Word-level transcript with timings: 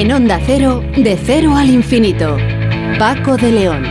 En 0.00 0.12
Onda 0.12 0.38
Cero, 0.46 0.80
de 0.96 1.16
cero 1.16 1.56
al 1.56 1.70
infinito. 1.70 2.36
Paco 3.00 3.36
de 3.36 3.50
León. 3.50 3.82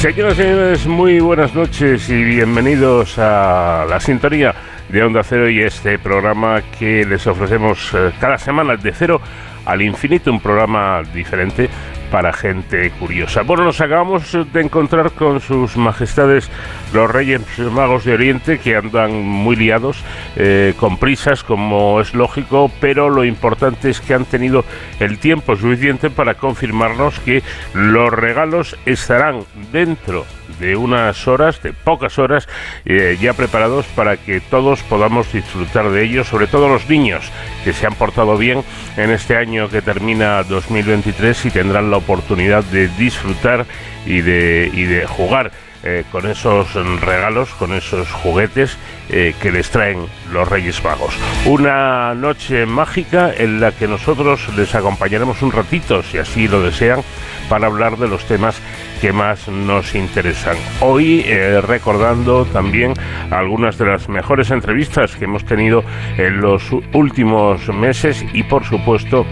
Señoras 0.00 0.32
y 0.32 0.36
señores, 0.36 0.86
muy 0.86 1.20
buenas 1.20 1.54
noches 1.54 2.08
y 2.08 2.24
bienvenidos 2.24 3.18
a 3.18 3.84
la 3.86 4.00
sintonía 4.00 4.54
de 4.88 5.02
Onda 5.02 5.22
Cero 5.22 5.50
y 5.50 5.60
este 5.60 5.98
programa 5.98 6.62
que 6.78 7.04
les 7.04 7.26
ofrecemos 7.26 7.92
eh, 7.92 8.12
cada 8.18 8.38
semana 8.38 8.78
de 8.78 8.94
cero 8.94 9.20
al 9.66 9.82
infinito, 9.82 10.30
un 10.30 10.40
programa 10.40 11.02
diferente 11.12 11.68
para 12.16 12.32
gente 12.32 12.90
curiosa. 12.92 13.42
Bueno, 13.42 13.64
nos 13.64 13.78
acabamos 13.82 14.32
de 14.50 14.60
encontrar 14.62 15.10
con 15.10 15.38
sus 15.38 15.76
majestades 15.76 16.50
los 16.96 17.10
Reyes 17.10 17.42
Magos 17.58 18.06
de 18.06 18.14
Oriente 18.14 18.58
que 18.58 18.74
andan 18.74 19.20
muy 19.20 19.54
liados, 19.54 19.98
eh, 20.34 20.72
con 20.80 20.96
prisas 20.96 21.44
como 21.44 22.00
es 22.00 22.14
lógico, 22.14 22.70
pero 22.80 23.10
lo 23.10 23.22
importante 23.22 23.90
es 23.90 24.00
que 24.00 24.14
han 24.14 24.24
tenido 24.24 24.64
el 24.98 25.18
tiempo 25.18 25.56
suficiente 25.56 26.08
para 26.08 26.34
confirmarnos 26.34 27.20
que 27.20 27.42
los 27.74 28.10
regalos 28.10 28.78
estarán 28.86 29.44
dentro 29.72 30.24
de 30.58 30.74
unas 30.74 31.28
horas, 31.28 31.62
de 31.62 31.74
pocas 31.74 32.18
horas, 32.18 32.48
eh, 32.86 33.18
ya 33.20 33.34
preparados 33.34 33.84
para 33.94 34.16
que 34.16 34.40
todos 34.40 34.82
podamos 34.82 35.30
disfrutar 35.30 35.90
de 35.90 36.02
ellos, 36.02 36.28
sobre 36.28 36.46
todo 36.46 36.66
los 36.66 36.88
niños 36.88 37.30
que 37.62 37.74
se 37.74 37.86
han 37.86 37.94
portado 37.94 38.38
bien 38.38 38.64
en 38.96 39.10
este 39.10 39.36
año 39.36 39.68
que 39.68 39.82
termina 39.82 40.42
2023 40.44 41.44
y 41.44 41.50
tendrán 41.50 41.90
la 41.90 41.98
oportunidad 41.98 42.64
de 42.64 42.88
disfrutar 42.88 43.66
y 44.06 44.22
de, 44.22 44.70
y 44.72 44.84
de 44.84 45.04
jugar 45.04 45.52
eh, 45.82 46.04
con 46.10 46.26
esos 46.26 46.74
regalos, 47.00 47.50
con 47.50 47.72
esos 47.72 48.10
juguetes 48.10 48.76
eh, 49.08 49.34
que 49.40 49.52
les 49.52 49.70
traen 49.70 50.06
los 50.32 50.48
Reyes 50.48 50.82
Magos. 50.82 51.14
Una 51.44 52.14
noche 52.14 52.66
mágica 52.66 53.32
en 53.36 53.60
la 53.60 53.72
que 53.72 53.86
nosotros 53.86 54.40
les 54.56 54.74
acompañaremos 54.74 55.42
un 55.42 55.52
ratito, 55.52 56.02
si 56.02 56.18
así 56.18 56.48
lo 56.48 56.62
desean, 56.62 57.02
para 57.48 57.66
hablar 57.66 57.98
de 57.98 58.08
los 58.08 58.24
temas 58.26 58.60
que 59.00 59.12
más 59.12 59.48
nos 59.48 59.94
interesan. 59.94 60.56
Hoy 60.80 61.22
eh, 61.26 61.60
recordando 61.60 62.46
también 62.46 62.94
algunas 63.30 63.78
de 63.78 63.86
las 63.86 64.08
mejores 64.08 64.50
entrevistas 64.50 65.14
que 65.16 65.26
hemos 65.26 65.44
tenido 65.44 65.84
en 66.16 66.40
los 66.40 66.64
últimos 66.92 67.68
meses 67.68 68.24
y 68.32 68.42
por 68.42 68.64
supuesto 68.64 69.26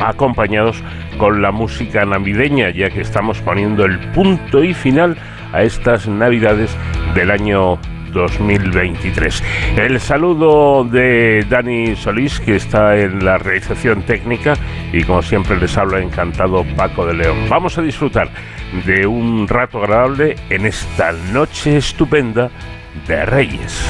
acompañados 0.00 0.82
con 1.18 1.42
la 1.42 1.52
música 1.52 2.04
navideña, 2.04 2.70
ya 2.70 2.90
que 2.90 3.02
estamos 3.02 3.38
poniendo 3.40 3.84
el 3.84 3.98
punto 4.12 4.64
y 4.64 4.74
final 4.74 5.16
a 5.52 5.62
estas 5.62 6.08
navidades 6.08 6.76
del 7.14 7.30
año 7.30 7.78
2023. 8.12 9.42
El 9.76 10.00
saludo 10.00 10.84
de 10.84 11.44
Dani 11.48 11.96
Solís, 11.96 12.40
que 12.40 12.56
está 12.56 12.96
en 12.98 13.24
la 13.24 13.38
realización 13.38 14.02
técnica, 14.02 14.54
y 14.92 15.02
como 15.04 15.22
siempre 15.22 15.58
les 15.58 15.76
habla 15.76 16.00
encantado 16.00 16.64
Paco 16.76 17.06
de 17.06 17.14
León. 17.14 17.48
Vamos 17.48 17.78
a 17.78 17.82
disfrutar 17.82 18.28
de 18.86 19.06
un 19.06 19.48
rato 19.48 19.78
agradable 19.78 20.36
en 20.50 20.66
esta 20.66 21.12
noche 21.32 21.78
estupenda 21.78 22.50
de 23.06 23.24
Reyes. 23.24 23.86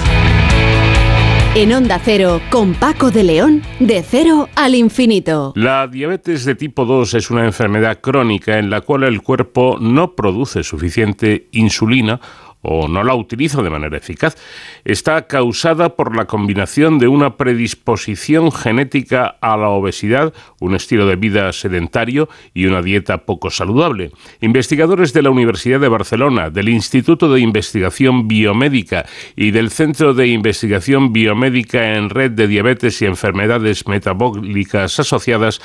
En 1.54 1.70
Onda 1.74 2.00
Cero, 2.02 2.40
con 2.50 2.72
Paco 2.72 3.10
de 3.10 3.24
León, 3.24 3.60
de 3.78 4.02
cero 4.02 4.48
al 4.54 4.74
infinito. 4.74 5.52
La 5.54 5.86
diabetes 5.86 6.46
de 6.46 6.54
tipo 6.54 6.86
2 6.86 7.12
es 7.12 7.30
una 7.30 7.44
enfermedad 7.44 8.00
crónica 8.00 8.58
en 8.58 8.70
la 8.70 8.80
cual 8.80 9.02
el 9.02 9.20
cuerpo 9.20 9.76
no 9.78 10.14
produce 10.16 10.62
suficiente 10.62 11.48
insulina 11.52 12.22
o 12.62 12.88
no 12.88 13.04
la 13.04 13.14
utiliza 13.14 13.62
de 13.62 13.70
manera 13.70 13.96
eficaz, 13.96 14.36
está 14.84 15.26
causada 15.26 15.96
por 15.96 16.16
la 16.16 16.26
combinación 16.26 16.98
de 16.98 17.08
una 17.08 17.36
predisposición 17.36 18.52
genética 18.52 19.36
a 19.40 19.56
la 19.56 19.68
obesidad, 19.68 20.32
un 20.60 20.74
estilo 20.74 21.06
de 21.06 21.16
vida 21.16 21.52
sedentario 21.52 22.28
y 22.54 22.66
una 22.66 22.80
dieta 22.80 23.18
poco 23.18 23.50
saludable. 23.50 24.12
Investigadores 24.40 25.12
de 25.12 25.22
la 25.22 25.30
Universidad 25.30 25.80
de 25.80 25.88
Barcelona, 25.88 26.50
del 26.50 26.68
Instituto 26.68 27.32
de 27.32 27.40
Investigación 27.40 28.28
Biomédica 28.28 29.06
y 29.36 29.50
del 29.50 29.70
Centro 29.70 30.14
de 30.14 30.28
Investigación 30.28 31.12
Biomédica 31.12 31.94
en 31.94 32.10
Red 32.10 32.32
de 32.32 32.46
Diabetes 32.46 33.02
y 33.02 33.06
Enfermedades 33.06 33.86
Metabólicas 33.86 34.98
Asociadas 35.00 35.60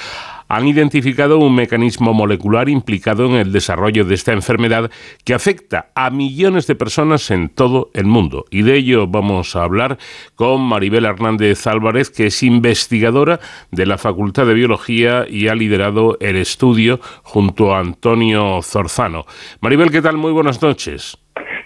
han 0.48 0.68
identificado 0.68 1.40
un 1.40 1.56
mecanismo 1.56 2.14
molecular 2.14 2.70
implicado 2.70 3.26
en 3.26 3.34
el 3.34 3.52
desarrollo 3.52 4.06
de 4.06 4.16
esta 4.16 4.34
enfermedad 4.34 4.92
que 5.24 5.34
afecta 5.34 5.88
a 5.96 6.10
millones 6.10 6.68
de 6.68 6.76
personas 6.76 7.32
en 7.32 7.50
todo 7.50 7.90
el 7.94 8.06
mundo. 8.06 8.46
Y 8.50 8.62
de 8.62 8.76
ello 8.76 9.08
vamos 9.08 9.56
a 9.56 9.64
hablar 9.64 9.98
con 10.36 10.62
Maribel 10.62 11.06
Hernández 11.06 11.68
Álvarez, 11.68 12.10
que 12.10 12.28
es 12.28 12.44
investigadora 12.44 13.40
de 13.72 13.86
la 13.86 13.98
Facultad 13.98 14.46
de 14.46 14.54
Biología 14.54 15.26
y 15.28 15.48
ha 15.48 15.56
liderado 15.56 16.18
el 16.20 16.36
estudio 16.36 17.00
junto 17.24 17.74
a 17.74 17.80
Antonio 17.80 18.62
Zorzano. 18.62 19.26
Maribel, 19.62 19.92
¿qué 19.92 20.02
tal? 20.02 20.18
Muy 20.18 20.32
buenas 20.32 20.62
noches. 20.62 21.18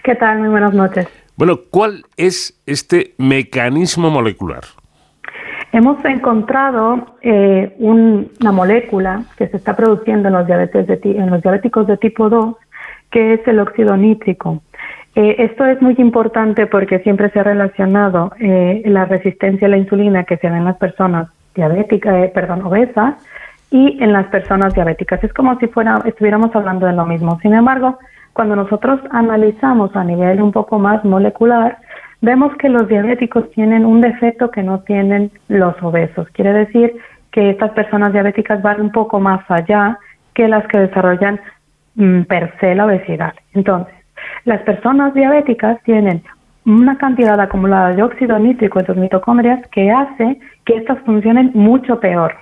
¿Qué 0.04 0.14
tal? 0.14 0.40
Muy 0.40 0.48
buenas 0.48 0.74
noches. 0.74 1.06
Bueno, 1.36 1.60
¿cuál 1.70 2.04
es 2.16 2.60
este 2.66 3.14
mecanismo 3.18 4.10
molecular? 4.10 4.64
Hemos 5.72 6.04
encontrado 6.04 7.16
eh, 7.22 7.74
una 7.78 8.52
molécula 8.52 9.22
que 9.38 9.48
se 9.48 9.56
está 9.56 9.74
produciendo 9.74 10.28
en 10.28 10.34
los, 10.34 10.46
diabetes 10.46 10.86
en 11.02 11.30
los 11.30 11.40
diabéticos 11.40 11.86
de 11.86 11.96
tipo 11.96 12.28
2, 12.28 12.56
que 13.10 13.34
es 13.34 13.48
el 13.48 13.58
óxido 13.58 13.96
nítrico. 13.96 14.62
Eh, 15.14 15.36
esto 15.38 15.64
es 15.64 15.80
muy 15.80 15.94
importante 15.96 16.66
porque 16.66 16.98
siempre 16.98 17.30
se 17.30 17.40
ha 17.40 17.44
relacionado 17.44 18.32
eh, 18.38 18.82
la 18.84 19.06
resistencia 19.06 19.66
a 19.66 19.70
la 19.70 19.78
insulina 19.78 20.24
que 20.24 20.36
se 20.36 20.48
da 20.48 20.58
en 20.58 20.66
las 20.66 20.76
personas 20.76 21.28
diabéticas, 21.54 22.30
perdón, 22.32 22.66
obesas 22.66 23.14
y 23.70 24.02
en 24.02 24.12
las 24.12 24.26
personas 24.26 24.74
diabéticas. 24.74 25.24
Es 25.24 25.32
como 25.32 25.58
si 25.58 25.68
fuera, 25.68 26.02
estuviéramos 26.04 26.54
hablando 26.54 26.86
de 26.86 26.92
lo 26.92 27.06
mismo. 27.06 27.38
Sin 27.40 27.54
embargo, 27.54 27.98
cuando 28.34 28.56
nosotros 28.56 29.00
analizamos 29.10 29.96
a 29.96 30.04
nivel 30.04 30.42
un 30.42 30.52
poco 30.52 30.78
más 30.78 31.02
molecular, 31.02 31.78
vemos 32.22 32.56
que 32.56 32.68
los 32.68 32.88
diabéticos 32.88 33.50
tienen 33.50 33.84
un 33.84 34.00
defecto 34.00 34.50
que 34.50 34.62
no 34.62 34.80
tienen 34.80 35.30
los 35.48 35.74
obesos. 35.82 36.28
Quiere 36.30 36.52
decir 36.52 36.94
que 37.32 37.50
estas 37.50 37.72
personas 37.72 38.12
diabéticas 38.12 38.62
van 38.62 38.80
un 38.80 38.92
poco 38.92 39.20
más 39.20 39.42
allá 39.50 39.98
que 40.34 40.48
las 40.48 40.66
que 40.68 40.78
desarrollan 40.78 41.40
mm, 41.96 42.22
per 42.22 42.54
se 42.60 42.74
la 42.74 42.86
obesidad. 42.86 43.34
Entonces, 43.52 43.94
las 44.44 44.62
personas 44.62 45.12
diabéticas 45.14 45.82
tienen 45.82 46.22
una 46.64 46.96
cantidad 46.96 47.38
acumulada 47.40 47.92
de 47.92 48.02
óxido 48.02 48.38
nítrico 48.38 48.78
en 48.78 48.86
sus 48.86 48.96
mitocondrias 48.96 49.66
que 49.68 49.90
hace 49.90 50.38
que 50.64 50.76
estas 50.76 51.00
funcionen 51.00 51.50
mucho 51.54 51.98
peor. 51.98 52.34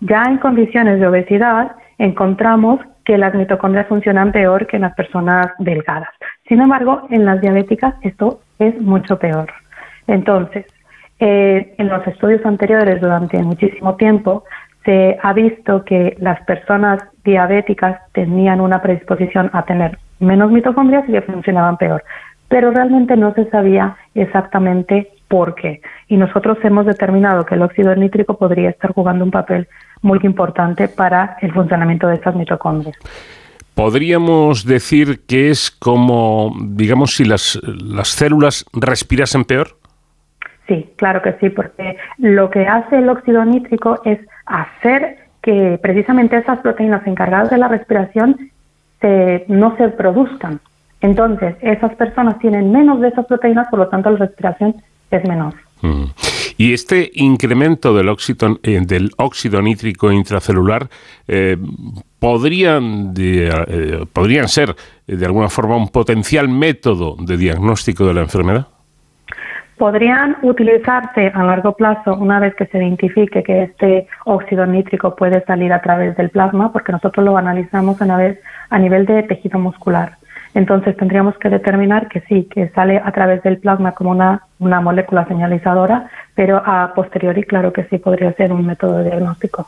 Ya 0.00 0.22
en 0.24 0.38
condiciones 0.38 1.00
de 1.00 1.06
obesidad 1.06 1.72
encontramos 1.96 2.80
que 3.04 3.16
las 3.16 3.34
mitocondrias 3.34 3.86
funcionan 3.88 4.30
peor 4.30 4.66
que 4.66 4.76
en 4.76 4.82
las 4.82 4.94
personas 4.94 5.46
delgadas. 5.58 6.10
Sin 6.52 6.60
embargo, 6.60 7.06
en 7.08 7.24
las 7.24 7.40
diabéticas 7.40 7.94
esto 8.02 8.40
es 8.58 8.78
mucho 8.78 9.18
peor. 9.18 9.50
Entonces, 10.06 10.66
eh, 11.18 11.74
en 11.78 11.88
los 11.88 12.06
estudios 12.06 12.44
anteriores 12.44 13.00
durante 13.00 13.42
muchísimo 13.42 13.96
tiempo 13.96 14.44
se 14.84 15.16
ha 15.22 15.32
visto 15.32 15.82
que 15.86 16.14
las 16.20 16.44
personas 16.44 17.02
diabéticas 17.24 18.02
tenían 18.12 18.60
una 18.60 18.82
predisposición 18.82 19.48
a 19.54 19.62
tener 19.64 19.98
menos 20.20 20.52
mitocondrias 20.52 21.08
y 21.08 21.12
que 21.12 21.22
funcionaban 21.22 21.78
peor, 21.78 22.04
pero 22.48 22.70
realmente 22.70 23.16
no 23.16 23.32
se 23.32 23.48
sabía 23.48 23.96
exactamente 24.14 25.08
por 25.28 25.54
qué. 25.54 25.80
Y 26.08 26.18
nosotros 26.18 26.58
hemos 26.64 26.84
determinado 26.84 27.46
que 27.46 27.54
el 27.54 27.62
óxido 27.62 27.94
nítrico 27.96 28.36
podría 28.36 28.68
estar 28.68 28.92
jugando 28.92 29.24
un 29.24 29.30
papel 29.30 29.68
muy 30.02 30.18
importante 30.22 30.86
para 30.86 31.38
el 31.40 31.50
funcionamiento 31.54 32.08
de 32.08 32.16
estas 32.16 32.34
mitocondrias. 32.34 32.98
¿Podríamos 33.74 34.66
decir 34.66 35.20
que 35.26 35.50
es 35.50 35.70
como, 35.70 36.54
digamos, 36.60 37.16
si 37.16 37.24
las, 37.24 37.58
las 37.64 38.08
células 38.08 38.66
respirasen 38.72 39.44
peor? 39.44 39.76
Sí, 40.68 40.90
claro 40.96 41.22
que 41.22 41.32
sí, 41.40 41.50
porque 41.50 41.96
lo 42.18 42.50
que 42.50 42.66
hace 42.66 42.98
el 42.98 43.08
óxido 43.08 43.44
nítrico 43.44 44.00
es 44.04 44.18
hacer 44.46 45.18
que 45.42 45.78
precisamente 45.82 46.36
esas 46.36 46.60
proteínas 46.60 47.06
encargadas 47.06 47.50
de 47.50 47.58
la 47.58 47.68
respiración 47.68 48.50
se, 49.00 49.44
no 49.48 49.76
se 49.76 49.88
produzcan. 49.88 50.60
Entonces, 51.00 51.56
esas 51.60 51.94
personas 51.96 52.38
tienen 52.38 52.70
menos 52.70 53.00
de 53.00 53.08
esas 53.08 53.26
proteínas, 53.26 53.68
por 53.68 53.80
lo 53.80 53.88
tanto 53.88 54.10
la 54.10 54.18
respiración 54.18 54.76
es 55.10 55.28
menor. 55.28 55.54
Mm. 55.82 56.04
Y 56.56 56.72
este 56.72 57.10
incremento 57.14 57.94
del 57.94 58.08
óxido, 58.08 58.58
eh, 58.62 58.80
del 58.82 59.10
óxido 59.18 59.60
nítrico 59.60 60.12
intracelular 60.12 60.88
eh, 61.26 61.56
podrían, 62.18 63.12
eh, 63.18 64.04
podrían 64.12 64.48
ser 64.48 64.74
de 65.06 65.26
alguna 65.26 65.48
forma 65.48 65.76
un 65.76 65.88
potencial 65.88 66.48
método 66.48 67.16
de 67.18 67.36
diagnóstico 67.36 68.06
de 68.06 68.14
la 68.14 68.20
enfermedad. 68.22 68.68
podrían 69.76 70.36
utilizarse 70.42 71.32
a 71.34 71.42
largo 71.42 71.72
plazo 71.72 72.14
una 72.14 72.38
vez 72.38 72.54
que 72.54 72.66
se 72.66 72.78
identifique 72.78 73.42
que 73.42 73.64
este 73.64 74.06
óxido 74.24 74.64
nítrico 74.64 75.16
puede 75.16 75.44
salir 75.44 75.72
a 75.72 75.80
través 75.80 76.16
del 76.16 76.30
plasma, 76.30 76.70
porque 76.72 76.92
nosotros 76.92 77.24
lo 77.26 77.36
analizamos 77.36 78.00
una 78.00 78.16
vez 78.16 78.38
a 78.70 78.78
nivel 78.78 79.06
de 79.06 79.24
tejido 79.24 79.58
muscular. 79.58 80.18
Entonces 80.54 80.96
tendríamos 80.96 81.36
que 81.38 81.48
determinar 81.48 82.08
que 82.08 82.20
sí, 82.28 82.48
que 82.52 82.68
sale 82.70 82.98
a 82.98 83.10
través 83.12 83.42
del 83.42 83.58
plasma 83.58 83.92
como 83.92 84.10
una, 84.10 84.42
una 84.58 84.80
molécula 84.80 85.26
señalizadora, 85.26 86.10
pero 86.34 86.62
a 86.64 86.92
posteriori 86.94 87.42
claro 87.44 87.72
que 87.72 87.84
sí 87.84 87.98
podría 87.98 88.32
ser 88.34 88.52
un 88.52 88.66
método 88.66 88.98
de 88.98 89.04
diagnóstico. 89.04 89.66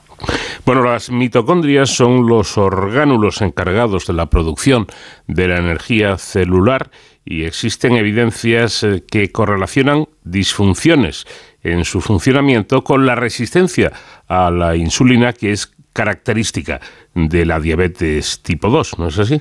Bueno, 0.67 0.83
las 0.83 1.11
mitocondrias 1.11 1.91
son 1.91 2.27
los 2.27 2.59
orgánulos 2.59 3.41
encargados 3.41 4.07
de 4.07 4.13
la 4.13 4.27
producción 4.27 4.87
de 5.27 5.49
la 5.49 5.59
energía 5.59 6.19
celular 6.19 6.91
y 7.25 7.45
existen 7.45 7.97
evidencias 7.97 8.83
eh, 8.83 9.03
que 9.11 9.33
correlacionan 9.33 10.07
disfunciones 10.25 11.27
en 11.63 11.85
su 11.85 12.01
funcionamiento 12.01 12.85
con 12.85 13.07
la 13.07 13.15
resistencia 13.15 13.93
a 14.29 14.51
la 14.51 14.77
insulina 14.77 15.33
que 15.33 15.53
es 15.53 15.73
característica 15.95 16.81
de 17.15 17.47
la 17.47 17.61
diabetes 17.61 18.43
tipo 18.43 18.69
2, 18.69 18.99
¿no 18.99 19.09
es 19.09 19.19
así? 19.19 19.41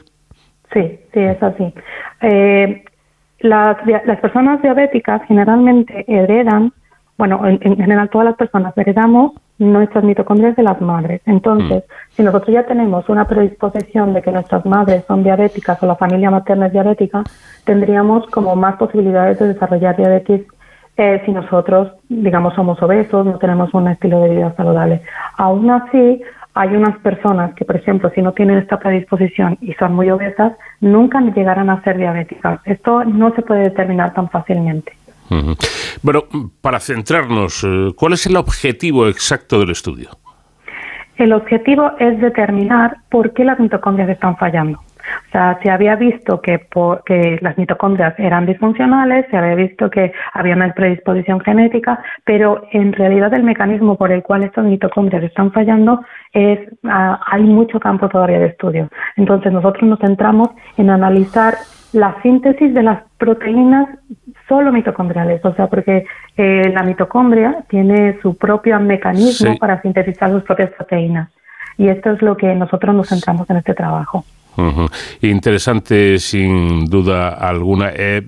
Sí, 0.73 0.99
sí, 1.13 1.19
es 1.19 1.41
así. 1.41 1.73
Eh, 2.21 2.83
las, 3.39 3.77
las, 3.85 4.19
personas 4.19 4.61
diabéticas 4.61 5.21
generalmente 5.27 6.05
heredan, 6.07 6.71
bueno, 7.17 7.41
en, 7.45 7.77
general 7.77 8.09
todas 8.09 8.25
las 8.25 8.37
personas 8.37 8.75
heredamos 8.77 9.33
nuestras 9.59 10.03
mitocondrias 10.03 10.55
de 10.55 10.63
las 10.63 10.81
madres. 10.81 11.21
Entonces, 11.25 11.83
mm. 11.83 12.15
si 12.15 12.23
nosotros 12.23 12.53
ya 12.53 12.65
tenemos 12.65 13.07
una 13.09 13.27
predisposición 13.27 14.13
de 14.13 14.21
que 14.21 14.31
nuestras 14.31 14.65
madres 14.65 15.03
son 15.07 15.23
diabéticas 15.23 15.81
o 15.83 15.85
la 15.85 15.95
familia 15.95 16.31
materna 16.31 16.67
es 16.67 16.73
diabética, 16.73 17.23
tendríamos 17.65 18.25
como 18.27 18.55
más 18.55 18.77
posibilidades 18.77 19.39
de 19.39 19.49
desarrollar 19.49 19.95
diabetes 19.95 20.41
eh, 20.95 21.21
si 21.25 21.31
nosotros, 21.31 21.91
digamos, 22.07 22.53
somos 22.53 22.81
obesos, 22.81 23.25
no 23.25 23.37
tenemos 23.39 23.73
un 23.73 23.87
estilo 23.87 24.21
de 24.21 24.29
vida 24.29 24.53
saludable. 24.55 25.01
Aún 25.37 25.69
así, 25.69 26.21
hay 26.53 26.75
unas 26.75 26.97
personas 26.99 27.53
que, 27.55 27.65
por 27.65 27.75
ejemplo, 27.75 28.11
si 28.13 28.21
no 28.21 28.31
tienen 28.33 28.57
esta 28.57 28.79
predisposición 28.79 29.57
y 29.61 29.73
son 29.73 29.93
muy 29.93 30.09
obesas, 30.09 30.53
nunca 30.81 31.19
llegarán 31.21 31.69
a 31.69 31.81
ser 31.83 31.97
diabéticas. 31.97 32.59
Esto 32.65 33.03
no 33.03 33.33
se 33.35 33.41
puede 33.41 33.63
determinar 33.63 34.13
tan 34.13 34.29
fácilmente. 34.29 34.93
Bueno, 36.03 36.23
para 36.61 36.79
centrarnos, 36.79 37.63
eh, 37.63 37.91
¿cuál 37.95 38.13
es 38.13 38.25
el 38.27 38.35
objetivo 38.35 39.07
exacto 39.07 39.59
del 39.59 39.71
estudio? 39.71 40.09
El 41.15 41.33
objetivo 41.33 41.91
es 41.99 42.19
determinar 42.19 42.97
por 43.09 43.33
qué 43.33 43.43
las 43.43 43.59
mitocondrias 43.59 44.09
están 44.09 44.37
fallando. 44.37 44.79
O 45.27 45.31
sea, 45.31 45.59
se 45.61 45.69
había 45.69 45.95
visto 45.95 46.41
que, 46.41 46.67
que 47.05 47.39
las 47.41 47.57
mitocondrias 47.57 48.13
eran 48.17 48.45
disfuncionales, 48.45 49.25
se 49.29 49.37
había 49.37 49.55
visto 49.55 49.89
que 49.89 50.13
había 50.33 50.55
una 50.55 50.73
predisposición 50.73 51.39
genética, 51.41 52.03
pero 52.23 52.67
en 52.71 52.93
realidad 52.93 53.33
el 53.33 53.43
mecanismo 53.43 53.95
por 53.95 54.11
el 54.11 54.23
cual 54.23 54.43
estas 54.43 54.65
mitocondrias 54.65 55.23
están 55.23 55.51
fallando 55.51 56.03
es 56.31 56.59
ah, 56.85 57.19
hay 57.27 57.43
mucho 57.43 57.79
campo 57.79 58.09
todavía 58.09 58.39
de 58.39 58.47
estudio. 58.47 58.89
Entonces 59.15 59.51
nosotros 59.51 59.83
nos 59.83 59.99
centramos 59.99 60.49
en 60.77 60.89
analizar 60.89 61.55
la 61.93 62.21
síntesis 62.21 62.73
de 62.73 62.83
las 62.83 63.03
proteínas 63.17 63.87
solo 64.47 64.71
mitocondriales, 64.71 65.43
o 65.45 65.53
sea, 65.53 65.67
porque 65.67 66.05
eh, 66.37 66.71
la 66.73 66.83
mitocondria 66.83 67.63
tiene 67.69 68.19
su 68.21 68.35
propio 68.37 68.79
mecanismo 68.79 69.57
para 69.57 69.81
sintetizar 69.81 70.31
sus 70.31 70.43
propias 70.43 70.71
proteínas. 70.71 71.29
Y 71.77 71.87
esto 71.87 72.11
es 72.11 72.21
lo 72.21 72.35
que 72.35 72.53
nosotros 72.55 72.93
nos 72.93 73.09
centramos 73.09 73.49
en 73.49 73.57
este 73.57 73.73
trabajo. 73.73 74.25
Interesante, 75.21 76.17
sin 76.19 76.85
duda 76.85 77.29
alguna. 77.29 77.91
Eh, 77.95 78.21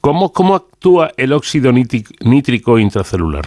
¿cómo, 0.00 0.32
¿Cómo 0.32 0.54
actúa 0.54 1.10
el 1.16 1.32
óxido 1.32 1.72
nítrico 1.72 2.78
intracelular? 2.78 3.44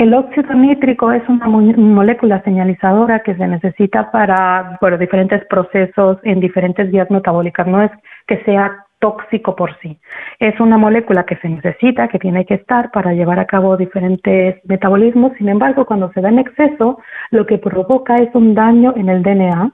El 0.00 0.14
óxido 0.14 0.54
nítrico 0.54 1.12
es 1.12 1.22
una 1.28 1.46
molécula 1.46 2.42
señalizadora 2.42 3.22
que 3.22 3.34
se 3.34 3.46
necesita 3.46 4.10
para 4.10 4.78
diferentes 4.98 5.44
procesos 5.44 6.16
en 6.22 6.40
diferentes 6.40 6.90
vías 6.90 7.10
metabólicas. 7.10 7.66
No 7.66 7.82
es 7.82 7.90
que 8.26 8.42
sea 8.44 8.86
tóxico 8.98 9.54
por 9.54 9.76
sí. 9.80 9.98
Es 10.38 10.58
una 10.58 10.78
molécula 10.78 11.24
que 11.24 11.36
se 11.36 11.50
necesita, 11.50 12.08
que 12.08 12.18
tiene 12.18 12.46
que 12.46 12.54
estar 12.54 12.90
para 12.92 13.12
llevar 13.12 13.38
a 13.40 13.46
cabo 13.46 13.76
diferentes 13.76 14.56
metabolismos. 14.64 15.32
Sin 15.36 15.50
embargo, 15.50 15.84
cuando 15.84 16.10
se 16.12 16.22
da 16.22 16.30
en 16.30 16.38
exceso, 16.38 16.98
lo 17.30 17.44
que 17.44 17.58
provoca 17.58 18.16
es 18.16 18.34
un 18.34 18.54
daño 18.54 18.94
en 18.96 19.10
el 19.10 19.22
DNA 19.22 19.72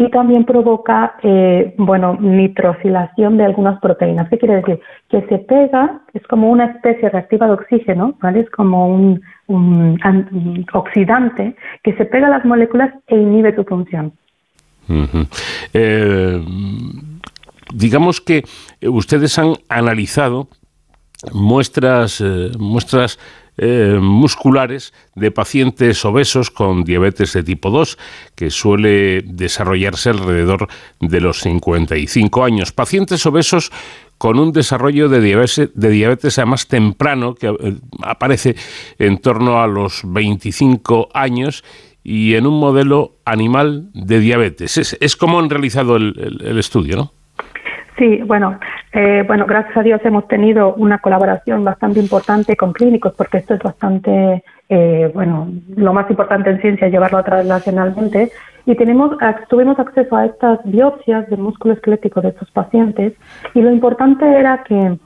y 0.00 0.08
también 0.10 0.44
provoca, 0.44 1.16
eh, 1.24 1.74
bueno, 1.76 2.16
nitrosilación 2.20 3.36
de 3.36 3.44
algunas 3.44 3.80
proteínas. 3.80 4.28
¿Qué 4.28 4.38
quiere 4.38 4.54
decir? 4.56 4.80
Que 5.10 5.22
se 5.22 5.38
pega, 5.38 6.02
es 6.14 6.22
como 6.28 6.50
una 6.50 6.66
especie 6.66 7.10
reactiva 7.10 7.48
de 7.48 7.54
oxígeno, 7.54 8.14
¿vale? 8.22 8.40
Es 8.40 8.50
como 8.50 8.88
un, 8.88 9.20
oxidante 10.72 11.56
que 11.82 11.94
se 11.94 12.04
pega 12.04 12.28
a 12.28 12.30
las 12.30 12.44
moléculas 12.44 12.94
e 13.08 13.16
inhibe 13.16 13.56
su 13.56 13.64
función. 13.64 14.12
Eh, 15.74 16.44
digamos 17.74 18.20
que 18.20 18.44
ustedes 18.82 19.36
han 19.38 19.54
analizado 19.68 20.48
muestras, 21.32 22.20
eh, 22.20 22.50
muestras 22.56 23.18
eh, 23.58 23.98
musculares 24.00 24.92
de 25.14 25.30
pacientes 25.30 26.04
obesos 26.04 26.50
con 26.50 26.84
diabetes 26.84 27.32
de 27.32 27.42
tipo 27.42 27.70
2, 27.70 27.98
que 28.34 28.50
suele 28.50 29.22
desarrollarse 29.22 30.10
alrededor 30.10 30.68
de 31.00 31.20
los 31.20 31.40
55 31.40 32.44
años. 32.44 32.72
Pacientes 32.72 33.26
obesos 33.26 33.72
con 34.16 34.38
un 34.38 34.52
desarrollo 34.52 35.08
de 35.08 35.20
diabetes, 35.20 35.70
de 35.74 35.90
diabetes 35.90 36.38
además 36.38 36.68
temprano, 36.68 37.34
que 37.34 37.48
eh, 37.48 37.76
aparece 38.02 38.54
en 38.98 39.18
torno 39.18 39.60
a 39.60 39.66
los 39.66 40.02
25 40.04 41.08
años 41.12 41.64
y 42.04 42.34
en 42.34 42.46
un 42.46 42.58
modelo 42.58 43.16
animal 43.24 43.90
de 43.92 44.20
diabetes. 44.20 44.96
Es, 45.00 45.16
como 45.16 45.38
han 45.38 45.50
realizado 45.50 45.96
el 45.96 46.58
estudio, 46.58 46.96
¿no? 46.96 47.17
Sí, 47.98 48.22
bueno, 48.24 48.60
eh, 48.92 49.24
bueno, 49.26 49.44
gracias 49.44 49.76
a 49.76 49.82
Dios 49.82 50.00
hemos 50.04 50.28
tenido 50.28 50.72
una 50.74 50.98
colaboración 50.98 51.64
bastante 51.64 51.98
importante 51.98 52.56
con 52.56 52.72
clínicos, 52.72 53.12
porque 53.16 53.38
esto 53.38 53.54
es 53.54 53.60
bastante, 53.60 54.44
eh, 54.68 55.10
bueno, 55.12 55.48
lo 55.76 55.92
más 55.92 56.08
importante 56.08 56.48
en 56.48 56.60
ciencia 56.60 56.86
es 56.86 56.92
llevarlo 56.92 57.18
a 57.18 57.24
translacionalmente. 57.24 58.30
Y 58.66 58.76
tenemos, 58.76 59.16
tuvimos 59.48 59.80
acceso 59.80 60.14
a 60.14 60.26
estas 60.26 60.60
biopsias 60.64 61.28
del 61.28 61.40
músculo 61.40 61.74
esquelético 61.74 62.20
de 62.20 62.28
estos 62.28 62.48
pacientes, 62.52 63.14
y 63.52 63.62
lo 63.62 63.72
importante 63.72 64.24
era 64.24 64.62
que, 64.62 64.96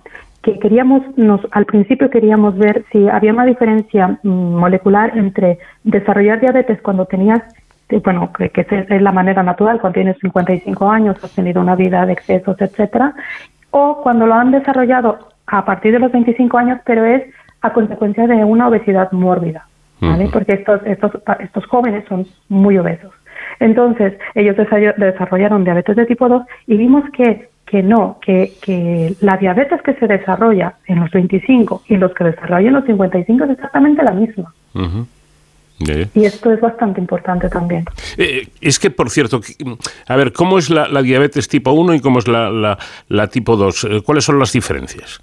que 0.42 0.58
queríamos, 0.58 1.02
nos, 1.16 1.40
al 1.52 1.64
principio 1.64 2.10
queríamos 2.10 2.58
ver 2.58 2.84
si 2.92 3.08
había 3.08 3.32
una 3.32 3.46
diferencia 3.46 4.18
mm, 4.22 4.28
molecular 4.28 5.16
entre 5.16 5.58
desarrollar 5.84 6.40
diabetes 6.40 6.82
cuando 6.82 7.06
tenías 7.06 7.40
bueno, 7.98 8.32
que, 8.32 8.50
que 8.50 8.66
es 8.68 9.02
la 9.02 9.12
manera 9.12 9.42
natural, 9.42 9.80
cuando 9.80 9.94
tienes 9.94 10.18
55 10.18 10.90
años, 10.90 11.16
has 11.22 11.32
tenido 11.32 11.60
una 11.60 11.76
vida 11.76 12.06
de 12.06 12.12
excesos, 12.12 12.60
etcétera, 12.60 13.14
o 13.70 14.00
cuando 14.02 14.26
lo 14.26 14.34
han 14.34 14.50
desarrollado 14.50 15.18
a 15.46 15.64
partir 15.64 15.92
de 15.92 15.98
los 15.98 16.12
25 16.12 16.56
años, 16.58 16.80
pero 16.84 17.04
es 17.04 17.22
a 17.60 17.72
consecuencia 17.72 18.26
de 18.26 18.44
una 18.44 18.68
obesidad 18.68 19.10
mórbida, 19.12 19.66
¿vale? 20.00 20.28
Porque 20.32 20.54
estos, 20.54 20.80
estos, 20.84 21.12
estos 21.40 21.66
jóvenes 21.66 22.04
son 22.08 22.26
muy 22.48 22.76
obesos. 22.78 23.12
Entonces, 23.60 24.14
ellos 24.34 24.56
desarrollaron 24.56 25.64
diabetes 25.64 25.96
de 25.96 26.06
tipo 26.06 26.28
2 26.28 26.42
y 26.66 26.76
vimos 26.76 27.04
que, 27.10 27.48
que 27.66 27.82
no, 27.82 28.18
que, 28.20 28.52
que 28.60 29.14
la 29.20 29.36
diabetes 29.36 29.80
que 29.82 29.94
se 29.94 30.06
desarrolla 30.06 30.74
en 30.86 31.00
los 31.00 31.10
25 31.10 31.82
y 31.88 31.96
los 31.96 32.12
que 32.14 32.24
desarrollan 32.24 32.66
en 32.66 32.72
los 32.74 32.84
55 32.84 33.44
es 33.44 33.50
exactamente 33.50 34.02
la 34.02 34.12
misma. 34.12 34.52
Y 36.14 36.24
esto 36.24 36.52
es 36.52 36.60
bastante 36.60 37.00
importante 37.00 37.48
también. 37.48 37.84
Eh, 38.16 38.48
es 38.60 38.78
que, 38.78 38.90
por 38.90 39.10
cierto, 39.10 39.40
a 40.06 40.16
ver, 40.16 40.32
¿cómo 40.32 40.58
es 40.58 40.70
la, 40.70 41.02
diabetes 41.02 41.48
tipo 41.48 41.72
1 41.72 41.94
y 41.94 42.00
cómo 42.00 42.18
es 42.18 42.28
la, 42.28 42.78
la, 43.08 43.26
tipo 43.28 43.56
2? 43.56 43.84
Eh, 43.84 44.02
¿Cuáles 44.04 44.24
son 44.24 44.38
las 44.38 44.52
diferencias? 44.52 45.20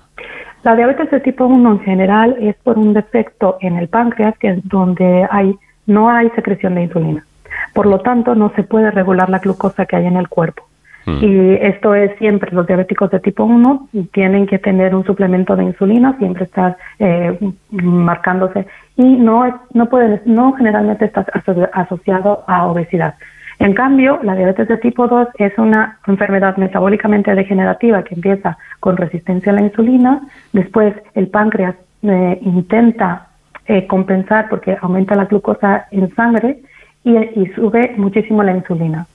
La 0.63 0.75
diabetes 0.75 1.09
de 1.11 1.19
tipo 1.21 1.45
1 1.45 1.71
en 1.71 1.79
general 1.79 2.35
es 2.41 2.55
por 2.63 2.77
un 2.77 2.93
defecto 2.93 3.57
en 3.61 3.77
el 3.77 3.87
páncreas 3.87 4.37
que 4.37 4.49
es 4.49 4.67
donde 4.67 5.25
hay, 5.31 5.55
no 5.85 6.09
hay 6.09 6.29
secreción 6.31 6.75
de 6.75 6.83
insulina. 6.83 7.25
Por 7.73 7.85
lo 7.85 7.99
tanto, 7.99 8.35
no 8.35 8.51
se 8.55 8.63
puede 8.63 8.91
regular 8.91 9.29
la 9.29 9.39
glucosa 9.39 9.85
que 9.85 9.95
hay 9.95 10.05
en 10.05 10.17
el 10.17 10.27
cuerpo. 10.27 10.68
Mm. 11.09 11.23
Y 11.23 11.53
esto 11.61 11.95
es 11.95 12.15
siempre, 12.17 12.51
los 12.51 12.67
diabéticos 12.67 13.09
de 13.11 13.19
tipo 13.19 13.43
1 13.43 13.89
tienen 14.11 14.45
que 14.45 14.59
tener 14.59 14.93
un 14.93 15.03
suplemento 15.03 15.55
de 15.55 15.63
insulina, 15.63 16.15
siempre 16.17 16.43
estar 16.43 16.77
eh, 16.99 17.37
marcándose 17.71 18.67
y 18.95 19.03
no, 19.03 19.61
no, 19.73 19.89
puede, 19.89 20.21
no 20.25 20.53
generalmente 20.53 21.05
está 21.05 21.25
asociado 21.73 22.43
a 22.47 22.67
obesidad. 22.67 23.15
En 23.59 23.73
cambio, 23.73 24.19
la 24.23 24.35
diabetes 24.35 24.67
de 24.67 24.77
tipo 24.77 25.07
2 25.07 25.27
es 25.37 25.57
una 25.57 25.99
enfermedad 26.07 26.55
metabólicamente 26.57 27.33
degenerativa 27.35 28.03
que 28.03 28.15
empieza 28.15 28.57
con 28.79 28.95
resistencia 28.95 29.51
a 29.51 29.55
la 29.55 29.61
insulina, 29.63 30.21
después 30.53 30.93
el 31.13 31.27
páncreas 31.27 31.75
eh, 32.03 32.39
intenta 32.41 33.27
eh, 33.65 33.85
compensar 33.87 34.47
porque 34.49 34.77
aumenta 34.81 35.15
la 35.15 35.25
glucosa 35.25 35.87
en 35.91 36.13
sangre 36.15 36.59
y, 37.03 37.17
y 37.17 37.47
sube 37.55 37.93
muchísimo 37.97 38.43
la 38.43 38.55
insulina. 38.55 39.07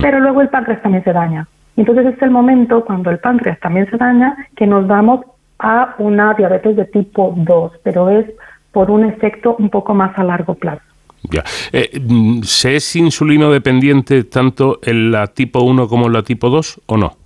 Pero 0.00 0.20
luego 0.20 0.40
el 0.40 0.48
páncreas 0.48 0.82
también 0.82 1.04
se 1.04 1.12
daña. 1.12 1.46
Entonces 1.76 2.06
es 2.06 2.22
el 2.22 2.30
momento 2.30 2.84
cuando 2.84 3.10
el 3.10 3.18
páncreas 3.18 3.60
también 3.60 3.88
se 3.90 3.96
daña 3.96 4.36
que 4.56 4.66
nos 4.66 4.86
damos 4.88 5.20
a 5.58 5.94
una 5.98 6.34
diabetes 6.34 6.76
de 6.76 6.84
tipo 6.86 7.34
2, 7.36 7.72
pero 7.82 8.10
es 8.10 8.26
por 8.72 8.90
un 8.90 9.04
efecto 9.04 9.56
un 9.58 9.70
poco 9.70 9.94
más 9.94 10.16
a 10.18 10.24
largo 10.24 10.54
plazo. 10.54 10.82
Ya. 11.22 11.42
Eh, 11.72 12.00
¿Se 12.42 12.76
es 12.76 12.96
insulino 12.96 13.50
dependiente 13.50 14.24
tanto 14.24 14.78
en 14.82 15.10
la 15.10 15.26
tipo 15.28 15.60
1 15.60 15.88
como 15.88 16.06
en 16.06 16.12
la 16.12 16.22
tipo 16.22 16.50
2 16.50 16.82
o 16.86 16.96
no? 16.96 17.16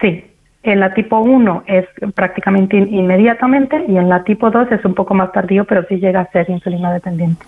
Sí, 0.00 0.24
en 0.62 0.80
la 0.80 0.92
tipo 0.92 1.18
1 1.20 1.64
es 1.66 1.86
prácticamente 2.14 2.76
inmediatamente 2.76 3.82
y 3.88 3.96
en 3.96 4.08
la 4.10 4.24
tipo 4.24 4.50
2 4.50 4.72
es 4.72 4.84
un 4.84 4.94
poco 4.94 5.14
más 5.14 5.32
tardío, 5.32 5.64
pero 5.64 5.84
sí 5.88 5.96
llega 5.96 6.20
a 6.20 6.30
ser 6.32 6.50
insulina 6.50 6.92
dependiente. 6.92 7.44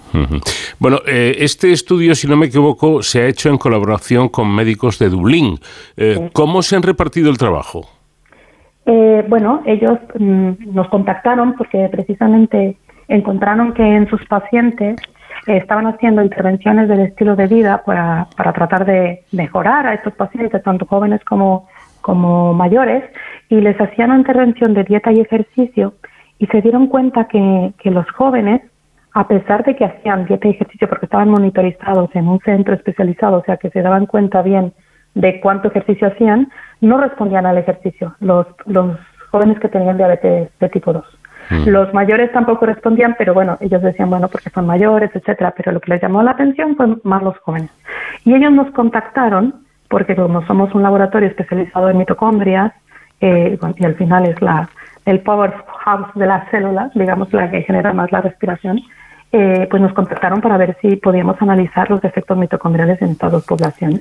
Bueno, 0.78 0.98
eh, 1.06 1.36
este 1.38 1.72
estudio, 1.72 2.14
si 2.14 2.26
no 2.26 2.36
me 2.36 2.46
equivoco, 2.46 3.02
se 3.02 3.20
ha 3.22 3.26
hecho 3.26 3.50
en 3.50 3.58
colaboración 3.58 4.28
con 4.30 4.54
médicos 4.54 4.98
de 4.98 5.10
Dublín. 5.10 5.58
Eh, 5.96 6.30
¿Cómo 6.32 6.62
se 6.62 6.76
han 6.76 6.82
repartido 6.82 7.30
el 7.30 7.36
trabajo? 7.36 7.86
Eh, 8.86 9.24
bueno, 9.28 9.62
ellos 9.66 9.98
mm, 10.18 10.74
nos 10.74 10.88
contactaron 10.88 11.54
porque 11.54 11.88
precisamente 11.92 12.78
encontraron 13.08 13.74
que 13.74 13.82
en 13.82 14.08
sus 14.08 14.24
pacientes 14.24 14.96
estaban 15.46 15.86
haciendo 15.86 16.22
intervenciones 16.22 16.88
del 16.88 17.00
estilo 17.00 17.36
de 17.36 17.46
vida 17.46 17.82
para, 17.84 18.28
para 18.36 18.52
tratar 18.52 18.86
de 18.86 19.24
mejorar 19.32 19.86
a 19.86 19.94
estos 19.94 20.14
pacientes, 20.14 20.62
tanto 20.62 20.86
jóvenes 20.86 21.22
como, 21.24 21.68
como 22.02 22.52
mayores, 22.52 23.04
y 23.48 23.60
les 23.60 23.80
hacían 23.80 24.10
una 24.10 24.18
intervención 24.18 24.74
de 24.74 24.84
dieta 24.84 25.12
y 25.12 25.20
ejercicio 25.20 25.94
y 26.38 26.46
se 26.46 26.60
dieron 26.60 26.88
cuenta 26.88 27.26
que, 27.28 27.72
que 27.78 27.90
los 27.90 28.08
jóvenes, 28.10 28.62
a 29.14 29.28
pesar 29.28 29.64
de 29.64 29.76
que 29.76 29.84
hacían 29.84 30.26
dieta 30.26 30.48
y 30.48 30.52
ejercicio 30.52 30.88
porque 30.88 31.06
estaban 31.06 31.30
monitorizados 31.30 32.10
en 32.14 32.28
un 32.28 32.40
centro 32.40 32.74
especializado, 32.74 33.38
o 33.38 33.44
sea 33.44 33.56
que 33.56 33.70
se 33.70 33.82
daban 33.82 34.06
cuenta 34.06 34.42
bien 34.42 34.72
de 35.14 35.40
cuánto 35.40 35.68
ejercicio 35.68 36.08
hacían, 36.08 36.50
no 36.80 36.98
respondían 36.98 37.46
al 37.46 37.58
ejercicio, 37.58 38.16
los, 38.20 38.46
los 38.66 38.98
jóvenes 39.30 39.58
que 39.60 39.68
tenían 39.68 39.96
diabetes 39.96 40.50
de 40.58 40.68
tipo 40.68 40.92
2. 40.92 41.04
Mm. 41.50 41.68
Los 41.68 41.92
mayores 41.92 42.32
tampoco 42.32 42.66
respondían, 42.66 43.14
pero 43.18 43.34
bueno, 43.34 43.58
ellos 43.60 43.82
decían, 43.82 44.10
bueno, 44.10 44.28
porque 44.28 44.50
son 44.50 44.66
mayores, 44.66 45.10
etcétera, 45.14 45.52
pero 45.56 45.72
lo 45.72 45.80
que 45.80 45.92
les 45.92 46.02
llamó 46.02 46.22
la 46.22 46.32
atención 46.32 46.76
fue 46.76 46.96
más 47.04 47.22
los 47.22 47.36
jóvenes. 47.38 47.70
Y 48.24 48.34
ellos 48.34 48.52
nos 48.52 48.70
contactaron, 48.72 49.61
porque 49.92 50.16
como 50.16 50.44
somos 50.46 50.74
un 50.74 50.82
laboratorio 50.82 51.28
especializado 51.28 51.90
en 51.90 51.98
mitocondrias, 51.98 52.72
eh, 53.20 53.58
y 53.76 53.84
al 53.84 53.94
final 53.96 54.24
es 54.26 54.40
la, 54.40 54.70
el 55.04 55.20
powerhouse 55.20 56.14
de 56.14 56.26
las 56.26 56.50
células, 56.50 56.90
digamos, 56.94 57.30
la 57.34 57.50
que 57.50 57.62
genera 57.62 57.92
más 57.92 58.10
la 58.10 58.22
respiración, 58.22 58.80
eh, 59.32 59.68
pues 59.70 59.82
nos 59.82 59.92
contactaron 59.92 60.40
para 60.40 60.56
ver 60.56 60.78
si 60.80 60.96
podíamos 60.96 61.36
analizar 61.42 61.90
los 61.90 62.02
efectos 62.04 62.38
mitocondriales 62.38 63.02
en 63.02 63.16
todas 63.16 63.34
las 63.34 63.44
poblaciones. 63.44 64.00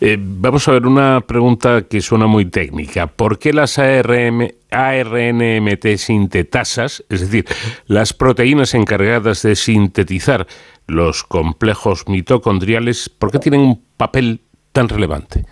Eh, 0.00 0.16
vamos 0.18 0.66
a 0.68 0.72
ver 0.72 0.86
una 0.86 1.20
pregunta 1.20 1.82
que 1.82 2.00
suena 2.00 2.26
muy 2.26 2.46
técnica. 2.46 3.06
¿Por 3.06 3.38
qué 3.38 3.52
las 3.52 3.78
ARM, 3.78 4.48
ARNMT 4.70 5.96
sintetasas, 5.96 7.04
es 7.08 7.20
decir, 7.20 7.44
las 7.86 8.12
proteínas 8.12 8.74
encargadas 8.74 9.42
de 9.42 9.54
sintetizar 9.56 10.46
los 10.86 11.24
complejos 11.24 12.08
mitocondriales, 12.08 13.08
por 13.08 13.30
qué 13.30 13.38
tienen 13.38 13.60
un 13.60 13.82
papel 13.96 14.40
tan 14.72 14.88
relevante? 14.88 15.44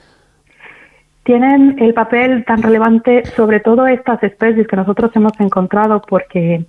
Tienen 1.25 1.76
el 1.78 1.94
papel 1.94 2.44
tan 2.44 2.62
relevante 2.62 3.25
sobre 3.37 3.61
todo 3.61 3.87
estas 3.87 4.22
especies 4.25 4.66
que 4.66 4.76
nosotros 4.76 5.12
hemos 5.14 5.32
encontrado 5.38 6.02
porque 6.08 6.64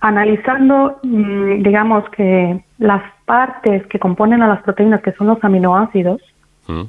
analizando, 0.00 1.00
mm, 1.02 1.62
digamos 1.64 2.08
que 2.10 2.62
las 2.78 3.02
partes 3.24 3.84
que 3.88 3.98
componen 3.98 4.40
a 4.42 4.46
las 4.46 4.62
proteínas, 4.62 5.02
que 5.02 5.12
son 5.12 5.26
los 5.26 5.42
aminoácidos, 5.42 6.22
mm. 6.68 6.82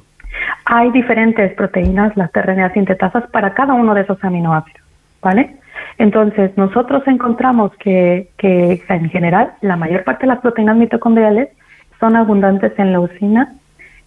Hay 0.64 0.90
diferentes 0.90 1.52
proteínas, 1.54 2.16
las 2.16 2.30
RNA 2.32 2.72
sintetasas, 2.72 3.28
para 3.30 3.54
cada 3.54 3.74
uno 3.74 3.94
de 3.94 4.02
esos 4.02 4.22
aminoácidos, 4.22 4.86
¿vale? 5.22 5.56
Entonces, 5.98 6.56
nosotros 6.56 7.02
encontramos 7.06 7.72
que, 7.76 8.28
que 8.36 8.82
en 8.88 9.10
general 9.10 9.52
la 9.60 9.76
mayor 9.76 10.04
parte 10.04 10.22
de 10.22 10.28
las 10.28 10.40
proteínas 10.40 10.76
mitocondriales 10.76 11.48
son 11.98 12.16
abundantes 12.16 12.72
en 12.78 12.92
leucina 12.92 13.52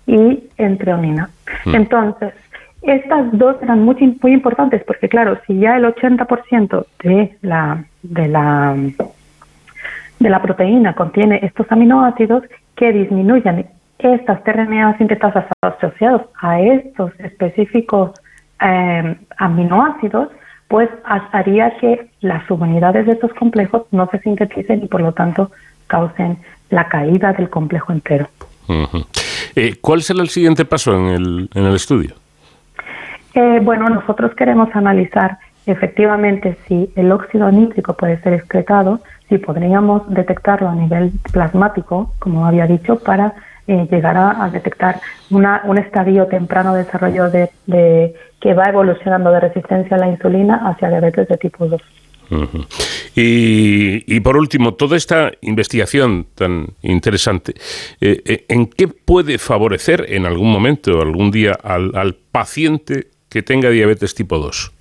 y 0.07 0.43
en 0.57 0.77
treonina. 0.77 1.29
Mm. 1.65 1.75
Entonces, 1.75 2.33
estas 2.81 3.31
dos 3.37 3.55
eran 3.61 3.83
muy, 3.83 3.95
muy 4.21 4.33
importantes 4.33 4.83
porque, 4.83 5.07
claro, 5.07 5.39
si 5.47 5.57
ya 5.57 5.77
el 5.77 5.85
80% 5.85 6.85
de 7.03 7.37
la, 7.41 7.85
de, 8.01 8.27
la, 8.27 8.75
de 10.19 10.29
la 10.29 10.41
proteína 10.41 10.93
contiene 10.93 11.39
estos 11.43 11.71
aminoácidos 11.71 12.43
que 12.75 12.91
disminuyan 12.91 13.65
estas 14.03 14.41
RNA 14.45 14.97
sintetasas 14.97 15.45
asociados 15.61 16.23
a 16.41 16.59
estos 16.59 17.11
específicos 17.19 18.11
eh, 18.61 19.15
aminoácidos, 19.37 20.29
pues 20.67 20.89
haría 21.05 21.77
que 21.77 22.09
las 22.21 22.45
subunidades 22.47 23.05
de 23.05 23.13
estos 23.13 23.33
complejos 23.33 23.83
no 23.91 24.09
se 24.09 24.19
sinteticen 24.19 24.83
y 24.83 24.87
por 24.87 25.01
lo 25.01 25.11
tanto 25.11 25.51
causen 25.87 26.37
la 26.69 26.87
caída 26.87 27.33
del 27.33 27.49
complejo 27.49 27.93
entero. 27.93 28.27
Eh, 29.55 29.75
¿Cuál 29.81 30.01
será 30.01 30.21
el 30.21 30.29
siguiente 30.29 30.65
paso 30.65 30.95
en 30.95 31.07
el, 31.07 31.49
en 31.53 31.63
el 31.65 31.75
estudio? 31.75 32.15
Eh, 33.35 33.59
bueno, 33.61 33.89
nosotros 33.89 34.33
queremos 34.35 34.69
analizar 34.73 35.37
efectivamente 35.65 36.57
si 36.67 36.91
el 36.95 37.11
óxido 37.11 37.51
nítrico 37.51 37.93
puede 37.93 38.19
ser 38.21 38.33
excretado, 38.33 39.01
si 39.29 39.37
podríamos 39.37 40.01
detectarlo 40.13 40.69
a 40.69 40.75
nivel 40.75 41.11
plasmático, 41.31 42.13
como 42.19 42.45
había 42.45 42.67
dicho, 42.67 42.99
para 42.99 43.33
eh, 43.67 43.87
llegar 43.89 44.17
a, 44.17 44.49
detectar 44.49 44.99
una, 45.29 45.61
un 45.65 45.77
estadio 45.77 46.27
temprano 46.27 46.73
de 46.73 46.83
desarrollo 46.83 47.29
de, 47.29 48.13
que 48.41 48.53
va 48.53 48.65
evolucionando 48.65 49.31
de 49.31 49.39
resistencia 49.39 49.95
a 49.95 49.99
la 49.99 50.09
insulina 50.09 50.67
hacia 50.67 50.89
diabetes 50.89 51.27
de 51.27 51.37
tipo 51.37 51.67
2. 51.67 51.81
y, 53.15 54.19
por 54.19 54.37
último, 54.37 54.73
toda 54.73 54.97
esta 54.97 55.31
investigación 55.41 56.27
tan 56.35 56.67
interesante, 56.81 57.53
eh, 58.01 58.45
¿en 58.49 58.67
qué 58.67 58.87
puede 58.87 59.37
favorecer 59.37 60.05
en 60.09 60.25
algún 60.25 60.51
momento, 60.51 61.01
algún 61.01 61.31
día, 61.31 61.57
al, 61.63 61.95
al 61.95 62.15
paciente 62.31 63.07
que 63.29 63.43
tenga 63.43 63.69
diabetes 63.69 64.13
tipo 64.13 64.39
2? 64.39 64.73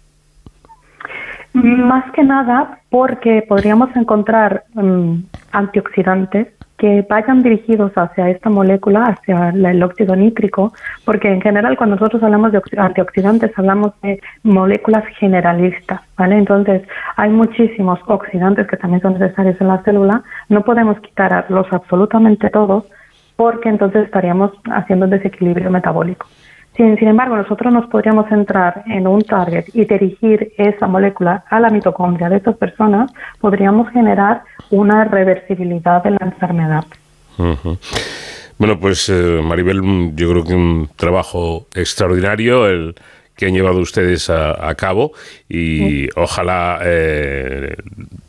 Más 1.54 2.10
que 2.12 2.22
nada 2.24 2.80
porque 2.88 3.44
podríamos 3.46 3.94
encontrar 3.94 4.64
mm, 4.74 5.16
antioxidantes 5.52 6.48
que 6.82 7.06
vayan 7.08 7.44
dirigidos 7.44 7.92
hacia 7.94 8.28
esta 8.28 8.50
molécula, 8.50 9.04
hacia 9.04 9.50
el 9.50 9.80
óxido 9.84 10.16
nítrico, 10.16 10.72
porque 11.04 11.28
en 11.28 11.40
general 11.40 11.76
cuando 11.76 11.94
nosotros 11.94 12.20
hablamos 12.24 12.50
de 12.50 12.60
antioxidantes 12.76 13.56
hablamos 13.56 13.92
de 14.02 14.20
moléculas 14.42 15.04
generalistas, 15.20 16.00
¿vale? 16.18 16.38
Entonces 16.38 16.82
hay 17.14 17.30
muchísimos 17.30 18.00
oxidantes 18.08 18.66
que 18.66 18.76
también 18.76 19.00
son 19.00 19.12
necesarios 19.12 19.60
en 19.60 19.68
la 19.68 19.80
célula, 19.84 20.24
no 20.48 20.62
podemos 20.62 20.98
quitarlos 20.98 21.68
absolutamente 21.70 22.50
todos 22.50 22.84
porque 23.36 23.68
entonces 23.68 24.06
estaríamos 24.06 24.50
haciendo 24.64 25.04
un 25.04 25.12
desequilibrio 25.12 25.70
metabólico. 25.70 26.26
Sin, 26.76 26.96
embargo, 27.06 27.36
nosotros 27.36 27.72
nos 27.72 27.86
podríamos 27.90 28.28
centrar 28.28 28.82
en 28.86 29.06
un 29.06 29.22
target 29.22 29.66
y 29.74 29.84
dirigir 29.84 30.52
esa 30.56 30.86
molécula 30.86 31.44
a 31.50 31.60
la 31.60 31.68
mitocondria 31.68 32.30
de 32.30 32.36
estas 32.36 32.56
personas, 32.56 33.12
podríamos 33.40 33.90
generar 33.90 34.42
una 34.70 35.04
reversibilidad 35.04 36.02
de 36.02 36.12
la 36.12 36.18
enfermedad. 36.22 36.84
Bueno, 38.58 38.78
pues 38.80 39.08
eh, 39.08 39.40
Maribel, 39.42 40.14
yo 40.14 40.30
creo 40.30 40.44
que 40.44 40.54
un 40.54 40.88
trabajo 40.96 41.66
extraordinario 41.74 42.66
el 42.66 42.94
que 43.42 43.48
han 43.48 43.54
llevado 43.54 43.80
ustedes 43.80 44.30
a, 44.30 44.72
cabo 44.76 45.14
y 45.48 46.08
ojalá 46.14 46.78
eh, 46.84 47.74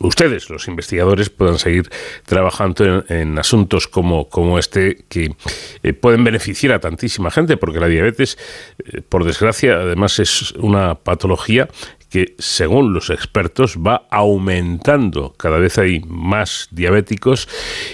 ustedes, 0.00 0.50
los 0.50 0.66
investigadores, 0.66 1.30
puedan 1.30 1.56
seguir 1.60 1.88
trabajando 2.26 3.04
en, 3.08 3.38
asuntos 3.38 3.86
como, 3.86 4.28
como 4.28 4.58
este 4.58 5.04
que 5.08 5.36
eh, 5.84 5.92
pueden 5.92 6.24
beneficiar 6.24 6.72
a 6.72 6.80
tantísima 6.80 7.30
gente, 7.30 7.56
porque 7.56 7.78
la 7.78 7.86
diabetes, 7.86 8.36
eh, 8.84 9.02
por 9.08 9.24
desgracia, 9.24 9.74
además 9.74 10.18
es 10.18 10.50
una 10.58 10.96
patología 10.96 11.68
que, 12.10 12.34
según 12.40 12.92
los 12.92 13.10
expertos, 13.10 13.76
va 13.76 14.08
aumentando. 14.10 15.34
Cada 15.36 15.58
vez 15.58 15.78
hay 15.78 16.00
más 16.08 16.66
diabéticos 16.72 17.48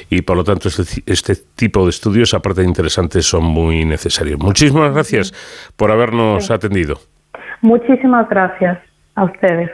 y, 0.08 0.22
por 0.22 0.38
lo 0.38 0.44
tanto, 0.44 0.68
este, 0.68 1.02
este 1.04 1.36
tipo 1.36 1.84
de 1.84 1.90
estudios, 1.90 2.32
aparte 2.32 2.62
de 2.62 2.68
interesantes, 2.68 3.26
son 3.26 3.44
muy 3.44 3.84
necesarios. 3.84 4.40
Muchísimas 4.40 4.94
gracias 4.94 5.34
por 5.76 5.90
habernos 5.90 6.50
atendido. 6.50 7.09
Muchísimas 7.62 8.26
gracias 8.28 8.78
a 9.16 9.24
ustedes. 9.24 9.70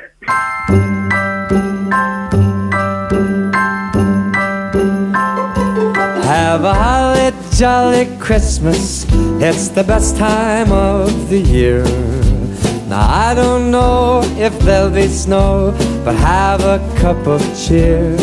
Have 6.25 6.65
a 6.65 6.75
holly 6.75 7.33
jolly 7.57 8.07
Christmas. 8.19 9.07
It's 9.41 9.69
the 9.69 9.85
best 9.85 10.17
time 10.17 10.73
of 10.73 11.31
the 11.31 11.39
year. 11.39 11.85
Now 12.89 13.07
I 13.09 13.35
don't 13.35 13.71
know 13.71 14.23
if 14.37 14.59
there'll 14.61 14.91
be 14.91 15.07
snow, 15.07 15.73
but 16.05 16.17
have 16.17 16.63
a 16.63 16.79
cup 16.99 17.25
of 17.27 17.41
cheer. 17.57 18.17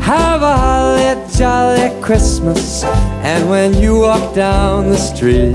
Have 0.00 0.42
a 0.42 0.56
holly 0.56 1.14
jolly 1.36 1.90
Christmas. 2.02 2.82
And 3.22 3.48
when 3.48 3.74
you 3.74 4.00
walk 4.00 4.34
down 4.34 4.88
the 4.88 4.96
street, 4.96 5.54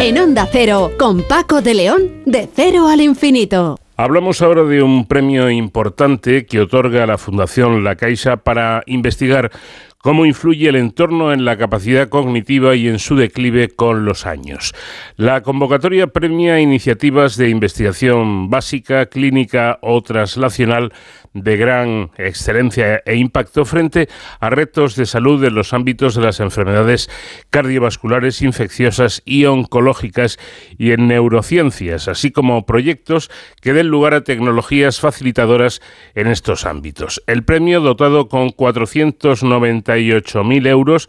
En 0.00 0.18
Onda 0.18 0.48
Cero, 0.50 0.90
con 0.98 1.22
Paco 1.22 1.62
de 1.62 1.74
León, 1.74 2.22
de 2.26 2.48
cero 2.52 2.88
al 2.88 3.00
infinito. 3.00 3.78
Hablamos 3.96 4.42
ahora 4.42 4.64
de 4.64 4.82
un 4.82 5.06
premio 5.06 5.48
importante 5.48 6.44
que 6.44 6.60
otorga 6.60 7.06
la 7.06 7.18
Fundación 7.18 7.84
La 7.84 7.94
Caixa 7.94 8.38
para 8.38 8.82
investigar 8.86 9.52
cómo 9.98 10.26
influye 10.26 10.68
el 10.68 10.76
entorno 10.76 11.32
en 11.32 11.44
la 11.44 11.56
capacidad 11.56 12.08
cognitiva 12.08 12.74
y 12.74 12.88
en 12.88 12.98
su 12.98 13.14
declive 13.16 13.68
con 13.68 14.04
los 14.04 14.26
años. 14.26 14.74
La 15.16 15.42
convocatoria 15.42 16.08
premia 16.08 16.60
iniciativas 16.60 17.36
de 17.36 17.48
investigación 17.48 18.50
básica, 18.50 19.06
clínica 19.06 19.78
o 19.80 20.02
traslacional 20.02 20.92
de 21.34 21.56
gran 21.56 22.10
excelencia 22.16 23.02
e 23.04 23.16
impacto 23.16 23.64
frente 23.64 24.08
a 24.40 24.50
retos 24.50 24.96
de 24.96 25.04
salud 25.04 25.44
en 25.44 25.54
los 25.54 25.72
ámbitos 25.72 26.14
de 26.14 26.22
las 26.22 26.40
enfermedades 26.40 27.10
cardiovasculares, 27.50 28.40
infecciosas 28.40 29.20
y 29.24 29.44
oncológicas 29.44 30.38
y 30.78 30.92
en 30.92 31.08
neurociencias, 31.08 32.08
así 32.08 32.30
como 32.30 32.64
proyectos 32.64 33.30
que 33.60 33.72
den 33.72 33.88
lugar 33.88 34.14
a 34.14 34.22
tecnologías 34.22 35.00
facilitadoras 35.00 35.82
en 36.14 36.28
estos 36.28 36.66
ámbitos. 36.66 37.20
El 37.26 37.44
premio, 37.44 37.80
dotado 37.80 38.28
con 38.28 38.50
498.000 38.50 40.68
euros, 40.68 41.08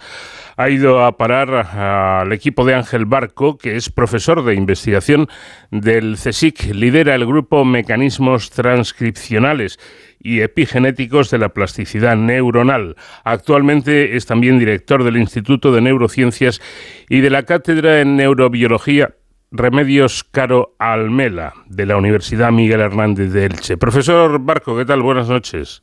ha 0.57 0.69
ido 0.69 1.03
a 1.03 1.17
parar 1.17 1.53
al 1.53 2.31
equipo 2.31 2.65
de 2.65 2.75
Ángel 2.75 3.05
Barco, 3.05 3.57
que 3.57 3.75
es 3.75 3.89
profesor 3.89 4.43
de 4.43 4.55
investigación 4.55 5.27
del 5.71 6.15
CSIC, 6.15 6.73
lidera 6.73 7.15
el 7.15 7.25
grupo 7.25 7.65
Mecanismos 7.65 8.49
Transcripcionales 8.51 9.79
y 10.19 10.41
epigenéticos 10.41 11.29
de 11.29 11.39
la 11.39 11.49
plasticidad 11.49 12.15
neuronal. 12.15 12.95
Actualmente 13.23 14.15
es 14.15 14.25
también 14.25 14.59
director 14.59 15.03
del 15.03 15.17
Instituto 15.17 15.71
de 15.71 15.81
Neurociencias 15.81 16.61
y 17.09 17.19
de 17.19 17.29
la 17.29 17.43
Cátedra 17.43 18.01
en 18.01 18.15
Neurobiología 18.15 19.15
Remedios 19.51 20.23
Caro 20.23 20.75
Almela 20.79 21.53
de 21.67 21.85
la 21.85 21.97
Universidad 21.97 22.51
Miguel 22.51 22.81
Hernández 22.81 23.31
de 23.31 23.45
Elche. 23.45 23.77
Profesor 23.77 24.39
Barco, 24.39 24.75
¿qué 24.75 24.85
tal? 24.85 25.01
Buenas 25.01 25.29
noches. 25.29 25.81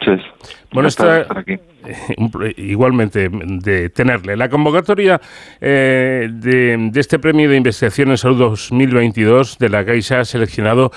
Noches. 0.00 0.24
Bueno, 0.72 0.88
está 0.88 1.26
igualmente 2.56 3.28
de 3.30 3.90
tenerle. 3.90 4.36
La 4.36 4.48
convocatoria 4.48 5.20
eh, 5.60 6.28
de, 6.32 6.76
de, 6.90 7.00
este 7.00 7.18
premio 7.18 7.48
de 7.48 7.56
investigación 7.56 8.10
en 8.10 8.18
salud 8.18 8.38
2022 8.38 9.58
de 9.58 9.68
la 9.68 9.84
Caixa 9.84 10.20
ha 10.20 10.24
seleccionado 10.24 10.92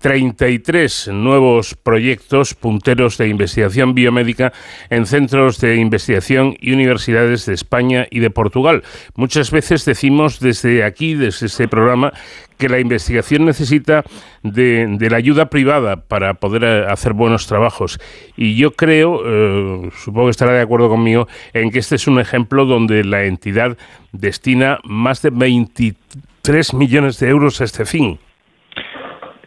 33 0.00 1.08
nuevos 1.12 1.74
proyectos 1.74 2.54
punteros 2.54 3.18
de 3.18 3.28
investigación 3.28 3.94
biomédica 3.94 4.52
en 4.88 5.06
centros 5.06 5.60
de 5.60 5.76
investigación 5.76 6.56
y 6.58 6.72
universidades 6.72 7.46
de 7.46 7.54
España 7.54 8.06
y 8.10 8.20
de 8.20 8.30
Portugal. 8.30 8.82
Muchas 9.14 9.50
veces 9.50 9.84
decimos 9.84 10.40
desde 10.40 10.84
aquí, 10.84 11.14
desde 11.14 11.46
este 11.46 11.68
programa, 11.68 12.12
que 12.56 12.68
la 12.68 12.78
investigación 12.78 13.44
necesita 13.46 14.04
de, 14.42 14.96
la 15.10 15.16
ayuda 15.16 15.50
privada 15.50 15.96
para 15.96 16.34
poder 16.34 16.64
eh, 16.64 16.84
hacer 16.88 17.14
buenos 17.14 17.46
trabajos. 17.46 17.98
Y 18.36 18.54
yo 18.56 18.72
creo, 18.72 19.22
eh, 19.24 19.90
supongo 20.04 20.26
que 20.26 20.32
estará 20.32 20.52
de 20.52 20.60
acuerdo 20.60 20.88
conmigo, 20.88 21.26
en 21.52 21.70
que 21.70 21.78
este 21.78 21.96
es 21.96 22.06
un 22.06 22.20
ejemplo 22.20 22.66
donde 22.66 23.02
la 23.02 23.24
entidad 23.24 23.76
destina 24.12 24.78
más 24.84 25.22
de 25.22 25.30
23 25.30 26.74
millones 26.74 27.18
de 27.18 27.28
euros 27.28 27.60
a 27.60 27.64
este 27.64 27.84
fin. 27.84 28.18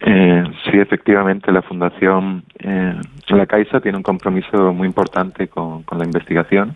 Eh, 0.05 0.43
sí, 0.65 0.77
efectivamente, 0.77 1.49
la 1.49 1.61
Fundación 1.61 2.43
eh, 2.59 2.99
La 3.29 3.45
Caixa 3.45 3.79
tiene 3.79 3.97
un 3.97 4.03
compromiso 4.03 4.73
muy 4.73 4.85
importante 4.85 5.47
con, 5.47 5.85
la 5.97 6.03
investigación 6.03 6.75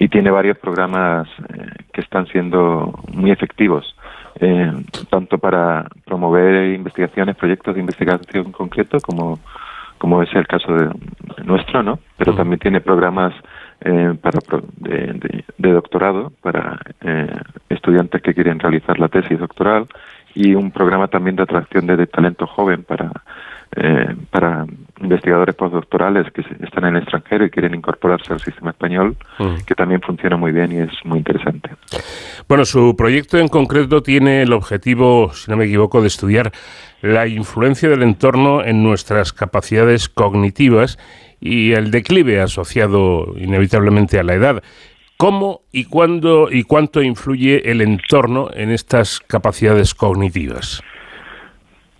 y 0.00 0.08
tiene 0.08 0.30
varios 0.32 0.58
programas 0.58 1.28
eh, 1.48 1.70
que 1.92 2.00
están 2.00 2.26
siendo 2.26 2.92
muy 3.12 3.30
efectivos, 3.30 3.94
eh, 4.40 4.72
tanto 5.10 5.38
para 5.38 5.86
promover 6.04 6.74
investigaciones, 6.74 7.36
proyectos 7.36 7.72
de 7.72 7.80
investigación 7.82 8.50
concreto, 8.50 8.98
como, 9.00 9.38
como 9.98 10.22
es 10.22 10.34
el 10.34 10.48
caso 10.48 10.72
de, 10.74 10.90
nuestro, 11.44 11.84
¿no? 11.84 12.00
Pero 12.16 12.34
también 12.34 12.58
tiene 12.58 12.80
programas 12.80 13.32
para 14.20 14.40
de, 14.78 15.44
de, 15.58 15.72
doctorado 15.72 16.32
para 16.42 16.80
estudiantes 17.68 18.22
que 18.22 18.34
quieren 18.34 18.58
realizar 18.58 18.98
la 18.98 19.08
tesis 19.08 19.38
doctoral 19.38 19.86
y 20.36 20.54
un 20.54 20.70
programa 20.70 21.08
también 21.08 21.34
de 21.34 21.44
atracción 21.44 21.86
de, 21.86 22.06
talento 22.06 22.46
joven 22.46 22.84
para, 22.84 23.10
eh, 23.74 24.14
para 24.30 24.66
investigadores 25.00 25.54
postdoctorales 25.54 26.30
que 26.30 26.42
están 26.62 26.84
en 26.84 26.96
el 26.96 27.02
extranjero 27.02 27.46
y 27.46 27.50
quieren 27.50 27.74
incorporarse 27.74 28.34
al 28.34 28.40
sistema 28.40 28.70
español, 28.70 29.16
mm. 29.38 29.64
que 29.66 29.74
también 29.74 30.02
funciona 30.02 30.36
muy 30.36 30.52
bien 30.52 30.72
y 30.72 30.76
es 30.76 30.92
muy 31.04 31.18
interesante. 31.18 31.70
Bueno, 32.46 32.66
su 32.66 32.94
proyecto 32.96 33.38
en 33.38 33.48
concreto 33.48 34.02
tiene 34.02 34.42
el 34.42 34.52
objetivo, 34.52 35.32
si 35.32 35.50
no 35.50 35.56
me 35.56 35.64
equivoco, 35.64 36.02
de 36.02 36.08
estudiar 36.08 36.52
la 37.00 37.26
influencia 37.26 37.88
del 37.88 38.02
entorno 38.02 38.62
en 38.62 38.82
nuestras 38.82 39.32
capacidades 39.32 40.10
cognitivas 40.10 40.98
y 41.40 41.72
el 41.72 41.90
declive 41.90 42.42
asociado 42.42 43.34
inevitablemente 43.38 44.18
a 44.18 44.22
la 44.22 44.34
edad. 44.34 44.62
¿Cómo 45.18 45.62
y 45.72 45.86
cuándo 45.86 46.48
y 46.50 46.64
cuánto 46.64 47.02
influye 47.02 47.70
el 47.70 47.80
entorno 47.80 48.48
en 48.52 48.70
estas 48.70 49.20
capacidades 49.20 49.94
cognitivas? 49.94 50.82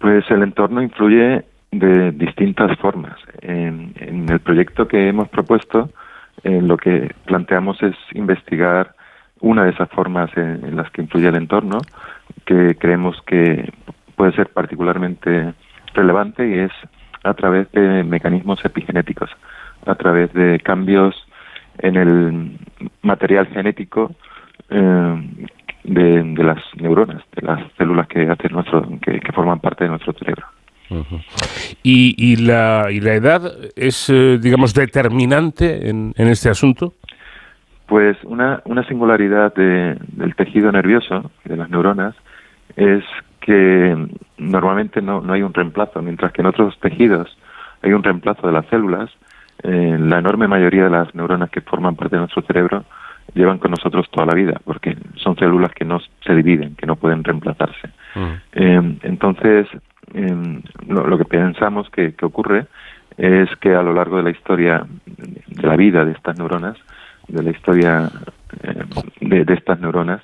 Pues 0.01 0.31
el 0.31 0.43
entorno 0.43 0.83
influye 0.83 1.43
de 1.71 2.13
distintas 2.13 2.79
formas. 2.79 3.17
En, 3.41 3.95
el 4.29 4.41
proyecto 4.41 4.87
que 4.87 5.09
hemos 5.09 5.29
propuesto, 5.29 5.89
lo 6.45 6.77
que 6.77 7.15
planteamos 7.25 7.83
es 7.83 7.95
investigar 8.13 8.95
una 9.41 9.65
de 9.65 9.71
esas 9.71 9.89
formas 9.91 10.31
en, 10.37 10.77
las 10.77 10.91
que 10.91 11.03
influye 11.03 11.29
el 11.29 11.37
entorno, 11.37 11.79
que 12.45 12.75
creemos 12.75 13.17
que 13.27 13.73
puede 14.15 14.33
ser 14.33 14.49
particularmente 14.49 15.55
relevante 15.95 16.47
y 16.47 16.59
es 16.59 16.73
a 17.25 17.33
través 17.33 17.71
de 17.73 18.05
mecanismos 18.05 18.63
epigenéticos, 18.65 19.31
a 19.87 19.95
través 19.95 20.33
de 20.35 20.61
cambios 20.61 21.26
en 21.79 21.97
el 21.97 22.59
material 23.03 23.47
genético 23.49 24.15
eh, 24.71 25.47
de, 25.85 26.45
las 26.45 26.59
neuronas, 26.77 27.23
de 27.35 27.47
las 27.47 27.61
células 27.77 28.09
que 28.09 28.29
hacen 28.29 28.53
nuestro, 28.53 28.89
que, 29.01 29.21
forman 29.33 29.61
parte 29.61 29.85
de 29.85 29.91
nuestro 29.91 30.13
cerebro. 30.15 30.47
¿Y, 31.83 32.15
y, 32.17 32.37
la, 32.37 32.87
¿Y 32.91 33.01
la 33.01 33.15
edad 33.15 33.53
es, 33.75 34.09
eh, 34.09 34.39
digamos, 34.41 34.73
determinante 34.73 35.89
en, 35.89 36.13
en, 36.17 36.29
este 36.29 36.49
asunto? 36.49 36.95
Pues 37.87 38.17
una, 38.25 38.63
una 38.65 38.87
singularidad 38.87 39.55
del 39.55 40.35
tejido 40.37 40.71
nervioso, 40.71 41.31
de 41.45 41.57
las 41.57 41.71
neuronas, 41.71 42.15
es 42.77 43.05
que 43.41 43.97
normalmente 44.39 45.01
no, 45.01 45.21
no 45.21 45.33
hay 45.33 45.43
un 45.43 45.55
reemplazo, 45.55 46.03
mientras 46.03 46.33
que 46.33 46.43
en 46.43 46.47
otros 46.47 46.79
tejidos 46.81 47.37
hay 47.83 47.93
un 47.93 48.03
reemplazo 48.03 48.47
de 48.47 48.53
las 48.53 48.67
células, 48.67 49.11
eh, 49.63 49.97
la 49.99 50.19
enorme 50.19 50.49
mayoría 50.49 50.85
de 50.85 50.91
las 50.91 51.15
neuronas 51.15 51.51
que 51.51 51.61
forman 51.61 51.97
parte 51.97 52.17
de 52.17 52.21
nuestro 52.21 52.43
cerebro 52.43 52.85
llevan 53.35 53.59
con 53.59 53.71
nosotros 53.71 54.09
toda 54.11 54.27
la 54.27 54.35
vida, 54.35 54.61
porque 54.65 54.97
son 55.17 55.37
células 55.37 55.73
que 55.73 55.85
no 55.85 55.99
se 56.25 56.35
dividen, 56.35 56.75
que 56.77 56.87
no 56.87 56.97
pueden 56.97 57.25
reemplazarse. 57.25 57.89
Mm. 58.15 58.33
Eh, 58.53 58.99
entonces, 59.03 59.67
em, 60.15 60.63
lo, 60.89 61.19
que 61.19 61.25
pensamos 61.25 61.91
que, 61.91 62.15
ocurre 62.23 62.67
es 63.19 63.49
que 63.57 63.75
a 63.75 63.83
lo 63.83 63.93
largo 63.93 64.19
de 64.19 64.23
la 64.23 64.31
historia 64.31 64.87
de 65.07 65.67
la 65.67 65.77
vida 65.77 66.05
de 66.05 66.13
estas 66.13 66.39
neuronas, 66.39 66.77
de 67.29 67.43
la 67.43 67.51
historia 67.51 68.11
eh, 68.63 68.85
de, 69.21 69.45
de, 69.45 69.55
estas 69.55 69.81
neuronas, 69.81 70.23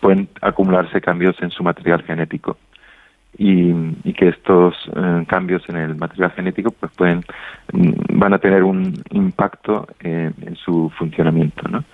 pueden 0.00 0.28
acumularse 0.42 1.00
cambios 1.00 1.34
en 1.40 1.50
su 1.50 1.62
material 1.62 2.02
genético 2.02 2.58
y, 3.36 4.12
que 4.14 4.28
estos 4.28 4.74
eh, 4.96 5.24
cambios 5.28 5.62
en 5.68 5.76
el 5.76 5.94
material 5.94 6.32
genético 6.32 6.70
pues 6.72 6.90
pueden 6.96 7.24
mm, 7.72 8.18
van 8.18 8.34
a 8.34 8.38
tener 8.38 8.64
un 8.64 9.00
impacto 9.10 9.86
en 10.00 10.56
su 10.56 10.90
funcionamiento 10.98 11.68
¿no? 11.68 11.84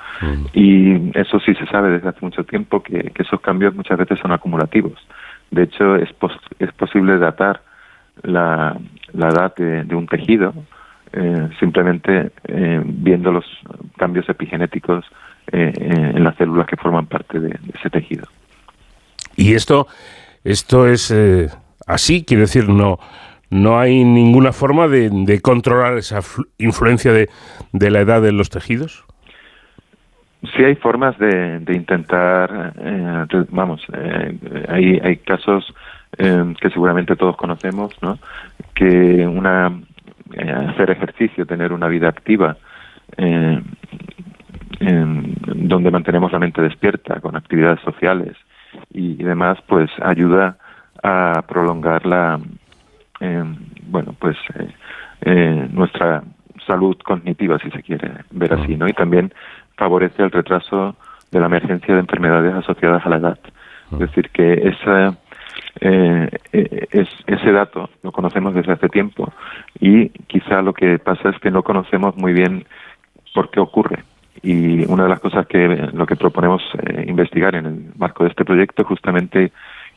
y 0.55 1.11
eso 1.18 1.38
sí 1.40 1.55
se 1.55 1.66
sabe 1.66 1.90
desde 1.90 2.09
hace 2.09 2.20
mucho 2.23 2.44
tiempo 2.44 2.83
que, 2.83 3.12
esos 3.16 3.40
cambios 3.40 3.75
muchas 3.75 3.99
veces 3.99 4.18
son 4.20 4.33
acumulativos 4.33 4.99
de 5.51 5.64
hecho 5.64 5.97
es, 5.97 6.09
es 6.59 6.73
posible 6.73 7.18
datar 7.18 7.61
la, 8.23 8.79
la 9.12 9.29
edad 9.29 9.55
de, 9.57 9.94
un 9.94 10.07
tejido 10.07 10.55
eh, 11.12 11.49
simplemente 11.61 12.31
eh, 12.44 12.81
viendo 12.85 13.33
los 13.33 13.44
cambios 13.97 14.29
epigenéticos 14.29 15.05
en 15.53 16.25
las 16.25 16.35
células 16.37 16.66
que 16.66 16.77
forman 16.77 17.05
parte 17.05 17.38
de, 17.38 17.59
ese 17.79 17.90
tejido. 17.90 18.25
Y 19.37 19.53
esto, 19.53 19.87
esto 20.44 20.87
es 20.87 21.12
así, 21.87 22.24
quiero 22.24 22.42
decir, 22.42 22.68
no, 22.68 22.98
no 23.50 23.78
hay 23.78 24.04
ninguna 24.04 24.52
forma 24.52 24.88
de, 24.88 25.40
controlar 25.40 25.96
esa 25.96 26.20
influencia 26.59 27.12
de, 27.12 27.28
de, 27.72 27.90
la 27.90 28.00
edad 28.00 28.26
en 28.26 28.37
los 28.37 28.50
tejidos. 28.50 29.04
Sí 30.57 30.64
hay 30.64 30.74
formas 30.74 31.16
de, 31.18 31.62
intentar, 31.68 32.74
eh, 32.78 33.26
vamos, 33.50 33.80
eh, 33.92 34.66
hay, 34.68 35.00
hay 35.02 35.16
casos 35.18 35.72
eh, 36.18 36.54
que 36.61 36.70
seguramente 36.70 37.16
todos 37.16 37.37
conocemos, 37.37 37.94
¿no? 38.02 38.18
Que 38.74 39.26
una 39.26 39.72
hacer 40.68 40.90
ejercicio, 40.90 41.46
tener 41.46 41.72
una 41.72 41.87
vida 41.87 42.09
activa, 42.09 42.57
donde 44.80 45.90
mantenemos 45.92 46.33
la 46.33 46.40
mente 46.40 46.61
despierta 46.61 47.20
con 47.20 47.37
actividades 47.37 47.78
sociales 47.83 48.37
y 48.90 49.22
demás, 49.22 49.58
pues 49.66 49.90
ayuda 50.02 50.56
a 51.02 51.42
prolongar 51.46 52.06
la, 52.06 52.40
bueno, 53.88 54.14
pues 54.18 54.37
nuestra 55.70 56.22
salud 56.66 56.96
cognitiva, 57.04 57.58
si 57.58 57.70
se 57.70 57.82
quiere 57.82 58.10
ver 58.30 58.52
así, 58.54 58.76
¿no? 58.76 58.88
Y 58.88 58.92
también 58.92 59.32
favorece 59.76 60.22
el 60.22 60.30
retraso 60.30 60.96
de 61.30 61.40
la 61.40 61.46
emergencia 61.46 61.94
de 61.94 62.00
enfermedades 62.00 62.54
asociadas 62.54 63.04
a 63.04 63.08
la 63.08 63.16
edad. 63.16 63.38
Es 63.92 63.98
decir, 63.98 64.30
que 64.30 64.52
esa, 64.68 65.16
eh, 65.80 66.28
eh, 66.52 66.87
es, 66.90 67.08
ese 67.26 67.52
dato 67.52 67.90
lo 68.02 68.12
conocemos 68.12 68.54
desde 68.54 68.72
hace 68.72 68.88
tiempo 68.88 69.32
y 69.78 70.08
quizá 70.08 70.62
lo 70.62 70.72
que 70.72 70.98
pasa 70.98 71.30
es 71.30 71.38
que 71.38 71.50
no 71.50 71.62
conocemos 71.62 72.16
muy 72.16 72.32
bien 72.32 72.64
por 73.34 73.50
qué 73.50 73.60
ocurre. 73.60 74.04
Y 74.42 74.85
una 74.90 75.05
de 75.05 75.09
las 75.09 75.20
cosas 75.20 75.47
que 75.47 75.88
lo 75.92 76.07
que 76.07 76.16
proponemos 76.16 76.62
eh, 76.83 77.05
investigar 77.07 77.55
en 77.55 77.66
el 77.66 77.92
marco 77.97 78.25
de 78.25 78.31
este 78.31 78.44
proyecto 78.44 78.83
es 78.83 78.88
justamente 78.88 79.53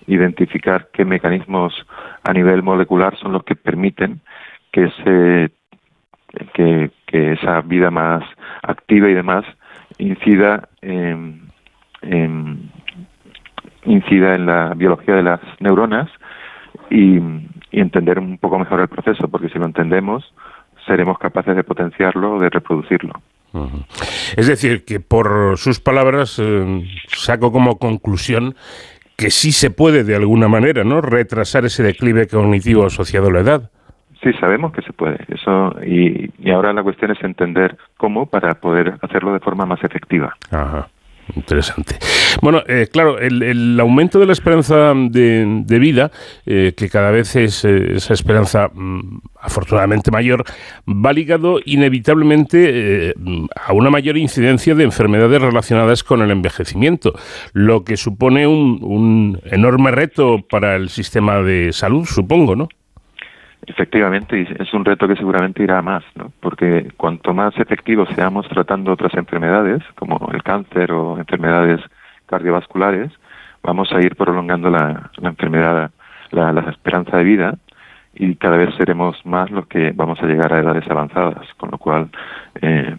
identificar 0.07 0.89
qué 0.93 1.03
mecanismos 1.05 1.73
a 2.23 2.33
nivel 2.33 2.63
molecular 2.63 3.17
son 3.17 3.33
los 3.33 3.43
que 3.43 3.55
permiten 3.55 4.21
que 4.71 4.85
ese 4.85 5.51
que, 6.53 6.91
esa 7.11 7.61
vida 7.61 7.89
más 7.89 8.23
activa 8.61 9.09
y 9.09 9.13
demás 9.13 9.45
incida 9.97 10.67
en, 10.81 11.41
incida 13.85 14.35
en 14.35 14.45
la 14.45 14.73
biología 14.75 15.15
de 15.15 15.23
las 15.23 15.39
neuronas 15.59 16.09
y, 16.89 17.19
entender 17.69 18.17
un 18.17 18.37
poco 18.37 18.57
mejor 18.57 18.79
el 18.79 18.87
proceso, 18.87 19.27
porque 19.27 19.49
si 19.49 19.59
lo 19.59 19.65
entendemos, 19.65 20.33
seremos 20.87 21.19
capaces 21.19 21.55
de 21.55 21.63
potenciarlo 21.63 22.35
o 22.35 22.39
de 22.39 22.49
reproducirlo. 22.49 23.21
Es 24.35 24.47
decir, 24.47 24.85
que 24.85 24.99
por 24.99 25.57
sus 25.57 25.79
palabras 25.79 26.39
eh, 26.39 26.83
saco 27.07 27.51
como 27.51 27.77
conclusión 27.77 28.55
que 29.15 29.31
sí 29.31 29.51
se 29.51 29.71
puede 29.71 30.03
de 30.03 30.15
alguna 30.15 30.47
manera, 30.47 30.83
¿no? 30.83 31.01
Retrasar 31.01 31.65
ese 31.65 31.81
declive 31.83 32.27
cognitivo 32.27 32.85
asociado 32.85 33.27
a 33.27 33.31
la 33.31 33.39
edad. 33.39 33.71
Sí, 34.21 34.31
sabemos 34.39 34.71
que 34.71 34.81
se 34.81 34.93
puede. 34.93 35.17
Eso 35.27 35.75
y, 35.83 36.31
y 36.39 36.51
ahora 36.51 36.73
la 36.73 36.83
cuestión 36.83 37.11
es 37.11 37.23
entender 37.23 37.77
cómo 37.97 38.27
para 38.27 38.55
poder 38.55 38.95
hacerlo 39.01 39.33
de 39.33 39.39
forma 39.39 39.65
más 39.65 39.83
efectiva. 39.83 40.35
Ajá. 40.51 40.87
Interesante. 41.35 41.97
Bueno, 42.41 42.63
eh, 42.67 42.87
claro, 42.91 43.19
el, 43.19 43.79
aumento 43.79 44.19
de 44.19 44.25
la 44.25 44.33
esperanza 44.33 44.93
de, 44.95 45.79
vida, 45.79 46.11
eh, 46.45 46.73
que 46.75 46.89
cada 46.89 47.11
vez 47.11 47.35
es 47.35 47.65
eh, 47.65 47.95
esa 47.95 48.13
esperanza 48.13 48.69
mm, 48.73 49.19
afortunadamente 49.41 50.11
mayor, 50.11 50.43
va 50.87 51.13
ligado 51.13 51.59
inevitablemente 51.65 53.13
a 53.55 53.73
una 53.73 53.89
mayor 53.89 54.17
incidencia 54.17 54.75
de 54.75 54.83
enfermedades 54.83 55.41
relacionadas 55.41 56.03
con 56.03 56.21
el 56.21 56.31
envejecimiento, 56.31 57.13
lo 57.53 57.83
que 57.83 57.97
supone 57.97 58.47
un, 58.47 58.79
un 58.81 59.41
enorme 59.45 59.91
reto 59.91 60.45
para 60.49 60.75
el 60.75 60.89
sistema 60.89 61.41
de 61.41 61.73
salud, 61.73 62.05
supongo, 62.05 62.55
¿no? 62.55 62.69
Efectivamente, 63.67 64.47
es 64.59 64.73
un 64.73 64.85
reto 64.85 65.09
que 65.09 65.17
seguramente 65.17 65.61
irá 65.61 65.81
más, 65.81 66.01
¿no? 66.15 66.31
porque 66.39 66.89
cuanto 66.95 67.33
más 67.33 67.55
efectivos 67.57 68.07
seamos 68.15 68.47
tratando 68.47 68.93
otras 68.93 69.13
enfermedades, 69.13 69.83
como 69.95 70.29
el 70.33 70.41
cáncer 70.41 70.93
o 70.93 71.17
enfermedades 71.17 71.81
cardiovasculares, 72.27 73.11
vamos 73.61 73.91
a 73.91 73.99
ir 73.99 74.15
prolongando 74.15 74.69
la, 74.69 75.11
enfermedad, 75.21 75.91
la, 76.31 76.61
esperanza 76.69 77.17
de 77.17 77.23
vida, 77.25 77.55
y 78.15 78.35
cada 78.35 78.55
vez 78.55 78.73
seremos 78.75 79.17
más 79.25 79.51
los 79.51 79.67
que 79.67 79.91
vamos 79.93 80.17
a 80.21 80.27
llegar 80.27 80.53
a 80.53 80.59
edades 80.59 80.89
avanzadas, 80.89 81.45
con 81.57 81.69
lo 81.69 81.77
cual 81.77 82.09
eh, 82.61 82.95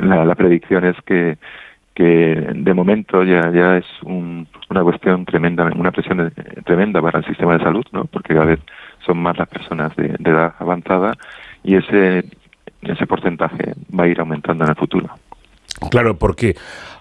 la, 0.00 0.34
predicción 0.34 0.84
es 0.84 0.96
que 1.02 1.38
que 1.94 2.52
de 2.54 2.74
momento 2.74 3.24
ya 3.24 3.50
ya 3.52 3.78
es 3.78 3.86
una 4.02 4.82
cuestión 4.82 5.24
tremenda, 5.24 5.64
una 5.74 5.92
presión 5.92 6.30
tremenda 6.66 7.00
para 7.00 7.20
el 7.20 7.24
sistema 7.24 7.56
de 7.56 7.64
salud, 7.64 7.86
¿no? 7.90 8.04
Porque 8.04 8.34
cada 8.34 8.44
vez 8.44 8.60
son 9.06 9.18
más 9.18 9.38
las 9.38 9.48
personas 9.48 9.94
de, 9.96 10.16
edad 10.18 10.54
avanzada 10.58 11.16
y 11.62 11.76
ese, 11.76 12.24
ese 12.82 13.06
porcentaje 13.06 13.74
va 13.98 14.04
a 14.04 14.08
ir 14.08 14.20
aumentando 14.20 14.64
en 14.64 14.70
el 14.70 14.76
futuro. 14.76 15.08
Claro, 15.90 16.18
porque 16.18 16.56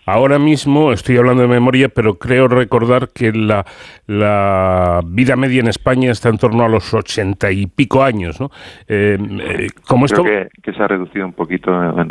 ahora 0.05 0.39
mismo 0.39 0.91
estoy 0.91 1.17
hablando 1.17 1.41
de 1.41 1.47
memoria, 1.47 1.89
pero 1.89 2.17
creo 2.17 2.47
recordar 2.47 3.09
que 3.09 3.31
la, 3.31 3.65
la 4.07 5.01
vida 5.05 5.35
media 5.35 5.59
en 5.61 5.67
España 5.67 6.11
está 6.11 6.29
en 6.29 6.37
torno 6.37 6.63
a 6.63 6.69
los 6.69 6.93
ochenta 6.93 7.51
y 7.51 7.67
pico 7.67 8.03
años, 8.03 8.39
¿no? 8.39 8.51
Eh, 8.87 9.17
eh 9.19 9.67
como 9.87 10.05
esto... 10.05 10.23
Creo 10.23 10.47
que, 10.61 10.73
se 10.73 10.83
ha 10.83 10.87
reducido 10.87 11.25
un 11.25 11.33
poquito 11.33 11.71
en, 11.71 12.07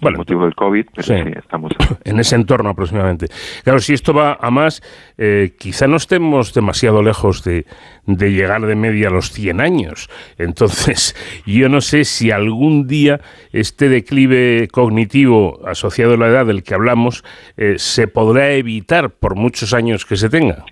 bueno, 0.00 0.18
motivo 0.18 0.44
del 0.44 0.54
COVID, 0.54 0.86
pero 0.94 1.02
sí, 1.02 1.32
estamos... 1.36 1.72
En 2.04 2.18
ese 2.18 2.36
entorno 2.36 2.70
aproximadamente. 2.70 3.26
Claro, 3.64 3.78
si 3.80 3.94
esto 3.94 4.12
va 4.12 4.38
a 4.40 4.50
más, 4.50 4.82
eh, 5.18 5.54
quizá 5.58 5.86
no 5.86 5.96
estemos 5.96 6.52
demasiado 6.52 7.02
lejos 7.02 7.44
de, 7.44 7.66
de 8.06 8.32
llegar 8.32 8.66
de 8.66 8.74
media 8.74 9.08
a 9.08 9.10
los 9.10 9.30
100 9.30 9.60
años. 9.60 10.10
Entonces, 10.38 11.16
yo 11.46 11.68
no 11.68 11.80
sé 11.80 12.04
si 12.04 12.30
algún 12.30 12.86
día 12.86 13.20
este 13.52 13.88
declive 13.88 14.68
cognitivo 14.70 15.60
asociado 15.66 16.14
a 16.14 16.16
la 16.16 16.28
edad 16.28 16.46
del 16.46 16.62
que 16.62 16.74
hablamos 16.74 17.24
eh, 17.56 17.74
se 17.78 18.08
podrá 18.08 18.50
evitar 18.50 19.10
por 19.10 19.34
muchos 19.36 19.74
años 19.74 20.04
que 20.04 20.16
se 20.16 20.28
tenga. 20.28 20.64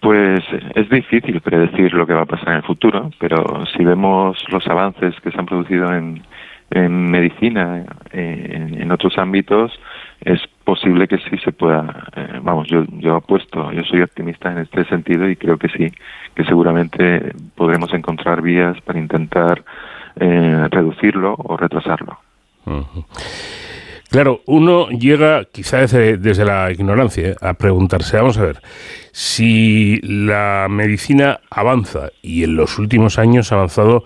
Pues 0.00 0.40
es 0.74 0.88
difícil 0.90 1.40
predecir 1.40 1.92
lo 1.92 2.06
que 2.06 2.14
va 2.14 2.22
a 2.22 2.26
pasar 2.26 2.50
en 2.50 2.56
el 2.56 2.62
futuro, 2.62 3.10
pero 3.18 3.66
si 3.76 3.84
vemos 3.84 4.38
los 4.48 4.66
avances 4.68 5.14
que 5.22 5.32
se 5.32 5.38
han 5.38 5.46
producido 5.46 5.92
en, 5.92 6.22
en 6.70 7.10
medicina, 7.10 7.84
eh, 8.12 8.74
en, 8.78 8.92
otros 8.92 9.18
ámbitos, 9.18 9.72
es 10.20 10.40
posible 10.64 11.08
que 11.08 11.18
sí 11.18 11.36
se 11.44 11.52
pueda. 11.52 12.04
Eh, 12.14 12.40
vamos, 12.42 12.68
yo, 12.68 12.84
yo 12.98 13.16
apuesto, 13.16 13.72
yo 13.72 13.82
soy 13.84 14.02
optimista 14.02 14.52
en 14.52 14.58
este 14.58 14.84
sentido 14.84 15.28
y 15.28 15.36
creo 15.36 15.58
que 15.58 15.68
sí, 15.68 15.92
que 16.34 16.44
seguramente 16.44 17.32
podremos 17.54 17.92
encontrar 17.92 18.40
vías 18.40 18.80
para 18.82 18.98
intentar 18.98 19.64
eh, 20.18 20.68
reducirlo 20.70 21.34
o 21.38 21.56
retrasarlo. 21.56 22.18
Claro, 24.10 24.40
uno 24.46 24.88
llega 24.88 25.44
quizá 25.44 25.80
desde, 25.80 26.44
la 26.44 26.70
ignorancia 26.72 27.36
a 27.42 27.54
preguntarse, 27.54 28.16
vamos 28.16 28.38
a 28.38 28.42
ver, 28.42 28.62
si 29.12 30.00
la 30.02 30.66
medicina 30.70 31.40
avanza 31.50 32.10
y 32.22 32.42
en 32.44 32.56
los 32.56 32.78
últimos 32.78 33.18
años 33.18 33.52
ha 33.52 33.56
avanzado 33.56 34.04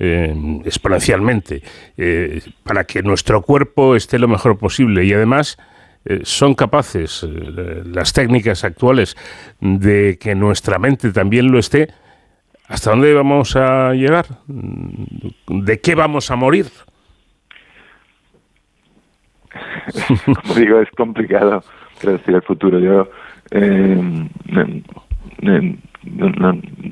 eh, 0.00 0.34
exponencialmente 0.64 1.62
eh, 1.96 2.40
para 2.64 2.82
que 2.82 3.04
nuestro 3.04 3.42
cuerpo 3.42 3.94
esté 3.94 4.18
lo 4.18 4.26
mejor 4.26 4.58
posible 4.58 5.04
y 5.04 5.12
además 5.12 5.56
eh, 6.04 6.22
son 6.24 6.56
capaces 6.56 7.22
las 7.22 8.12
técnicas 8.12 8.64
actuales 8.64 9.16
de 9.60 10.18
que 10.20 10.34
nuestra 10.34 10.80
mente 10.80 11.12
también 11.12 11.52
lo 11.52 11.60
esté, 11.60 11.90
¿hasta 12.66 12.90
dónde 12.90 13.14
vamos 13.14 13.54
a 13.54 13.92
llegar? 13.92 14.26
¿De 14.48 15.80
qué 15.80 15.94
vamos 15.94 16.32
a 16.32 16.34
morir? 16.34 16.66
Como 20.42 20.54
digo, 20.54 20.80
es 20.80 20.90
complicado 20.90 21.62
predecir 22.00 22.34
el 22.34 22.42
futuro. 22.42 22.78
Yo 22.78 23.08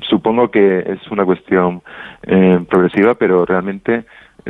supongo 0.09 0.51
que 0.51 0.79
es 0.79 1.11
una 1.11 1.25
cuestión 1.25 1.81
eh, 2.23 2.59
progresiva, 2.69 3.15
pero 3.15 3.45
realmente 3.45 4.05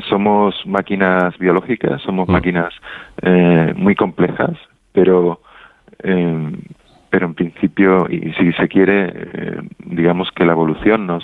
somos 0.10 0.56
máquinas 0.65 1.38
biológicas, 1.38 2.02
somos 2.02 2.28
mm. 2.28 2.32
máquinas 2.32 2.73
eh, 3.21 3.73
muy 3.76 3.95
complejas, 3.95 4.58
pero 4.91 5.41
eh, 6.04 6.52
pero 7.13 7.28
en 7.28 7.36
principio 7.36 8.08
y 8.10 8.34
si 8.34 8.52
se 8.54 8.67
quiere 8.67 9.62
digamos 9.86 10.32
que 10.32 10.45
la 10.45 10.54
evolución 10.54 11.06
nos 11.06 11.23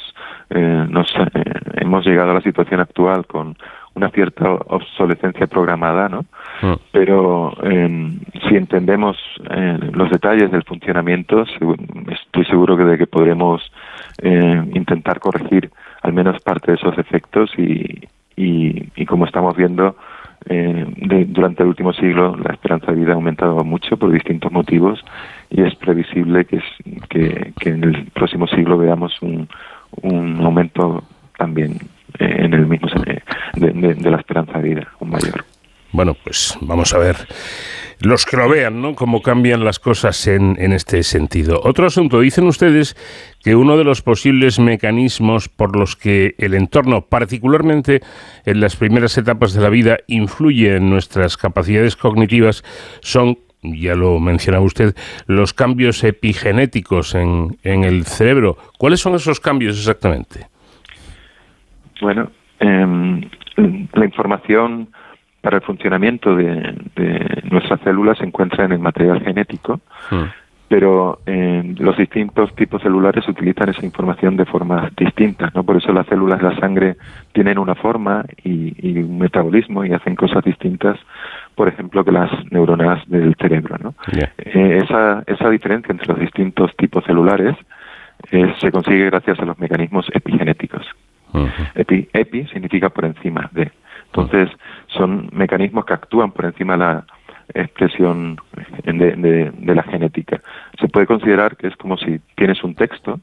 nos 0.51 1.11
hemos 1.81 2.05
llegado 2.05 2.29
a 2.29 2.35
la 2.35 2.41
situación 2.41 2.79
actual 2.79 3.25
con 3.25 3.55
una 3.95 4.09
cierta 4.11 4.49
obsolescencia 4.51 5.47
programada, 5.47 6.07
¿no? 6.09 6.21
Mm. 6.61 6.73
Pero 6.91 7.53
em, 7.63 8.19
si 8.47 8.55
entendemos 8.55 9.17
eh, 9.49 9.79
los 9.93 10.09
detalles 10.09 10.51
del 10.51 10.63
funcionamiento, 10.63 11.43
estoy 11.43 12.45
seguro 12.45 12.77
que 12.77 12.85
de 12.85 12.97
que 12.97 13.07
podremos 13.07 13.61
eh, 14.21 14.63
intentar 14.73 15.19
corregir 15.19 15.69
al 16.01 16.13
menos 16.13 16.41
parte 16.41 16.71
de 16.71 16.77
esos 16.77 16.97
efectos 16.97 17.51
y, 17.57 18.07
y, 18.37 19.05
como 19.05 19.25
estamos 19.25 19.55
viendo, 19.57 19.97
eh, 20.45 20.85
durante 21.27 21.63
el 21.63 21.69
último 21.69 21.93
siglo 21.93 22.35
la 22.37 22.53
esperanza 22.53 22.91
de 22.91 22.99
vida 22.99 23.11
ha 23.11 23.15
aumentado 23.15 23.63
mucho 23.63 23.97
por 23.97 24.11
distintos 24.11 24.51
motivos 24.51 25.03
y 25.49 25.61
es 25.61 25.75
previsible 25.75 26.45
que, 26.45 26.61
que, 27.09 27.69
en 27.69 27.83
el 27.83 28.05
próximo 28.11 28.47
siglo 28.47 28.77
veamos 28.77 29.21
un, 29.21 29.47
un 30.01 30.41
aumento 30.41 31.03
también 31.37 31.73
eh, 32.19 32.35
en 32.39 32.53
el 32.53 32.65
mismo 32.67 32.87
de, 33.55 33.71
de 33.93 34.11
la 34.11 34.17
esperanza 34.17 34.59
de 34.59 34.69
vida, 34.69 34.87
un 34.99 35.09
mayor. 35.09 35.45
Bueno, 35.91 36.15
pues 36.23 36.57
vamos 36.61 36.93
a 36.93 36.99
ver 36.99 37.15
los 38.01 38.25
que 38.25 38.37
lo 38.37 38.47
vean, 38.49 38.81
¿no? 38.81 38.95
Cómo 38.95 39.21
cambian 39.21 39.63
las 39.63 39.79
cosas 39.79 40.27
en, 40.27 40.55
en, 40.59 40.73
este 40.73 41.03
sentido. 41.03 41.59
Otro 41.63 41.85
asunto, 41.85 42.21
dicen 42.21 42.45
ustedes 42.45 42.95
que 43.43 43.55
uno 43.55 43.77
de 43.77 43.83
los 43.83 44.01
posibles 44.01 44.59
mecanismos 44.59 45.49
por 45.49 45.75
los 45.75 45.95
que 45.95 46.35
el 46.37 46.53
entorno, 46.53 47.01
particularmente 47.01 48.01
en 48.45 48.61
las 48.61 48.75
primeras 48.75 49.17
etapas 49.17 49.53
de 49.53 49.61
la 49.61 49.69
vida, 49.69 49.97
influye 50.07 50.77
en 50.77 50.89
nuestras 50.89 51.37
capacidades 51.37 51.95
cognitivas, 51.95 52.63
son 53.01 53.37
ya 53.61 53.95
lo 53.95 54.19
mencionaba 54.19 54.63
usted, 54.63 54.95
los 55.27 55.53
cambios 55.53 56.03
epigenéticos 56.03 57.15
en, 57.15 57.57
en 57.63 57.83
el 57.83 58.05
cerebro. 58.05 58.57
¿Cuáles 58.77 59.01
son 59.01 59.15
esos 59.15 59.39
cambios 59.39 59.77
exactamente? 59.77 60.47
Bueno, 62.01 62.31
em, 62.59 63.21
la 63.93 64.05
información 64.05 64.89
para 65.41 65.57
el 65.57 65.63
funcionamiento 65.63 66.35
de, 66.35 66.75
nuestras 67.49 67.79
células 67.81 68.17
se 68.17 68.25
encuentra 68.25 68.65
en 68.65 68.73
el 68.73 68.79
material 68.79 69.21
genético, 69.21 69.79
hmm. 70.11 70.23
pero 70.67 71.19
eh, 71.25 71.75
los 71.77 71.97
distintos 71.97 72.53
tipos 72.55 72.81
celulares 72.81 73.27
utilizan 73.27 73.69
esa 73.69 73.85
información 73.85 74.37
de 74.37 74.45
formas 74.45 74.93
distintas, 74.95 75.53
¿no? 75.55 75.63
Por 75.63 75.77
eso 75.77 75.91
las 75.93 76.05
células 76.07 76.39
de 76.39 76.49
la 76.49 76.59
sangre 76.59 76.97
tienen 77.31 77.57
una 77.57 77.75
forma 77.75 78.25
y, 78.43 78.99
un 78.99 79.17
metabolismo 79.17 79.85
y 79.85 79.93
hacen 79.93 80.15
cosas 80.15 80.43
distintas, 80.43 80.99
por 81.55 81.67
ejemplo, 81.67 82.03
que 82.03 82.11
las 82.11 82.29
neuronas 82.51 83.07
del 83.07 83.35
cerebro, 83.35 83.77
¿no? 83.81 83.95
Eh, 84.37 84.79
esa, 84.83 85.23
esa 85.25 85.49
diferencia 85.49 85.91
entre 85.91 86.07
los 86.07 86.19
distintos 86.19 86.75
tipos 86.75 87.03
celulares 87.05 87.55
eh, 88.31 88.53
se 88.59 88.71
consigue 88.71 89.05
gracias 89.05 89.39
a 89.39 89.45
los 89.45 89.57
mecanismos 89.57 90.07
epigenéticos. 90.13 90.85
epi, 91.75 92.09
epi 92.13 92.45
significa 92.47 92.89
por 92.89 93.05
encima 93.05 93.49
de. 93.53 93.71
Entonces, 94.13 94.49
son 94.87 95.29
mecanismos 95.31 95.85
que 95.85 95.93
actúan 95.93 96.31
por 96.31 96.45
encima 96.45 96.73
de 96.73 96.79
la 96.79 97.05
expresión 97.53 98.37
de, 98.83 99.51
la 99.75 99.83
genética. 99.83 100.41
Se 100.79 100.87
puede 100.87 101.07
considerar 101.07 101.57
que 101.57 101.67
es 101.67 101.75
como 101.77 101.97
si 101.97 102.19
tienes 102.35 102.63
un 102.63 102.75
texto 102.75 103.19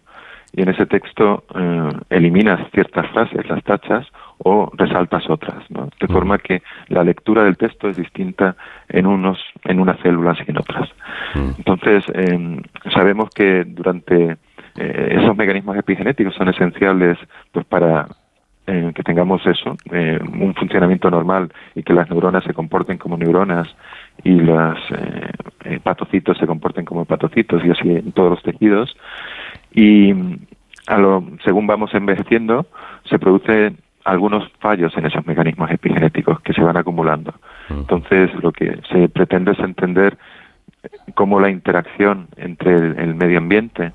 y 0.52 0.62
en 0.62 0.68
ese 0.68 0.86
texto 0.86 1.44
eh, 1.54 1.90
eliminas 2.10 2.60
ciertas 2.72 3.10
frases, 3.10 3.48
las 3.48 3.62
tachas, 3.64 4.06
o 4.38 4.70
resaltas 4.74 5.28
otras, 5.28 5.68
¿no? 5.70 5.88
De 5.98 6.06
forma 6.08 6.38
que 6.38 6.62
la 6.88 7.02
lectura 7.02 7.44
del 7.44 7.56
texto 7.56 7.88
es 7.88 7.96
distinta 7.96 8.54
en 8.88 9.06
unos, 9.06 9.38
en 9.64 9.80
unas 9.80 9.98
células 10.00 10.38
y 10.46 10.50
en 10.50 10.58
otras. 10.58 10.88
Entonces, 11.34 12.04
em, 12.12 12.60
sabemos 12.92 13.30
que 13.30 13.64
durante 13.64 14.36
eh, 14.76 15.18
esos 15.20 15.36
mecanismos 15.36 15.76
epigenéticos 15.76 16.34
son 16.34 16.48
esenciales 16.48 17.18
pues 17.50 17.64
para 17.64 18.08
eh, 18.66 18.92
que 18.94 19.02
tengamos 19.02 19.46
eso, 19.46 19.76
eh, 19.92 20.18
un 20.20 20.54
funcionamiento 20.54 21.08
normal 21.08 21.52
y 21.74 21.84
que 21.84 21.92
las 21.92 22.10
neuronas 22.10 22.42
se 22.42 22.52
comporten 22.52 22.98
como 22.98 23.16
neuronas 23.16 23.68
y 24.24 24.32
los 24.32 24.76
eh, 24.90 25.30
hepatocitos 25.64 26.36
se 26.36 26.46
comporten 26.46 26.84
como 26.84 27.02
hepatocitos 27.02 27.64
y 27.64 27.70
así 27.70 27.88
en 27.90 28.10
todos 28.10 28.30
los 28.30 28.42
tejidos. 28.42 28.96
Y 29.72 30.12
a 30.88 30.98
lo, 30.98 31.24
según 31.44 31.66
vamos 31.68 31.94
envejeciendo, 31.94 32.66
se 33.08 33.18
producen 33.18 33.78
algunos 34.04 34.50
fallos 34.58 34.96
en 34.96 35.06
esos 35.06 35.26
mecanismos 35.26 35.70
epigenéticos 35.70 36.40
que 36.40 36.52
se 36.52 36.62
van 36.62 36.76
acumulando. 36.76 37.34
Mm. 37.68 37.74
Entonces, 37.74 38.30
lo 38.42 38.50
que 38.52 38.80
se 38.90 39.08
pretende 39.08 39.52
es 39.52 39.58
entender 39.60 40.18
cómo 41.14 41.40
la 41.40 41.50
interacción 41.50 42.28
entre 42.36 42.74
el, 42.74 43.14
medio 43.14 43.38
ambiente 43.38 43.92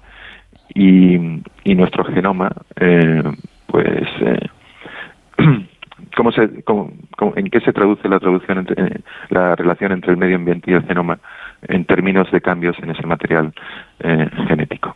y, 0.74 1.42
y 1.64 1.76
nuestro 1.76 2.04
genoma, 2.06 2.52
eh, 2.80 3.24
pues 3.68 4.08
¿Cómo 6.16 6.32
se, 6.32 6.50
¿En 7.36 7.50
qué 7.50 7.60
se 7.62 7.74
traduce 7.74 8.08
la 8.10 8.20
traducción 8.20 8.60
entre, 8.60 8.84
eh, 8.84 9.00
la 9.30 9.56
relación 9.56 9.92
entre 9.92 10.12
el 10.12 10.18
medio 10.18 10.36
ambiente 10.36 10.72
y 10.72 10.74
el 10.74 10.84
genoma 10.84 11.20
en 11.68 11.86
términos 11.86 12.30
de 12.32 12.42
cambios 12.42 12.76
en 12.82 12.90
ese 12.92 13.06
material 13.06 13.54
eh, 14.00 14.28
genético? 14.48 14.96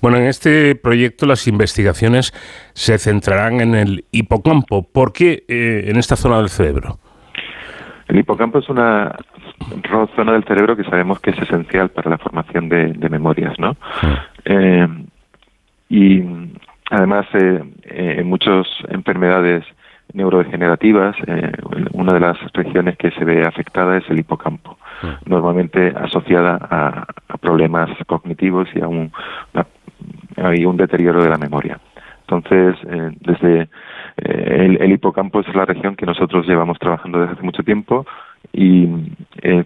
Bueno, 0.00 0.16
en 0.16 0.24
este 0.24 0.74
proyecto 0.74 1.26
las 1.26 1.46
investigaciones 1.46 2.32
se 2.72 2.98
centrarán 2.98 3.60
en 3.60 3.74
el 3.74 4.04
hipocampo. 4.10 4.82
¿Por 4.90 5.12
qué 5.12 5.44
eh, 5.48 5.84
en 5.88 5.96
esta 5.96 6.16
zona 6.16 6.38
del 6.38 6.48
cerebro? 6.48 6.98
El 8.08 8.18
hipocampo 8.18 8.58
es 8.58 8.68
una 8.68 9.14
zona 10.14 10.32
del 10.32 10.44
cerebro 10.44 10.76
que 10.76 10.84
sabemos 10.84 11.20
que 11.20 11.30
es 11.30 11.38
esencial 11.38 11.90
para 11.90 12.10
la 12.10 12.18
formación 12.18 12.68
de, 12.68 13.08
memorias, 13.10 13.58
¿no? 13.58 13.76
y 15.88 16.22
Además, 16.90 17.26
eh, 17.34 17.62
eh, 17.84 18.14
en 18.18 18.28
muchas 18.28 18.66
enfermedades 18.88 19.64
neurodegenerativas, 20.12 21.16
eh, 21.26 21.52
una 21.92 22.12
de 22.14 22.20
las 22.20 22.38
regiones 22.52 22.96
que 22.96 23.10
se 23.10 23.24
ve 23.24 23.42
afectada 23.42 23.96
es 23.96 24.08
el 24.08 24.20
hipocampo, 24.20 24.78
normalmente 25.26 25.92
asociada 25.96 26.58
a, 26.70 27.06
problemas 27.40 27.90
cognitivos 28.06 28.68
y 28.74 28.80
a 28.80 28.88
un, 28.88 29.12
un 30.36 30.76
deterioro 30.76 31.22
de 31.22 31.28
la 31.28 31.38
memoria. 31.38 31.78
Entonces, 32.20 32.76
desde 33.20 33.68
el, 34.16 34.90
hipocampo 34.90 35.40
es 35.40 35.54
la 35.54 35.64
región 35.64 35.96
que 35.96 36.06
nosotros 36.06 36.46
llevamos 36.46 36.78
trabajando 36.78 37.20
desde 37.20 37.34
hace 37.34 37.42
mucho 37.42 37.62
tiempo 37.62 38.06
y, 38.52 38.88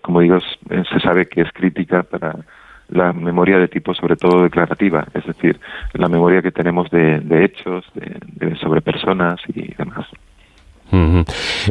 como 0.02 0.20
digo, 0.20 0.38
se 0.40 1.00
sabe 1.00 1.26
que 1.26 1.42
es 1.42 1.52
crítica 1.52 2.02
para 2.02 2.35
la 2.90 3.12
memoria 3.12 3.59
de 3.59 3.68
tipo 3.68 3.94
sobre 3.94 4.16
todo 4.16 4.42
declarativa, 4.42 5.07
es 5.14 5.24
decir, 5.24 5.59
la 5.94 6.09
memoria 6.09 6.42
que 6.42 6.53
tenemos 6.53 6.90
de, 6.90 7.44
hechos, 7.44 7.85
de, 7.94 8.57
sobre 8.57 8.81
personas 8.81 9.40
y 9.48 9.74
demás. 9.74 10.07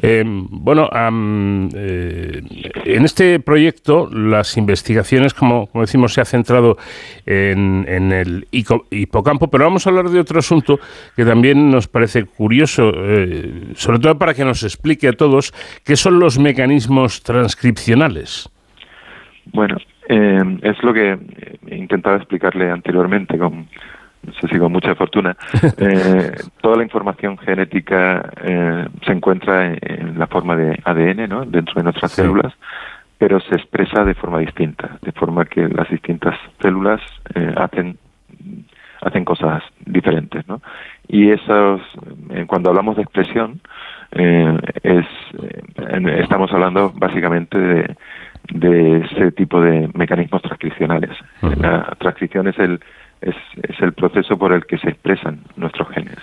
Eh, 0.01 0.23
bueno, 0.25 0.89
eh, 0.93 2.41
en 2.85 3.05
este 3.05 3.39
proyecto 3.39 4.09
las 4.11 4.55
investigaciones, 4.57 5.33
como, 5.33 5.69
decimos, 5.73 6.13
se 6.13 6.21
ha 6.21 6.25
centrado 6.25 6.77
en, 7.25 7.85
el 8.11 8.47
hipocampo, 8.51 9.49
pero 9.49 9.65
vamos 9.65 9.85
a 9.85 9.89
hablar 9.89 10.09
de 10.09 10.19
otro 10.19 10.39
asunto 10.39 10.79
que 11.15 11.25
también 11.25 11.69
nos 11.69 11.87
parece 11.87 12.23
curioso, 12.25 12.91
eh, 12.95 13.73
sobre 13.75 13.99
todo 13.99 14.17
para 14.17 14.33
que 14.33 14.45
nos 14.45 14.63
explique 14.63 15.07
a 15.07 15.13
todos 15.13 15.53
qué 15.83 15.95
son 15.95 16.19
los 16.19 16.39
mecanismos 16.39 17.21
transcripcionales. 17.21 18.49
Bueno, 19.51 19.77
eh, 20.09 20.59
es 20.63 20.83
lo 20.83 20.93
que 20.93 21.17
he 21.67 21.75
intentado 21.75 22.15
explicarle 22.15 22.71
anteriormente 22.71 23.37
con, 23.37 23.67
no 24.23 24.33
sé 24.33 24.47
si 24.47 24.57
con 24.57 24.71
mucha 24.71 24.95
fortuna. 24.95 25.35
Eh, 25.81 26.31
toda 26.61 26.77
la 26.77 26.83
información 26.83 27.37
genética 27.37 28.29
eh, 28.43 28.87
se 29.05 29.11
encuentra 29.11 29.67
en, 29.67 30.17
la 30.17 30.27
forma 30.27 30.55
de 30.55 30.77
ADN, 30.83 31.29
¿no? 31.29 31.45
Dentro 31.45 31.75
de 31.75 31.83
nuestras 31.83 32.11
células, 32.11 32.53
pero 33.17 33.39
se 33.39 33.55
expresa 33.55 34.03
de 34.03 34.13
forma 34.13 34.39
distinta, 34.39 34.97
de 35.01 35.11
forma 35.13 35.45
que 35.45 35.67
las 35.69 35.89
distintas 35.89 36.35
células 36.59 37.01
eh, 37.35 37.53
hacen 37.55 37.97
hacen 39.01 39.23
cosas 39.23 39.63
diferentes, 39.85 40.45
¿no? 40.49 40.61
Y 41.07 41.31
esos, 41.31 41.81
cuando 42.47 42.69
hablamos 42.69 42.97
de 42.97 43.03
expresión, 43.03 43.61
es 44.11 45.05
estamos 46.21 46.51
hablando 46.51 46.91
básicamente 46.95 47.57
de 47.57 47.95
de 48.53 49.05
ese 49.05 49.31
tipo 49.31 49.61
de 49.61 49.89
mecanismos 49.93 50.41
transcripcionales. 50.41 51.11
La 51.41 51.95
transcripción 51.99 52.47
es 52.47 52.57
el, 52.57 52.79
es, 53.21 53.35
el 53.79 53.93
proceso 53.93 54.37
por 54.37 54.53
el 54.53 54.65
que 54.65 54.77
se 54.77 54.89
expresan 54.89 55.41
nuestros 55.55 55.87
genes. 55.89 56.17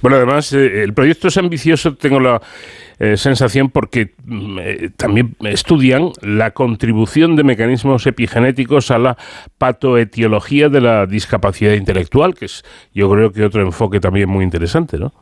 Bueno, 0.00 0.16
además, 0.16 0.52
eh, 0.52 0.84
el 0.84 0.94
proyecto 0.94 1.26
es 1.26 1.36
ambicioso, 1.38 1.96
tengo 1.96 2.20
la 2.20 2.40
eh, 3.00 3.16
sensación, 3.16 3.68
porque 3.68 4.14
mm, 4.24 4.58
eh, 4.60 4.90
también 4.96 5.34
estudian 5.40 6.12
la 6.22 6.52
contribución 6.52 7.34
de 7.34 7.42
mecanismos 7.42 8.06
epigenéticos 8.06 8.92
a 8.92 8.98
la 8.98 9.16
patoetiología 9.58 10.68
de 10.68 10.80
la 10.80 11.06
discapacidad 11.06 11.72
intelectual, 11.72 12.34
que 12.36 12.44
es 12.44 12.64
yo 12.94 13.10
creo 13.10 13.32
que 13.32 13.44
otro 13.44 13.62
enfoque 13.62 13.98
también 13.98 14.28
muy 14.28 14.44
interesante, 14.44 14.98
¿no? 14.98 15.12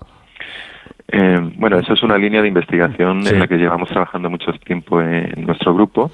Eh, 1.08 1.38
bueno, 1.56 1.78
eso 1.78 1.92
es 1.92 2.02
una 2.02 2.18
línea 2.18 2.42
de 2.42 2.48
investigación 2.48 3.26
en 3.26 3.38
la 3.38 3.46
que 3.46 3.56
llevamos 3.56 3.88
trabajando 3.88 4.28
mucho 4.28 4.52
tiempo 4.64 5.00
en 5.00 5.46
nuestro 5.46 5.74
grupo. 5.74 6.10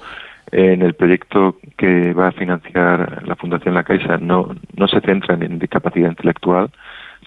En 0.51 0.83
el 0.83 0.93
proyecto 0.93 1.57
que 1.77 2.13
va 2.13 2.27
a 2.27 2.31
financiar 2.31 3.23
la 3.25 3.35
Fundación 3.35 3.73
La 3.73 3.83
Caixa 3.83 4.17
no, 4.17 4.55
no 4.75 4.87
se 4.87 5.01
centra 5.01 5.33
en 5.33 5.57
discapacidad 5.57 6.09
intelectual, 6.09 6.69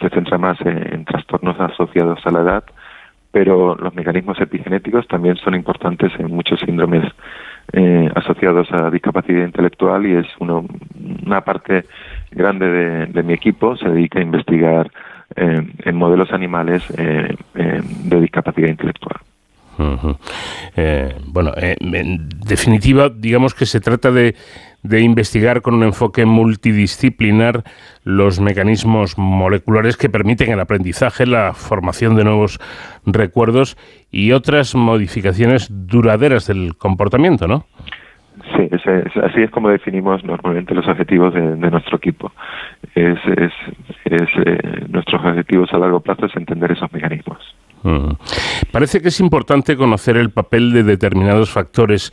se 0.01 0.09
centra 0.11 0.39
más 0.39 0.61
en, 0.61 1.05
trastornos 1.05 1.59
asociados 1.59 2.25
a 2.25 2.31
la 2.31 2.41
edad, 2.43 2.65
pero 3.33 3.75
los 3.75 3.95
mecanismos 3.95 4.41
epigenéticos 4.41 5.09
también 5.09 5.37
son 5.37 5.57
importantes 5.57 6.13
en 6.19 6.31
muchos 6.31 6.61
síndromes 6.61 7.05
eh, 7.73 8.09
asociados 8.15 8.71
a 8.71 8.91
discapacidad 8.91 9.45
intelectual 9.45 10.07
y 10.07 10.15
es 10.15 10.27
uno, 10.39 10.65
una 11.27 11.41
parte 11.41 11.85
grande 12.31 12.69
de, 12.69 13.07
de 13.07 13.23
mi 13.25 13.33
equipo 13.33 13.77
se 13.77 13.89
dedica 13.89 14.21
a 14.21 14.23
investigar 14.23 14.89
en 15.37 15.97
modelos 15.97 16.33
animales 16.33 16.83
eh, 16.97 17.37
de 17.55 18.21
discapacidad 18.21 18.69
intelectual. 18.69 19.21
Eh, 20.77 21.15
bueno, 21.27 21.53
eh, 21.57 21.77
en 21.81 22.29
definitiva, 22.47 23.11
digamos 23.11 23.55
que 23.55 23.67
se 23.67 23.81
trata 23.81 24.11
de, 24.11 24.35
de, 24.83 25.01
investigar 25.01 25.61
con 25.61 25.75
un 25.75 25.83
enfoque 25.83 26.25
multidisciplinar 26.25 27.63
los 28.03 28.41
mecanismos 28.41 29.19
moleculares 29.19 29.97
que 29.97 30.09
permiten 30.09 30.51
el 30.51 30.61
aprendizaje, 30.61 31.27
la 31.27 31.53
formación 31.53 32.17
de 32.17 32.25
nuevos 32.25 32.59
recuerdos 33.05 33.77
y 34.11 34.33
otras 34.33 34.75
modificaciones 34.75 35.69
duraderas 35.71 36.47
del 36.47 36.77
comportamiento, 36.77 37.47
¿no? 37.47 37.67
Sí, 38.55 38.69
así 39.23 39.43
es 39.43 39.51
como 39.51 39.71
definimos 39.71 40.23
normalmente 40.25 40.75
los 40.75 40.87
objetivos 40.87 41.33
de, 41.35 41.41
nuestro 41.57 41.97
equipo. 41.97 42.33
Es, 42.95 43.19
eh, 44.05 44.87
nuestros 44.89 45.25
objetivos 45.25 45.73
a 45.73 45.79
largo 45.79 46.01
plazo 46.01 46.27
es 46.27 46.37
entender 46.37 46.73
esos 46.73 46.93
mecanismos. 46.93 47.39
Parece 48.73 49.01
que 49.01 49.09
es 49.09 49.21
importante 49.21 49.77
conocer 49.77 50.17
el 50.17 50.31
papel 50.31 50.73
de 50.73 50.83
determinados 50.83 51.51
factores 51.51 52.13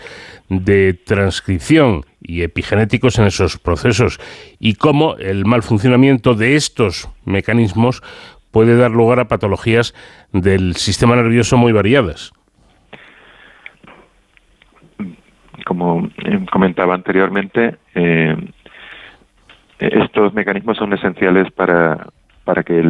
de 0.49 0.93
transcripción 0.93 2.01
y 2.21 2.43
epigenéticos 2.43 3.17
en 3.17 3.25
esos 3.25 3.57
procesos 3.57 4.19
y 4.59 4.75
cómo 4.75 5.15
el 5.17 5.45
mal 5.45 5.63
funcionamiento 5.63 6.35
de 6.35 6.55
estos 6.55 7.09
mecanismos 7.25 8.03
puede 8.51 8.77
dar 8.77 8.91
lugar 8.91 9.19
a 9.19 9.27
patologías 9.27 9.95
del 10.31 10.75
sistema 10.75 11.15
nervioso 11.15 11.57
muy 11.57 11.71
variadas. 11.71 12.33
Como 15.65 16.09
eh, 16.23 16.45
comentaba 16.51 16.93
anteriormente, 16.93 17.77
eh, 17.95 18.35
estos 19.79 20.33
mecanismos 20.33 20.77
son 20.77 20.93
esenciales 20.93 21.51
para 21.51 22.07
para 22.43 22.63
que 22.63 22.83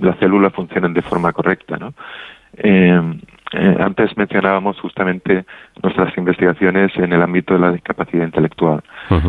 las 0.00 0.18
células 0.18 0.52
funcionen 0.52 0.94
de 0.94 1.02
forma 1.02 1.32
correcta. 1.32 1.76
¿no? 1.76 1.94
Eh, 2.56 3.00
eh, 3.52 3.76
antes 3.80 4.16
mencionábamos 4.16 4.78
justamente 4.80 5.44
nuestras 5.82 6.16
investigaciones 6.16 6.92
en 6.96 7.12
el 7.12 7.22
ámbito 7.22 7.54
de 7.54 7.60
la 7.60 7.72
discapacidad 7.72 8.24
intelectual. 8.24 8.82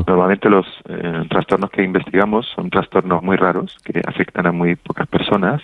Normalmente 0.06 0.50
los 0.50 0.68
eh, 0.90 1.24
trastornos 1.30 1.72
que 1.72 1.84
investigamos 1.84 2.48
son 2.56 2.70
trastornos 2.70 3.24
muy 3.24 3.36
raros 3.36 3.78
que 3.84 4.02
afectan 4.06 4.46
a 4.48 4.52
muy 4.52 4.76
pocas 4.76 5.08
personas, 5.08 5.62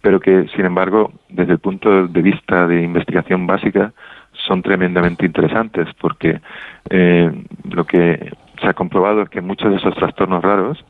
pero 0.00 0.18
que, 0.18 0.46
sin 0.54 0.64
embargo, 0.64 1.12
desde 1.28 1.52
el 1.52 1.58
punto 1.58 2.08
de 2.08 2.22
vista 2.22 2.66
de 2.66 2.82
investigación 2.82 3.46
básica, 3.46 3.92
son 4.46 4.62
tremendamente 4.62 5.26
interesantes 5.26 5.88
porque 6.00 6.40
lo 7.64 7.84
que 7.84 8.30
se 8.60 8.68
ha 8.68 8.74
comprobado 8.74 9.22
es 9.22 9.28
que 9.28 9.40
muchos 9.40 9.70
de 9.70 9.76
esos 9.76 9.94
trastornos 9.94 10.42
raros 10.42 10.84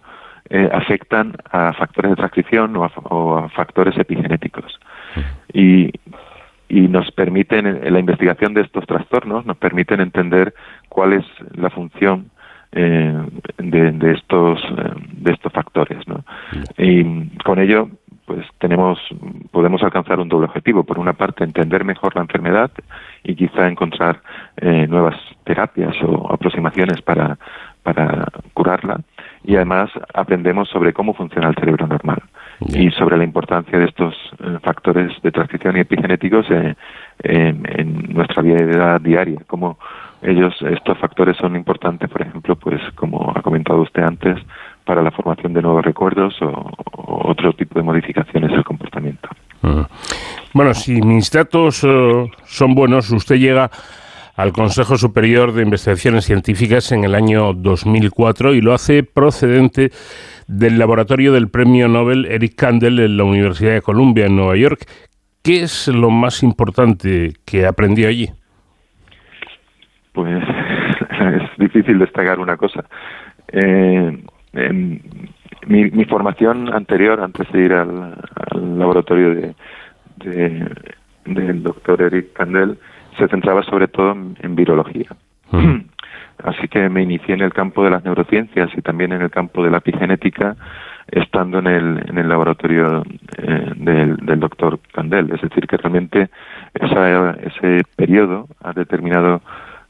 eh, 0.48 0.68
afectan 0.72 1.32
a 1.50 1.72
factores 1.72 2.10
de 2.10 2.16
transcripción 2.16 2.76
o 2.76 3.36
a, 3.36 3.48
factores 3.48 3.98
epigenéticos. 3.98 4.78
Y, 5.52 5.90
y 6.68 6.80
nos 6.88 7.10
permiten, 7.10 7.66
en 7.66 7.92
la 7.92 7.98
investigación 7.98 8.54
de 8.54 8.60
estos 8.60 8.86
trastornos, 8.86 9.44
nos 9.44 9.56
permiten 9.56 10.00
entender 10.00 10.54
cuál 10.88 11.14
es 11.14 11.24
la 11.56 11.70
función 11.70 12.30
eh, 12.72 13.22
de, 13.58 13.92
de, 13.92 14.12
estos 14.12 14.60
eh, 14.62 14.90
de 15.12 15.32
estos 15.32 15.52
factores 15.52 16.06
¿no? 16.06 16.24
y 16.76 17.28
con 17.44 17.58
ello 17.58 17.88
pues 18.26 18.44
tenemos 18.58 18.98
podemos 19.50 19.82
alcanzar 19.82 20.20
un 20.20 20.28
doble 20.28 20.46
objetivo. 20.46 20.84
Por 20.84 20.98
una 20.98 21.14
parte 21.14 21.44
entender 21.44 21.84
mejor 21.84 22.14
la 22.14 22.22
enfermedad 22.22 22.70
y 23.24 23.34
quizá 23.34 23.68
encontrar 23.68 24.20
nuevas 24.88 25.16
terapias 25.44 25.94
o 26.02 26.32
aproximaciones 26.32 27.00
para 27.02 27.38
para 27.86 28.26
curarla. 28.52 29.00
Y 29.44 29.54
además 29.54 29.90
aprendemos 30.12 30.68
sobre 30.68 30.92
cómo 30.92 31.14
funciona 31.14 31.48
el 31.50 31.54
cerebro 31.54 31.86
normal 31.86 32.20
y 32.60 32.90
sobre 32.90 33.16
la 33.16 33.22
importancia 33.22 33.78
de 33.78 33.84
estos 33.84 34.12
eh, 34.40 34.58
factores 34.60 35.12
de 35.22 35.30
transcripción 35.30 35.76
y 35.76 35.80
epigenéticos 35.80 36.46
eh, 36.50 36.74
en, 37.22 38.12
nuestra 38.12 38.42
vida 38.42 38.98
diaria, 38.98 39.38
cómo 39.46 39.78
ellos, 40.22 40.54
estos 40.62 40.98
factores 40.98 41.36
son 41.36 41.54
importantes, 41.54 42.10
por 42.10 42.22
ejemplo, 42.22 42.56
pues 42.56 42.80
como 42.96 43.32
ha 43.36 43.42
comentado 43.42 43.82
usted 43.82 44.02
antes, 44.02 44.36
para 44.86 45.02
la 45.02 45.10
formación 45.10 45.52
de 45.52 45.60
nuevos 45.60 45.84
recuerdos 45.84 46.34
o, 46.40 46.70
otro 47.28 47.52
tipo 47.52 47.78
de 47.78 47.84
modificaciones 47.84 48.50
del 48.50 48.64
comportamiento. 48.64 49.28
Mm. 49.62 49.82
Bueno, 50.54 50.72
si 50.74 51.02
mis 51.02 51.30
datos 51.30 51.84
eh, 51.84 52.30
son 52.44 52.74
buenos, 52.74 53.10
usted 53.10 53.36
llega 53.36 53.70
al 54.36 54.52
Consejo 54.52 54.96
Superior 54.96 55.52
de 55.52 55.62
Investigaciones 55.62 56.24
Científicas 56.24 56.92
en 56.92 57.04
el 57.04 57.14
año 57.14 57.52
2004 57.52 58.54
y 58.54 58.60
lo 58.60 58.74
hace 58.74 59.02
procedente 59.02 59.90
del 60.46 60.78
laboratorio 60.78 61.32
del 61.32 61.48
premio 61.48 61.88
Nobel 61.88 62.26
Eric 62.26 62.54
Kandel 62.54 63.00
en 63.00 63.16
la 63.16 63.24
Universidad 63.24 63.72
de 63.72 63.82
Columbia 63.82 64.26
en 64.26 64.36
Nueva 64.36 64.56
York. 64.56 64.86
¿Qué 65.42 65.62
es 65.62 65.88
lo 65.88 66.10
más 66.10 66.42
importante 66.42 67.32
que 67.44 67.66
aprendió 67.66 68.08
allí? 68.08 68.30
Pues 70.12 70.42
es 71.10 71.58
difícil 71.58 71.98
destacar 71.98 72.38
una 72.38 72.56
cosa. 72.56 72.84
Eh, 73.52 74.22
mi, 75.66 76.04
formación 76.04 76.72
anterior, 76.72 77.20
antes 77.20 77.50
de 77.52 77.60
ir 77.60 77.72
al, 77.72 78.14
laboratorio 78.78 79.54
de, 80.16 80.66
del 81.24 81.62
doctor 81.62 82.02
Eric 82.02 82.32
Kandel, 82.32 82.78
se 83.18 83.28
centraba 83.28 83.62
sobre 83.62 83.88
todo 83.88 84.12
en, 84.12 84.56
virología. 84.56 85.08
Así 86.44 86.68
que 86.68 86.88
me 86.88 87.02
inicié 87.02 87.34
en 87.34 87.40
el 87.40 87.52
campo 87.52 87.82
de 87.82 87.90
las 87.90 88.04
neurociencias 88.04 88.70
y 88.76 88.82
también 88.82 89.12
en 89.12 89.22
el 89.22 89.30
campo 89.30 89.64
de 89.64 89.70
la 89.70 89.78
epigenética, 89.78 90.56
estando 91.10 91.60
en 91.60 91.66
el, 91.66 92.04
en 92.08 92.18
el 92.18 92.28
laboratorio 92.28 93.02
eh, 93.38 93.72
del, 93.76 94.16
del, 94.16 94.40
doctor 94.40 94.78
Candel. 94.92 95.30
Es 95.32 95.40
decir, 95.40 95.66
que 95.66 95.76
realmente 95.76 96.28
esa, 96.74 97.30
ese 97.30 97.82
periodo 97.96 98.48
ha 98.62 98.72
determinado 98.72 99.40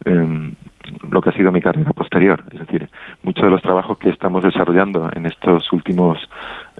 eh, 0.06 0.54
lo 1.10 1.20
que 1.20 1.30
ha 1.30 1.32
sido 1.32 1.52
mi 1.52 1.60
carrera 1.60 1.92
posterior. 1.92 2.42
Es 2.52 2.60
decir, 2.60 2.88
muchos 3.22 3.44
de 3.44 3.50
los 3.50 3.62
trabajos 3.62 3.98
que 3.98 4.10
estamos 4.10 4.42
desarrollando 4.42 5.10
en 5.14 5.26
estos 5.26 5.72
últimos 5.72 6.18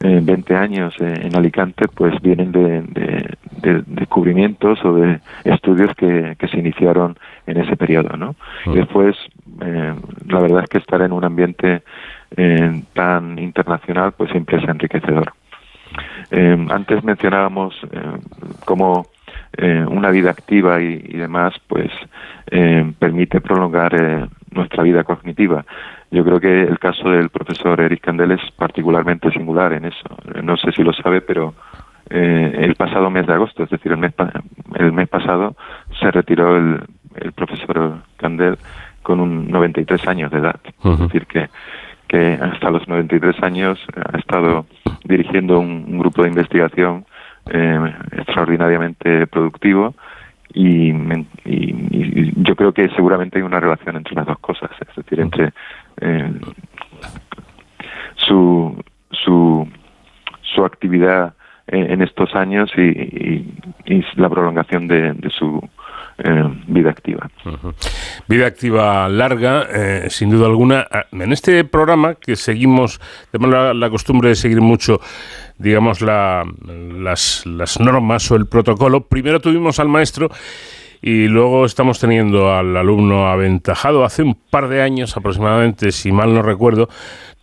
eh, 0.02 0.20
20 0.22 0.54
años 0.56 0.94
eh, 1.00 1.22
en 1.22 1.36
Alicante, 1.36 1.86
pues 1.88 2.20
vienen 2.20 2.52
de, 2.52 2.82
de, 2.82 3.82
descubrimientos 3.86 4.84
o 4.84 4.94
de 4.94 5.20
estudios 5.44 5.94
que, 5.96 6.36
que, 6.38 6.48
se 6.48 6.58
iniciaron 6.58 7.18
en 7.46 7.58
ese 7.58 7.76
periodo, 7.76 8.16
¿no? 8.16 8.36
Y 8.66 8.76
después, 8.76 9.16
eh, 9.62 9.94
la 10.28 10.40
verdad 10.40 10.62
es 10.64 10.68
que 10.68 10.78
estar 10.78 11.00
en 11.02 11.12
un 11.12 11.24
ambiente 11.24 11.82
eh, 12.36 12.82
tan 12.92 13.38
internacional, 13.38 14.12
pues 14.12 14.30
siempre 14.30 14.58
es 14.58 14.68
enriquecedor. 14.68 15.32
antes 16.70 17.02
mencionábamos 17.04 17.74
cómo 18.64 19.06
eh, 19.56 19.84
una 19.88 20.10
vida 20.10 20.30
activa 20.30 20.80
y, 20.80 20.98
demás, 21.16 21.54
pues 21.66 21.90
eh, 22.50 22.92
permite 22.98 23.40
prolongar 23.40 23.94
eh, 23.94 24.26
nuestra 24.50 24.82
vida 24.82 25.02
cognitiva. 25.04 25.64
Yo 26.10 26.24
creo 26.24 26.40
que 26.40 26.62
el 26.62 26.78
caso 26.78 27.10
del 27.10 27.30
profesor 27.30 27.80
Eric 27.80 28.02
Candel 28.02 28.32
es 28.32 28.40
particularmente 28.56 29.30
singular 29.30 29.72
en 29.72 29.86
eso. 29.86 30.08
No 30.42 30.56
sé 30.56 30.72
si 30.72 30.82
lo 30.82 30.92
sabe, 30.92 31.20
pero 31.20 31.54
el 32.08 32.76
pasado 32.76 33.10
mes 33.10 33.26
de 33.26 33.32
agosto, 33.32 33.64
es 33.64 33.70
decir, 33.70 33.90
el 33.90 33.98
mes, 33.98 34.12
el 34.76 34.92
mes 34.92 35.08
pasado, 35.08 35.56
se 35.98 36.08
retiró 36.12 36.56
el, 36.56 36.80
el 37.16 37.32
profesor 37.32 37.96
Candel 38.16 38.56
con 39.02 39.20
un 39.20 39.50
93 39.50 40.06
años 40.06 40.30
de 40.30 40.38
edad. 40.38 40.60
Es 40.84 40.98
decir, 41.00 41.26
que, 41.26 41.48
que 42.06 42.38
hasta 42.40 42.70
los 42.70 42.86
93 42.86 43.42
años 43.42 43.80
ha 43.96 44.18
estado 44.18 44.66
dirigiendo 45.04 45.58
un 45.58 45.98
grupo 45.98 46.22
de 46.22 46.28
investigación 46.28 47.04
eh, 47.50 47.94
extraordinariamente 48.12 49.26
productivo 49.26 49.94
y, 50.54 50.92
yo 52.36 52.54
creo 52.54 52.72
que 52.72 52.88
seguramente 52.90 53.38
hay 53.38 53.42
una 53.42 53.60
relación 53.60 53.96
entre 53.96 54.14
las 54.14 54.26
dos 54.26 54.38
cosas, 54.38 54.70
es 54.88 54.96
decir, 54.96 55.20
entre 55.20 55.52
eh, 56.00 56.32
su, 58.16 58.82
su, 59.10 59.68
su 60.42 60.64
actividad 60.64 61.34
en, 61.66 62.02
estos 62.02 62.34
años 62.34 62.70
y, 62.76 63.44
la 64.16 64.28
prolongación 64.28 64.86
de, 64.88 65.14
su 65.36 65.60
eh, 66.18 66.44
vida 66.68 66.90
activa. 66.90 67.28
Vida 68.28 68.46
activa 68.46 69.08
larga, 69.08 69.66
eh, 69.72 70.06
sin 70.08 70.30
duda 70.30 70.46
alguna. 70.46 70.86
Ah, 70.90 71.06
en 71.12 71.32
este 71.32 71.64
programa 71.64 72.14
que 72.14 72.36
seguimos, 72.36 73.00
tenemos 73.30 73.76
la, 73.76 73.90
costumbre 73.90 74.30
de 74.30 74.36
seguir 74.36 74.60
mucho, 74.60 75.00
digamos, 75.58 76.00
las, 76.00 77.46
las 77.46 77.80
normas 77.80 78.30
o 78.30 78.36
el 78.36 78.46
protocolo. 78.46 79.02
Primero 79.02 79.40
tuvimos 79.40 79.78
al 79.78 79.88
maestro 79.88 80.30
y 81.02 81.28
luego 81.28 81.66
estamos 81.66 81.98
teniendo 81.98 82.52
al 82.52 82.76
alumno 82.76 83.28
aventajado. 83.28 84.04
Hace 84.04 84.22
un 84.22 84.34
par 84.34 84.68
de 84.68 84.82
años 84.82 85.16
aproximadamente, 85.16 85.92
si 85.92 86.12
mal 86.12 86.34
no 86.34 86.42
recuerdo, 86.42 86.88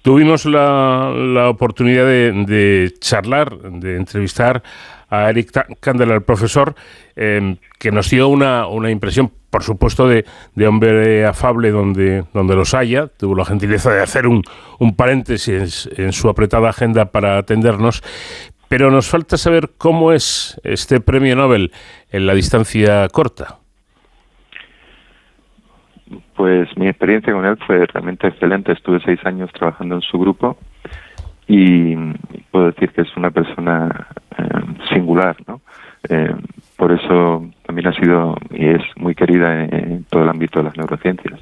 tuvimos 0.02 0.46
la, 0.46 1.12
la 1.16 1.50
oportunidad 1.50 2.06
de, 2.06 2.32
de, 2.46 2.94
charlar, 3.00 3.58
de 3.58 3.96
entrevistar 3.96 4.64
a 5.10 5.30
Eric 5.30 5.52
Kandel, 5.80 6.12
el 6.12 6.24
profesor, 6.24 6.76
em, 7.16 7.58
que 7.80 7.92
nos 7.92 8.10
dio 8.10 8.28
una, 8.28 8.68
una 8.68 8.90
impresión, 8.90 9.32
por 9.54 9.62
supuesto, 9.62 10.08
de, 10.08 10.26
de, 10.56 10.68
hombre 10.68 11.28
afable 11.28 11.70
donde, 11.70 12.24
donde 12.34 12.56
los 12.56 12.74
haya. 12.74 13.06
Tuvo 13.06 13.36
la 13.36 13.46
gentileza 13.46 13.94
de 13.94 14.02
hacer 14.02 14.26
un, 14.26 14.42
un 14.80 14.96
paréntesis 14.96 15.88
en, 15.96 16.12
su 16.12 16.28
apretada 16.28 16.70
agenda 16.70 17.12
para 17.12 17.38
atendernos, 17.38 18.02
pero 18.68 18.90
nos 18.90 19.08
falta 19.08 19.38
saber 19.38 19.70
cómo 19.78 20.12
es 20.12 20.60
este 20.64 21.00
premio 21.02 21.36
Nobel 21.36 21.72
en 22.10 22.26
la 22.26 22.34
distancia 22.34 23.08
corta. 23.10 23.60
Pues 26.36 26.76
mi 26.76 26.88
experiencia 26.88 27.32
con 27.32 27.46
él 27.46 27.60
fue 27.68 27.86
realmente 27.86 28.30
excelente. 28.30 28.72
Estuve 28.72 29.02
seis 29.06 29.20
años 29.24 29.52
trabajando 29.54 29.94
en 29.94 30.02
su 30.02 30.18
grupo 30.18 30.58
y 31.48 31.96
puedo 32.50 32.72
decir 32.72 32.90
que 32.90 33.02
es 33.02 33.16
una 33.16 33.30
persona 33.30 34.08
eh, 34.36 34.44
singular, 34.92 35.36
¿no? 35.46 35.62
Eh, 36.10 36.34
por 36.84 36.92
eso 36.92 37.50
también 37.66 37.88
ha 37.88 37.94
sido 37.94 38.36
y 38.50 38.68
es 38.68 38.82
muy 38.98 39.16
querida 39.16 39.64
en, 39.64 40.04
todo 40.10 40.24
el 40.24 40.28
ámbito 40.28 40.60
de 40.60 40.66
las 40.66 40.76
neurociencias. 40.76 41.40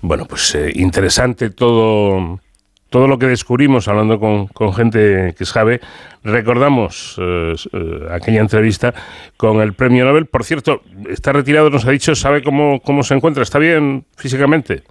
Bueno, 0.00 0.24
pues 0.26 0.54
eh, 0.54 0.72
interesante 0.74 1.50
todo 1.50 2.40
todo 2.88 3.06
lo 3.06 3.18
que 3.18 3.26
descubrimos 3.26 3.86
hablando 3.86 4.18
con, 4.18 4.46
con 4.46 4.72
gente 4.72 5.34
que 5.36 5.44
sabe. 5.44 5.82
Recordamos 6.24 7.18
eh, 7.20 7.56
eh, 7.74 8.06
aquella 8.10 8.40
entrevista 8.40 8.94
con 9.36 9.60
el 9.60 9.74
premio 9.74 10.06
Nobel. 10.06 10.24
Por 10.24 10.44
cierto, 10.44 10.80
está 11.06 11.34
retirado, 11.34 11.68
nos 11.68 11.84
ha 11.84 11.90
dicho, 11.90 12.14
sabe 12.14 12.42
cómo, 12.42 12.80
cómo 12.80 13.02
se 13.02 13.16
encuentra. 13.16 13.42
¿Está 13.42 13.58
bien 13.58 14.06
físicamente? 14.16 14.82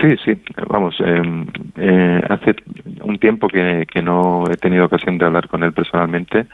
Sí, 0.00 0.16
sí, 0.24 0.42
vamos, 0.68 0.96
em, 1.00 1.46
eh, 1.76 2.22
hace 2.28 2.54
un 3.02 3.18
tiempo 3.18 3.48
que, 3.48 3.86
no 4.02 4.44
he 4.50 4.56
tenido 4.56 4.86
ocasión 4.86 5.18
de 5.18 5.26
hablar 5.26 5.48
con 5.48 5.64
él 5.64 5.72
personalmente, 5.72 6.46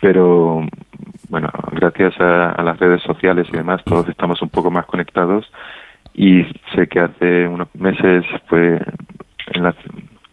pero 0.00 0.66
bueno, 1.28 1.48
gracias 1.72 2.20
a, 2.20 2.62
las 2.62 2.78
redes 2.78 3.02
sociales 3.02 3.48
y 3.52 3.56
demás, 3.56 3.82
todos 3.84 4.08
estamos 4.08 4.42
un 4.42 4.50
poco 4.50 4.70
más 4.70 4.86
conectados 4.86 5.50
y 6.14 6.44
sé 6.74 6.86
que 6.88 7.00
hace 7.00 7.48
unos 7.48 7.74
meses 7.74 8.24
fue 8.46 8.78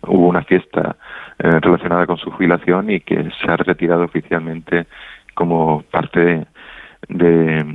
hubo 0.07 0.27
una 0.27 0.43
fiesta 0.43 0.95
eh, 1.37 1.59
relacionada 1.61 2.05
con 2.05 2.17
su 2.17 2.31
jubilación 2.31 2.89
y 2.89 2.99
que 3.01 3.29
se 3.41 3.51
ha 3.51 3.57
retirado 3.57 4.03
oficialmente 4.03 4.87
como 5.33 5.83
parte 5.83 6.45
de, 7.07 7.65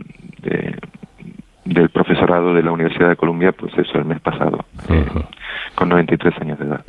del 1.65 1.89
profesorado 1.89 2.53
de 2.53 2.63
la 2.63 2.73
Universidad 2.73 3.09
de 3.09 3.17
Columbia, 3.17 3.53
pues 3.53 3.73
eso, 3.79 3.99
el 3.99 4.05
mes 4.05 4.21
pasado, 4.21 4.65
eh, 4.89 5.05
con 5.75 5.89
93 5.89 6.35
años 6.41 6.59
de 6.59 6.67
edad. 6.67 6.85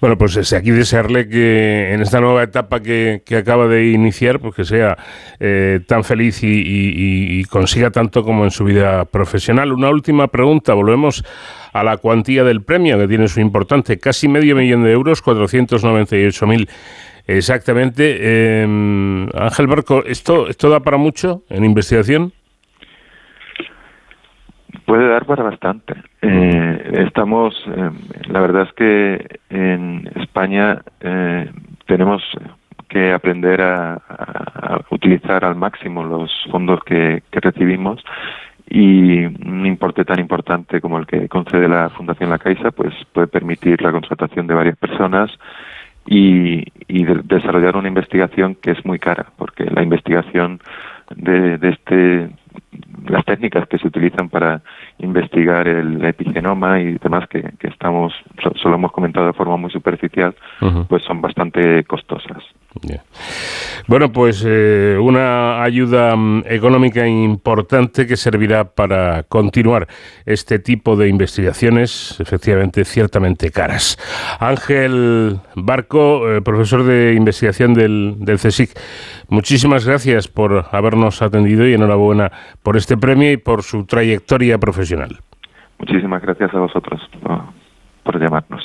Bueno, 0.00 0.16
pues 0.16 0.52
aquí 0.52 0.70
desearle 0.70 1.28
que 1.28 1.92
en 1.92 2.02
esta 2.02 2.20
nueva 2.20 2.42
etapa 2.42 2.80
que, 2.80 3.22
acaba 3.36 3.66
de 3.66 3.90
iniciar, 3.90 4.38
pues 4.38 4.54
que 4.54 4.64
sea 4.64 4.96
eh, 5.40 5.80
tan 5.86 6.04
feliz 6.04 6.40
y, 6.42 7.42
consiga 7.44 7.90
tanto 7.90 8.22
como 8.22 8.44
en 8.44 8.50
su 8.50 8.64
vida 8.64 9.04
profesional. 9.06 9.72
Una 9.72 9.88
última 9.88 10.28
pregunta, 10.28 10.74
volvemos 10.74 11.24
a 11.72 11.82
la 11.82 11.96
cuantía 11.96 12.44
del 12.44 12.62
premio, 12.62 12.98
que 12.98 13.08
tiene 13.08 13.28
su 13.28 13.40
importante, 13.40 13.98
casi 13.98 14.28
medio 14.28 14.54
millón 14.54 14.84
de 14.84 14.92
euros, 14.92 15.24
498.000 15.24 16.68
exactamente. 17.26 18.62
Em, 18.62 19.28
Ángel 19.34 19.66
Barco, 19.66 20.04
¿esto, 20.04 20.48
¿esto 20.48 20.70
da 20.70 20.80
para 20.80 20.96
mucho 20.96 21.42
en 21.48 21.64
investigación? 21.64 22.32
Puede 24.88 25.06
dar 25.06 25.26
para 25.26 25.42
bastante. 25.42 25.96
Eh, 26.22 27.04
estamos, 27.06 27.54
eh, 27.66 27.90
la 28.28 28.40
verdad 28.40 28.62
es 28.62 28.72
que 28.72 29.38
en 29.50 30.10
España 30.14 30.80
eh, 31.00 31.50
tenemos 31.84 32.22
que 32.88 33.12
aprender 33.12 33.60
a, 33.60 34.00
utilizar 34.88 35.44
al 35.44 35.56
máximo 35.56 36.02
los 36.04 36.32
fondos 36.50 36.80
que, 36.84 37.22
recibimos 37.32 38.02
y 38.66 39.26
un 39.26 39.66
importe 39.66 40.06
tan 40.06 40.20
importante 40.20 40.80
como 40.80 40.98
el 40.98 41.06
que 41.06 41.28
concede 41.28 41.68
la 41.68 41.90
Fundación 41.90 42.30
La 42.30 42.38
Caixa 42.38 42.70
pues 42.70 42.94
puede 43.12 43.26
permitir 43.26 43.82
la 43.82 43.92
contratación 43.92 44.46
de 44.46 44.54
varias 44.54 44.78
personas 44.78 45.30
y, 46.06 46.64
desarrollar 47.24 47.76
una 47.76 47.88
investigación 47.88 48.54
que 48.54 48.70
es 48.70 48.82
muy 48.86 48.98
cara 48.98 49.26
porque 49.36 49.64
la 49.64 49.82
investigación 49.82 50.60
de, 51.14 51.58
de 51.58 51.68
este 51.68 52.30
las 53.06 53.24
técnicas 53.24 53.66
que 53.68 53.78
se 53.78 53.86
utilizan 53.86 54.28
para 54.28 54.62
investigar 54.98 55.66
el 55.66 56.04
epigenoma 56.04 56.80
y 56.80 56.94
demás 56.98 57.28
que, 57.28 57.52
estamos 57.60 58.12
solo 58.56 58.74
hemos 58.74 58.92
comentado 58.92 59.26
de 59.26 59.32
forma 59.32 59.56
muy 59.56 59.70
superficial 59.70 60.34
pues 60.88 61.02
son 61.04 61.20
bastante 61.20 61.84
costosas 61.84 62.42
bueno 63.86 64.12
pues 64.12 64.44
eh, 64.46 64.96
una 65.00 65.62
ayuda 65.62 66.14
mm, 66.16 66.44
económica 66.46 67.06
importante 67.06 68.06
que 68.06 68.16
servirá 68.16 68.64
para 68.64 69.22
continuar 69.24 69.86
este 70.26 70.58
tipo 70.58 70.96
de 70.96 71.08
investigaciones 71.08 72.18
efectivamente 72.20 72.84
ciertamente 72.84 73.50
caras 73.50 73.98
Ángel 74.40 75.40
Barco 75.54 76.30
eh, 76.30 76.42
profesor 76.42 76.84
de 76.84 77.14
investigación 77.14 77.74
del, 77.74 78.16
del 78.18 78.36
CSIC 78.36 78.70
muchísimas 79.28 79.86
gracias 79.86 80.28
por 80.28 80.66
habernos 80.72 81.22
atendido 81.22 81.66
y 81.66 81.74
enhorabuena 81.74 82.30
por 82.62 82.76
este 82.76 82.96
premio 82.96 83.32
y 83.32 83.36
por 83.36 83.62
su 83.62 83.84
trayectoria 83.86 84.58
profesional. 84.58 85.18
Muchísimas 85.78 86.22
gracias 86.22 86.52
a 86.54 86.58
vosotros 86.58 87.00
por, 88.02 88.20
llamarnos. 88.20 88.64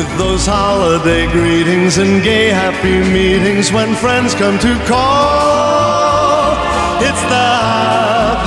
With 0.00 0.16
those 0.16 0.46
holiday 0.46 1.30
greetings 1.30 1.98
and 1.98 2.22
gay 2.22 2.48
happy 2.48 3.00
meetings 3.12 3.70
when 3.70 3.94
friends 3.94 4.32
come 4.32 4.58
to 4.58 4.74
call. 4.86 6.56
It's 7.02 7.22
the 7.28 7.50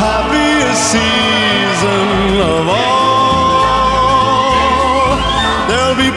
happiest 0.01 0.81
season 0.91 2.41
of 2.41 2.67
all. 2.69 3.02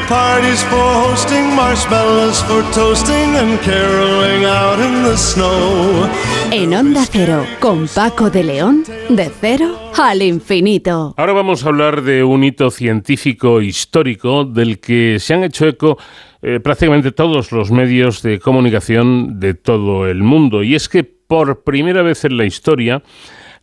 Parties 0.09 0.63
for 0.65 1.09
hosting, 1.09 1.55
marshmallows 1.55 2.43
for 2.45 2.63
toasting 2.73 3.37
and 3.37 3.59
caroling 3.61 4.45
out 4.45 4.79
in 4.79 5.03
the 5.03 5.17
snow. 5.17 6.09
En 6.53 6.75
Onda 6.75 7.05
Cero, 7.11 7.45
con 7.61 7.89
Paco 7.89 8.31
de 8.31 8.45
León, 8.45 8.85
de 9.09 9.31
cero 9.41 9.77
al 9.99 10.23
infinito. 10.23 11.15
Ahora 11.17 11.33
vamos 11.33 11.65
a 11.65 11.69
hablar 11.69 12.03
de 12.03 12.23
un 12.23 12.45
hito 12.45 12.71
científico 12.71 13.61
histórico 13.61 14.45
del 14.45 14.79
que 14.79 15.19
se 15.19 15.35
han 15.35 15.45
hecho 15.45 15.67
eco 15.67 15.99
eh, 16.43 16.61
prácticamente 16.61 17.11
todos 17.13 17.51
los 17.51 17.73
medios 17.73 18.23
de 18.23 18.39
comunicación 18.39 19.41
de 19.41 19.55
todo 19.55 20.07
el 20.07 20.23
mundo. 20.23 20.63
Y 20.63 20.75
es 20.75 20.89
que 20.89 21.03
por 21.03 21.65
primera 21.65 22.03
vez 22.03 22.25
en 22.25 22.37
la 22.37 22.45
historia, 22.45 23.03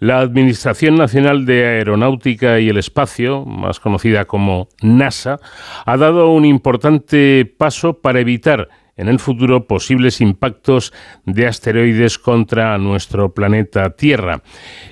la 0.03 0.19
Administración 0.19 0.95
Nacional 0.95 1.45
de 1.45 1.65
Aeronáutica 1.65 2.59
y 2.59 2.67
el 2.67 2.77
Espacio, 2.77 3.45
más 3.45 3.79
conocida 3.79 4.25
como 4.25 4.67
NASA, 4.81 5.39
ha 5.85 5.95
dado 5.95 6.29
un 6.31 6.43
importante 6.43 7.49
paso 7.57 8.01
para 8.01 8.19
evitar 8.19 8.67
en 8.97 9.07
el 9.07 9.19
futuro 9.19 9.65
posibles 9.65 10.19
impactos 10.19 10.93
de 11.25 11.47
asteroides 11.47 12.19
contra 12.19 12.77
nuestro 12.77 13.33
planeta 13.33 13.91
Tierra. 13.91 14.41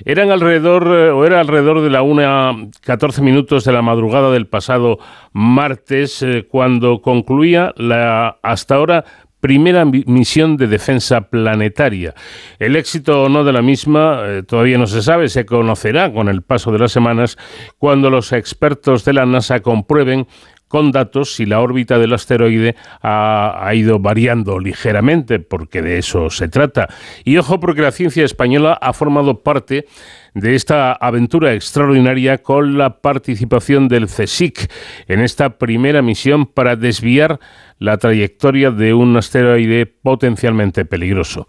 Eran 0.06 0.30
alrededor 0.30 0.86
eh, 0.86 1.10
o 1.10 1.24
era 1.26 1.40
alrededor 1.40 1.82
de 1.82 1.90
la 1.90 2.02
1.14 2.02 3.20
minutos 3.20 3.64
de 3.64 3.72
la 3.72 3.82
madrugada 3.82 4.30
del 4.30 4.46
pasado 4.46 4.98
martes 5.32 6.22
eh, 6.22 6.46
cuando 6.48 7.02
concluía 7.02 7.74
la 7.76 8.38
hasta 8.42 8.76
ahora 8.76 9.04
primera 9.42 9.84
misión 9.84 10.56
de 10.56 10.68
defensa 10.68 11.22
planetaria. 11.22 12.14
El 12.60 12.76
éxito 12.76 13.24
o 13.24 13.28
no 13.28 13.42
de 13.42 13.52
la 13.52 13.60
misma 13.60 14.22
eh, 14.22 14.42
todavía 14.46 14.78
no 14.78 14.86
se 14.86 15.02
sabe, 15.02 15.28
se 15.28 15.44
conocerá 15.44 16.12
con 16.12 16.28
el 16.28 16.42
paso 16.42 16.70
de 16.70 16.78
las 16.78 16.92
semanas 16.92 17.36
cuando 17.76 18.08
los 18.08 18.32
expertos 18.32 19.04
de 19.04 19.14
la 19.14 19.26
NASA 19.26 19.58
comprueben 19.58 20.28
con 20.68 20.92
datos 20.92 21.34
si 21.34 21.44
la 21.44 21.60
órbita 21.60 21.98
del 21.98 22.14
asteroide 22.14 22.76
ha, 23.02 23.66
ha, 23.66 23.74
ido 23.74 23.98
variando 23.98 24.60
ligeramente, 24.60 25.40
porque 25.40 25.82
de 25.82 25.98
eso 25.98 26.30
se 26.30 26.46
trata. 26.46 26.88
Y 27.24 27.36
ojo, 27.36 27.58
porque 27.58 27.82
la 27.82 27.90
ciencia 27.90 28.24
española 28.24 28.78
ha 28.80 28.92
formado 28.92 29.42
parte 29.42 29.86
de 30.34 30.54
esta 30.54 30.92
aventura 30.92 31.54
extraordinaria 31.54 32.38
con 32.38 32.78
la 32.78 33.00
participación 33.00 33.88
del 33.88 34.06
CSIC 34.06 34.70
en 35.08 35.20
esta 35.20 35.58
primera 35.58 36.02
misión 36.02 36.46
para 36.46 36.76
desviar 36.76 37.38
la 37.78 37.98
trayectoria 37.98 38.70
de 38.70 38.94
un 38.94 39.16
asteroide 39.16 39.86
potencialmente 39.86 40.84
peligroso. 40.84 41.46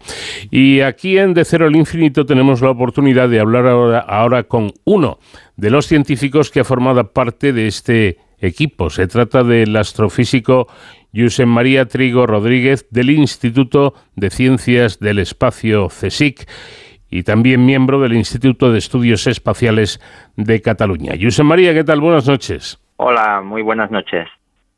Y 0.50 0.80
aquí 0.80 1.16
en 1.16 1.32
De 1.32 1.44
Cero 1.44 1.66
al 1.66 1.76
Infinito 1.76 2.26
tenemos 2.26 2.60
la 2.60 2.70
oportunidad 2.70 3.28
de 3.28 3.40
hablar 3.40 3.66
ahora, 3.66 4.42
con 4.42 4.72
uno 4.84 5.18
de 5.56 5.70
los 5.70 5.86
científicos 5.86 6.50
que 6.50 6.60
ha 6.60 6.64
formado 6.64 7.12
parte 7.12 7.52
de 7.52 7.68
este 7.68 8.18
equipo. 8.38 8.90
Se 8.90 9.06
trata 9.06 9.44
del 9.44 9.76
astrofísico 9.76 10.66
Josep 11.14 11.46
María 11.46 11.86
Trigo 11.86 12.26
Rodríguez 12.26 12.86
del 12.90 13.10
Instituto 13.10 13.94
de 14.16 14.30
Ciencias 14.30 14.98
del 14.98 15.20
Espacio 15.20 15.88
CSIC 15.88 16.46
y 17.14 17.22
también 17.22 17.64
miembro 17.64 18.00
del 18.00 18.14
Instituto 18.14 18.72
de 18.72 18.78
Estudios 18.78 19.28
Espaciales 19.28 20.00
de 20.36 20.60
Cataluña. 20.60 21.12
Josep 21.20 21.46
María, 21.46 21.72
¿qué 21.72 21.84
tal? 21.84 22.00
Buenas 22.00 22.26
noches. 22.26 22.76
Hola, 22.96 23.40
muy 23.40 23.62
buenas 23.62 23.88
noches. 23.92 24.26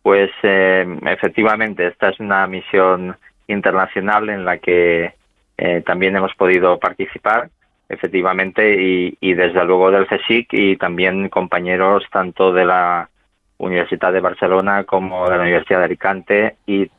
Pues 0.02 0.30
eh, 0.42 0.86
efectivamente, 1.06 1.86
esta 1.86 2.10
es 2.10 2.20
una 2.20 2.46
misión 2.46 3.16
internacional 3.48 4.28
en 4.28 4.44
la 4.44 4.58
que 4.58 5.14
eh, 5.56 5.82
también 5.86 6.14
hemos 6.14 6.34
podido 6.34 6.78
participar, 6.78 7.48
efectivamente, 7.88 9.16
y, 9.18 9.32
desde 9.32 9.64
luego 9.64 9.90
del 9.90 10.06
CSIC 10.06 10.52
y 10.52 10.76
también 10.76 11.30
compañeros 11.30 12.04
tanto 12.12 12.52
de 12.52 12.66
la 12.66 13.08
Universidad 13.56 14.12
de 14.12 14.20
Barcelona 14.20 14.84
como 14.84 15.24
de 15.30 15.38
la 15.38 15.42
Universidad 15.42 15.78
de 15.78 15.84
Alicante 15.86 16.56
y, 16.66 16.90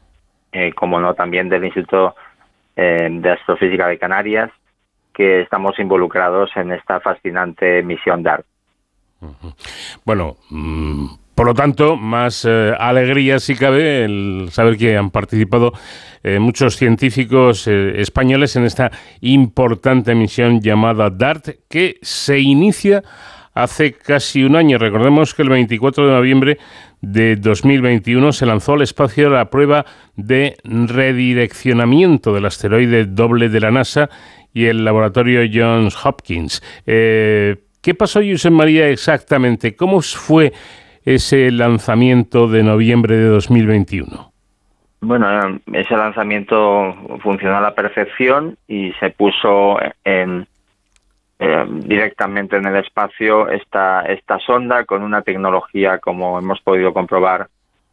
eh, 0.51 0.73
como 0.73 0.99
no, 0.99 1.13
también 1.13 1.47
del 1.47 1.65
Instituto 1.65 2.15
eh, 2.75 3.07
de 3.11 3.29
Astrofísica 3.29 3.87
de 3.87 3.99
Canarias, 3.99 4.49
que 5.17 5.41
estamos 5.41 5.79
involucrados 5.79 6.51
en 6.55 6.71
esta 6.71 6.99
fascinante 6.99 7.81
misión 7.81 8.21
DART. 8.21 8.45
Bueno, 10.05 10.35
mm, 10.51 11.07
por 11.33 11.47
lo 11.47 11.55
tanto, 11.55 11.95
más 11.95 12.45
eh, 12.45 12.71
alegría 12.77 13.39
si 13.39 13.55
cabe 13.55 14.05
el 14.05 14.49
saber 14.51 14.77
que 14.77 14.95
han 14.95 15.09
participado 15.09 15.73
eh, 16.23 16.37
muchos 16.37 16.75
científicos 16.75 17.67
eh, 17.67 17.99
españoles 17.99 18.55
en 18.55 18.65
esta 18.65 18.91
importante 19.21 20.13
misión 20.13 20.61
llamada 20.61 21.09
DART, 21.09 21.49
que 21.67 21.97
se 22.03 22.39
inicia 22.39 23.03
hace 23.55 23.93
casi 23.93 24.43
un 24.43 24.55
año. 24.55 24.77
Recordemos 24.77 25.33
que 25.33 25.41
el 25.41 25.49
24 25.49 26.07
de 26.07 26.13
noviembre 26.13 26.57
de 27.01 27.35
2021 27.35 28.31
se 28.33 28.45
lanzó 28.45 28.73
al 28.73 28.83
espacio 28.83 29.29
la 29.29 29.49
prueba 29.49 29.85
de 30.15 30.57
redireccionamiento 30.63 32.33
del 32.33 32.45
asteroide 32.45 33.05
doble 33.05 33.49
de 33.49 33.59
la 33.59 33.71
NASA 33.71 34.09
y 34.57 34.65
el 34.65 34.83
laboratorio 34.83 35.41
Johns 35.51 35.95
Hopkins. 36.03 36.61
¿Qué 37.87 37.95
pasó, 37.95 38.19
José 38.19 38.49
María, 38.49 38.89
exactamente? 38.89 39.75
¿Cómo 39.75 40.01
fue 40.01 40.51
ese 41.05 41.51
lanzamiento 41.51 42.49
de 42.49 42.63
noviembre 42.63 43.15
de 43.15 43.27
2021? 43.27 44.31
Bueno, 44.99 45.59
ese 45.71 45.95
lanzamiento 45.95 46.93
funcionó 47.21 47.57
a 47.57 47.61
la 47.61 47.75
perfección 47.75 48.57
y 48.67 48.91
se 48.99 49.11
puso 49.11 49.77
en, 50.03 50.47
eh, 51.39 51.65
directamente 51.69 52.57
en 52.57 52.65
el 52.65 52.75
espacio 52.77 53.47
esta, 53.47 54.01
esta 54.01 54.39
sonda 54.39 54.83
con 54.85 55.03
una 55.03 55.21
tecnología, 55.21 55.99
como 55.99 56.39
hemos 56.39 56.59
podido 56.61 56.93
comprobar, 56.93 57.47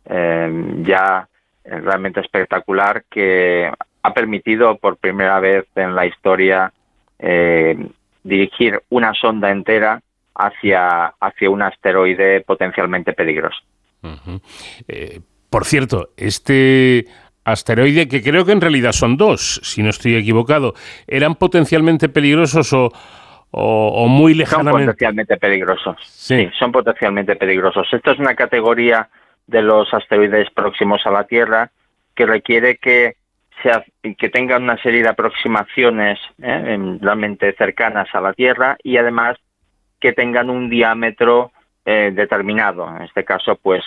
eh, 0.07 0.51
ya 0.81 1.29
realmente 1.65 2.21
espectacular 2.21 3.05
que 3.09 3.71
ha 4.05 4.13
permitido 4.13 4.77
por 4.77 4.99
primera 4.99 5.41
vez 5.41 5.65
en 5.75 5.95
la 5.95 6.05
historia 6.05 6.73
eh, 7.19 7.89
dirigir 8.23 8.83
una 8.91 9.15
sonda 9.15 9.51
entera 9.51 10.03
hacia, 10.35 11.07
hacia 11.07 11.49
un 11.49 11.63
asteroide 11.63 12.43
potencialmente 12.43 13.15
peligroso. 13.15 13.57
Eh, 14.87 15.21
por 15.49 15.65
cierto, 15.65 16.11
este 16.19 17.07
asteroide, 17.45 18.07
que 18.07 18.23
creo 18.23 18.45
que 18.45 18.53
en 18.53 18.61
realidad 18.61 18.93
son 18.93 19.17
dos, 19.17 19.61
si 19.63 19.83
no 19.83 19.89
estoy 19.89 20.17
equivocado, 20.17 20.75
¿eran 21.07 21.35
potencialmente 21.37 22.11
peligrosos 22.11 22.75
o, 22.75 22.93
o, 23.53 24.07
muy 24.07 24.35
lejanamente? 24.35 24.81
Son 24.81 24.87
potencialmente 24.87 25.37
peligrosos. 25.39 25.97
Sí. 26.03 26.51
son 26.59 26.73
potencialmente 26.73 27.37
peligrosos. 27.37 27.89
Esto 27.91 28.11
es 28.11 28.19
una 28.19 28.35
categoría 28.35 29.09
de 29.47 29.63
los 29.63 29.95
asteroides 29.95 30.51
próximos 30.51 31.01
a 31.07 31.11
la 31.11 31.25
Tierra 31.25 31.71
que 32.15 32.27
requiere 32.27 32.77
que 32.77 33.17
sea, 33.63 33.85
que 34.19 34.29
tengan 34.29 34.63
una 34.63 34.77
serie 34.79 35.03
de 35.03 35.09
aproximaciones 35.09 36.19
eh, 36.43 36.99
realmente 37.01 37.53
cercanas 37.55 38.09
a 38.15 38.21
la 38.21 38.33
Tierra 38.33 38.77
y 38.83 38.97
además 38.97 39.39
que 40.01 40.13
tengan 40.13 40.51
un 40.51 40.69
diámetro 40.69 41.53
eh, 41.85 42.13
determinado. 42.15 42.89
En 42.95 43.03
este 43.03 43.25
caso, 43.25 43.57
pues 43.57 43.83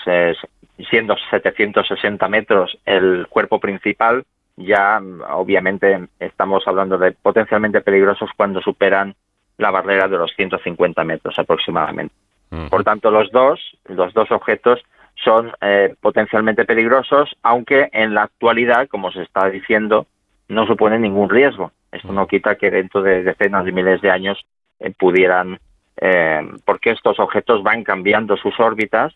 siendo 0.89 1.15
760 1.30 2.28
metros 2.28 2.78
el 2.86 3.28
cuerpo 3.30 3.59
principal, 3.59 4.26
ya 4.55 5.01
obviamente 5.30 6.07
estamos 6.20 6.68
hablando 6.68 6.97
de 6.97 7.11
potencialmente 7.11 7.82
peligrosos 7.82 8.30
cuando 8.36 8.61
superan 8.61 9.15
la 9.57 9.72
barrera 9.72 10.07
de 10.07 10.18
los 10.18 10.32
150 10.36 11.03
metros 11.03 11.38
aproximadamente. 11.38 12.13
Por 12.70 12.84
tanto, 12.84 13.11
los 13.11 13.32
dos, 13.32 13.59
los 13.86 14.13
dos 14.13 14.32
objetos 14.32 14.82
son 15.28 15.51
eh, 15.59 15.93
potencialmente 15.99 16.63
peligrosos, 16.63 17.36
aunque 17.43 17.89
en 17.91 18.13
la 18.13 18.23
actualidad, 18.23 18.88
como 18.88 19.11
se 19.11 19.23
está 19.23 19.49
diciendo, 19.49 20.07
no 20.47 20.65
suponen 20.65 21.01
ningún 21.01 21.30
riesgo. 21.30 21.73
Esto 21.91 22.13
no 22.13 22.28
quita 22.28 22.55
que 22.55 22.71
dentro 22.71 23.01
de 23.01 23.23
decenas 23.23 23.65
de 23.65 23.73
miles 23.73 23.99
de 23.99 24.09
años 24.09 24.45
eh, 24.80 24.93
pudieran 24.97 25.59
eh, 25.99 26.47
porque 26.63 26.91
estos 26.91 27.19
objetos 27.19 27.61
van 27.61 27.84
cambiando 27.84 28.38
sus 28.38 28.57
órbitas 28.59 29.13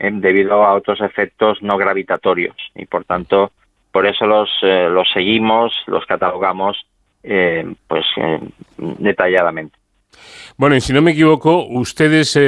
debido 0.00 0.64
a 0.64 0.74
otros 0.74 1.00
efectos 1.00 1.60
no 1.60 1.76
gravitatorios 1.76 2.54
y 2.76 2.86
por 2.86 3.04
tanto 3.04 3.50
por 3.90 4.06
eso 4.06 4.26
los, 4.26 4.48
los 4.62 5.10
seguimos, 5.12 5.72
los 5.88 6.06
catalogamos 6.06 6.86
pues 7.88 8.06
detalladamente. 8.76 9.76
Bueno, 10.56 10.76
y 10.76 10.80
si 10.80 10.92
no 10.92 11.02
me 11.02 11.10
equivoco, 11.10 11.66
ustedes 11.66 12.38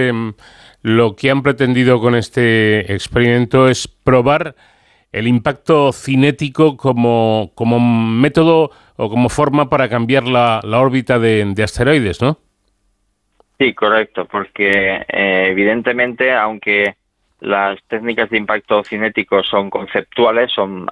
lo 0.82 1.16
que 1.16 1.30
han 1.30 1.42
pretendido 1.42 2.00
con 2.00 2.14
este 2.14 2.92
experimento 2.92 3.68
es 3.68 3.86
probar 3.88 4.54
el 5.12 5.26
impacto 5.26 5.92
cinético 5.92 6.76
como, 6.76 7.50
como 7.54 7.80
método 7.80 8.70
o 8.96 9.10
como 9.10 9.28
forma 9.28 9.68
para 9.68 9.88
cambiar 9.88 10.24
la, 10.24 10.60
la 10.62 10.80
órbita 10.80 11.18
de, 11.18 11.44
de 11.54 11.62
asteroides, 11.62 12.22
¿no? 12.22 12.38
Sí, 13.58 13.74
correcto, 13.74 14.24
porque 14.24 15.04
eh, 15.06 15.48
evidentemente, 15.50 16.32
aunque 16.32 16.94
las 17.40 17.78
técnicas 17.88 18.30
de 18.30 18.38
impacto 18.38 18.82
cinético 18.84 19.42
son 19.42 19.68
conceptuales, 19.68 20.52
son 20.52 20.86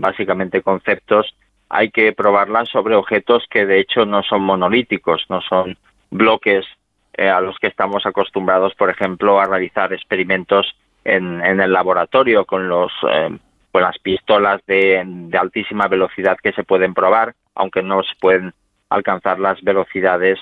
básicamente 0.00 0.62
conceptos, 0.62 1.34
hay 1.68 1.90
que 1.90 2.12
probarlas 2.12 2.68
sobre 2.68 2.94
objetos 2.94 3.46
que 3.48 3.64
de 3.64 3.80
hecho 3.80 4.04
no 4.04 4.22
son 4.22 4.42
monolíticos, 4.42 5.24
no 5.28 5.40
son 5.42 5.78
bloques 6.10 6.66
eh, 7.14 7.28
a 7.28 7.40
los 7.40 7.58
que 7.58 7.66
estamos 7.66 8.06
acostumbrados, 8.06 8.74
por 8.74 8.90
ejemplo, 8.90 9.40
a 9.40 9.46
realizar 9.46 9.92
experimentos 9.92 10.74
en, 11.04 11.44
en 11.44 11.60
el 11.60 11.72
laboratorio 11.72 12.44
con 12.44 12.68
los 12.68 12.92
eh, 13.10 13.38
con 13.72 13.82
las 13.82 13.98
pistolas 13.98 14.60
de, 14.66 15.02
de 15.06 15.38
altísima 15.38 15.86
velocidad 15.86 16.38
que 16.42 16.52
se 16.52 16.64
pueden 16.64 16.92
probar, 16.92 17.34
aunque 17.54 17.82
no 17.82 18.02
se 18.02 18.14
pueden 18.20 18.52
alcanzar 18.88 19.38
las 19.38 19.62
velocidades 19.62 20.40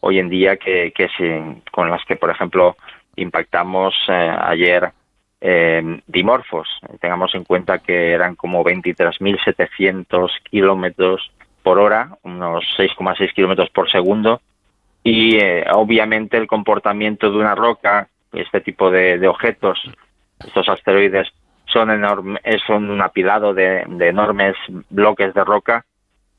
hoy 0.00 0.18
en 0.18 0.28
día 0.28 0.56
que, 0.56 0.92
que 0.92 1.08
con 1.70 1.90
las 1.90 2.04
que, 2.06 2.16
por 2.16 2.30
ejemplo, 2.30 2.76
impactamos 3.16 3.94
eh, 4.08 4.34
ayer 4.40 4.90
eh, 5.40 6.00
dimorfos. 6.06 6.68
Tengamos 7.00 7.34
en 7.34 7.44
cuenta 7.44 7.78
que 7.78 8.12
eran 8.12 8.34
como 8.34 8.64
23.700 8.64 10.30
kilómetros 10.50 11.30
por 11.62 11.78
hora, 11.78 12.16
unos 12.22 12.64
6,6 12.78 13.34
kilómetros 13.34 13.70
por 13.70 13.90
segundo, 13.90 14.40
y 15.02 15.36
eh, 15.36 15.64
obviamente 15.72 16.36
el 16.36 16.46
comportamiento 16.46 17.30
de 17.30 17.38
una 17.38 17.54
roca, 17.54 18.08
este 18.32 18.60
tipo 18.60 18.90
de, 18.90 19.26
objetos, 19.26 19.80
estos 20.44 20.68
asteroides, 20.68 21.28
son, 21.66 21.90
enorme, 21.90 22.40
son 22.66 22.90
un 22.90 23.00
apilado 23.00 23.54
de 23.54 23.84
enormes 24.00 24.56
bloques 24.90 25.32
de 25.34 25.44
roca 25.44 25.84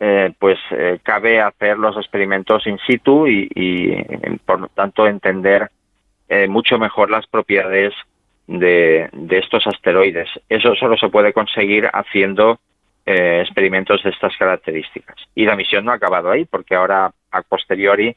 eh, 0.04 0.34
pues 0.40 0.58
eh, 0.72 0.98
cabe 1.04 1.40
hacer 1.40 1.78
los 1.78 1.96
experimentos 1.96 2.66
in 2.66 2.80
situ 2.88 3.28
y, 3.28 4.04
por 4.44 4.62
lo 4.62 4.68
tanto 4.70 5.06
entender 5.06 5.70
eh, 6.28 6.48
mucho 6.48 6.80
mejor 6.80 7.12
las 7.12 7.28
propiedades 7.28 7.94
de, 8.48 9.12
estos 9.30 9.68
asteroides. 9.68 10.28
Eso 10.50 10.74
solo 10.74 10.98
se 10.98 11.10
puede 11.10 11.34
conseguir 11.34 11.88
haciendo 11.94 12.60
experimentos 13.06 14.02
de 14.04 14.10
estas 14.10 14.36
características. 14.38 15.18
Y 15.36 15.46
la 15.46 15.56
misión 15.56 15.86
no 15.86 15.92
ha 15.92 15.96
acabado 15.96 16.32
ahí, 16.32 16.46
porque 16.46 16.74
ahora 16.74 17.12
a 17.32 17.42
posteriori 17.44 18.16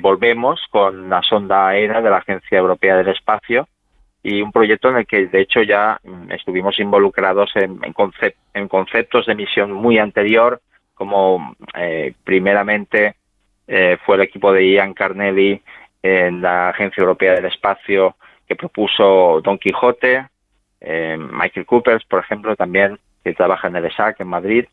volvemos 0.00 0.60
con 0.70 1.08
la 1.08 1.22
sonda 1.22 1.68
aérea 1.68 2.00
de 2.00 2.10
la 2.10 2.18
Agencia 2.18 2.58
Europea 2.58 2.96
del 2.96 3.08
Espacio 3.08 3.68
y 4.22 4.40
un 4.40 4.52
proyecto 4.52 4.88
en 4.88 4.98
el 4.98 5.06
que 5.06 5.26
de 5.26 5.40
hecho 5.40 5.62
ya 5.62 5.98
mm, 6.02 6.30
estuvimos 6.32 6.78
involucrados 6.78 7.50
en, 7.56 7.80
en 8.54 8.68
conceptos 8.68 9.26
de 9.26 9.34
misión 9.34 9.72
muy 9.72 9.98
anterior, 9.98 10.60
como 10.94 11.56
eh, 11.74 12.14
primeramente 12.22 13.16
eh, 13.66 13.96
fue 14.04 14.16
el 14.16 14.22
equipo 14.22 14.52
de 14.52 14.70
Ian 14.70 14.94
Carnelli 14.94 15.60
en 16.02 16.40
la 16.42 16.70
Agencia 16.70 17.00
Europea 17.00 17.34
del 17.34 17.46
Espacio 17.46 18.16
que 18.46 18.56
propuso 18.56 19.40
Don 19.42 19.58
Quijote, 19.58 20.26
eh, 20.80 21.16
Michael 21.16 21.66
Coopers, 21.66 22.04
por 22.04 22.20
ejemplo, 22.20 22.54
también, 22.56 22.98
que 23.24 23.34
trabaja 23.34 23.68
en 23.68 23.76
el 23.76 23.84
ESAC 23.86 24.20
en 24.20 24.28
Madrid, 24.28 24.66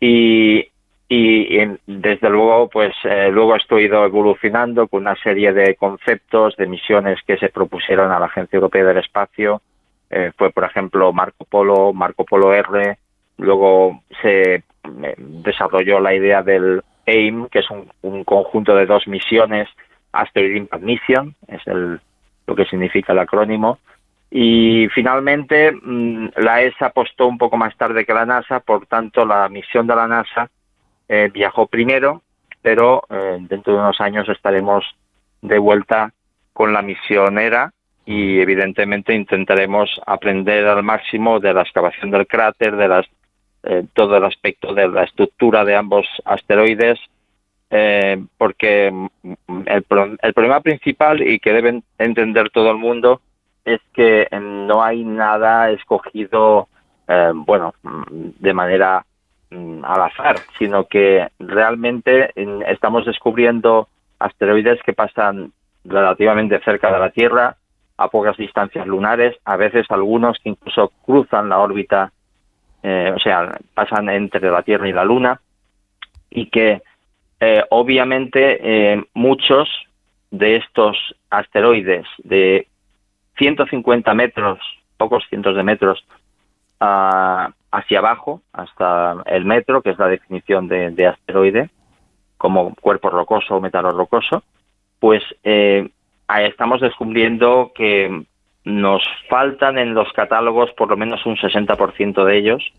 y, 0.00 0.68
y, 1.08 1.58
desde 1.86 2.30
luego, 2.30 2.68
pues 2.68 2.94
eh, 3.04 3.28
luego 3.30 3.56
esto 3.56 3.76
ha 3.76 3.80
ido 3.80 4.04
evolucionando 4.04 4.88
con 4.88 5.02
una 5.02 5.16
serie 5.16 5.52
de 5.52 5.74
conceptos, 5.76 6.56
de 6.56 6.66
misiones 6.66 7.20
que 7.26 7.36
se 7.36 7.50
propusieron 7.50 8.10
a 8.10 8.18
la 8.18 8.26
Agencia 8.26 8.56
Europea 8.56 8.84
del 8.84 8.98
Espacio, 8.98 9.60
eh, 10.10 10.32
fue 10.36 10.50
por 10.50 10.64
ejemplo 10.64 11.12
Marco 11.12 11.44
Polo, 11.44 11.92
Marco 11.92 12.24
Polo 12.24 12.54
R, 12.54 12.98
luego 13.38 14.02
se 14.22 14.62
desarrolló 15.18 16.00
la 16.00 16.14
idea 16.14 16.42
del 16.42 16.82
AIM, 17.06 17.48
que 17.48 17.60
es 17.60 17.66
un, 18.02 18.24
conjunto 18.24 18.74
de 18.74 18.86
dos 18.86 19.06
misiones, 19.06 19.68
Asteroid 20.12 20.56
Impact 20.56 20.82
Mission, 20.82 21.34
es 21.48 21.66
el, 21.66 22.00
lo 22.46 22.54
que 22.54 22.64
significa 22.64 23.12
el 23.12 23.18
acrónimo, 23.18 23.78
y 24.30 24.88
finalmente 24.94 25.72
mm, 25.72 26.28
la 26.36 26.62
ESA 26.62 26.86
apostó 26.86 27.26
un 27.26 27.38
poco 27.38 27.56
más 27.56 27.76
tarde 27.76 28.06
que 28.06 28.14
la 28.14 28.26
NASA, 28.26 28.60
por 28.60 28.86
tanto 28.86 29.24
la 29.24 29.48
misión 29.48 29.86
de 29.86 29.96
la 29.96 30.08
NASA 30.08 30.50
eh, 31.08 31.30
viajó 31.32 31.66
primero, 31.66 32.22
pero 32.62 33.02
eh, 33.10 33.38
dentro 33.40 33.74
de 33.74 33.80
unos 33.80 34.00
años 34.00 34.28
estaremos 34.28 34.84
de 35.42 35.58
vuelta 35.58 36.12
con 36.52 36.72
la 36.72 36.82
misión 36.82 37.38
ERA 37.38 37.72
y 38.06 38.40
evidentemente 38.40 39.14
intentaremos 39.14 40.00
aprender 40.06 40.66
al 40.66 40.82
máximo 40.82 41.40
de 41.40 41.54
la 41.54 41.62
excavación 41.62 42.10
del 42.10 42.26
cráter, 42.26 42.76
de 42.76 42.88
las 42.88 43.06
eh, 43.66 43.86
todo 43.94 44.18
el 44.18 44.24
aspecto 44.24 44.74
de 44.74 44.88
la 44.88 45.04
estructura 45.04 45.64
de 45.64 45.74
ambos 45.74 46.06
asteroides, 46.26 47.00
eh, 47.70 48.22
porque 48.36 48.92
el, 49.64 49.82
problema 50.34 50.60
principal 50.60 51.26
y 51.26 51.38
que 51.38 51.54
deben 51.54 51.82
entender 51.96 52.50
todo 52.50 52.70
el 52.70 52.76
mundo 52.76 53.22
es 53.64 53.80
que 53.94 54.28
no 54.30 54.82
hay 54.82 55.02
nada 55.02 55.70
escogido, 55.70 56.68
eh, 57.08 57.32
bueno, 57.34 57.72
de 58.12 58.52
manera 58.52 59.00
mm, 59.00 59.13
al 59.84 60.02
azar, 60.02 60.36
sino 60.58 60.86
que 60.86 61.28
realmente 61.38 62.32
estamos 62.66 63.04
descubriendo 63.06 63.88
asteroides 64.18 64.82
que 64.82 64.92
pasan 64.92 65.52
relativamente 65.84 66.60
cerca 66.60 66.92
de 66.92 66.98
la 66.98 67.10
Tierra, 67.10 67.56
a 67.96 68.08
pocas 68.08 68.36
distancias 68.36 68.86
lunares, 68.86 69.36
a 69.44 69.56
veces 69.56 69.86
algunos 69.90 70.38
que 70.38 70.50
incluso 70.50 70.90
cruzan 71.04 71.48
la 71.48 71.58
órbita 71.58 72.12
eh, 72.86 73.14
o 73.16 73.18
sea, 73.18 73.58
pasan 73.72 74.10
entre 74.10 74.50
la 74.50 74.62
Tierra 74.62 74.86
y 74.86 74.92
la 74.92 75.06
Luna, 75.06 75.40
y 76.28 76.50
que 76.50 76.82
eh, 77.40 77.64
obviamente 77.70 78.58
eh, 78.60 79.02
muchos 79.14 79.70
de 80.30 80.56
estos 80.56 81.16
asteroides 81.30 82.06
de 82.18 82.68
150 83.38 84.12
metros, 84.12 84.58
pocos 84.98 85.24
cientos 85.30 85.56
de 85.56 85.62
metros, 85.62 86.04
ah, 86.78 87.50
hacia 87.74 87.98
abajo, 87.98 88.40
hasta 88.52 89.16
el 89.26 89.44
metro, 89.44 89.82
que 89.82 89.90
es 89.90 89.98
la 89.98 90.06
definición 90.06 90.68
de, 90.68 91.06
asteroide, 91.06 91.70
como 92.38 92.74
cuerpo 92.76 93.10
rocoso 93.10 93.56
o 93.56 93.60
metalo 93.60 93.90
rocoso, 93.90 94.44
pues 95.00 95.22
estamos 95.42 96.80
descubriendo 96.80 97.72
que 97.74 98.24
nos 98.64 99.02
faltan 99.28 99.78
en 99.78 99.92
los 99.92 100.10
catálogos 100.12 100.70
por 100.72 100.88
lo 100.88 100.96
menos 100.96 101.26
un 101.26 101.36
60% 101.36 102.24
de 102.24 102.38
ellos 102.38 102.72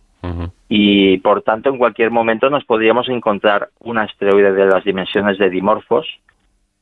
y 0.68 1.20
por 1.20 1.44
tanto 1.44 1.70
en 1.70 1.78
cualquier 1.78 2.10
momento 2.10 2.50
nos 2.50 2.66
podríamos 2.66 3.08
encontrar 3.10 3.70
un 3.80 4.00
asteroide 4.00 4.54
de 4.54 4.66
las 4.66 4.84
dimensiones 4.84 5.38
de 5.38 5.52
Dimorphos 5.52 6.08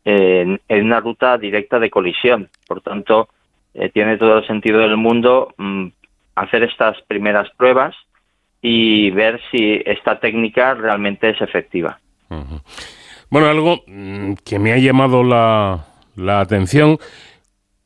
en, 0.05 0.61
una 0.69 0.99
ruta 1.01 1.37
directa 1.37 1.79
de 1.79 1.89
colisión. 1.89 2.49
Por 2.67 2.79
tanto, 2.79 3.27
eh, 3.73 3.89
tiene 3.89 4.17
todo 4.17 4.37
el 4.37 4.47
sentido 4.47 4.79
del 4.79 4.95
mundo 4.95 5.53
mm, 5.57 5.87
hacer 6.35 6.63
estas 6.63 7.01
primeras 7.07 7.49
pruebas 7.57 7.95
y 8.61 9.11
ver 9.11 9.41
si 9.51 9.81
esta 9.85 10.19
técnica 10.19 10.73
realmente 10.73 11.29
es 11.29 11.41
efectiva. 11.41 11.99
Bueno, 13.29 13.47
algo 13.47 13.83
mm, 13.87 14.33
que 14.45 14.59
me 14.59 14.73
ha 14.73 14.77
llamado 14.77 15.23
la, 15.23 15.85
la 16.15 16.39
atención 16.39 16.97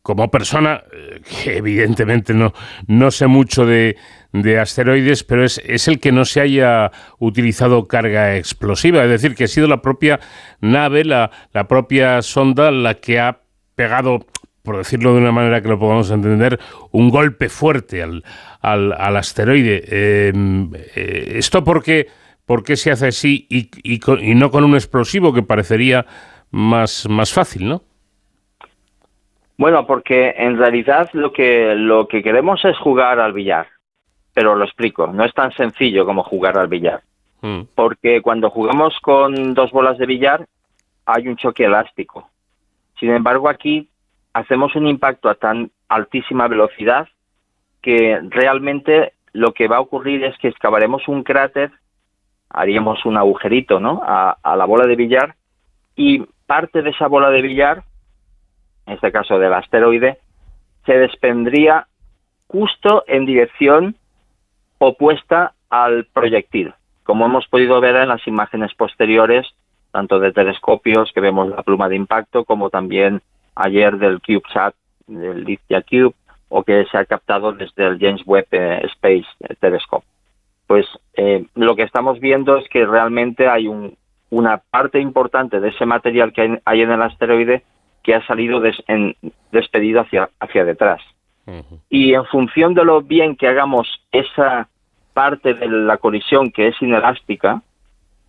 como 0.07 0.31
persona, 0.31 0.83
eh, 0.93 1.19
que 1.43 1.57
evidentemente 1.57 2.33
no, 2.33 2.53
no 2.87 3.11
sé 3.11 3.27
mucho 3.27 3.65
de, 3.65 3.97
de 4.31 4.57
asteroides, 4.57 5.25
pero 5.25 5.43
es, 5.43 5.61
es, 5.65 5.89
el 5.89 5.99
que 5.99 6.13
no 6.13 6.23
se 6.23 6.39
haya 6.39 6.91
utilizado 7.19 7.89
carga 7.89 8.37
explosiva, 8.37 9.03
es 9.03 9.09
decir, 9.09 9.35
que 9.35 9.43
ha 9.45 9.47
sido 9.47 9.67
la 9.67 9.81
propia 9.81 10.21
nave, 10.61 11.03
la, 11.03 11.31
la 11.51 11.67
propia 11.67 12.21
sonda 12.21 12.71
la 12.71 12.93
que 12.93 13.19
ha 13.19 13.39
pegado 13.75 14.25
por 14.67 14.77
decirlo 14.77 15.13
de 15.13 15.21
una 15.21 15.31
manera 15.31 15.61
que 15.61 15.69
lo 15.69 15.79
podamos 15.79 16.11
entender, 16.11 16.59
un 16.91 17.09
golpe 17.09 17.47
fuerte 17.47 18.03
al, 18.03 18.21
al, 18.61 18.91
al 18.91 19.15
asteroide. 19.15 20.27
Em, 20.27 20.69
eh, 20.93 21.35
¿Esto 21.37 21.63
por 21.63 21.81
qué, 21.81 22.07
por 22.45 22.63
qué, 22.63 22.75
se 22.75 22.91
hace 22.91 23.07
así 23.07 23.47
y, 23.49 23.69
y, 23.81 24.01
y, 24.29 24.35
no 24.35 24.51
con 24.51 24.65
un 24.65 24.73
explosivo 24.73 25.33
que 25.33 25.41
parecería 25.41 26.05
más, 26.51 27.07
más 27.09 27.33
fácil, 27.33 27.69
no? 27.69 27.81
Bueno, 29.57 29.87
porque 29.87 30.35
en 30.37 30.57
realidad 30.57 31.09
lo 31.13 31.31
que, 31.31 31.73
lo 31.73 32.09
que 32.09 32.21
queremos 32.21 32.63
es 32.65 32.77
jugar 32.77 33.21
al 33.21 33.31
billar, 33.31 33.67
pero 34.33 34.53
lo 34.53 34.65
explico, 34.65 35.07
no 35.07 35.23
es 35.23 35.33
tan 35.33 35.53
sencillo 35.53 36.05
como 36.05 36.23
jugar 36.23 36.57
al 36.57 36.67
billar, 36.67 37.03
mm. 37.41 37.61
porque 37.73 38.21
cuando 38.21 38.49
jugamos 38.49 38.99
con 39.01 39.53
dos 39.53 39.71
bolas 39.71 39.97
de 39.97 40.07
billar 40.07 40.45
hay 41.05 41.29
un 41.29 41.37
choque 41.37 41.63
elástico. 41.63 42.29
Sin 42.99 43.11
embargo, 43.11 43.47
aquí 43.47 43.89
hacemos 44.39 44.75
un 44.75 44.87
impacto 44.87 45.29
a 45.29 45.35
tan 45.35 45.71
altísima 45.87 46.47
velocidad 46.47 47.07
que 47.81 48.19
realmente 48.29 49.13
lo 49.33 49.53
que 49.53 49.67
va 49.67 49.77
a 49.77 49.81
ocurrir 49.81 50.23
es 50.23 50.37
que 50.39 50.47
excavaremos 50.47 51.07
un 51.07 51.23
cráter, 51.23 51.71
haríamos 52.49 53.05
un 53.05 53.17
agujerito 53.17 53.79
¿no? 53.79 54.01
a, 54.03 54.37
a 54.41 54.55
la 54.55 54.65
bola 54.65 54.87
de 54.87 54.95
billar 54.95 55.35
y 55.95 56.25
parte 56.45 56.81
de 56.81 56.91
esa 56.91 57.07
bola 57.07 57.29
de 57.29 57.41
billar 57.41 57.83
en 58.87 58.93
este 58.93 59.11
caso 59.11 59.37
del 59.37 59.53
asteroide, 59.53 60.17
se 60.85 60.97
desprendría 60.97 61.87
justo 62.47 63.03
en 63.07 63.25
dirección 63.25 63.95
opuesta 64.77 65.53
al 65.69 66.05
proyectil. 66.05 66.73
Como 67.03 67.25
hemos 67.25 67.47
podido 67.47 67.81
ver 67.81 67.97
en 67.97 68.07
las 68.07 68.25
imágenes 68.27 68.73
posteriores, 68.75 69.45
tanto 69.91 70.19
de 70.19 70.31
telescopios 70.31 71.11
que 71.13 71.19
vemos 71.19 71.49
la 71.49 71.63
pluma 71.63 71.89
de 71.89 71.97
impacto, 71.97 72.45
como 72.45 72.69
también 72.69 73.21
ayer 73.57 73.97
del 73.97 74.21
CubeSat, 74.21 74.75
del 75.07 75.43
Lithia 75.43 75.81
Cube, 75.81 76.15
o 76.49 76.63
que 76.63 76.85
se 76.85 76.97
ha 76.97 77.05
captado 77.05 77.51
desde 77.51 77.85
el 77.85 77.99
James 77.99 78.21
Webb 78.25 78.47
eh, 78.51 78.81
Space 78.93 79.27
Telescope. 79.59 80.05
Pues 80.65 80.85
eh, 81.13 81.45
lo 81.55 81.75
que 81.75 81.83
estamos 81.83 82.19
viendo 82.19 82.57
es 82.57 82.67
que 82.69 82.85
realmente 82.85 83.47
hay 83.47 83.67
una 84.29 84.57
parte 84.57 84.99
importante 84.99 85.59
de 85.59 85.69
ese 85.69 85.85
material 85.85 86.33
que 86.33 86.61
hay 86.63 86.81
en 86.81 86.91
el 86.91 87.01
asteroide 87.01 87.63
que 88.03 88.15
ha 88.15 88.25
salido 88.25 88.61
despedido 89.51 90.01
hacia, 90.01 90.29
hacia 90.39 90.63
detrás. 90.65 91.01
Y 91.89 92.13
en 92.13 92.25
función 92.25 92.73
de 92.73 92.83
lo 92.83 93.01
bien 93.01 93.37
que 93.37 93.47
hagamos 93.47 93.87
esa 94.11 94.67
parte 95.13 95.53
de 95.53 95.67
la 95.67 95.97
colisión 95.97 96.51
que 96.51 96.67
es 96.67 96.81
inelástica 96.81 97.61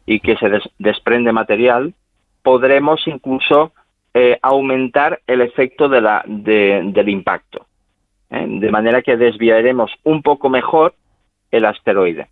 y 0.06 0.20
que 0.20 0.36
se 0.36 0.48
desprende 0.78 1.32
material, 1.32 1.94
podremos 2.42 3.06
incluso 3.06 3.72
eh, 4.14 4.38
aumentar 4.42 5.20
el 5.26 5.40
efecto 5.40 5.88
de 5.88 6.00
la, 6.00 6.24
del 6.26 7.08
impacto. 7.08 7.66
¿eh? 8.30 8.46
De 8.48 8.70
manera 8.70 9.02
que 9.02 9.16
desviaremos 9.16 9.90
un 10.04 10.22
poco 10.22 10.48
mejor 10.48 10.94
el 11.50 11.64
asteroide. 11.64 12.28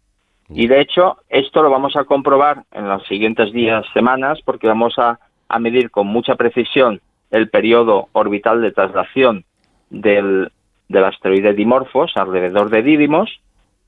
Y 0.48 0.68
de 0.68 0.80
hecho, 0.80 1.18
esto 1.28 1.62
lo 1.62 1.70
vamos 1.70 1.96
a 1.96 2.04
comprobar 2.04 2.64
en 2.72 2.88
los 2.88 3.04
siguientes 3.06 3.52
días, 3.52 3.84
semanas, 3.92 4.38
porque 4.44 4.68
vamos 4.68 4.98
a, 4.98 5.18
a 5.48 5.58
medir 5.58 5.90
con 5.90 6.06
mucha 6.06 6.36
precisión 6.36 7.00
el 7.30 7.50
periodo 7.50 8.08
orbital 8.12 8.62
de 8.62 8.70
traslación 8.70 9.44
del, 9.90 10.50
del 10.88 11.04
asteroide 11.04 11.54
Dimorphos 11.54 12.12
alrededor 12.16 12.70
de 12.70 12.82
Didymos 12.82 13.40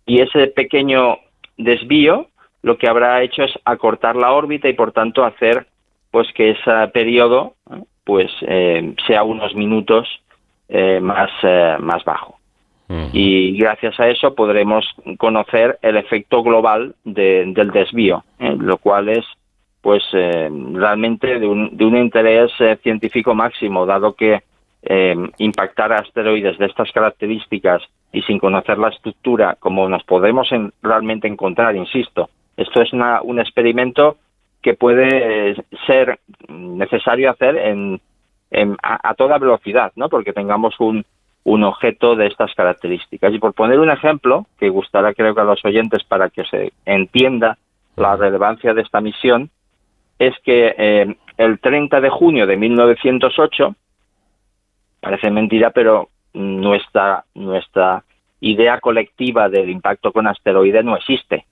y 0.07 0.21
ese 0.21 0.49
pequeño 0.49 1.19
desvío 1.57 2.29
lo 2.63 2.77
que 2.77 2.89
habrá 2.89 3.23
hecho 3.23 3.45
es 3.45 3.53
acortar 3.65 4.17
la 4.17 4.33
órbita 4.33 4.69
y 4.69 4.73
por 4.73 4.93
tanto 4.93 5.25
hacer 5.25 5.68
pues 6.11 6.33
que 6.33 6.51
ese 6.51 6.89
periodo 6.93 7.55
pues 8.05 8.31
eh, 8.43 8.95
sea 9.07 9.23
unos 9.23 9.55
minutos 9.55 10.09
eh, 10.69 11.01
más, 11.01 11.31
eh, 11.43 11.77
más 11.81 12.05
bajo. 12.05 12.37
Y 13.13 13.59
gracias 13.59 14.01
a 14.01 14.09
eso 14.09 14.35
podremos 14.35 14.87
conocer 15.19 15.79
el 15.83 15.99
efecto 15.99 16.43
global 16.43 16.95
del 17.05 17.71
desvío, 17.71 18.25
lo 18.39 18.79
cual 18.79 19.11
es 19.11 19.27
pues 19.81 20.03
eh, 20.13 20.51
realmente 20.73 21.39
de 21.39 21.47
un, 21.47 21.77
de 21.77 21.85
un 21.85 21.97
interés 21.97 22.51
eh, 22.59 22.79
científico 22.83 23.35
máximo, 23.35 23.87
dado 23.87 24.15
que 24.15 24.43
eh, 24.83 25.17
impactar 25.39 25.93
asteroides 25.93 26.59
de 26.59 26.67
estas 26.67 26.91
características 26.93 27.83
y 28.13 28.23
sin 28.23 28.39
conocer 28.39 28.79
la 28.79 28.89
estructura 28.89 29.57
como 29.59 29.89
nos 29.89 30.05
podemos 30.05 30.49
realmente 30.83 31.29
encontrar, 31.29 31.77
insisto, 31.77 32.29
esto 32.57 32.83
es 32.83 32.93
una, 32.93 33.23
un 33.23 33.39
experimento 33.39 34.17
que 34.63 34.75
puede 34.75 35.57
ser 35.87 36.19
necesario 36.49 37.31
hacer 37.31 37.57
en, 37.57 38.01
a, 38.83 39.15
toda 39.15 39.39
velocidad, 39.39 39.93
¿no? 39.97 40.09
Porque 40.09 40.33
tengamos 40.33 40.79
un, 40.81 41.05
un 41.45 41.65
objeto 41.65 42.17
de 42.17 42.27
estas 42.27 42.55
características. 42.55 43.33
Y 43.33 43.39
por 43.39 43.55
poner 43.55 43.79
un 43.79 43.91
ejemplo, 43.91 44.47
que 44.59 44.69
gustará 44.69 45.15
creo 45.15 45.35
que 45.35 45.41
a 45.41 45.45
los 45.45 45.65
oyentes 45.65 46.05
para 46.05 46.31
que 46.31 46.45
se 46.45 46.73
entienda 46.85 47.59
la 47.97 48.17
relevancia 48.17 48.75
de 48.75 48.83
esta 48.83 49.01
misión, 49.01 49.51
es 50.19 50.35
que 50.43 50.75
eh, 50.77 51.17
el 51.37 51.61
30 51.61 52.01
de 52.01 52.11
junio 52.11 52.47
de 52.47 52.57
1908, 52.57 53.75
parece 55.01 55.31
mentira, 55.31 55.71
pero 55.71 56.09
nuestra, 56.35 57.25
nuestra 57.35 58.03
idea 58.41 58.81
colectiva 58.81 59.49
del 59.49 59.71
impacto 59.71 60.13
con 60.13 60.27
asteroide 60.27 60.83
no 60.83 60.97
existe. 60.97 61.47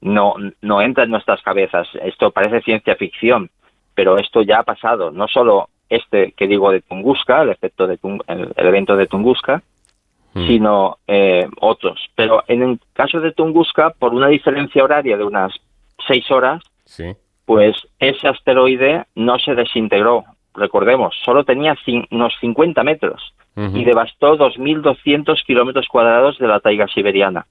No, 0.00 0.34
no 0.62 0.80
entra 0.80 1.04
en 1.04 1.10
nuestras 1.10 1.42
cabezas. 1.42 1.88
Esto 2.02 2.30
parece 2.30 2.62
ciencia 2.62 2.94
ficción, 2.96 3.50
pero 3.94 4.16
esto 4.16 4.42
ya 4.42 4.60
ha 4.60 4.62
pasado. 4.62 5.10
No 5.10 5.26
solo 5.26 5.68
este 5.88 6.32
que 6.32 6.46
digo 6.46 6.70
de 6.70 6.82
Tunguska, 6.82 7.42
el, 7.42 7.50
efecto 7.50 7.86
de 7.86 7.98
el, 8.28 8.52
evento 8.56 8.96
de 8.96 9.06
Tunguska, 9.06 9.62
mm. 10.34 10.46
sino 10.46 10.98
eh, 11.06 11.48
otros. 11.60 12.00
Pero 12.14 12.44
en 12.46 12.62
el 12.62 12.80
caso 12.92 13.20
de 13.20 13.32
Tunguska, 13.32 13.90
por 13.90 14.14
una 14.14 14.28
diferencia 14.28 14.84
horaria 14.84 15.16
de 15.16 15.24
unas 15.24 15.52
seis 16.06 16.30
horas, 16.30 16.62
pues 17.44 17.76
ese 17.98 18.28
asteroide 18.28 19.04
no 19.14 19.38
se 19.38 19.54
desintegró. 19.54 20.24
Recordemos, 20.54 21.14
solo 21.24 21.44
tenía 21.44 21.76
unos 22.10 22.34
50 22.40 22.82
metros 22.82 23.34
y 23.56 23.84
devastó 23.84 24.38
2.200 24.38 25.44
kilómetros 25.44 25.88
cuadrados 25.88 26.38
de 26.38 26.46
la 26.46 26.60
taiga 26.60 26.86
siberiana. 26.86 27.46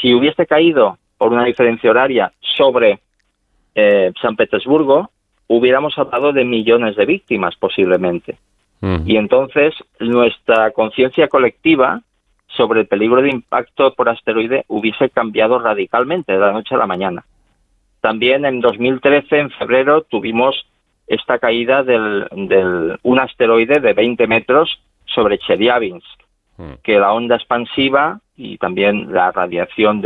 Si 0.00 0.14
hubiese 0.14 0.46
caído 0.46 0.98
por 1.20 1.34
una 1.34 1.44
diferencia 1.44 1.90
horaria 1.90 2.32
sobre 2.56 2.98
eh, 3.74 4.10
San 4.22 4.36
Petersburgo, 4.36 5.10
hubiéramos 5.48 5.98
hablado 5.98 6.32
de 6.32 6.46
millones 6.46 6.96
de 6.96 7.04
víctimas 7.04 7.54
posiblemente. 7.56 8.38
Y 9.04 9.18
entonces 9.18 9.74
nuestra 9.98 10.70
conciencia 10.70 11.28
colectiva 11.28 12.00
sobre 12.46 12.80
el 12.80 12.86
peligro 12.86 13.20
de 13.20 13.28
impacto 13.28 13.92
por 13.92 14.08
asteroide 14.08 14.64
hubiese 14.68 15.10
cambiado 15.10 15.58
radicalmente 15.58 16.32
de 16.32 16.38
la 16.38 16.52
noche 16.52 16.74
a 16.74 16.78
la 16.78 16.86
mañana. 16.86 17.26
También 18.00 18.46
en 18.46 18.62
2013, 18.62 19.38
en 19.38 19.50
febrero, 19.50 20.00
tuvimos 20.04 20.66
esta 21.06 21.38
caída 21.38 21.82
del, 21.82 22.26
del 22.32 22.98
un 23.02 23.20
asteroide 23.20 23.80
de 23.80 23.92
20 23.92 24.26
metros 24.26 24.80
sobre 25.04 25.36
Chelyabinsk, 25.36 26.06
que 26.82 26.98
la 26.98 27.12
onda 27.12 27.36
expansiva 27.36 28.20
y 28.34 28.56
también 28.56 29.12
la 29.12 29.30
radiación 29.32 30.00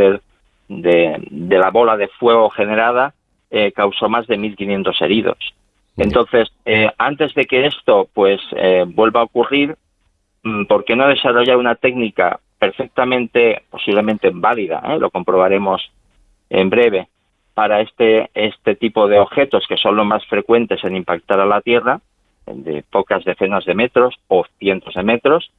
de, 0.69 1.17
de 1.31 1.59
la 1.59 1.71
bola 1.71 1.97
de 1.97 2.09
fuego 2.09 2.51
generada 2.51 3.15
eh, 3.51 3.73
causó 3.73 4.09
más 4.09 4.27
de 4.27 4.37
1.500 4.37 5.01
heridos. 5.01 5.39
Entonces, 5.97 6.53
eh, 6.65 6.91
antes 6.99 7.35
de 7.35 7.45
que 7.45 7.67
esto 7.67 8.09
pues 8.12 8.41
eh, 8.57 8.85
vuelva 8.87 9.21
a 9.21 9.25
ocurrir, 9.25 9.77
mm, 10.43 10.65
¿por 10.65 10.85
qué 10.85 10.97
no 10.97 11.07
desarrollar 11.07 11.57
una 11.57 11.77
técnica 11.77 12.41
perfectamente, 12.59 13.62
posiblemente 13.71 14.31
válida, 14.33 14.97
lo 14.99 15.11
comprobaremos 15.11 15.83
en 16.51 16.71
breve, 16.71 17.09
para 17.55 17.81
este, 17.81 18.31
este 18.35 18.75
tipo 18.75 19.07
de 19.07 19.21
objetos 19.21 19.67
que 19.69 19.77
son 19.77 19.95
los 19.95 20.07
más 20.07 20.27
frecuentes 20.27 20.83
en 20.83 20.97
impactar 20.97 21.39
a 21.39 21.47
la 21.47 21.61
Tierra, 21.61 22.01
de 22.47 22.83
pocas 22.91 23.25
decenas 23.25 23.65
de 23.65 23.75
metros 23.75 24.17
o 24.27 24.45
cientos 24.59 24.95
de 24.95 25.03
metros, 25.05 25.53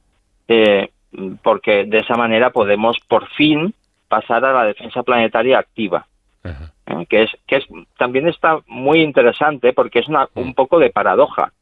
porque 1.42 1.84
de 1.84 1.98
esa 1.98 2.16
manera 2.16 2.50
podemos 2.50 2.98
por 3.08 3.26
fin 3.30 3.72
pasar 4.08 4.44
a 4.44 4.52
la 4.52 4.64
defensa 4.64 5.02
planetaria 5.02 5.58
activa. 5.58 6.06
Eh, 6.44 7.06
que 7.08 7.24
es 7.24 7.30
que 7.46 7.56
es 7.56 7.64
también 7.98 8.28
está 8.28 8.60
muy 8.66 9.00
interesante 9.00 9.72
porque 9.72 9.98
es 9.98 10.08
una, 10.08 10.28
un 10.34 10.54
poco 10.54 10.78
de 10.78 10.90
paradoja. 10.90 11.52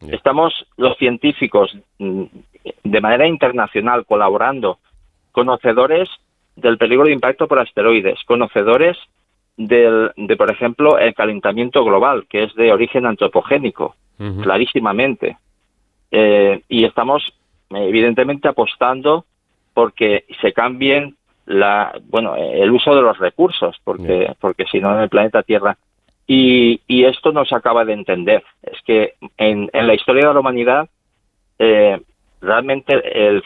Estamos 0.00 0.66
los 0.78 0.96
científicos 0.96 1.76
mm, 1.98 2.24
de 2.84 3.00
manera 3.02 3.26
internacional 3.26 4.06
colaborando, 4.06 4.78
conocedores 5.30 6.08
del 6.56 6.78
peligro 6.78 7.04
de 7.04 7.12
impacto 7.12 7.46
por 7.46 7.58
asteroides, 7.58 8.18
conocedores 8.24 8.96
del, 9.58 10.10
de, 10.16 10.36
por 10.36 10.50
ejemplo, 10.50 10.98
el 10.98 11.14
calentamiento 11.14 11.84
global, 11.84 12.26
que 12.28 12.44
es 12.44 12.54
de 12.54 12.72
origen 12.72 13.04
antropogénico, 13.04 13.94
clarísimamente. 14.42 15.36
Eh, 16.10 16.62
y 16.68 16.84
estamos, 16.84 17.22
evidentemente, 17.70 18.48
apostando 18.48 19.24
porque 19.74 20.24
se 20.40 20.52
cambien 20.52 21.16
la, 21.46 21.92
bueno, 22.04 22.36
el 22.36 22.70
uso 22.70 22.94
de 22.94 23.02
los 23.02 23.18
recursos, 23.18 23.76
porque, 23.84 24.34
porque 24.40 24.64
si 24.70 24.80
no 24.80 24.94
en 24.94 25.02
el 25.02 25.08
planeta 25.08 25.42
Tierra. 25.42 25.76
Y, 26.26 26.80
y, 26.86 27.04
esto 27.04 27.32
no 27.32 27.44
se 27.44 27.56
acaba 27.56 27.84
de 27.84 27.92
entender. 27.92 28.44
Es 28.62 28.80
que 28.84 29.14
en, 29.36 29.68
en 29.72 29.86
la 29.86 29.94
historia 29.94 30.28
de 30.28 30.34
la 30.34 30.40
humanidad, 30.40 30.88
eh, 31.58 32.00
realmente 32.40 33.28
el, 33.28 33.42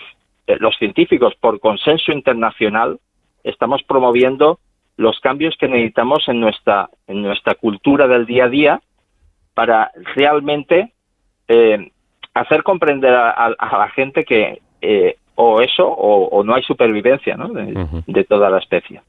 los 0.47 0.77
científicos, 0.77 1.35
por 1.41 1.61
consenso 1.61 2.13
internacional, 2.13 2.99
estamos 3.43 3.83
promoviendo 3.85 4.59
los 4.97 5.19
cambios 5.21 5.57
que 5.59 5.69
necesitamos 5.69 6.29
en 6.29 6.41
nuestra, 6.41 6.89
en 7.07 7.23
nuestra 7.23 7.55
cultura 7.55 8.07
del 8.07 8.27
día 8.27 8.45
a 8.45 8.49
día 8.49 8.81
para 9.55 9.91
realmente 10.15 10.93
eh, 11.49 11.91
hacer 12.35 12.63
comprender 12.63 13.15
a, 13.15 13.51
la 13.59 13.89
gente 13.91 14.25
que 14.25 14.61
eh, 14.81 15.17
o 15.37 15.61
eso 15.61 15.87
o, 15.87 16.43
no 16.45 16.55
hay 16.55 16.63
supervivencia 16.63 17.37
¿no? 17.37 17.49
de, 17.49 18.25
toda 18.25 18.51
la 18.51 18.59
especie. 18.59 19.01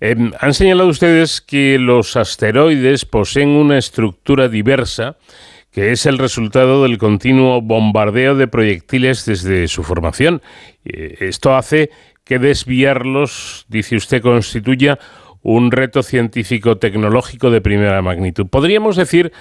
Em, 0.00 0.32
han 0.40 0.54
señalado 0.54 0.88
ustedes 0.88 1.40
que 1.40 1.78
los 1.78 2.16
asteroides 2.16 3.04
poseen 3.04 3.50
una 3.50 3.78
estructura 3.78 4.48
diversa 4.48 5.16
que 5.70 5.92
es 5.92 6.06
el 6.06 6.18
resultado 6.18 6.82
del 6.82 6.98
continuo 6.98 7.60
bombardeo 7.60 8.34
de 8.34 8.48
proyectiles 8.48 9.26
desde 9.26 9.68
su 9.68 9.82
formación. 9.82 10.42
Eh, 10.84 11.16
esto 11.20 11.54
hace 11.54 11.90
que 12.24 12.38
desviarlos, 12.38 13.66
dice 13.68 13.96
usted, 13.96 14.22
constituya 14.22 14.98
un 15.56 15.70
reto 15.70 16.02
científico-tecnológico 16.02 17.50
de 17.50 17.60
primera 17.60 18.02
magnitud. 18.02 18.46
Podríamos 18.50 18.96
decir, 18.96 19.32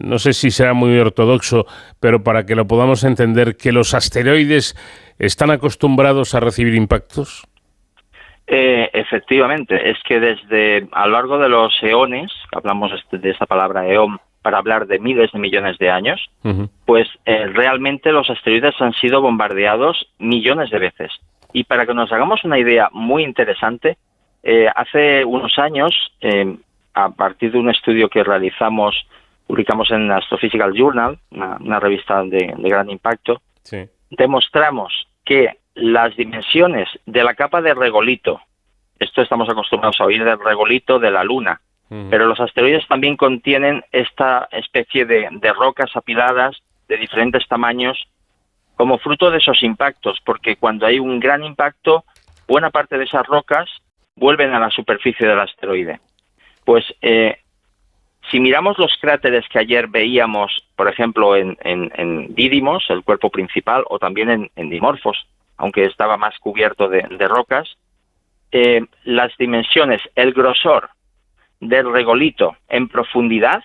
no 0.00 0.18
sé 0.18 0.32
si 0.32 0.50
será 0.50 0.72
muy 0.72 0.96
ortodoxo, 0.98 1.66
pero 1.98 2.22
para 2.22 2.46
que 2.46 2.54
lo 2.54 2.66
podamos 2.66 3.02
entender, 3.02 3.56
que 3.56 3.72
los 3.72 3.92
asteroides 3.94 4.76
están 5.18 5.50
acostumbrados 5.50 6.34
a 6.34 6.40
recibir 6.40 6.74
impactos. 6.74 7.44
Eh, 8.46 8.88
efectivamente, 8.92 9.90
es 9.90 9.98
que 10.06 10.20
desde 10.20 10.88
a 10.92 11.06
lo 11.06 11.12
largo 11.12 11.38
de 11.38 11.48
los 11.48 11.74
eones, 11.82 12.32
hablamos 12.52 12.92
este, 12.92 13.18
de 13.18 13.30
esa 13.30 13.46
palabra 13.46 13.86
eón 13.88 14.20
para 14.42 14.58
hablar 14.58 14.86
de 14.86 15.00
miles 15.00 15.32
de 15.32 15.40
millones 15.40 15.76
de 15.78 15.90
años, 15.90 16.30
pues 16.86 17.08
eh, 17.26 17.46
realmente 17.48 18.12
los 18.12 18.30
asteroides 18.30 18.80
han 18.80 18.92
sido 18.94 19.20
bombardeados 19.20 20.08
millones 20.18 20.70
de 20.70 20.78
veces. 20.78 21.12
Y 21.52 21.64
para 21.64 21.84
que 21.84 21.94
nos 21.94 22.12
hagamos 22.12 22.44
una 22.44 22.58
idea 22.58 22.88
muy 22.92 23.24
interesante, 23.24 23.98
eh, 24.42 24.68
hace 24.74 25.24
unos 25.24 25.58
años, 25.58 25.94
a 26.94 27.10
partir 27.10 27.52
de 27.52 27.58
un 27.58 27.70
estudio 27.70 28.08
que 28.08 28.24
realizamos, 28.24 29.06
publicamos 29.46 29.90
en 29.90 30.10
Astrophysical 30.10 30.72
Journal, 30.74 31.18
una, 31.30 31.80
revista 31.80 32.22
de, 32.24 32.54
gran 32.58 32.90
impacto, 32.90 33.40
demostramos 34.10 35.08
que 35.24 35.58
las 35.74 36.16
dimensiones 36.16 36.88
de 37.06 37.22
la 37.22 37.34
capa 37.34 37.62
de 37.62 37.74
regolito, 37.74 38.40
esto 38.98 39.22
estamos 39.22 39.48
acostumbrados 39.48 40.00
a 40.00 40.04
oír 40.04 40.24
del 40.24 40.38
regolito 40.38 40.98
de 40.98 41.10
la 41.10 41.24
Luna, 41.24 41.60
pero 42.10 42.26
los 42.26 42.38
asteroides 42.38 42.86
también 42.86 43.16
contienen 43.16 43.82
esta 43.92 44.48
especie 44.52 45.06
de, 45.06 45.28
rocas 45.56 45.90
apiladas 45.94 46.56
de 46.86 46.98
diferentes 46.98 47.46
tamaños 47.48 48.08
como 48.76 48.98
fruto 48.98 49.30
de 49.30 49.38
esos 49.38 49.62
impactos, 49.62 50.18
porque 50.24 50.56
cuando 50.56 50.86
hay 50.86 50.98
un 50.98 51.18
gran 51.18 51.42
impacto, 51.42 52.04
buena 52.46 52.70
parte 52.70 52.98
de 52.98 53.04
esas 53.04 53.26
rocas 53.26 53.68
vuelven 54.18 54.52
a 54.52 54.60
la 54.60 54.70
superficie 54.70 55.26
del 55.26 55.40
asteroide. 55.40 56.00
Pues 56.64 56.84
eh, 57.00 57.38
si 58.30 58.40
miramos 58.40 58.78
los 58.78 58.96
cráteres 59.00 59.48
que 59.48 59.58
ayer 59.58 59.88
veíamos, 59.88 60.66
por 60.76 60.88
ejemplo, 60.88 61.36
en, 61.36 61.56
en, 61.62 62.34
Didymos, 62.34 62.84
el 62.90 63.02
cuerpo 63.02 63.30
principal, 63.30 63.84
o 63.88 63.98
también 63.98 64.50
en, 64.54 64.70
Dimorphos, 64.70 65.26
aunque 65.56 65.84
estaba 65.84 66.16
más 66.16 66.38
cubierto 66.38 66.88
de, 66.88 67.02
rocas, 67.28 67.76
eh, 68.52 68.84
las 69.04 69.36
dimensiones, 69.38 70.02
el 70.14 70.32
grosor 70.32 70.90
del 71.60 71.90
regolito 71.92 72.56
en 72.68 72.88
profundidad 72.88 73.62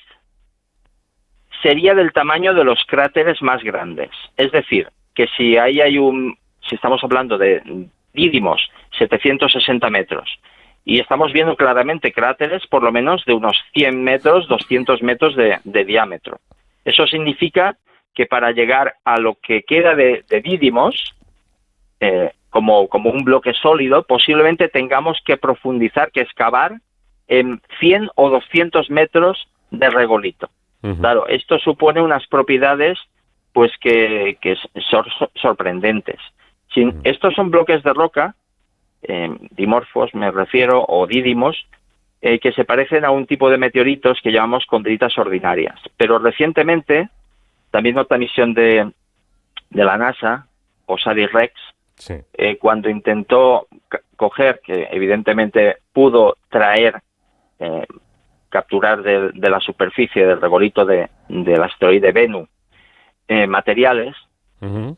sería 1.61 1.93
del 1.93 2.11
tamaño 2.11 2.53
de 2.53 2.63
los 2.63 2.83
cráteres 2.85 3.41
más 3.41 3.63
grandes. 3.63 4.09
Es 4.37 4.51
decir, 4.51 4.89
que 5.13 5.27
si 5.37 5.57
ahí 5.57 5.79
hay 5.81 5.97
un, 5.97 6.37
si 6.67 6.75
estamos 6.75 7.03
hablando 7.03 7.37
de 7.37 7.61
Didymos, 8.13 8.69
760 8.97 9.89
metros, 9.89 10.39
y 10.85 10.99
estamos 10.99 11.31
viendo 11.31 11.55
claramente 11.55 12.11
cráteres 12.11 12.65
por 12.67 12.83
lo 12.83 12.91
menos 12.91 13.23
de 13.25 13.33
unos 13.33 13.57
100 13.73 14.03
metros, 14.03 14.47
200 14.47 15.01
metros 15.01 15.35
de, 15.35 15.85
diámetro. 15.85 16.39
Eso 16.83 17.07
significa 17.07 17.77
que 18.13 18.25
para 18.25 18.51
llegar 18.51 18.95
a 19.05 19.17
lo 19.17 19.35
que 19.35 19.63
queda 19.63 19.95
de, 19.95 20.23
de 20.29 20.41
Didymos, 20.41 21.15
eh, 21.99 22.31
como, 22.49 22.87
como 22.87 23.09
un 23.09 23.23
bloque 23.23 23.53
sólido, 23.53 24.03
posiblemente 24.03 24.67
tengamos 24.67 25.19
que 25.25 25.37
profundizar, 25.37 26.11
que 26.11 26.21
excavar 26.21 26.73
en 27.27 27.61
100 27.79 28.09
o 28.15 28.29
200 28.29 28.89
metros 28.89 29.47
de 29.71 29.89
regolito. 29.89 30.49
Claro, 30.99 31.27
esto 31.27 31.59
supone 31.59 32.01
unas 32.01 32.27
propiedades 32.27 32.99
pues 33.53 33.71
que, 33.79 34.37
son 34.89 35.05
sorprendentes. 35.35 36.19
Estos 37.03 37.33
son 37.35 37.51
bloques 37.51 37.83
de 37.83 37.93
roca, 37.93 38.35
eh, 39.03 39.29
dimorfos 39.51 40.13
me 40.15 40.31
refiero, 40.31 40.85
o 40.87 41.05
dídimos, 41.07 41.67
eh, 42.21 42.39
que 42.39 42.53
se 42.53 42.63
parecen 42.63 43.05
a 43.05 43.11
un 43.11 43.25
tipo 43.27 43.49
de 43.49 43.57
meteoritos 43.57 44.19
que 44.21 44.31
llamamos 44.31 44.65
condritas 44.65 45.17
ordinarias. 45.17 45.79
Pero 45.97 46.19
recientemente, 46.19 47.09
también 47.69 47.97
otra 47.97 48.17
misión 48.17 48.53
de, 48.53 48.91
de 49.69 49.83
la 49.83 49.97
NASA, 49.97 50.47
OSARIS-REx, 50.85 51.53
eh, 52.33 52.57
cuando 52.57 52.89
intentó 52.89 53.67
coger, 54.15 54.61
que 54.63 54.87
evidentemente 54.91 55.77
pudo 55.93 56.37
traer, 56.49 57.01
eh, 57.59 57.85
capturar 58.49 59.01
de, 59.01 59.49
la 59.49 59.59
superficie 59.59 60.25
del 60.25 60.41
regolito 60.41 60.85
de, 60.85 61.09
del 61.27 61.63
asteroide 61.63 62.11
Venus 62.11 62.49
eh, 63.27 63.47
materiales, 63.47 64.15
mm, 64.59 64.91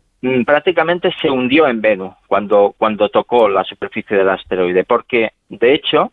prácticamente 0.46 1.14
se 1.22 1.30
hundió 1.30 1.68
en 1.68 1.82
Venus 1.82 2.14
cuando, 2.28 2.74
cuando 2.78 3.10
tocó 3.10 3.48
la 3.48 3.64
superficie 3.64 4.18
del 4.18 4.30
asteroide, 4.30 4.84
porque 4.84 5.32
de 5.50 5.74
hecho 5.74 6.12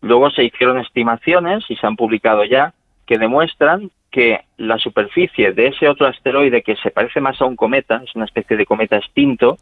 luego 0.00 0.30
se 0.30 0.44
hicieron 0.44 0.78
estimaciones 0.78 1.64
y 1.68 1.76
se 1.76 1.86
han 1.86 1.96
publicado 1.96 2.44
ya 2.44 2.74
que 3.06 3.18
demuestran 3.18 3.90
que 4.10 4.40
la 4.58 4.78
superficie 4.78 5.52
de 5.52 5.68
ese 5.68 5.88
otro 5.88 6.06
asteroide 6.06 6.62
que 6.62 6.76
se 6.76 6.90
parece 6.90 7.20
más 7.20 7.40
a 7.40 7.46
un 7.46 7.56
cometa, 7.56 8.02
es 8.04 8.14
una 8.14 8.26
especie 8.26 8.56
de 8.56 8.66
cometa 8.66 8.96
extinto, 8.96 9.56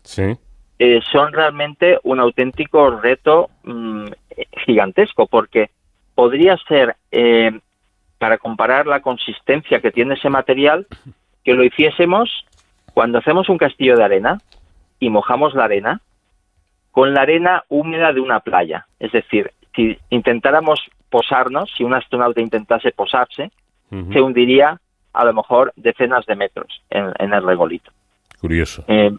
eh, 0.79 1.01
son 1.11 1.33
realmente 1.33 1.99
un 2.03 2.21
auténtico 2.21 2.91
reto 3.01 3.49
mm, 3.63 4.07
gigantesco, 4.67 5.27
porque 5.27 5.71
podría 6.15 6.57
ser, 6.69 6.97
eh, 7.11 7.59
para 8.19 8.37
comparar 8.37 8.87
la 8.87 9.01
consistencia 9.01 9.81
que 9.81 9.91
tiene 9.91 10.15
ese 10.15 10.29
material, 10.29 10.87
que 11.45 11.55
lo 11.55 11.65
hiciésemos 11.65 12.45
cuando 12.95 13.19
hacemos 13.19 13.49
un 13.49 13.59
castillo 13.59 13.97
de 13.97 14.05
arena 14.05 14.41
y 14.99 15.11
mojamos 15.11 15.55
la 15.55 15.65
arena 15.65 16.01
con 16.91 17.15
la 17.15 17.23
arena 17.23 17.65
húmeda 17.69 18.13
de 18.13 18.21
una 18.21 18.41
playa. 18.41 18.87
Es 19.01 19.13
decir, 19.13 19.51
si 19.75 19.99
intentáramos 20.11 20.81
posarnos, 21.11 21.71
si 21.77 21.85
un 21.85 21.95
astronauta 21.95 22.41
intentase 22.41 22.93
posarse, 22.93 23.51
se 23.91 24.23
hundiría 24.23 24.81
a 25.13 25.25
lo 25.25 25.35
mejor 25.35 25.73
decenas 25.77 26.25
de 26.25 26.37
metros 26.37 26.83
en, 26.89 27.33
el 27.33 27.43
regolito. 27.45 27.91
Curioso. 28.41 28.85
Eh, 28.89 29.13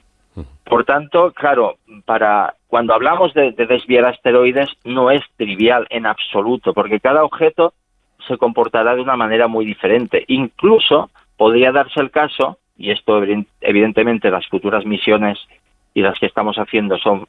por 0.63 0.83
tanto, 0.83 1.31
claro, 1.31 1.77
para 2.05 2.55
cuando 2.67 2.95
hablamos 2.95 3.35
de, 3.35 3.51
de, 3.51 3.67
desviar 3.67 4.05
asteroides 4.05 4.69
no 4.83 5.11
es 5.11 5.21
trivial 5.37 5.85
en 5.91 6.07
absoluto, 6.07 6.73
porque 6.73 6.99
cada 6.99 7.23
objeto 7.23 7.73
se 8.27 8.37
comportará 8.37 8.95
de 8.95 9.01
una 9.01 9.15
manera 9.15 9.47
muy 9.47 9.65
diferente. 9.65 10.25
Incluso 10.27 11.11
podría 11.37 11.71
darse 11.71 11.99
el 11.99 12.09
caso, 12.09 12.57
y 12.77 12.91
esto 12.91 13.21
evidentemente 13.61 14.31
las 14.31 14.47
futuras 14.47 14.85
misiones 14.85 15.39
y 15.93 16.01
las 16.01 16.17
que 16.19 16.25
estamos 16.25 16.57
haciendo 16.57 16.97
son 16.97 17.27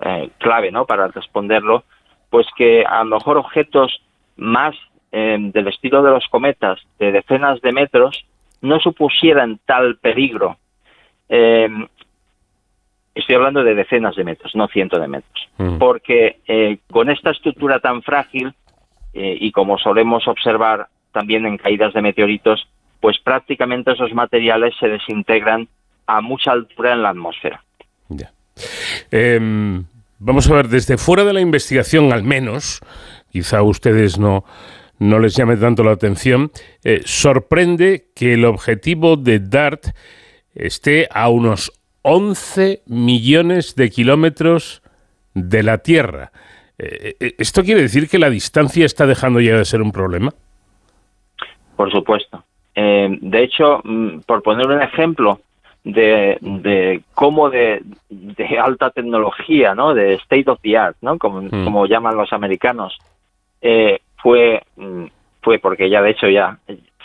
eh, 0.00 0.30
clave 0.38 0.70
¿no? 0.70 0.84
para 0.86 1.08
responderlo, 1.08 1.84
pues 2.30 2.46
que 2.56 2.84
a 2.84 3.04
lo 3.04 3.16
mejor 3.16 3.38
objetos 3.38 4.02
más 4.36 4.74
eh, 5.12 5.36
del 5.38 5.68
estilo 5.68 6.02
de 6.02 6.10
los 6.10 6.26
cometas, 6.28 6.80
de 6.98 7.12
decenas 7.12 7.60
de 7.60 7.72
metros, 7.72 8.26
no 8.60 8.80
supusieran 8.80 9.60
tal 9.64 9.96
peligro. 9.96 10.58
Eh, 11.28 11.68
estoy 13.14 13.34
hablando 13.36 13.62
de 13.62 13.74
decenas 13.74 14.16
de 14.16 14.24
metros, 14.24 14.54
no 14.54 14.66
cientos 14.68 15.00
de 15.00 15.08
metros, 15.08 15.48
mm. 15.58 15.78
porque 15.78 16.80
con 16.90 17.08
esta 17.10 17.30
estructura 17.30 17.78
tan 17.78 18.02
frágil 18.02 18.52
y 19.12 19.52
como 19.52 19.78
solemos 19.78 20.26
observar 20.26 20.88
también 21.12 21.46
en 21.46 21.56
caídas 21.56 21.94
de 21.94 22.02
meteoritos, 22.02 22.68
pues 23.04 23.18
prácticamente 23.18 23.92
esos 23.92 24.14
materiales 24.14 24.74
se 24.80 24.88
desintegran 24.88 25.68
a 26.06 26.22
mucha 26.22 26.52
altura 26.52 26.94
en 26.94 27.02
la 27.02 27.10
atmósfera. 27.10 27.62
Em, 29.10 29.84
vamos 30.18 30.50
a 30.50 30.54
ver, 30.54 30.68
desde 30.68 30.96
fuera 30.96 31.22
de 31.22 31.34
la 31.34 31.42
investigación 31.42 32.14
al 32.14 32.22
menos, 32.22 32.80
quizá 33.30 33.58
a 33.58 33.62
ustedes 33.62 34.18
no, 34.18 34.46
no 34.98 35.18
les 35.18 35.36
llame 35.36 35.58
tanto 35.58 35.84
la 35.84 35.90
atención, 35.90 36.50
eh, 36.82 37.02
sorprende 37.04 38.06
que 38.16 38.32
el 38.32 38.46
objetivo 38.46 39.18
de 39.18 39.38
DART 39.38 39.88
esté 40.54 41.06
a 41.12 41.28
unos 41.28 41.72
11 42.00 42.84
millones 42.86 43.74
de 43.74 43.90
kilómetros 43.90 44.82
de 45.34 45.62
la 45.62 45.76
Tierra. 45.76 46.32
Eh, 46.78 47.16
eh, 47.20 47.34
¿Esto 47.36 47.64
quiere 47.64 47.82
decir 47.82 48.08
que 48.08 48.18
la 48.18 48.30
distancia 48.30 48.86
está 48.86 49.06
dejando 49.06 49.42
ya 49.42 49.58
de 49.58 49.66
ser 49.66 49.82
un 49.82 49.92
problema? 49.92 50.32
Por 51.76 51.92
supuesto. 51.92 52.42
Eh, 52.74 53.18
de 53.20 53.42
hecho, 53.42 53.80
mm, 53.84 54.20
por 54.26 54.42
poner 54.42 54.66
un 54.66 54.82
ejemplo 54.82 55.40
de, 55.84 56.38
de 56.40 57.02
cómo 57.14 57.50
de, 57.50 57.82
alta 58.60 58.90
tecnología, 58.90 59.74
¿no? 59.74 59.94
De 59.94 60.14
state 60.14 60.50
of 60.50 60.60
the 60.62 60.76
art, 60.76 60.96
¿no? 61.00 61.18
Como, 61.18 61.48
como 61.50 61.86
llaman 61.86 62.16
los 62.16 62.32
americanos, 62.32 62.98
eh, 63.60 64.00
fue, 64.16 64.62
mm, 64.76 65.04
fue 65.42 65.58
porque 65.58 65.88
ya 65.88 66.02
de 66.02 66.10
hecho 66.10 66.28
ya 66.28 66.58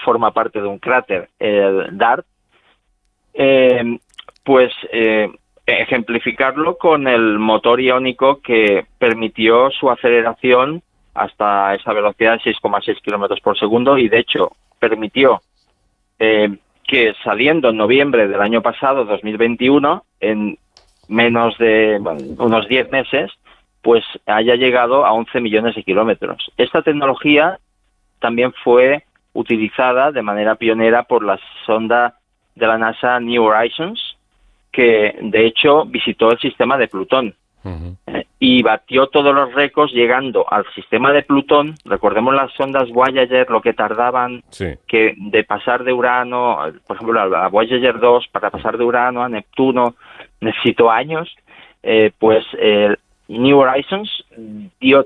forma 0.04 0.32
parte 0.32 0.62
de 0.62 0.68
un 0.68 0.80
cráter, 0.80 1.30
el 1.40 1.98
DART, 1.98 2.26
eh, 3.34 4.00
pues 4.44 4.72
ejemplificarlo 5.66 6.78
con 6.78 7.08
el 7.08 7.38
motor 7.38 7.80
iónico 7.80 8.42
que 8.42 8.86
permitió 8.98 9.70
su 9.70 9.92
aceleración 9.92 10.82
hasta 11.14 11.76
esa 11.76 11.94
velocidad 11.94 12.40
de 12.44 12.52
6,6 12.54 13.02
kilómetros 13.02 13.40
por 13.42 13.60
segundo 13.60 13.98
y 13.98 14.10
de 14.10 14.20
hecho 14.20 14.52
permitió 14.80 15.42
eh, 16.20 16.58
que 16.88 17.14
saliendo 17.24 17.70
en 17.70 17.78
noviembre 17.78 18.28
del 18.28 18.42
año 18.42 18.62
pasado, 18.62 19.06
2021, 19.06 20.04
en 20.20 20.58
menos 21.08 21.58
de 21.58 22.00
unos 22.38 22.68
10 22.68 22.92
meses, 22.92 23.32
pues 23.82 24.04
haya 24.26 24.56
llegado 24.56 25.06
a 25.06 25.14
11 25.14 25.40
millones 25.42 25.76
de 25.76 25.84
kilómetros. 25.84 26.52
Esta 26.58 26.82
tecnología 26.82 27.60
también 28.20 28.54
fue 28.64 29.04
utilizada 29.34 30.12
de 30.12 30.22
manera 30.22 30.56
pionera 30.56 31.04
por 31.04 31.24
la 31.24 31.40
sonda 31.66 32.16
de 32.56 32.68
la 32.68 32.78
NASA 32.78 33.20
New 33.20 33.44
Horizons, 33.44 34.18
que 34.72 35.18
de 35.22 35.46
hecho 35.46 35.86
visitó 35.86 36.32
el 36.32 36.40
sistema 36.40 36.78
de 36.78 36.88
Plutón 36.88 37.36
y 38.40 38.64
batió 38.64 39.08
todos 39.08 39.36
los 39.36 39.54
récords 39.54 39.94
llegando 39.94 40.46
al 40.50 40.66
sistema 40.74 41.12
de 41.12 41.24
Plutón. 41.24 41.76
Recordemos 41.86 42.34
las 42.34 42.52
sondas 42.54 42.90
Voyager, 42.90 43.50
lo 43.50 43.62
que 43.62 43.74
tardaban 43.74 44.44
que 44.88 45.14
de 45.18 45.44
pasar 45.44 45.84
de 45.84 45.94
Urano, 45.94 46.60
por 46.88 46.96
ejemplo, 46.96 47.28
la, 47.28 47.48
Voyager 47.50 48.00
2 48.00 48.28
para 48.30 48.50
pasar 48.50 48.78
de 48.78 48.86
Urano 48.86 49.24
a 49.24 49.30
Neptuno 49.30 49.96
necesitó 50.42 50.90
años. 50.90 51.36
Eh, 51.84 52.12
pues 52.18 52.46
New 53.28 53.60
Horizons 53.60 54.26
dio 54.80 55.06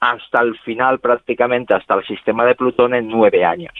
hasta 0.00 0.40
el 0.40 0.58
final 0.58 0.98
prácticamente 0.98 1.74
hasta 1.74 1.94
el 1.94 2.04
sistema 2.04 2.44
de 2.44 2.56
Plutón 2.56 2.92
en 2.92 3.08
nueve 3.08 3.44
años. 3.44 3.72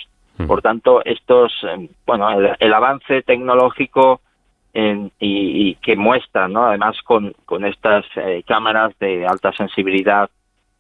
Por 0.47 0.63
tanto, 0.63 1.05
estos, 1.05 1.53
eh, 1.65 1.89
bueno, 2.07 2.29
el 2.59 2.75
avance 2.75 3.23
tecnológico 3.23 4.21
y, 4.75 5.75
que 5.77 5.97
muestran, 5.97 6.53
¿no? 6.53 6.65
además 6.65 6.97
con, 7.03 7.35
con 7.45 7.65
estas 7.65 8.05
eh, 8.17 8.43
cámaras 8.47 8.99
de 8.99 9.27
alta 9.27 9.53
sensibilidad 9.53 10.31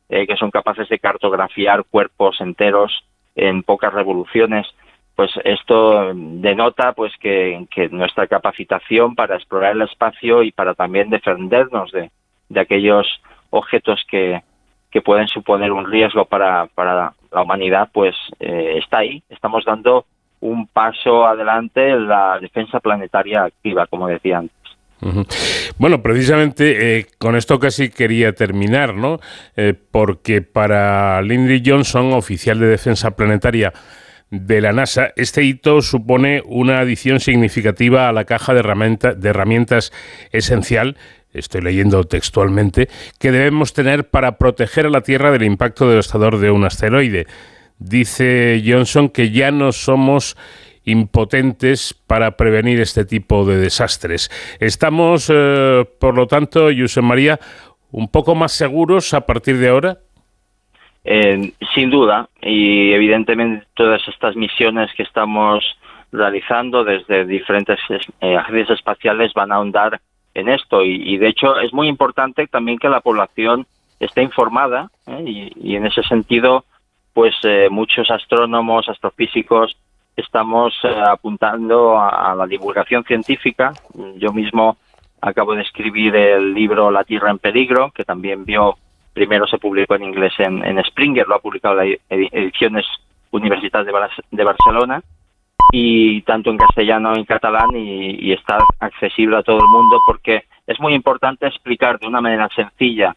eh, 0.08 0.26
que 0.26 0.36
son 0.36 0.50
capaces 0.50 0.88
de 0.88 0.98
cartografiar 0.98 1.84
cuerpos 1.84 2.40
enteros 2.40 3.04
en 3.34 3.62
pocas 3.62 3.92
revoluciones, 3.92 4.66
pues 5.14 5.30
esto 5.44 6.12
denota 6.14 6.92
pues 6.92 7.12
que, 7.18 7.66
que, 7.70 7.88
nuestra 7.88 8.26
capacitación 8.26 9.14
para 9.14 9.36
explorar 9.36 9.72
el 9.72 9.82
espacio 9.82 10.42
y 10.42 10.52
para 10.52 10.74
también 10.74 11.10
defendernos 11.10 11.92
de, 11.92 12.10
de 12.48 12.60
aquellos 12.60 13.06
objetos 13.50 14.02
que, 14.08 14.42
que 14.90 15.00
pueden 15.00 15.28
suponer 15.28 15.72
un 15.72 15.90
riesgo 15.90 16.26
para, 16.26 16.66
para 16.66 17.14
la 17.30 17.42
humanidad, 17.42 17.88
pues 17.92 18.14
eh, 18.40 18.78
está 18.78 18.98
ahí. 18.98 19.22
Estamos 19.30 19.64
dando 19.64 20.04
un 20.42 20.66
paso 20.66 21.26
adelante 21.26 21.88
en 21.88 22.06
la 22.06 22.38
defensa 22.40 22.80
planetaria 22.80 23.44
activa, 23.44 23.86
como 23.86 24.08
decía 24.08 24.38
antes. 24.38 24.56
Bueno, 25.78 26.00
precisamente 26.00 26.98
eh, 26.98 27.06
con 27.18 27.34
esto 27.34 27.58
casi 27.58 27.90
quería 27.90 28.34
terminar, 28.34 28.94
¿no? 28.94 29.18
Eh, 29.56 29.74
porque 29.90 30.42
para 30.42 31.20
Lindy 31.22 31.62
Johnson, 31.64 32.12
oficial 32.12 32.60
de 32.60 32.66
defensa 32.66 33.16
planetaria 33.16 33.72
de 34.30 34.60
la 34.60 34.72
NASA, 34.72 35.12
este 35.16 35.42
hito 35.42 35.82
supone 35.82 36.42
una 36.46 36.78
adición 36.78 37.18
significativa 37.18 38.08
a 38.08 38.12
la 38.12 38.24
caja 38.24 38.54
de, 38.54 38.62
de 39.16 39.28
herramientas 39.28 39.92
esencial 40.30 40.96
estoy 41.32 41.62
leyendo 41.62 42.04
textualmente, 42.04 42.88
que 43.18 43.32
debemos 43.32 43.72
tener 43.72 44.08
para 44.08 44.36
proteger 44.38 44.86
a 44.86 44.90
la 44.90 45.00
Tierra 45.00 45.30
del 45.30 45.44
impacto 45.44 45.88
devastador 45.88 46.38
de 46.38 46.50
un 46.50 46.64
asteroide. 46.64 47.26
Dice 47.84 48.62
Johnson 48.64 49.08
que 49.08 49.30
ya 49.30 49.50
no 49.50 49.72
somos 49.72 50.36
impotentes 50.84 51.94
para 52.06 52.36
prevenir 52.36 52.80
este 52.80 53.04
tipo 53.04 53.44
de 53.44 53.56
desastres. 53.56 54.30
Estamos, 54.60 55.30
eh, 55.32 55.84
por 56.00 56.16
lo 56.16 56.26
tanto, 56.26 56.68
José 56.76 57.02
María, 57.02 57.38
un 57.90 58.08
poco 58.08 58.34
más 58.34 58.52
seguros 58.52 59.14
a 59.14 59.22
partir 59.26 59.58
de 59.58 59.68
ahora. 59.68 59.98
sin 61.74 61.90
duda, 61.90 62.28
y 62.40 62.92
evidentemente 62.92 63.66
todas 63.74 64.06
estas 64.06 64.36
misiones 64.36 64.90
que 64.96 65.02
estamos 65.02 65.64
realizando 66.12 66.84
desde 66.84 67.24
diferentes 67.24 67.78
eh, 68.20 68.36
agencias 68.36 68.78
espaciales 68.78 69.32
van 69.34 69.50
a 69.50 69.56
ahondar 69.56 70.00
en 70.34 70.48
esto 70.48 70.82
y, 70.84 71.16
de 71.18 71.28
hecho 71.28 71.58
es 71.60 71.72
muy 71.72 71.88
importante 71.88 72.46
también 72.46 72.78
que 72.78 72.88
la 72.88 73.00
población 73.00 73.66
esté 74.00 74.22
informada 74.22 74.90
¿eh? 75.06 75.52
y, 75.56 75.76
en 75.76 75.86
ese 75.86 76.02
sentido 76.02 76.64
pues 77.12 77.34
eh, 77.44 77.68
muchos 77.70 78.10
astrónomos, 78.10 78.88
astrofísicos 78.88 79.76
estamos 80.16 80.74
apuntando 81.06 81.98
a, 81.98 82.34
la 82.34 82.46
divulgación 82.46 83.02
científica. 83.04 83.72
Yo 84.16 84.30
mismo 84.32 84.76
acabo 85.20 85.54
de 85.54 85.62
escribir 85.62 86.14
el 86.14 86.52
libro 86.52 86.90
La 86.90 87.04
Tierra 87.04 87.30
en 87.30 87.38
Peligro, 87.38 87.90
que 87.92 88.04
también 88.04 88.44
vio, 88.44 88.76
primero 89.14 89.46
se 89.46 89.56
publicó 89.56 89.94
en 89.94 90.04
inglés 90.04 90.34
en, 90.38 90.84
Springer, 90.84 91.26
lo 91.26 91.36
ha 91.36 91.40
publicado 91.40 91.76
la 91.76 91.86
Ediciones 92.10 92.84
Universidad 93.30 93.86
de 93.86 94.44
Barcelona, 94.44 95.02
y 95.72 96.20
tanto 96.22 96.50
en 96.50 96.58
castellano 96.58 97.16
en 97.16 97.24
catalán 97.24 97.70
y, 97.74 98.30
está 98.32 98.58
accesible 98.78 99.38
a 99.38 99.42
todo 99.42 99.56
el 99.56 99.68
mundo 99.68 99.98
porque 100.06 100.44
es 100.66 100.78
muy 100.78 100.92
importante 100.94 101.46
explicar 101.46 101.98
de 101.98 102.06
una 102.06 102.20
manera 102.20 102.48
sencilla 102.54 103.16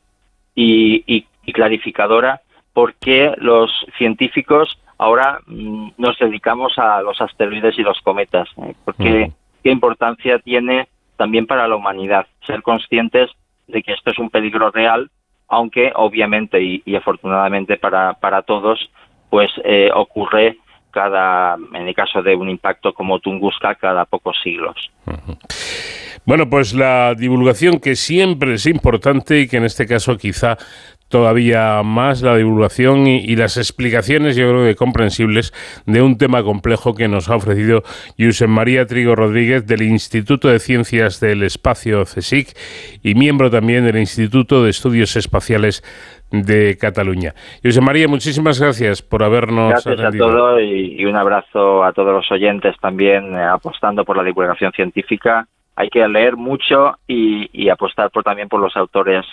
y, 0.55 1.25
clarificadora 1.53 2.41
por 2.75 2.93
qué 2.95 3.33
los 3.37 3.71
científicos 3.97 4.77
ahora 4.97 5.39
mm, 5.47 5.91
nos 5.97 6.19
dedicamos 6.19 6.77
a 6.77 7.01
los 7.01 7.19
asteroides 7.21 7.79
y 7.79 7.83
los 7.83 7.99
cometas, 8.01 8.49
¿eh? 8.57 8.75
porque 8.83 9.31
qué 9.63 9.71
importancia 9.71 10.39
tiene 10.39 10.89
también 11.15 11.47
para 11.47 11.69
la 11.69 11.77
humanidad 11.77 12.27
ser 12.45 12.61
conscientes 12.61 13.31
de 13.67 13.81
que 13.81 13.93
esto 13.93 14.11
es 14.11 14.19
un 14.19 14.29
peligro 14.29 14.71
real, 14.71 15.09
aunque 15.47 15.93
obviamente 15.95 16.61
y, 16.61 16.95
afortunadamente 16.97 17.77
para, 17.77 18.13
para 18.15 18.41
todos, 18.41 18.91
pues 19.29 19.49
eh, 19.63 19.89
ocurre 19.95 20.57
cada, 20.91 21.55
en 21.73 21.87
el 21.87 21.95
caso 21.95 22.21
de 22.21 22.35
un 22.35 22.49
impacto 22.49 22.93
como 22.93 23.19
Tunguska, 23.19 23.75
cada 23.75 24.03
pocos 24.03 24.37
siglos. 24.43 24.91
Bueno, 26.25 26.49
pues 26.49 26.73
la 26.73 27.13
divulgación 27.13 27.79
que 27.79 27.95
siempre 27.95 28.55
es 28.55 28.65
importante 28.65 29.41
y 29.41 29.47
que 29.47 29.57
en 29.57 29.65
este 29.65 29.85
caso 29.85 30.17
quizá 30.17 30.57
todavía 31.09 31.81
más 31.83 32.21
la 32.21 32.35
divulgación 32.35 33.07
y, 33.07 33.35
las 33.35 33.57
explicaciones, 33.57 34.35
yo 34.35 34.49
creo 34.49 34.65
que 34.65 34.75
comprensibles, 34.75 35.53
de 35.85 36.01
un 36.01 36.17
tema 36.17 36.43
complejo 36.43 36.95
que 36.95 37.07
nos 37.07 37.29
ha 37.29 37.35
ofrecido 37.35 37.83
Josep 38.17 38.49
María 38.49 38.85
Trigo 38.85 39.15
Rodríguez 39.15 39.67
del 39.67 39.83
Instituto 39.83 40.47
de 40.47 40.59
Ciencias 40.59 41.19
del 41.19 41.43
Espacio 41.43 42.03
CSIC 42.03 42.57
y 43.03 43.15
miembro 43.15 43.49
también 43.51 43.85
del 43.85 43.97
Instituto 43.97 44.63
de 44.63 44.69
Estudios 44.71 45.15
Espaciales 45.15 45.83
de 46.31 46.77
Cataluña. 46.77 47.33
José 47.63 47.81
María, 47.81 48.07
muchísimas 48.07 48.59
gracias 48.59 49.01
por 49.01 49.23
habernos 49.23 49.69
Gracias 49.69 49.99
a 49.99 50.11
todos 50.11 50.61
y, 50.61 51.05
un 51.05 51.15
abrazo 51.15 51.83
a 51.83 51.93
todos 51.93 52.13
los 52.13 52.31
oyentes 52.31 52.75
también 52.81 53.35
eh, 53.35 53.43
apostando 53.43 54.03
por 54.03 54.17
la 54.17 54.23
divulgación 54.23 54.71
científica. 54.71 55.47
Hay 55.75 55.89
que 55.89 56.07
leer 56.07 56.35
mucho 56.35 56.97
y, 57.07 57.69
apostar 57.69 58.09
por, 58.09 58.23
también 58.23 58.47
por 58.47 58.61
los 58.61 58.75
autores 58.77 59.25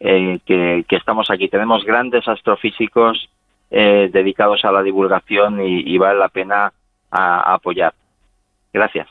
eh, 0.00 0.38
que, 0.44 0.84
estamos 0.90 1.30
aquí. 1.30 1.48
Tenemos 1.48 1.84
grandes 1.84 2.26
astrofísicos 2.28 3.28
eh, 3.70 4.10
dedicados 4.12 4.64
a 4.64 4.72
la 4.72 4.82
divulgación 4.82 5.60
y, 5.62 5.96
vale 5.98 6.18
la 6.18 6.28
pena 6.28 6.72
apoyar. 7.10 7.94
Gracias. 8.72 9.08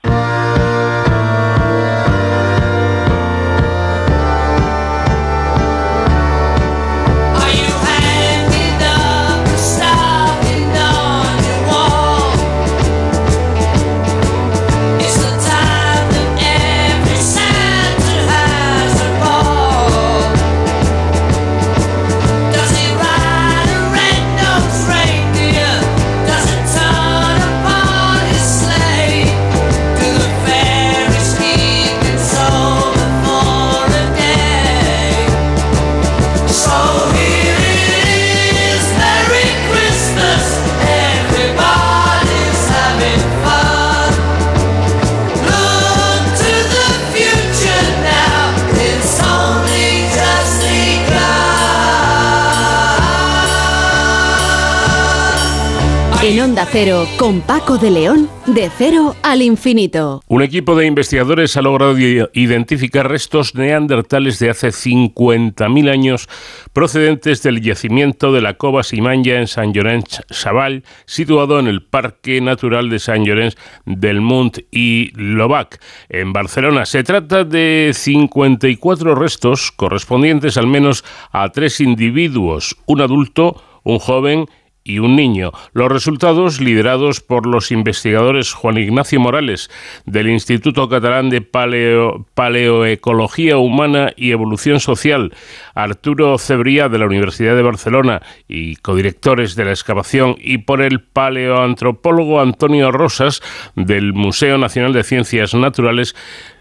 Onda 56.56 56.70
Cero, 56.72 57.06
con 57.18 57.42
Paco 57.42 57.78
de 57.78 57.92
León, 57.92 58.30
de 58.46 58.70
cero 58.70 59.14
al 59.24 59.42
infinito. 59.42 60.24
Un 60.30 60.42
equipo 60.42 60.78
de 60.78 60.86
investigadores 60.86 61.58
ha 61.58 61.62
logrado 61.62 61.98
identificar 62.00 63.10
restos 63.10 63.56
neandertales 63.56 64.40
de 64.40 64.52
hace 64.52 64.70
50.000 64.70 65.90
años 65.90 66.30
procedentes 66.72 67.44
del 67.44 67.60
yacimiento 67.60 68.32
de 68.32 68.40
la 68.40 68.54
Cova 68.54 68.84
Simanya 68.84 69.42
en 69.42 69.48
Sant 69.48 69.76
Llorenç 69.76 70.22
Savall, 70.30 70.86
situado 71.06 71.60
en 71.60 71.68
el 71.68 71.84
Parque 71.84 72.40
Natural 72.40 72.90
de 72.90 73.00
Sant 73.00 73.28
Llorenç 73.28 73.58
del 73.86 74.22
Munt 74.22 74.60
y 74.72 75.12
Lobac, 75.14 75.84
en 76.08 76.32
Barcelona. 76.32 76.86
Se 76.86 77.04
trata 77.04 77.44
de 77.44 77.92
54 77.94 79.14
restos 79.14 79.74
correspondientes 79.74 80.56
al 80.56 80.68
menos 80.68 81.04
a 81.34 81.50
tres 81.50 81.82
individuos, 81.82 82.78
un 82.86 83.02
adulto, 83.02 83.62
un 83.84 84.00
joven 84.00 84.46
y 84.48 84.65
un 85.00 85.16
niño. 85.16 85.52
Los 85.74 85.92
resultados, 85.92 86.62
liderados 86.62 87.20
por 87.20 87.48
los 87.48 87.72
investigadores 87.72 88.54
Juan 88.54 88.78
Ignacio 88.78 89.20
Morales 89.20 89.70
del 90.06 90.30
Instituto 90.30 90.88
Catalán 90.88 91.30
de 91.30 91.42
Paleo, 91.42 92.26
Paleoecología 92.36 93.58
Humana 93.58 94.12
y 94.16 94.32
Evolución 94.32 94.80
Social, 94.80 95.34
Arturo 95.74 96.38
Cebría 96.38 96.88
de 96.88 97.00
la 97.00 97.08
Universidad 97.08 97.56
de 97.56 97.64
Barcelona 97.64 98.22
y 98.48 98.76
codirectores 98.78 99.56
de 99.56 99.66
la 99.66 99.72
excavación, 99.72 100.36
y 100.40 100.60
por 100.60 100.82
el 100.82 101.02
paleoantropólogo 101.02 102.40
Antonio 102.40 102.92
Rosas 102.92 103.42
del 103.76 104.14
Museo 104.14 104.58
Nacional 104.58 104.94
de 104.94 105.04
Ciencias 105.04 105.54
Naturales, 105.56 106.16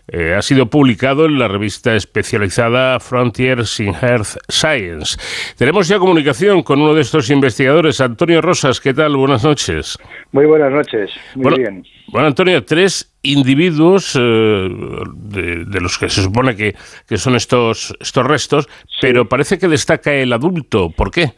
eh, 0.09 0.35
ha 0.35 0.43
sido 0.43 0.67
publicado 0.67 1.27
en 1.27 1.39
la 1.39 1.49
revista 1.49 1.95
especializada 1.95 3.01
Frontiers 3.01 3.81
in 3.81 3.95
Earth 4.03 4.37
Science. 4.49 5.19
Tenemos 5.57 5.89
ya 5.89 5.99
comunicación 5.99 6.63
con 6.63 6.81
uno 6.81 6.95
de 6.95 7.01
estos 7.01 7.31
investigadores, 7.31 8.01
Antonio 8.01 8.43
Rosas. 8.43 8.81
¿Qué 8.81 8.93
tal? 8.93 9.17
Buenas 9.17 9.45
noches. 9.45 9.99
Muy 10.33 10.47
buenas 10.47 10.73
noches. 10.73 11.11
Muy 11.35 11.57
bien. 11.57 11.85
Bueno, 12.09 12.29
Antonio, 12.29 12.65
tres 12.65 13.15
individuos 13.23 14.15
eh, 14.15 14.21
de, 14.21 15.81
los 15.81 15.99
que 15.99 16.09
se 16.11 16.23
supone 16.23 16.55
que, 16.55 16.75
son 17.17 17.35
estos, 17.35 17.97
estos 17.99 18.27
restos, 18.27 18.69
pero 19.01 19.29
parece 19.29 19.59
que 19.59 19.69
destaca 19.69 20.13
el 20.13 20.33
adulto. 20.33 20.91
¿Por 20.91 21.11
qué? 21.11 21.33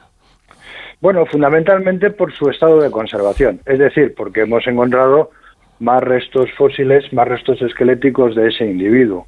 Bueno, 1.01 1.25
fundamentalmente 1.27 2.11
por 2.11 2.33
su 2.33 2.51
estado 2.51 2.81
de 2.81 2.91
conservación, 2.91 3.61
es 3.67 3.79
decir, 3.79 4.14
porque 4.17 4.41
hemos 4.41 4.67
encontrado 4.67 5.31
más 5.81 6.03
restos 6.03 6.51
fósiles, 6.57 7.12
más 7.12 7.29
restos 7.29 7.61
esqueléticos 7.62 8.35
de 8.35 8.49
ese 8.49 8.64
individuo. 8.66 9.27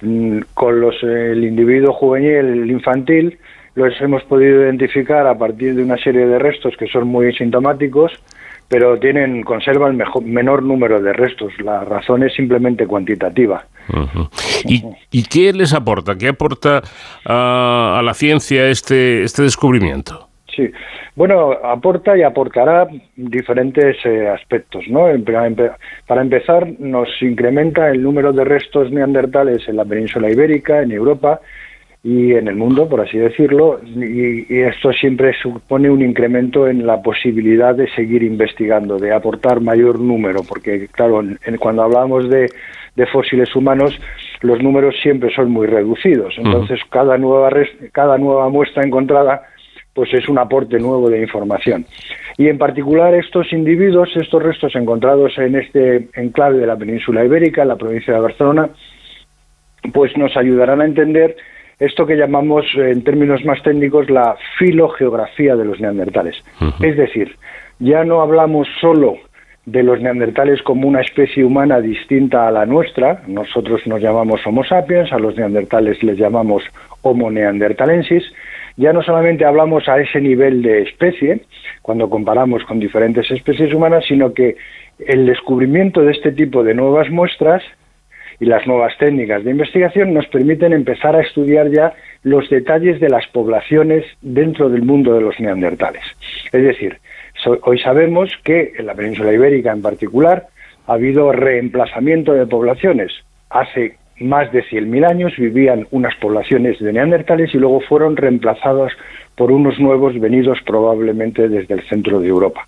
Mm, 0.00 0.40
con 0.54 0.80
los, 0.80 1.02
el 1.02 1.44
individuo 1.44 1.92
juvenil, 1.92 2.30
el 2.30 2.70
infantil, 2.70 3.38
los 3.74 3.98
hemos 4.00 4.22
podido 4.24 4.62
identificar 4.62 5.26
a 5.26 5.36
partir 5.36 5.74
de 5.74 5.82
una 5.82 5.96
serie 5.98 6.26
de 6.26 6.38
restos 6.38 6.74
que 6.76 6.86
son 6.88 7.06
muy 7.06 7.32
sintomáticos, 7.34 8.12
pero 8.66 8.98
tienen 8.98 9.42
conservan 9.42 9.96
mejor, 9.96 10.24
menor 10.24 10.62
número 10.62 11.00
de 11.00 11.12
restos. 11.12 11.52
La 11.60 11.84
razón 11.84 12.22
es 12.22 12.34
simplemente 12.34 12.86
cuantitativa. 12.86 13.64
¿Y, 14.64 15.22
qué 15.24 15.52
les 15.52 15.72
aporta? 15.72 16.16
¿Qué 16.16 16.28
aporta 16.28 16.82
a, 17.24 17.98
a 17.98 18.02
la 18.02 18.14
ciencia 18.14 18.68
este, 18.68 19.22
este 19.22 19.42
descubrimiento? 19.42 20.27
Sí, 20.58 20.68
bueno, 21.14 21.52
aporta 21.52 22.18
y 22.18 22.22
aportará 22.22 22.88
diferentes 23.14 23.96
eh, 24.04 24.26
aspectos, 24.26 24.82
¿no? 24.88 25.06
Para 26.04 26.22
empezar, 26.22 26.66
nos 26.80 27.08
incrementa 27.22 27.88
el 27.90 28.02
número 28.02 28.32
de 28.32 28.42
restos 28.42 28.90
neandertales 28.90 29.68
en 29.68 29.76
la 29.76 29.84
península 29.84 30.28
ibérica, 30.28 30.82
en 30.82 30.90
Europa 30.90 31.40
y 32.02 32.32
en 32.32 32.48
el 32.48 32.56
mundo, 32.56 32.88
por 32.88 33.02
así 33.02 33.18
decirlo, 33.18 33.78
y, 33.84 34.62
esto 34.62 34.92
siempre 34.92 35.32
supone 35.40 35.90
un 35.90 36.02
incremento 36.02 36.66
en 36.66 36.84
la 36.84 37.00
posibilidad 37.02 37.72
de 37.72 37.88
seguir 37.90 38.24
investigando, 38.24 38.98
de 38.98 39.14
aportar 39.14 39.60
mayor 39.60 40.00
número, 40.00 40.40
porque, 40.42 40.88
claro, 40.88 41.22
cuando 41.60 41.82
hablamos 41.84 42.28
de, 42.28 42.48
fósiles 43.12 43.54
humanos, 43.54 43.96
los 44.40 44.60
números 44.60 44.96
siempre 45.00 45.32
son 45.32 45.52
muy 45.52 45.68
reducidos, 45.68 46.34
entonces 46.36 46.80
cada 46.90 47.16
nueva 47.16 47.48
cada 47.92 48.18
nueva 48.18 48.48
muestra 48.48 48.82
encontrada 48.82 49.42
pues 49.98 50.14
es 50.14 50.28
un 50.28 50.38
aporte 50.38 50.78
nuevo 50.78 51.10
de 51.10 51.20
información. 51.20 51.84
Y 52.36 52.46
en 52.46 52.56
particular 52.56 53.12
estos 53.14 53.52
individuos, 53.52 54.08
estos 54.14 54.40
restos 54.40 54.76
encontrados 54.76 55.36
en 55.38 55.56
este 55.56 56.08
enclave 56.14 56.58
de 56.58 56.68
la 56.68 56.76
península 56.76 57.24
ibérica, 57.24 57.62
en 57.62 57.68
la 57.68 57.74
provincia 57.74 58.14
de 58.14 58.20
Barcelona, 58.20 58.70
pues 59.92 60.16
nos 60.16 60.36
ayudarán 60.36 60.82
a 60.82 60.84
entender 60.84 61.34
esto 61.80 62.06
que 62.06 62.14
llamamos 62.14 62.64
en 62.76 63.02
términos 63.02 63.44
más 63.44 63.60
técnicos 63.64 64.08
la 64.08 64.36
filogeografía 64.56 65.56
de 65.56 65.64
los 65.64 65.80
neandertales. 65.80 66.36
Es 66.80 66.96
decir, 66.96 67.34
ya 67.80 68.04
no 68.04 68.20
hablamos 68.20 68.68
solo 68.80 69.16
de 69.66 69.82
los 69.82 70.00
neandertales 70.00 70.62
como 70.62 70.86
una 70.86 71.00
especie 71.00 71.44
humana 71.44 71.80
distinta 71.80 72.46
a 72.46 72.52
la 72.52 72.66
nuestra, 72.66 73.24
nosotros 73.26 73.84
nos 73.88 74.00
llamamos 74.00 74.46
Homo 74.46 74.62
sapiens, 74.62 75.12
a 75.12 75.18
los 75.18 75.36
neandertales 75.36 76.00
les 76.04 76.16
llamamos 76.16 76.62
Homo 77.02 77.32
neandertalensis, 77.32 78.22
ya 78.78 78.92
no 78.92 79.02
solamente 79.02 79.44
hablamos 79.44 79.88
a 79.88 80.00
ese 80.00 80.20
nivel 80.20 80.62
de 80.62 80.82
especie, 80.82 81.40
cuando 81.82 82.08
comparamos 82.08 82.64
con 82.64 82.78
diferentes 82.78 83.28
especies 83.30 83.74
humanas, 83.74 84.04
sino 84.06 84.32
que 84.32 84.56
el 85.00 85.26
descubrimiento 85.26 86.00
de 86.02 86.12
este 86.12 86.30
tipo 86.30 86.62
de 86.62 86.74
nuevas 86.74 87.10
muestras 87.10 87.62
y 88.38 88.46
las 88.46 88.68
nuevas 88.68 88.96
técnicas 88.96 89.42
de 89.42 89.50
investigación 89.50 90.14
nos 90.14 90.28
permiten 90.28 90.72
empezar 90.72 91.16
a 91.16 91.22
estudiar 91.22 91.70
ya 91.70 91.94
los 92.22 92.48
detalles 92.48 93.00
de 93.00 93.08
las 93.08 93.26
poblaciones 93.26 94.04
dentro 94.22 94.68
del 94.68 94.82
mundo 94.82 95.12
de 95.12 95.22
los 95.22 95.40
neandertales. 95.40 96.02
Es 96.52 96.62
decir, 96.62 96.98
hoy 97.62 97.80
sabemos 97.80 98.30
que 98.44 98.74
en 98.78 98.86
la 98.86 98.94
península 98.94 99.32
ibérica 99.32 99.72
en 99.72 99.82
particular 99.82 100.46
ha 100.86 100.92
habido 100.92 101.32
reemplazamiento 101.32 102.32
de 102.32 102.46
poblaciones. 102.46 103.12
Hace 103.50 103.96
más 104.20 104.50
de 104.52 104.64
100.000 104.64 105.08
años 105.08 105.32
vivían 105.36 105.86
unas 105.90 106.14
poblaciones 106.16 106.78
de 106.78 106.92
neandertales 106.92 107.54
y 107.54 107.58
luego 107.58 107.80
fueron 107.80 108.16
reemplazadas 108.16 108.92
por 109.36 109.52
unos 109.52 109.78
nuevos 109.78 110.18
venidos 110.18 110.58
probablemente 110.66 111.48
desde 111.48 111.74
el 111.74 111.82
centro 111.82 112.20
de 112.20 112.28
Europa. 112.28 112.66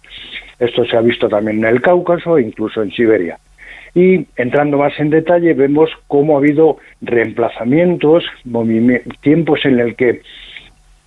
Esto 0.58 0.84
se 0.84 0.96
ha 0.96 1.00
visto 1.00 1.28
también 1.28 1.58
en 1.58 1.64
el 1.64 1.80
Cáucaso 1.80 2.38
e 2.38 2.42
incluso 2.42 2.82
en 2.82 2.92
Siberia. 2.92 3.38
Y 3.94 4.26
entrando 4.36 4.78
más 4.78 4.98
en 5.00 5.10
detalle, 5.10 5.52
vemos 5.54 5.90
cómo 6.06 6.36
ha 6.36 6.38
habido 6.38 6.78
reemplazamientos, 7.00 8.24
tiempos 9.20 9.64
en 9.64 9.80
el 9.80 9.96
que 9.96 10.22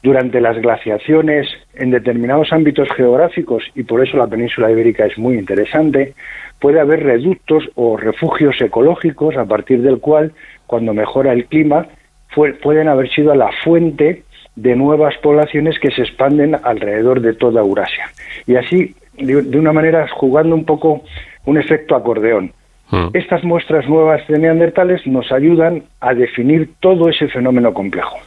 durante 0.03 0.41
las 0.41 0.61
glaciaciones 0.61 1.47
en 1.75 1.91
determinados 1.91 2.51
ámbitos 2.51 2.89
geográficos, 2.95 3.63
y 3.73 3.83
por 3.83 4.05
eso 4.05 4.17
la 4.17 4.27
península 4.27 4.69
ibérica 4.69 5.05
es 5.05 5.17
muy 5.17 5.35
interesante, 5.35 6.13
puede 6.59 6.81
haber 6.81 7.03
reductos 7.03 7.63
o 7.75 7.97
refugios 7.97 8.59
ecológicos 8.61 9.37
a 9.37 9.45
partir 9.45 9.81
del 9.81 9.99
cual, 9.99 10.33
cuando 10.67 10.93
mejora 10.93 11.31
el 11.31 11.45
clima, 11.45 11.87
pueden 12.61 12.89
haber 12.89 13.09
sido 13.09 13.33
la 13.33 13.49
fuente 13.63 14.23
de 14.55 14.75
nuevas 14.75 15.15
poblaciones 15.17 15.79
que 15.79 15.91
se 15.91 16.01
expanden 16.01 16.55
alrededor 16.63 17.21
de 17.21 17.33
toda 17.33 17.61
Eurasia. 17.61 18.05
Y 18.45 18.55
así, 18.55 18.95
de 19.17 19.57
una 19.57 19.71
manera, 19.71 20.07
jugando 20.09 20.53
un 20.53 20.65
poco 20.65 21.03
un 21.45 21.57
efecto 21.57 21.95
acordeón. 21.95 22.51
Hmm. 22.89 23.07
Estas 23.13 23.43
muestras 23.43 23.87
nuevas 23.87 24.25
de 24.27 24.37
neandertales 24.37 25.05
nos 25.07 25.31
ayudan 25.31 25.83
a 26.01 26.13
definir 26.13 26.71
todo 26.79 27.09
ese 27.09 27.27
fenómeno 27.29 27.73
complejo. 27.73 28.17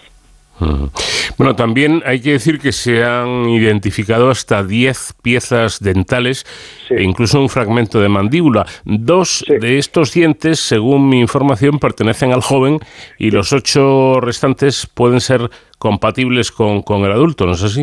Bueno, 1.37 1.55
también 1.55 2.03
hay 2.07 2.21
que 2.21 2.33
decir 2.33 2.59
que 2.59 2.73
se 2.73 3.05
han 3.05 3.49
identificado 3.49 4.31
hasta 4.31 4.63
10 4.63 5.15
piezas 5.23 5.81
dentales 5.81 6.47
e 6.89 7.03
incluso 7.03 7.41
un 7.41 7.49
fragmento 7.49 8.01
de 8.01 8.09
mandíbula. 8.09 8.65
Dos 8.85 9.45
de 9.49 9.79
estos 9.79 10.15
dientes, 10.15 10.59
según 10.61 11.09
mi 11.09 11.21
información, 11.21 11.79
pertenecen 11.79 12.33
al 12.33 12.41
joven 12.41 12.79
y 13.19 13.31
los 13.31 13.53
ocho 13.53 14.21
restantes 14.21 14.87
pueden 14.87 15.21
ser 15.21 15.51
compatibles 15.79 16.51
con, 16.51 16.83
con 16.83 17.05
el 17.05 17.13
adulto, 17.13 17.45
¿no 17.45 17.53
es 17.53 17.63
así? 17.63 17.83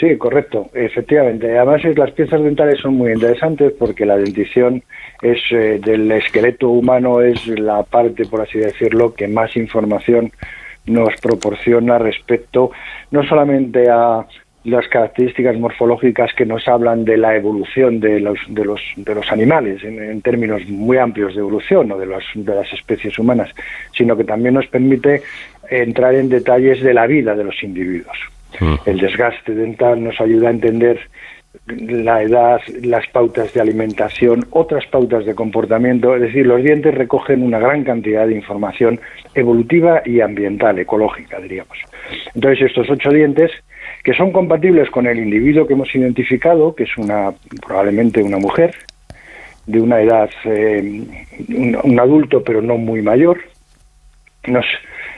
Sí, 0.00 0.16
correcto, 0.16 0.70
efectivamente. 0.72 1.58
Además, 1.58 1.82
las 1.96 2.10
piezas 2.12 2.42
dentales 2.42 2.80
son 2.80 2.94
muy 2.94 3.12
interesantes 3.12 3.72
porque 3.78 4.06
la 4.06 4.16
dentición 4.16 4.82
es 5.20 5.38
eh, 5.50 5.78
del 5.84 6.10
esqueleto 6.10 6.70
humano 6.70 7.20
es 7.20 7.46
la 7.46 7.82
parte, 7.82 8.24
por 8.24 8.40
así 8.40 8.58
decirlo, 8.58 9.12
que 9.14 9.28
más 9.28 9.54
información 9.56 10.32
nos 10.90 11.14
proporciona 11.20 11.98
respecto 11.98 12.70
no 13.10 13.22
solamente 13.24 13.88
a 13.88 14.26
las 14.64 14.86
características 14.88 15.58
morfológicas 15.58 16.32
que 16.34 16.44
nos 16.44 16.68
hablan 16.68 17.04
de 17.04 17.16
la 17.16 17.34
evolución 17.34 17.98
de 17.98 18.20
los, 18.20 18.38
de 18.48 18.64
los, 18.64 18.80
de 18.96 19.14
los 19.14 19.32
animales 19.32 19.82
en, 19.82 20.20
términos 20.20 20.62
muy 20.68 20.98
amplios 20.98 21.34
de 21.34 21.40
evolución 21.40 21.90
o 21.92 21.98
de, 21.98 22.06
de 22.06 22.54
las 22.54 22.72
especies 22.72 23.18
humanas, 23.18 23.50
sino 23.96 24.16
que 24.16 24.24
también 24.24 24.54
nos 24.54 24.66
permite 24.66 25.22
entrar 25.70 26.14
en 26.14 26.28
detalles 26.28 26.82
de 26.82 26.92
la 26.92 27.06
vida 27.06 27.34
de 27.34 27.44
los 27.44 27.62
individuos. 27.62 28.18
El 28.84 28.98
desgaste 28.98 29.54
dental 29.54 30.02
nos 30.02 30.20
ayuda 30.20 30.48
a 30.48 30.50
entender 30.50 31.00
la 31.66 32.22
edad, 32.22 32.60
las 32.82 33.06
pautas 33.08 33.52
de 33.52 33.60
alimentación, 33.60 34.46
otras 34.50 34.86
pautas 34.86 35.24
de 35.24 35.34
comportamiento, 35.34 36.14
es 36.14 36.22
decir, 36.22 36.46
los 36.46 36.62
dientes 36.62 36.94
recogen 36.94 37.42
una 37.42 37.58
gran 37.58 37.84
cantidad 37.84 38.26
de 38.26 38.34
información 38.34 39.00
evolutiva 39.34 40.02
y 40.04 40.20
ambiental, 40.20 40.78
ecológica, 40.78 41.40
diríamos. 41.40 41.78
Entonces, 42.34 42.66
estos 42.66 42.88
ocho 42.90 43.10
dientes, 43.10 43.50
que 44.04 44.14
son 44.14 44.32
compatibles 44.32 44.90
con 44.90 45.06
el 45.06 45.18
individuo 45.18 45.66
que 45.66 45.74
hemos 45.74 45.94
identificado, 45.94 46.74
que 46.74 46.84
es 46.84 46.96
una 46.96 47.32
probablemente 47.66 48.22
una 48.22 48.38
mujer, 48.38 48.74
de 49.66 49.80
una 49.80 50.00
edad, 50.00 50.30
eh, 50.44 51.02
un, 51.84 52.00
adulto 52.00 52.42
pero 52.42 52.62
no 52.62 52.76
muy 52.76 53.02
mayor, 53.02 53.38
nos, 54.46 54.66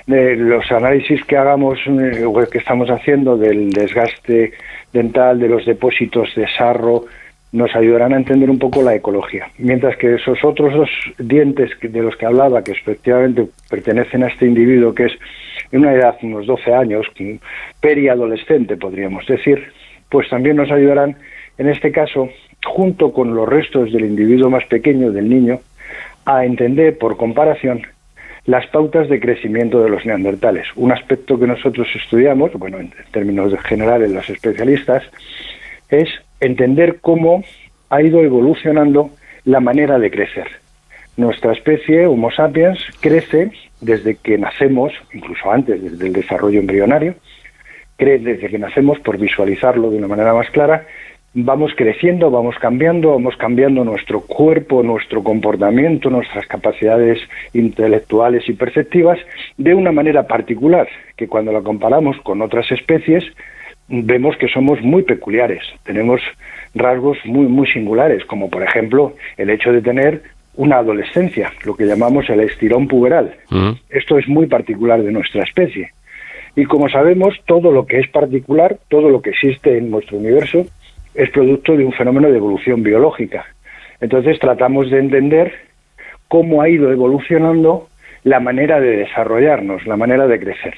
los 0.07 0.71
análisis 0.73 1.25
que 1.25 1.37
hagamos, 1.37 1.79
eh, 1.87 2.25
que 2.51 2.59
estamos 2.59 2.91
haciendo 2.91 3.37
del 3.37 3.71
desgaste 3.71 4.53
dental, 4.93 5.39
de 5.39 5.49
los 5.49 5.65
depósitos 5.65 6.35
de 6.35 6.47
sarro, 6.57 7.07
nos 7.53 7.75
ayudarán 7.77 8.15
a 8.15 8.17
entender 8.17 8.49
un 8.49 8.59
poco 8.59 8.83
la 8.83 8.95
ecología. 8.95 9.49
Mientras 9.59 9.97
que 9.99 10.15
esos 10.15 10.43
otros 10.43 10.73
dos 10.73 10.89
dientes 11.19 11.71
de 11.83 12.03
los 12.03 12.17
que 12.17 12.27
hablaba, 12.27 12.65
que 12.65 12.73
efectivamente 12.73 13.47
pertenecen 13.69 14.25
a 14.25 14.29
este 14.29 14.47
individuo, 14.47 14.95
que 14.95 15.05
es 15.07 15.13
en 15.71 15.81
una 15.81 15.93
edad, 15.93 16.17
unos 16.23 16.47
12 16.47 16.75
años, 16.75 17.07
periadolescente 17.81 18.77
podríamos 18.77 19.27
decir, 19.27 19.73
pues 20.09 20.29
también 20.31 20.57
nos 20.57 20.71
ayudarán, 20.71 21.17
en 21.59 21.69
este 21.69 21.93
caso, 21.93 22.31
junto 22.65 23.13
con 23.13 23.35
los 23.35 23.49
restos 23.49 23.93
del 23.93 24.05
individuo 24.05 24.49
más 24.49 24.65
pequeño, 24.65 25.13
del 25.13 25.29
niño, 25.29 25.61
a 26.25 26.45
entender 26.45 26.97
por 26.97 27.17
comparación 27.17 27.83
las 28.45 28.67
pautas 28.69 29.09
de 29.09 29.21
crecimiento 29.21 29.83
de 29.83 29.91
los 29.91 30.05
neandertales. 30.05 30.67
Un 30.75 30.93
aspecto 30.93 31.39
que 31.39 31.47
nosotros 31.47 31.89
estudiamos, 31.95 32.53
bueno, 32.55 32.79
en 32.79 32.93
términos 33.13 33.53
generales 33.63 34.11
los 34.11 34.29
especialistas, 34.29 35.03
es 35.89 36.09
entender 36.41 36.99
cómo 37.01 37.45
ha 37.91 38.03
ido 38.03 38.21
evolucionando 38.21 39.11
la 39.45 39.61
manera 39.61 39.99
de 39.99 40.11
crecer. 40.11 40.47
Nuestra 41.17 41.53
especie, 41.53 42.07
Homo 42.07 42.31
sapiens, 42.31 42.79
crece 43.01 43.53
desde 43.81 44.17
que 44.17 44.39
nacemos, 44.39 44.93
incluso 45.13 45.51
antes, 45.51 45.83
desde 45.83 46.07
el 46.07 46.13
desarrollo 46.13 46.59
embrionario, 46.59 47.15
crece 47.97 48.25
desde 48.25 48.49
que 48.49 48.59
nacemos, 48.59 48.99
por 49.01 49.19
visualizarlo 49.19 49.91
de 49.91 49.99
una 49.99 50.09
manera 50.09 50.33
más 50.33 50.51
clara, 50.51 50.87
vamos 51.35 51.73
creciendo, 51.77 52.31
vamos 52.31 52.57
cambiando, 52.61 53.11
vamos 53.11 53.37
cambiando 53.37 53.85
nuestro 53.85 54.21
cuerpo, 54.21 54.83
nuestro 54.83 55.23
comportamiento, 55.23 56.11
nuestras 56.11 56.47
capacidades 56.47 57.19
intelectuales 57.55 58.49
y 58.49 58.53
perceptivas 58.53 59.19
de 59.57 59.75
una 59.75 59.93
manera 59.93 60.27
particular, 60.27 60.89
que 61.17 61.29
cuando 61.29 61.53
la 61.53 61.63
comparamos 61.63 62.17
con 62.23 62.43
otras 62.43 62.71
especies 62.71 63.25
vemos 63.89 64.37
que 64.37 64.49
somos 64.49 64.81
muy 64.81 65.03
peculiares, 65.03 65.63
tenemos 65.85 66.21
rasgos 66.75 67.19
muy 67.25 67.47
muy 67.47 67.67
singulares, 67.67 68.25
como 68.25 68.49
por 68.49 68.63
ejemplo 68.63 69.15
el 69.37 69.51
hecho 69.51 69.73
de 69.73 69.83
tener 69.83 70.23
una 70.55 70.79
adolescencia, 70.79 71.53
lo 71.65 71.75
que 71.75 71.87
llamamos 71.87 72.29
el 72.29 72.41
estirón 72.41 72.87
puberal. 72.87 73.35
Mm. 73.51 73.73
Esto 73.89 74.19
es 74.19 74.29
muy 74.29 74.47
particular 74.47 75.03
de 75.03 75.11
nuestra 75.11 75.43
especie. 75.43 75.93
Y 76.55 76.65
como 76.65 76.91
sabemos, 76.91 77.35
todo 77.47 77.73
lo 77.73 77.87
que 77.87 77.99
es 77.99 78.09
particular, 78.09 78.77
todo 78.89 79.09
lo 79.09 79.23
que 79.23 79.31
existe 79.31 79.79
en 79.79 79.91
nuestro 79.91 80.19
universo, 80.19 80.67
es 81.15 81.31
producto 81.31 81.77
de 81.77 81.85
un 81.85 81.93
fenómeno 81.93 82.31
de 82.31 82.37
evolución 82.37 82.83
biológica. 82.83 83.47
Entonces 84.01 84.39
tratamos 84.39 84.91
de 84.91 84.99
entender 84.99 85.53
cómo 86.29 86.63
ha 86.63 86.69
ido 86.69 86.91
evolucionando 86.91 87.89
la 88.25 88.41
manera 88.41 88.81
de 88.81 88.99
desarrollarnos, 88.99 89.87
la 89.87 89.97
manera 89.97 90.27
de 90.27 90.41
crecer. 90.41 90.75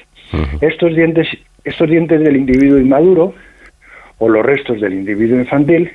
Estos 0.61 0.95
dientes, 0.95 1.27
estos 1.63 1.89
dientes 1.89 2.19
del 2.21 2.35
individuo 2.35 2.79
inmaduro 2.79 3.33
o 4.17 4.29
los 4.29 4.45
restos 4.45 4.81
del 4.81 4.93
individuo 4.93 5.39
infantil, 5.39 5.91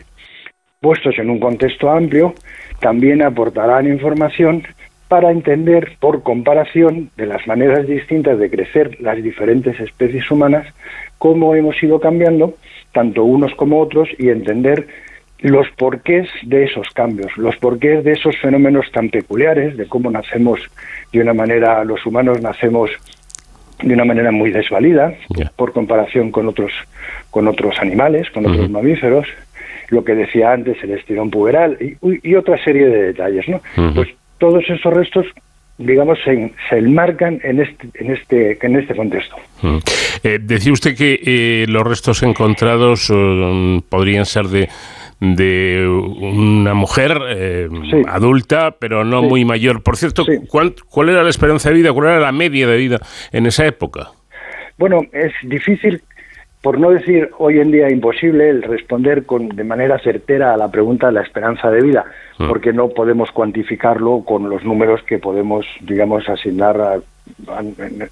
puestos 0.81 1.19
en 1.19 1.31
un 1.31 1.39
contexto 1.39 1.91
amplio, 1.91 2.35
también 2.81 3.23
aportarán 3.23 3.87
información 3.87 4.63
para 5.09 5.31
entender 5.33 5.97
por 5.99 6.23
comparación 6.23 7.11
de 7.17 7.27
las 7.27 7.47
maneras 7.47 7.87
distintas 7.87 8.39
de 8.39 8.49
crecer 8.49 9.01
las 9.01 9.21
diferentes 9.23 9.79
especies 9.81 10.31
humanas 10.31 10.67
cómo 11.21 11.55
hemos 11.55 11.81
ido 11.83 12.01
cambiando 12.01 12.55
tanto 12.93 13.25
unos 13.25 13.55
como 13.55 13.79
otros, 13.79 14.09
y 14.19 14.31
entender 14.31 14.89
los 15.39 15.69
porqués 15.77 16.29
de 16.43 16.65
esos 16.65 16.89
cambios, 16.91 17.37
los 17.37 17.57
porqués 17.59 18.03
de 18.03 18.13
esos 18.13 18.37
fenómenos 18.39 18.91
tan 18.91 19.11
peculiares, 19.11 19.77
de 19.77 19.87
cómo 19.87 20.11
nacemos 20.11 20.61
de 21.13 21.21
una 21.21 21.35
manera, 21.35 21.85
los 21.85 22.05
humanos 22.07 22.41
nacemos 22.41 22.91
de 23.83 23.95
una 23.95 24.05
manera 24.05 24.31
muy 24.31 24.51
desvalida 24.51 25.15
por 25.57 25.73
comparación 25.73 26.31
con 26.31 26.49
otros 26.49 26.73
con 27.31 27.47
otros 27.49 27.79
animales, 27.81 28.29
con 28.31 28.47
otros 28.47 28.69
mamíferos, 28.69 29.27
lo 29.91 30.03
que 30.05 30.15
decía 30.15 30.53
antes 30.53 30.83
el 30.83 30.93
estirón 30.93 31.31
puberal 31.31 31.79
y, 31.81 32.35
otra 32.35 32.63
serie 32.65 32.89
de 32.89 33.03
detalles, 33.13 33.47
¿no? 33.49 33.61
Pues 33.95 34.09
todos 34.39 34.65
esos 34.69 34.93
restos 34.93 35.27
digamos, 35.81 36.19
se, 36.25 36.53
se, 36.69 36.79
enmarcan 36.79 37.41
en 37.43 37.61
este, 37.61 37.89
en 37.95 38.11
este, 38.13 38.59
en 38.61 38.77
este 38.77 38.95
contexto. 38.95 39.37
Eh, 40.23 40.39
decía 40.41 40.73
usted 40.73 40.97
que 40.97 41.21
eh, 41.25 41.67
los 41.69 41.83
restos 41.85 42.23
encontrados 42.23 43.11
eh, 43.13 43.81
podrían 43.89 44.27
ser 44.27 44.47
de, 44.47 44.69
de 45.21 45.87
una 45.89 46.75
mujer 46.75 47.19
adulta, 48.09 48.77
pero 48.79 49.05
no 49.05 49.23
muy 49.23 49.45
mayor. 49.45 49.83
Por 49.83 49.97
cierto, 49.97 50.27
¿cuál, 50.49 50.75
¿cuál 50.89 51.09
era 51.09 51.23
la 51.23 51.31
esperanza 51.31 51.71
de 51.71 51.77
vida? 51.77 51.93
¿Cuál 51.93 52.09
era 52.09 52.21
la 52.21 52.33
media 52.33 52.67
de 52.67 52.77
vida 52.77 53.01
en 53.33 53.47
esa 53.47 53.67
época? 53.67 54.11
Bueno, 54.77 55.03
es 55.13 55.33
difícil 55.43 56.03
por 56.63 56.79
no 56.79 56.91
decir 56.91 57.31
hoy 57.39 57.59
en 57.59 57.71
día 57.71 57.91
imposible, 57.91 58.51
el 58.51 58.63
responder 58.63 59.25
con, 59.25 59.49
de 59.49 59.65
manera 59.65 59.99
certera 59.99 60.53
a 60.53 60.57
la 60.59 60.71
pregunta 60.71 61.07
de 61.07 61.15
la 61.15 61.23
esperanza 61.23 61.71
de 61.71 61.81
vida, 61.83 62.05
mm. 62.39 62.49
porque 62.49 62.73
no 62.73 62.91
podemos 62.91 63.31
cuantificarlo 63.31 64.23
con 64.27 64.49
los 64.51 64.63
números 64.63 65.03
que 65.05 65.19
podemos, 65.19 65.67
digamos, 65.81 66.29
asignar 66.29 67.01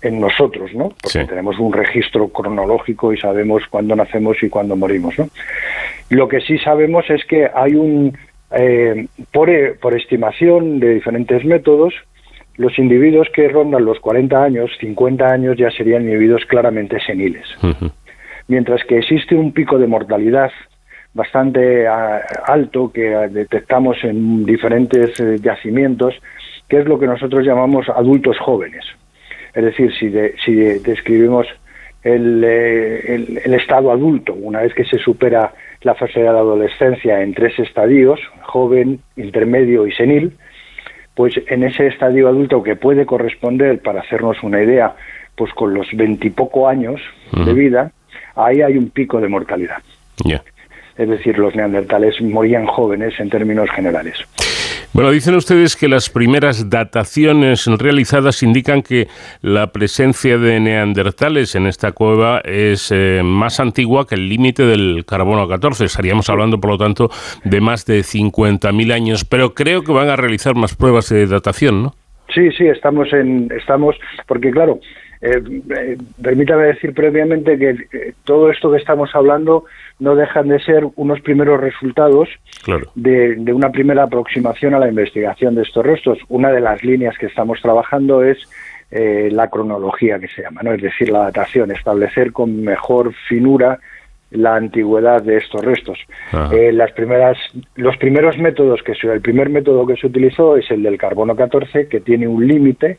en, 0.02 0.20
nosotros, 0.20 0.72
¿no? 0.74 0.94
Porque 1.02 1.26
tenemos 1.26 1.58
un 1.58 1.72
registro 1.72 2.28
cronológico 2.28 3.12
y 3.12 3.18
sabemos 3.18 3.64
cuándo 3.68 3.94
nacemos 3.94 4.42
y 4.42 4.48
cuándo 4.48 4.76
morimos, 4.76 5.18
¿no? 5.18 5.28
Lo 6.08 6.26
que 6.26 6.40
sí 6.40 6.56
sabemos 6.58 7.04
es 7.10 7.24
que 7.26 7.50
hay 7.54 7.74
un, 7.74 8.16
eh, 8.52 9.08
por, 9.30 9.50
por 9.78 9.94
estimación 9.94 10.80
de 10.80 10.94
diferentes 10.94 11.44
métodos, 11.44 11.92
los 12.56 12.78
individuos 12.78 13.28
que 13.34 13.46
rondan 13.48 13.84
los 13.84 14.00
40 14.00 14.42
años, 14.42 14.70
50 14.80 15.26
años 15.26 15.56
ya 15.58 15.70
serían 15.70 16.02
individuos 16.04 16.46
claramente 16.46 16.98
seniles 16.98 17.46
mientras 18.48 18.82
que 18.84 18.98
existe 18.98 19.34
un 19.36 19.52
pico 19.52 19.78
de 19.78 19.86
mortalidad 19.86 20.50
bastante 21.14 21.86
alto 21.86 22.92
que 22.92 23.02
detectamos 23.30 23.96
en 24.04 24.44
diferentes 24.44 25.18
eh, 25.20 25.36
yacimientos, 25.40 26.14
que 26.68 26.80
es 26.80 26.86
lo 26.86 26.98
que 26.98 27.06
nosotros 27.06 27.44
llamamos 27.46 27.88
adultos 27.88 28.38
jóvenes. 28.38 28.84
Es 29.54 29.64
decir, 29.64 29.92
si, 29.94 30.12
si 30.44 30.54
describimos 30.54 31.46
el, 32.02 32.44
eh, 32.44 33.40
el, 33.44 33.54
estado 33.54 33.90
adulto, 33.90 34.34
una 34.34 34.60
vez 34.60 34.74
que 34.74 34.84
se 34.84 34.98
supera 34.98 35.52
la 35.82 35.94
fase 35.94 36.20
de 36.20 36.26
la 36.26 36.38
adolescencia 36.38 37.22
en 37.22 37.34
tres 37.34 37.58
estadios, 37.58 38.20
joven, 38.42 39.00
intermedio 39.16 39.86
y 39.86 39.92
senil, 39.92 40.32
pues 41.14 41.34
en 41.48 41.64
ese 41.64 41.88
estadio 41.88 42.28
adulto 42.28 42.62
que 42.62 42.76
puede 42.76 43.04
corresponder, 43.04 43.80
para 43.80 44.00
hacernos 44.02 44.42
una 44.42 44.62
idea, 44.62 44.94
pues 45.34 45.52
con 45.54 45.74
los 45.74 45.88
veintipoco 45.92 46.68
años 46.68 47.00
de 47.32 47.52
vida, 47.54 47.92
ahí 48.34 48.62
hay 48.62 48.76
un 48.76 48.90
pico 48.90 49.20
de 49.20 49.28
mortalidad. 49.28 49.82
Es 50.96 51.08
decir, 51.08 51.38
los 51.38 51.54
neandertales 51.54 52.20
morían 52.20 52.66
jóvenes 52.66 53.18
en 53.20 53.30
términos 53.30 53.70
generales. 53.70 54.16
Bueno, 54.94 55.10
dicen 55.12 55.36
ustedes 55.36 55.76
que 55.76 55.86
las 55.86 56.10
primeras 56.10 56.70
dataciones 56.70 57.66
realizadas 57.66 58.42
indican 58.42 58.82
que 58.82 59.06
la 59.42 59.70
presencia 59.70 60.38
de 60.38 60.58
neandertales 60.58 61.54
en 61.54 61.66
esta 61.66 61.92
cueva 61.92 62.40
es 62.40 62.90
eh, 62.90 63.20
más 63.22 63.60
antigua 63.60 64.06
que 64.08 64.16
el 64.16 64.28
límite 64.28 64.64
del 64.64 65.04
carbono 65.06 65.46
14. 65.46 65.84
Estaríamos 65.84 66.28
hablando, 66.30 66.58
por 66.58 66.70
lo 66.70 66.78
tanto, 66.78 67.10
de 67.44 67.60
más 67.60 67.84
de 67.86 68.00
50.000 68.00 68.92
años, 68.92 69.24
pero 69.24 69.54
creo 69.54 69.82
que 69.82 69.92
van 69.92 70.08
a 70.08 70.16
realizar 70.16 70.56
más 70.56 70.74
pruebas 70.74 71.10
de 71.10 71.26
datación, 71.26 71.82
¿no? 71.82 71.94
Sí, 72.34 72.50
sí, 72.52 72.66
estamos 72.66 73.12
en, 73.12 73.50
estamos, 73.56 73.94
porque 74.26 74.50
claro, 74.50 74.80
eh, 75.20 75.42
eh, 75.70 75.98
permítame 76.22 76.66
decir 76.66 76.94
previamente 76.94 77.58
que 77.58 77.70
eh, 77.70 78.14
todo 78.24 78.50
esto 78.50 78.70
que 78.70 78.78
estamos 78.78 79.10
hablando 79.14 79.64
no 79.98 80.14
dejan 80.14 80.48
de 80.48 80.60
ser 80.60 80.86
unos 80.94 81.20
primeros 81.20 81.60
resultados 81.60 82.28
de, 82.94 83.52
una 83.52 83.70
primera 83.70 84.04
aproximación 84.04 84.74
a 84.74 84.78
la 84.78 84.88
investigación 84.88 85.56
de 85.56 85.62
estos 85.62 85.84
restos. 85.84 86.18
Una 86.28 86.50
de 86.50 86.60
las 86.60 86.84
líneas 86.84 87.18
que 87.18 87.26
estamos 87.26 87.60
trabajando 87.60 88.22
es 88.22 88.38
la 88.90 89.50
cronología 89.50 90.18
que 90.18 90.28
se 90.28 90.40
llama, 90.40 90.62
¿no? 90.62 90.72
es 90.72 90.80
decir, 90.80 91.10
la 91.10 91.24
datación, 91.24 91.70
establecer 91.70 92.32
con 92.32 92.62
mejor 92.62 93.12
finura 93.28 93.78
la 94.30 94.56
antigüedad 94.56 95.22
de 95.22 95.36
estos 95.36 95.62
restos. 95.62 95.98
las 96.32 96.92
primeras, 96.92 97.36
los 97.74 97.98
primeros 97.98 98.38
métodos 98.38 98.82
que 98.82 98.94
se, 98.94 99.12
el 99.12 99.20
primer 99.20 99.50
método 99.50 99.86
que 99.86 99.96
se 99.96 100.06
utilizó 100.06 100.56
es 100.56 100.70
el 100.70 100.82
del 100.82 100.96
carbono 100.96 101.36
14, 101.36 101.88
que 101.88 102.00
tiene 102.00 102.26
un 102.28 102.46
límite 102.46 102.98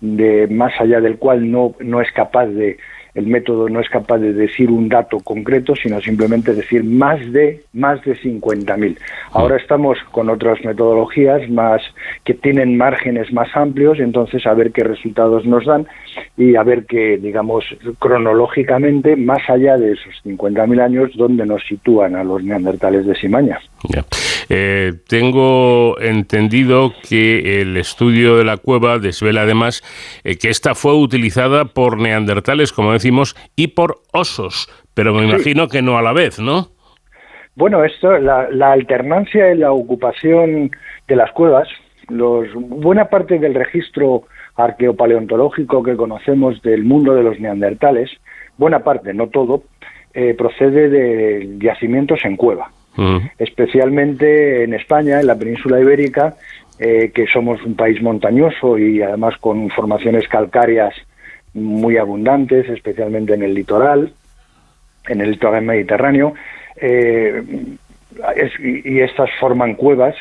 de 0.00 0.46
más 0.48 0.72
allá 0.80 1.00
del 1.00 1.18
cual 1.18 1.50
no, 1.50 1.74
no 1.80 2.00
es 2.00 2.10
capaz 2.12 2.46
de 2.46 2.78
el 3.14 3.26
método 3.26 3.68
no 3.68 3.80
es 3.80 3.88
capaz 3.88 4.18
de 4.18 4.32
decir 4.32 4.70
un 4.70 4.88
dato 4.88 5.18
concreto, 5.20 5.74
sino 5.74 6.00
simplemente 6.00 6.54
decir 6.54 6.84
más 6.84 7.20
de 7.32 7.62
más 7.72 8.02
de 8.04 8.16
50.000. 8.16 8.98
Ahora 9.32 9.56
estamos 9.56 9.98
con 10.10 10.30
otras 10.30 10.64
metodologías 10.64 11.48
más 11.50 11.82
que 12.24 12.34
tienen 12.34 12.76
márgenes 12.76 13.32
más 13.32 13.48
amplios, 13.54 13.98
entonces 13.98 14.46
a 14.46 14.54
ver 14.54 14.72
qué 14.72 14.84
resultados 14.84 15.44
nos 15.44 15.66
dan 15.66 15.86
y 16.36 16.56
a 16.56 16.62
ver 16.62 16.86
que 16.86 17.18
digamos 17.18 17.64
cronológicamente 17.98 19.16
más 19.16 19.48
allá 19.48 19.76
de 19.76 19.92
esos 19.92 20.14
50.000 20.24 20.80
años 20.80 21.10
donde 21.16 21.46
nos 21.46 21.66
sitúan 21.66 22.14
a 22.16 22.24
los 22.24 22.42
neandertales 22.42 23.06
de 23.06 23.14
Simaña. 23.14 23.58
Eh, 24.52 24.94
tengo 25.06 25.96
entendido 26.00 26.92
que 27.08 27.60
el 27.60 27.76
estudio 27.76 28.36
de 28.36 28.44
la 28.44 28.56
cueva 28.56 28.98
desvela 28.98 29.42
además 29.42 29.80
eh, 30.24 30.38
que 30.38 30.48
esta 30.48 30.74
fue 30.74 30.92
utilizada 30.92 31.66
por 31.66 31.98
neandertales, 31.98 32.72
como 32.72 32.92
decimos, 32.92 33.36
y 33.54 33.68
por 33.68 34.00
osos, 34.12 34.68
pero 34.92 35.14
me 35.14 35.24
imagino 35.24 35.68
que 35.68 35.82
no 35.82 35.96
a 35.98 36.02
la 36.02 36.12
vez, 36.12 36.40
¿no? 36.40 36.66
Bueno, 37.54 37.84
esto, 37.84 38.18
la, 38.18 38.72
alternancia 38.72 39.52
en 39.52 39.60
la 39.60 39.70
ocupación 39.70 40.72
de 41.06 41.14
las 41.14 41.30
cuevas, 41.30 41.68
los, 42.08 42.52
buena 42.52 43.04
parte 43.04 43.38
del 43.38 43.54
registro 43.54 44.24
arqueopaleontológico 44.56 45.84
que 45.84 45.94
conocemos 45.94 46.60
del 46.62 46.82
mundo 46.82 47.14
de 47.14 47.22
los 47.22 47.38
neandertales, 47.38 48.10
buena 48.58 48.80
parte, 48.80 49.14
no 49.14 49.28
todo, 49.28 49.62
eh, 50.12 50.34
procede 50.34 50.88
de 50.88 51.56
yacimientos 51.60 52.24
en 52.24 52.36
cueva 52.36 52.72
especialmente 53.38 54.64
en 54.64 54.74
España, 54.74 55.20
en 55.20 55.26
la 55.26 55.38
península 55.38 55.80
ibérica, 55.80 56.36
eh, 56.78 57.10
que 57.14 57.26
somos 57.26 57.62
un 57.64 57.74
país 57.74 58.00
montañoso 58.02 58.78
y 58.78 59.02
además 59.02 59.36
con 59.38 59.68
formaciones 59.70 60.26
calcáreas 60.28 60.94
muy 61.54 61.96
abundantes, 61.96 62.68
especialmente 62.68 63.34
en 63.34 63.42
el 63.42 63.54
litoral, 63.54 64.12
en 65.08 65.20
el 65.20 65.32
litoral 65.32 65.64
mediterráneo. 65.64 66.34
Eh, 66.76 67.42
y, 68.62 69.00
estas 69.00 69.30
forman 69.38 69.74
cuevas, 69.74 70.14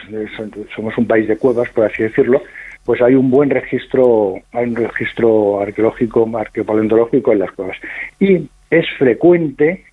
somos 0.75 0.97
un 0.97 1.07
país 1.07 1.27
de 1.27 1.37
cuevas, 1.37 1.69
por 1.69 1.85
así 1.85 2.03
decirlo, 2.03 2.41
pues 2.85 3.01
hay 3.01 3.15
un 3.15 3.29
buen 3.29 3.49
registro, 3.49 4.35
hay 4.51 4.65
un 4.65 4.75
registro 4.75 5.61
arqueológico, 5.61 6.29
arqueopaleontológico 6.37 7.31
en 7.31 7.39
las 7.39 7.51
cuevas. 7.51 7.77
Y 8.19 8.49
es 8.69 8.85
frecuente 8.97 9.85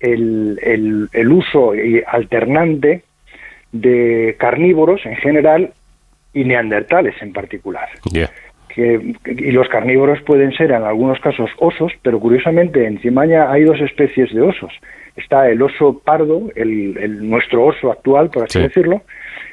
el, 0.00 1.08
el, 1.12 1.32
uso 1.32 1.72
alternante 2.06 3.02
de 3.72 4.36
carnívoros 4.38 5.04
en 5.04 5.16
general 5.16 5.72
y 6.32 6.44
neandertales 6.44 7.14
en 7.20 7.32
particular. 7.32 7.88
Que, 8.68 9.14
y 9.26 9.50
los 9.50 9.68
carnívoros 9.68 10.22
pueden 10.22 10.52
ser 10.52 10.70
en 10.70 10.84
algunos 10.84 11.18
casos 11.20 11.50
osos, 11.58 11.92
pero 12.02 12.20
curiosamente 12.20 12.86
en 12.86 12.98
Cimaña 13.00 13.50
hay 13.50 13.64
dos 13.64 13.80
especies 13.80 14.32
de 14.32 14.40
osos. 14.40 14.72
Está 15.16 15.48
el 15.48 15.60
oso 15.60 16.00
pardo, 16.04 16.50
el, 16.54 17.28
nuestro 17.28 17.64
oso 17.64 17.90
actual, 17.90 18.30
por 18.30 18.44
así 18.44 18.60
decirlo, 18.60 19.02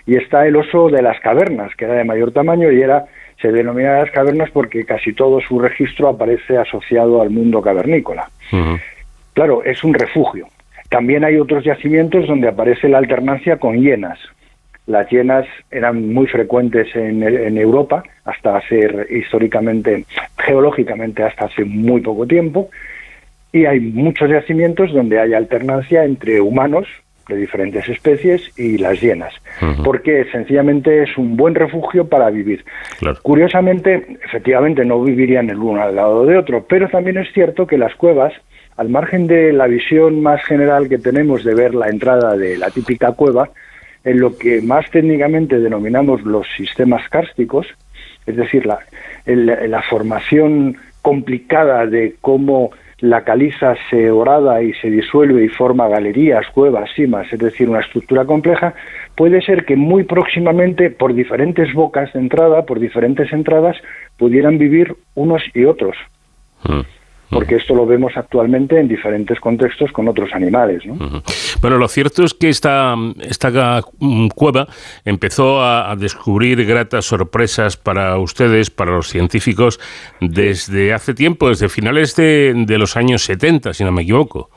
y 0.05 0.15
está 0.15 0.47
el 0.47 0.55
oso 0.55 0.89
de 0.89 1.01
las 1.01 1.19
cavernas, 1.19 1.75
que 1.75 1.85
era 1.85 1.95
de 1.95 2.03
mayor 2.03 2.31
tamaño 2.31 2.71
y 2.71 2.81
era 2.81 3.05
se 3.41 3.51
denomina 3.51 3.99
las 3.99 4.11
cavernas 4.11 4.49
porque 4.51 4.83
casi 4.85 5.13
todo 5.13 5.39
su 5.41 5.59
registro 5.59 6.09
aparece 6.09 6.57
asociado 6.57 7.21
al 7.21 7.29
mundo 7.29 7.61
cavernícola. 7.61 8.29
Claro, 9.37 9.63
es 9.63 9.83
un 9.83 9.93
refugio. 9.93 10.47
También 10.89 11.23
hay 11.23 11.37
otros 11.37 11.63
yacimientos 11.63 12.25
donde 12.25 12.47
aparece 12.47 12.89
la 12.89 12.97
alternancia 12.97 13.57
con 13.57 13.79
hienas. 13.79 14.17
Las 14.87 15.07
hienas 15.11 15.45
eran 15.69 16.11
muy 16.11 16.25
frecuentes 16.25 16.87
en, 16.95 17.55
Europa 17.55 18.01
hasta 18.25 18.57
hace 18.57 18.89
históricamente, 19.11 20.05
geológicamente 20.39 21.21
hasta 21.21 21.45
hace 21.45 21.65
muy 21.65 22.01
poco 22.01 22.25
tiempo, 22.25 22.71
y 23.53 23.65
hay 23.65 23.79
muchos 23.79 24.27
yacimientos 24.27 24.91
donde 24.91 25.19
hay 25.19 25.35
alternancia 25.35 26.03
entre 26.03 26.41
humanos 26.41 26.87
de 27.29 27.35
diferentes 27.35 27.87
especies 27.87 28.41
y 28.57 28.79
las 28.79 28.99
hienas, 28.99 29.35
porque 29.83 30.25
sencillamente 30.31 31.03
es 31.03 31.15
un 31.15 31.37
buen 31.37 31.53
refugio 31.53 32.07
para 32.07 32.31
vivir. 32.31 32.65
Curiosamente, 33.21 34.17
efectivamente 34.25 34.83
no 34.83 34.99
vivirían 35.03 35.51
el 35.51 35.57
uno 35.57 35.83
al 35.83 35.95
lado 35.95 36.25
de 36.25 36.39
otro, 36.39 36.65
pero 36.67 36.89
también 36.89 37.17
es 37.17 37.31
cierto 37.33 37.67
que 37.67 37.77
las 37.77 37.93
cuevas 37.93 38.33
al 38.77 38.89
margen 38.89 39.27
de 39.27 39.51
la 39.51 39.67
visión 39.67 40.21
más 40.21 40.43
general 40.45 40.87
que 40.87 40.99
tenemos 40.99 41.43
de 41.43 41.55
ver 41.55 41.73
la 41.73 41.89
entrada 41.89 42.37
de 42.37 42.57
la 42.57 42.69
típica 42.69 43.11
cueva, 43.11 43.49
en 44.03 44.19
lo 44.19 44.37
que 44.37 44.61
más 44.61 44.89
técnicamente 44.91 45.59
denominamos 45.59 46.21
los 46.21 46.47
sistemas 46.55 47.01
kársticos, 47.09 47.67
es 48.25 48.35
decir, 48.35 48.65
la, 48.65 48.79
la 49.25 49.81
formación 49.81 50.77
complicada 51.01 51.87
de 51.87 52.15
cómo 52.21 52.71
la 52.99 53.23
caliza 53.23 53.75
se 53.89 54.11
orada 54.11 54.61
y 54.61 54.73
se 54.73 54.89
disuelve 54.89 55.43
y 55.43 55.49
forma 55.49 55.87
galerías, 55.87 56.47
cuevas, 56.53 56.89
cimas, 56.95 57.31
es 57.31 57.39
decir, 57.39 57.69
una 57.69 57.81
estructura 57.81 58.25
compleja, 58.25 58.73
puede 59.15 59.41
ser 59.41 59.65
que 59.65 59.75
muy 59.75 60.03
próximamente, 60.03 60.89
por 60.89 61.13
diferentes 61.13 61.73
bocas 61.73 62.13
de 62.13 62.19
entrada, 62.19 62.65
por 62.65 62.79
diferentes 62.79 63.31
entradas, 63.33 63.77
pudieran 64.17 64.57
vivir 64.57 64.95
unos 65.15 65.43
y 65.53 65.65
otros. 65.65 65.95
Mm 66.63 66.96
porque 67.29 67.55
esto 67.55 67.75
lo 67.75 67.85
vemos 67.85 68.13
actualmente 68.15 68.79
en 68.79 68.87
diferentes 68.87 69.39
contextos 69.39 69.91
con 69.91 70.07
otros 70.07 70.33
animales. 70.33 70.85
¿no? 70.85 71.21
Bueno, 71.61 71.77
lo 71.77 71.87
cierto 71.87 72.23
es 72.23 72.33
que 72.33 72.49
esta, 72.49 72.95
esta 73.21 73.81
mm, 73.99 74.27
cueva 74.29 74.67
empezó 75.03 75.61
a, 75.61 75.95
descubrir 75.97 76.65
gratas 76.65 77.05
sorpresas 77.05 77.75
para 77.77 78.17
ustedes, 78.17 78.69
para 78.69 78.91
los 78.91 79.07
científicos, 79.07 79.79
desde 80.21 80.93
hace 80.93 81.13
tiempo, 81.13 81.49
desde 81.49 81.69
finales 81.69 82.15
de, 82.15 82.53
de 82.55 82.77
los 82.77 82.95
años 82.95 83.23
70, 83.23 83.73
si 83.73 83.83
no 83.83 83.91
me 83.91 84.03
equivoco. 84.03 84.49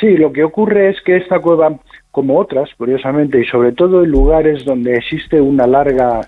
Sí, 0.00 0.16
lo 0.16 0.32
que 0.32 0.44
ocurre 0.44 0.90
es 0.90 1.00
que 1.02 1.16
esta 1.16 1.38
cueva, 1.40 1.78
como 2.10 2.38
otras, 2.38 2.70
curiosamente, 2.76 3.40
y 3.40 3.44
sobre 3.46 3.72
todo 3.72 4.04
en 4.04 4.10
lugares 4.10 4.64
donde 4.64 4.94
existe 4.94 5.40
una 5.40 5.66
larga, 5.66 6.20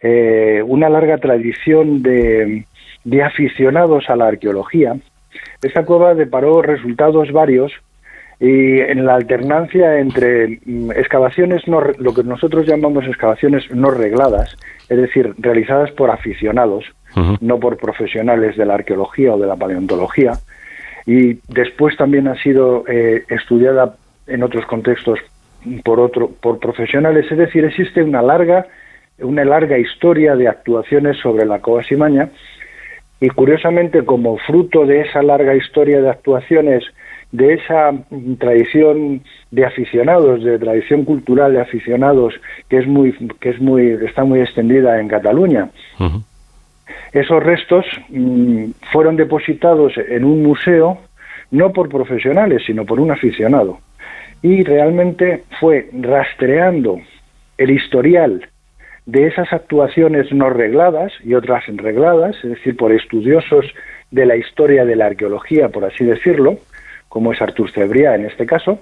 eh, 0.00 0.62
una 0.66 0.88
larga 0.88 1.18
tradición 1.18 2.02
de, 2.02 2.64
de 3.04 3.22
aficionados 3.22 4.08
a 4.08 4.16
la 4.16 4.28
arqueología. 4.28 4.96
Esta 5.62 5.84
cueva 5.84 6.14
deparó 6.14 6.62
resultados 6.62 7.32
varios 7.32 7.72
y 8.40 8.78
en 8.80 9.04
la 9.04 9.14
alternancia 9.14 9.98
entre 9.98 10.60
mm, 10.64 10.92
excavaciones, 10.92 11.66
no, 11.66 11.80
lo 11.80 12.14
que 12.14 12.22
nosotros 12.22 12.66
llamamos 12.66 13.04
excavaciones 13.06 13.70
no 13.70 13.90
regladas, 13.90 14.56
es 14.88 14.96
decir, 14.96 15.34
realizadas 15.38 15.90
por 15.92 16.10
aficionados, 16.10 16.84
no 17.40 17.58
por 17.58 17.78
profesionales 17.78 18.56
de 18.56 18.64
la 18.64 18.74
arqueología 18.74 19.34
o 19.34 19.38
de 19.38 19.46
la 19.46 19.56
paleontología, 19.56 20.34
y 21.04 21.40
después 21.48 21.96
también 21.96 22.28
ha 22.28 22.40
sido 22.40 22.84
eh, 22.86 23.24
estudiada 23.28 23.96
en 24.28 24.42
otros 24.44 24.66
contextos 24.66 25.18
por 25.84 25.98
otro 25.98 26.28
por 26.28 26.60
profesionales, 26.60 27.26
es 27.30 27.38
decir, 27.38 27.64
existe 27.64 28.02
una 28.02 28.22
larga 28.22 28.66
una 29.20 29.44
larga 29.44 29.78
historia 29.78 30.36
de 30.36 30.46
actuaciones 30.46 31.16
sobre 31.18 31.44
la 31.44 31.58
Cova 31.58 31.82
Simaña 31.82 32.28
y 33.20 33.28
curiosamente 33.30 34.04
como 34.04 34.36
fruto 34.38 34.86
de 34.86 35.02
esa 35.02 35.22
larga 35.22 35.54
historia 35.56 36.00
de 36.00 36.10
actuaciones, 36.10 36.84
de 37.32 37.54
esa 37.54 37.92
tradición 38.38 39.22
de 39.50 39.66
aficionados, 39.66 40.42
de 40.42 40.58
tradición 40.58 41.04
cultural 41.04 41.52
de 41.52 41.60
aficionados 41.60 42.34
que 42.68 42.78
es 42.78 42.86
muy 42.86 43.12
que 43.40 43.50
es 43.50 43.60
muy 43.60 43.98
está 44.06 44.24
muy 44.24 44.40
extendida 44.40 45.00
en 45.00 45.08
Cataluña. 45.08 45.70
Esos 47.12 47.42
restos 47.42 47.84
mm, 48.08 48.70
fueron 48.92 49.16
depositados 49.16 49.94
en 49.96 50.24
un 50.24 50.42
museo 50.42 50.98
no 51.50 51.72
por 51.72 51.88
profesionales, 51.88 52.62
sino 52.66 52.84
por 52.84 53.00
un 53.00 53.10
aficionado. 53.10 53.78
Y 54.42 54.62
realmente 54.62 55.44
fue 55.58 55.88
rastreando 55.92 57.00
el 57.56 57.70
historial 57.70 58.48
de 59.08 59.26
esas 59.26 59.50
actuaciones 59.54 60.30
no 60.34 60.50
regladas 60.50 61.10
y 61.24 61.32
otras 61.32 61.64
regladas, 61.68 62.36
es 62.44 62.50
decir, 62.50 62.76
por 62.76 62.92
estudiosos 62.92 63.64
de 64.10 64.26
la 64.26 64.36
historia 64.36 64.84
de 64.84 64.96
la 64.96 65.06
arqueología, 65.06 65.70
por 65.70 65.86
así 65.86 66.04
decirlo, 66.04 66.58
como 67.08 67.32
es 67.32 67.40
Artur 67.40 67.70
Cebria 67.70 68.14
en 68.14 68.26
este 68.26 68.44
caso, 68.44 68.78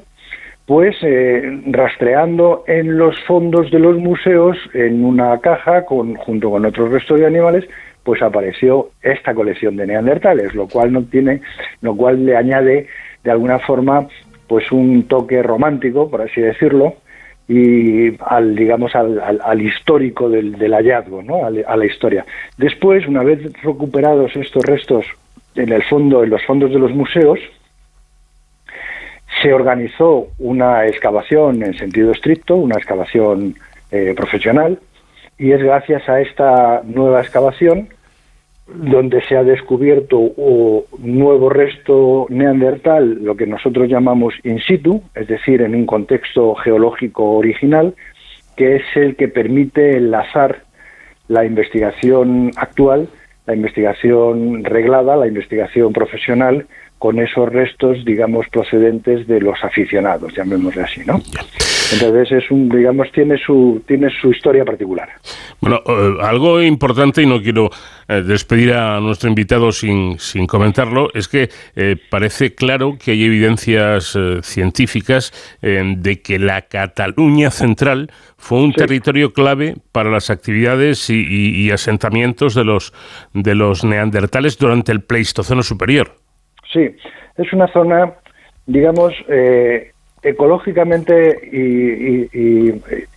pues 0.66 0.96
eh, 1.02 1.60
rastreando 1.66 2.64
en 2.66 2.98
los 2.98 3.16
fondos 3.22 3.70
de 3.70 3.78
los 3.78 3.98
museos, 3.98 4.58
en 4.74 5.04
una 5.04 5.38
caja, 5.38 5.84
con, 5.84 6.16
junto 6.16 6.50
con 6.50 6.66
otros 6.66 6.90
restos 6.90 7.20
de 7.20 7.26
animales, 7.26 7.64
pues 8.02 8.20
apareció 8.20 8.88
esta 9.02 9.32
colección 9.32 9.76
de 9.76 9.86
neandertales, 9.86 10.56
lo 10.56 10.66
cual 10.66 10.92
no 10.92 11.04
tiene, 11.04 11.40
lo 11.82 11.94
cual 11.96 12.26
le 12.26 12.36
añade 12.36 12.88
de 13.22 13.30
alguna 13.30 13.60
forma 13.60 14.08
pues 14.48 14.72
un 14.72 15.04
toque 15.04 15.40
romántico, 15.40 16.10
por 16.10 16.20
así 16.22 16.40
decirlo, 16.40 16.94
y 17.48 18.16
al 18.24 18.56
digamos 18.56 18.94
al, 18.96 19.40
al, 19.42 19.62
histórico 19.62 20.28
del, 20.28 20.56
hallazgo, 20.72 21.22
¿no? 21.22 21.46
a, 21.46 21.76
la 21.76 21.86
historia. 21.86 22.24
Después, 22.56 23.06
una 23.06 23.22
vez 23.22 23.52
recuperados 23.62 24.34
estos 24.34 24.64
restos 24.64 25.06
en 25.54 25.72
el 25.72 25.82
fondo, 25.84 26.24
en 26.24 26.30
los 26.30 26.44
fondos 26.44 26.72
de 26.72 26.78
los 26.78 26.92
museos, 26.92 27.38
se 29.42 29.52
organizó 29.52 30.28
una 30.38 30.86
excavación 30.86 31.62
en 31.62 31.74
sentido 31.74 32.12
estricto, 32.12 32.56
una 32.56 32.76
excavación 32.76 33.54
eh, 33.92 34.14
profesional, 34.16 34.80
y 35.38 35.52
es 35.52 35.62
gracias 35.62 36.08
a 36.08 36.20
esta 36.20 36.82
nueva 36.84 37.20
excavación 37.20 37.88
donde 38.66 39.22
se 39.22 39.36
ha 39.36 39.44
descubierto 39.44 40.18
un 40.18 40.84
nuevo 41.18 41.48
resto 41.48 42.26
neandertal, 42.28 43.22
lo 43.22 43.36
que 43.36 43.46
nosotros 43.46 43.88
llamamos 43.88 44.34
in 44.42 44.58
situ, 44.58 45.02
es 45.14 45.28
decir, 45.28 45.62
en 45.62 45.74
un 45.74 45.86
contexto 45.86 46.54
geológico 46.56 47.36
original, 47.36 47.94
que 48.56 48.76
es 48.76 48.82
el 48.96 49.16
que 49.16 49.28
permite 49.28 49.96
enlazar 49.96 50.64
la 51.28 51.44
investigación 51.44 52.50
actual, 52.56 53.08
la 53.46 53.54
investigación 53.54 54.64
reglada, 54.64 55.16
la 55.16 55.28
investigación 55.28 55.92
profesional, 55.92 56.66
con 56.98 57.20
esos 57.20 57.48
restos, 57.48 58.04
digamos, 58.04 58.48
procedentes 58.48 59.26
de 59.26 59.40
los 59.40 59.62
aficionados, 59.62 60.34
llamémosle 60.34 60.82
así, 60.82 61.02
¿no? 61.06 61.20
Entonces 61.92 62.32
es 62.32 62.50
un, 62.50 62.68
digamos, 62.68 63.10
tiene 63.12 63.38
su 63.38 63.82
tiene 63.86 64.08
su 64.20 64.30
historia 64.30 64.64
particular. 64.64 65.08
Bueno, 65.60 65.80
eh, 65.86 66.16
algo 66.20 66.60
importante 66.60 67.22
y 67.22 67.26
no 67.26 67.40
quiero 67.40 67.70
eh, 68.08 68.22
despedir 68.22 68.72
a 68.72 69.00
nuestro 69.00 69.28
invitado 69.28 69.70
sin, 69.70 70.18
sin 70.18 70.46
comentarlo 70.46 71.08
es 71.14 71.28
que 71.28 71.48
eh, 71.76 71.96
parece 72.10 72.54
claro 72.54 72.96
que 73.02 73.12
hay 73.12 73.24
evidencias 73.24 74.18
científicas 74.42 75.32
de 75.60 76.22
que 76.22 76.38
la 76.38 76.62
Cataluña 76.62 77.50
central 77.50 78.10
fue 78.36 78.60
un 78.60 78.72
territorio 78.72 79.32
clave 79.32 79.74
para 79.92 80.10
las 80.10 80.30
actividades 80.30 81.10
y, 81.10 81.24
y, 81.66 81.70
asentamientos 81.70 82.54
de 82.54 82.64
los 82.64 82.92
de 83.32 83.54
los 83.54 83.84
neandertales 83.84 84.58
durante 84.58 84.92
el 84.92 85.02
Pleistoceno 85.02 85.62
superior. 85.62 86.16
Sí, 86.72 86.88
es 87.36 87.52
una 87.52 87.72
zona, 87.72 88.14
digamos, 88.66 89.12
ecológicamente 90.22 91.38
y, 91.52 92.72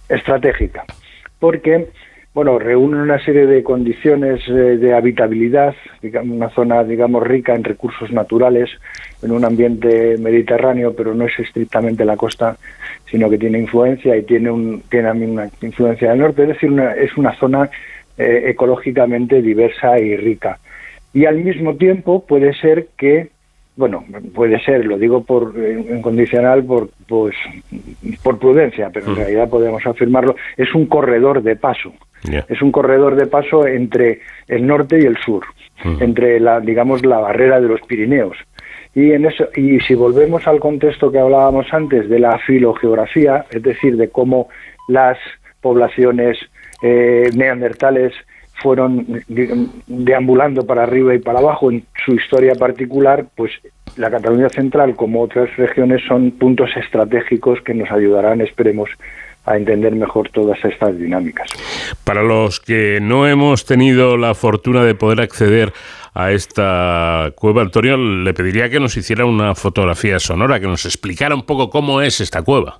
estratégica, 0.07 0.85
porque 1.39 1.87
bueno, 2.33 2.59
reúne 2.59 3.01
una 3.01 3.23
serie 3.23 3.47
de 3.47 3.63
condiciones 3.63 4.41
eh, 4.47 4.77
de 4.77 4.93
habitabilidad, 4.93 5.75
una 6.23 6.49
zona, 6.49 6.83
digamos, 6.83 7.25
rica 7.25 7.55
en 7.55 7.63
recursos 7.63 8.11
naturales, 8.11 8.69
en 9.23 9.31
un 9.31 9.43
ambiente 9.43 10.15
mediterráneo, 10.19 10.95
pero 10.95 11.13
no 11.15 11.25
es 11.25 11.37
estrictamente 11.39 12.05
la 12.05 12.15
costa, 12.15 12.55
sino 13.09 13.29
que 13.29 13.39
tiene 13.39 13.57
influencia 13.59 14.15
y 14.15 14.23
tiene, 14.23 14.51
un, 14.51 14.83
tiene 14.89 15.11
una 15.11 15.49
influencia 15.61 16.11
del 16.11 16.19
norte, 16.19 16.43
es 16.43 16.49
decir, 16.49 16.71
es 16.97 17.17
una 17.17 17.35
zona 17.35 17.69
eh, 18.17 18.43
ecológicamente 18.47 19.41
diversa 19.41 19.99
y 19.99 20.15
rica. 20.15 20.59
Y 21.13 21.25
al 21.25 21.37
mismo 21.37 21.75
tiempo 21.75 22.25
puede 22.25 22.53
ser 22.53 22.87
que 22.97 23.29
bueno, 23.79 24.03
puede 24.35 24.59
ser, 24.59 24.85
lo 24.85 24.97
digo 24.97 25.23
por 25.23 25.53
en 25.57 26.01
condicional 26.01 26.65
por 26.65 26.89
pues 27.07 27.33
por 28.21 28.37
prudencia, 28.37 28.89
pero 28.93 29.05
en 29.05 29.13
mm. 29.13 29.15
realidad 29.15 29.49
podemos 29.49 29.85
afirmarlo, 29.87 30.35
es 30.57 30.75
un 30.75 30.85
corredor 30.85 31.41
de 31.41 31.55
paso. 31.55 31.93
Es 32.49 32.61
un 32.61 32.73
corredor 32.73 33.15
de 33.15 33.27
paso 33.27 33.65
entre 33.65 34.19
el 34.49 34.67
norte 34.67 34.99
y 35.01 35.05
el 35.05 35.15
sur, 35.19 35.45
mm. 35.85 36.03
entre 36.03 36.41
la 36.41 36.59
digamos 36.59 37.05
la 37.05 37.19
barrera 37.19 37.61
de 37.61 37.69
los 37.69 37.79
Pirineos. 37.83 38.35
Y 38.93 39.13
en 39.13 39.25
eso 39.25 39.47
y 39.55 39.79
si 39.79 39.95
volvemos 39.95 40.45
al 40.45 40.59
contexto 40.59 41.09
que 41.09 41.19
hablábamos 41.19 41.67
antes 41.71 42.09
de 42.09 42.19
la 42.19 42.37
filogeografía, 42.39 43.45
es 43.49 43.63
decir, 43.63 43.95
de 43.95 44.09
cómo 44.09 44.49
las 44.89 45.17
poblaciones 45.61 46.37
eh, 46.81 47.29
neandertales 47.33 48.11
fueron 48.61 49.23
deambulando 49.87 50.65
para 50.65 50.83
arriba 50.83 51.15
y 51.15 51.19
para 51.19 51.39
abajo 51.39 51.71
en 51.71 51.85
su 52.05 52.13
historia 52.13 52.55
particular, 52.55 53.25
pues 53.35 53.51
la 53.97 54.09
Cataluña 54.09 54.49
Central, 54.49 54.95
como 54.95 55.21
otras 55.21 55.55
regiones, 55.57 56.01
son 56.07 56.31
puntos 56.31 56.69
estratégicos 56.75 57.61
que 57.61 57.73
nos 57.73 57.91
ayudarán, 57.91 58.41
esperemos, 58.41 58.89
a 59.45 59.57
entender 59.57 59.95
mejor 59.95 60.29
todas 60.29 60.63
estas 60.63 60.97
dinámicas. 60.97 61.49
Para 62.03 62.21
los 62.21 62.59
que 62.59 62.99
no 63.01 63.27
hemos 63.27 63.65
tenido 63.65 64.15
la 64.17 64.35
fortuna 64.35 64.83
de 64.83 64.95
poder 64.95 65.21
acceder 65.21 65.73
a 66.13 66.31
esta 66.31 67.31
cueva, 67.35 67.61
Antonio, 67.61 67.97
le 67.97 68.33
pediría 68.33 68.69
que 68.69 68.79
nos 68.79 68.95
hiciera 68.97 69.25
una 69.25 69.55
fotografía 69.55 70.19
sonora, 70.19 70.59
que 70.59 70.67
nos 70.67 70.85
explicara 70.85 71.33
un 71.33 71.45
poco 71.45 71.69
cómo 71.69 72.01
es 72.01 72.21
esta 72.21 72.43
cueva. 72.43 72.79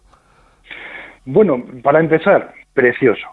Bueno, 1.26 1.64
para 1.81 1.99
empezar, 1.99 2.53
precioso. 2.73 3.26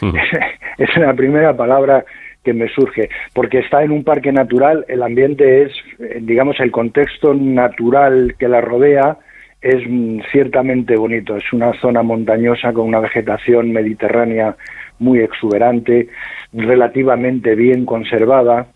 es 0.78 0.96
la 0.96 1.14
primera 1.14 1.56
palabra 1.56 2.04
que 2.44 2.52
me 2.52 2.68
surge, 2.68 3.08
porque 3.34 3.58
está 3.58 3.82
en 3.82 3.90
un 3.90 4.04
parque 4.04 4.30
natural, 4.30 4.84
el 4.88 5.02
ambiente 5.02 5.62
es, 5.62 5.72
eh, 5.98 6.20
digamos, 6.22 6.60
el 6.60 6.70
contexto 6.70 7.34
natural 7.34 8.36
que 8.38 8.48
la 8.48 8.60
rodea 8.60 9.18
es 9.60 9.82
mm, 9.86 10.20
ciertamente 10.30 10.96
bonito. 10.96 11.36
Es 11.36 11.52
una 11.52 11.72
zona 11.80 12.02
montañosa 12.02 12.72
con 12.72 12.86
una 12.86 13.00
vegetación 13.00 13.72
mediterránea 13.72 14.56
muy 15.00 15.18
exuberante, 15.20 16.08
relativamente 16.52 17.54
bien 17.54 17.84
conservada, 17.84 18.68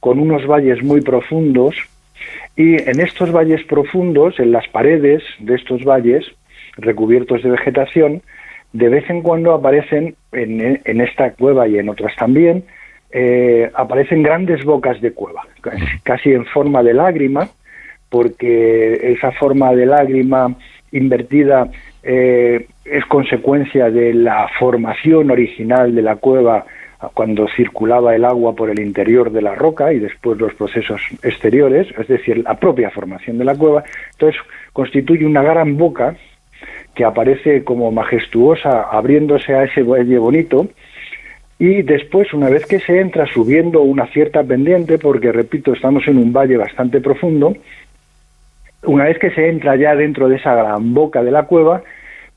con 0.00 0.18
unos 0.18 0.46
valles 0.46 0.82
muy 0.82 1.02
profundos 1.02 1.76
y 2.56 2.80
en 2.82 3.00
estos 3.00 3.30
valles 3.30 3.62
profundos, 3.64 4.40
en 4.40 4.52
las 4.52 4.66
paredes 4.68 5.22
de 5.38 5.54
estos 5.54 5.84
valles 5.84 6.24
recubiertos 6.76 7.42
de 7.42 7.50
vegetación, 7.50 8.22
de 8.72 8.88
vez 8.88 9.08
en 9.08 9.22
cuando 9.22 9.54
aparecen 9.54 10.14
en, 10.32 11.00
esta 11.00 11.32
cueva 11.32 11.68
y 11.68 11.78
en 11.78 11.88
otras 11.88 12.14
también, 12.16 12.64
eh, 13.10 13.70
aparecen 13.74 14.22
grandes 14.22 14.64
bocas 14.64 15.00
de 15.00 15.12
cueva, 15.12 15.46
casi 16.02 16.32
en 16.32 16.44
forma 16.46 16.82
de 16.82 16.94
lágrima, 16.94 17.48
porque 18.10 19.12
esa 19.12 19.32
forma 19.32 19.72
de 19.74 19.86
lágrima 19.86 20.54
invertida 20.92 21.70
eh, 22.02 22.66
es 22.84 23.04
consecuencia 23.06 23.90
de 23.90 24.14
la 24.14 24.48
formación 24.58 25.30
original 25.30 25.94
de 25.94 26.02
la 26.02 26.16
cueva 26.16 26.64
cuando 27.14 27.46
circulaba 27.56 28.16
el 28.16 28.24
agua 28.24 28.54
por 28.54 28.70
el 28.70 28.80
interior 28.80 29.30
de 29.30 29.42
la 29.42 29.54
roca 29.54 29.92
y 29.92 30.00
después 30.00 30.38
los 30.38 30.54
procesos 30.54 31.00
exteriores, 31.22 31.86
es 31.96 32.08
decir, 32.08 32.38
la 32.38 32.54
propia 32.54 32.90
formación 32.90 33.38
de 33.38 33.44
la 33.44 33.54
cueva. 33.54 33.84
Entonces 34.12 34.40
constituye 34.72 35.24
una 35.24 35.42
gran 35.42 35.76
boca 35.76 36.16
que 36.98 37.04
aparece 37.04 37.62
como 37.62 37.92
majestuosa 37.92 38.82
abriéndose 38.90 39.54
a 39.54 39.62
ese 39.62 39.84
valle 39.84 40.18
bonito 40.18 40.66
y 41.56 41.82
después 41.82 42.34
una 42.34 42.50
vez 42.50 42.66
que 42.66 42.80
se 42.80 42.98
entra 42.98 43.24
subiendo 43.32 43.82
una 43.82 44.08
cierta 44.08 44.42
pendiente, 44.42 44.98
porque 44.98 45.30
repito, 45.30 45.72
estamos 45.74 46.08
en 46.08 46.18
un 46.18 46.32
valle 46.32 46.56
bastante 46.56 47.00
profundo, 47.00 47.54
una 48.82 49.04
vez 49.04 49.20
que 49.20 49.30
se 49.30 49.48
entra 49.48 49.76
ya 49.76 49.94
dentro 49.94 50.28
de 50.28 50.38
esa 50.38 50.56
gran 50.56 50.92
boca 50.92 51.22
de 51.22 51.30
la 51.30 51.44
cueva, 51.44 51.84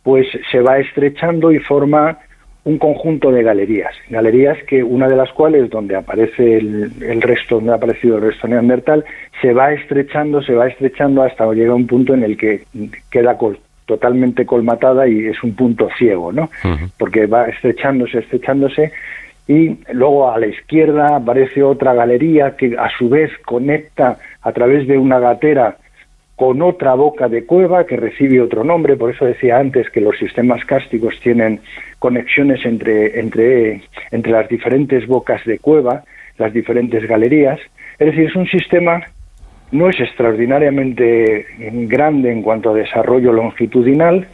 pues 0.04 0.28
se 0.52 0.60
va 0.60 0.78
estrechando 0.78 1.52
y 1.52 1.58
forma 1.58 2.20
un 2.64 2.78
conjunto 2.78 3.32
de 3.32 3.42
galerías, 3.42 3.96
galerías 4.12 4.60
que 4.68 4.84
una 4.84 5.08
de 5.08 5.16
las 5.16 5.32
cuales 5.32 5.72
donde 5.72 5.96
aparece 5.96 6.58
el, 6.58 7.20
resto, 7.24 7.56
donde 7.56 7.72
ha 7.72 7.78
aparecido 7.78 8.18
el 8.18 8.26
resto 8.26 8.48
neandertal, 8.48 9.06
se 9.42 9.54
va 9.54 9.74
estrechando, 9.74 10.44
se 10.44 10.54
va 10.54 10.68
estrechando 10.68 11.24
hasta 11.24 11.52
llegar 11.52 11.72
a 11.72 11.76
un 11.76 11.88
punto 11.88 12.14
en 12.14 12.24
el 12.24 12.38
que 12.38 12.62
queda 13.10 13.40
totalmente 13.92 14.46
colmatada 14.46 15.06
y 15.06 15.26
es 15.26 15.44
un 15.44 15.54
punto 15.54 15.90
ciego, 15.98 16.32
¿no? 16.32 16.50
Porque 16.98 17.26
va 17.26 17.48
estrechándose, 17.48 18.20
estrechándose 18.20 18.94
y 19.50 19.80
luego 19.92 20.32
a 20.32 20.40
la 20.40 20.48
izquierda 20.48 21.18
aparece 21.18 21.62
otra 21.62 21.94
galería 21.94 22.56
que 22.56 22.78
a 22.80 22.90
su 22.98 23.10
vez 23.10 23.30
conecta 23.46 24.18
a 24.42 24.52
través 24.54 24.88
de 24.88 24.98
una 24.98 25.20
gatera 25.20 25.76
con 26.38 26.62
otra 26.62 26.94
boca 26.94 27.28
de 27.28 27.46
cueva 27.46 27.86
que 27.86 27.98
recibe 27.98 28.40
otro 28.40 28.64
nombre, 28.64 28.96
por 28.96 29.12
eso 29.12 29.26
decía 29.26 29.60
antes 29.60 29.90
que 29.90 30.00
los 30.00 30.18
sistemas 30.18 30.64
cásticos 30.64 31.20
tienen 31.20 31.60
conexiones 32.00 32.66
entre, 32.66 33.20
entre, 33.20 33.82
entre 34.10 34.32
las 34.32 34.48
diferentes 34.48 35.06
bocas 35.06 35.44
de 35.44 35.60
cueva, 35.60 36.06
las 36.38 36.54
diferentes 36.54 37.06
galerías, 37.06 37.60
es 38.00 38.08
decir, 38.08 38.30
es 38.30 38.36
un 38.38 38.48
sistema 38.48 39.04
no 39.72 39.90
es 39.90 40.00
extraordinariamente 40.00 41.46
grande 41.88 42.32
en 42.32 42.42
cuanto 42.42 42.72
a 42.72 42.74
desarrollo 42.74 43.32
longitudinal, 43.34 44.28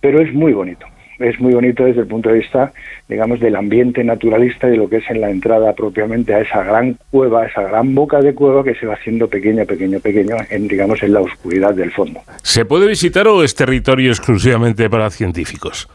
pero 0.00 0.20
es 0.20 0.32
muy 0.32 0.52
bonito 0.52 0.86
es 1.20 1.38
muy 1.38 1.52
bonito 1.52 1.84
desde 1.84 2.00
el 2.00 2.06
punto 2.06 2.30
de 2.30 2.38
vista, 2.38 2.72
digamos, 3.08 3.40
del 3.40 3.56
ambiente 3.56 4.02
naturalista 4.02 4.68
y 4.68 4.72
de 4.72 4.76
lo 4.78 4.88
que 4.88 4.96
es 4.96 5.10
en 5.10 5.20
la 5.20 5.30
entrada 5.30 5.74
propiamente 5.74 6.34
a 6.34 6.40
esa 6.40 6.62
gran 6.64 6.96
cueva, 7.10 7.46
esa 7.46 7.62
gran 7.62 7.94
boca 7.94 8.20
de 8.20 8.34
cueva 8.34 8.64
que 8.64 8.74
se 8.74 8.86
va 8.86 8.94
haciendo 8.94 9.28
pequeña, 9.28 9.64
pequeño, 9.64 10.00
pequeño, 10.00 10.36
en, 10.48 10.66
digamos, 10.66 11.02
en 11.02 11.12
la 11.12 11.20
oscuridad 11.20 11.74
del 11.74 11.92
fondo. 11.92 12.20
¿Se 12.42 12.64
puede 12.64 12.88
visitar 12.88 13.28
o 13.28 13.44
es 13.44 13.54
territorio 13.54 14.10
exclusivamente 14.10 14.88
para 14.88 15.10
científicos? 15.10 15.88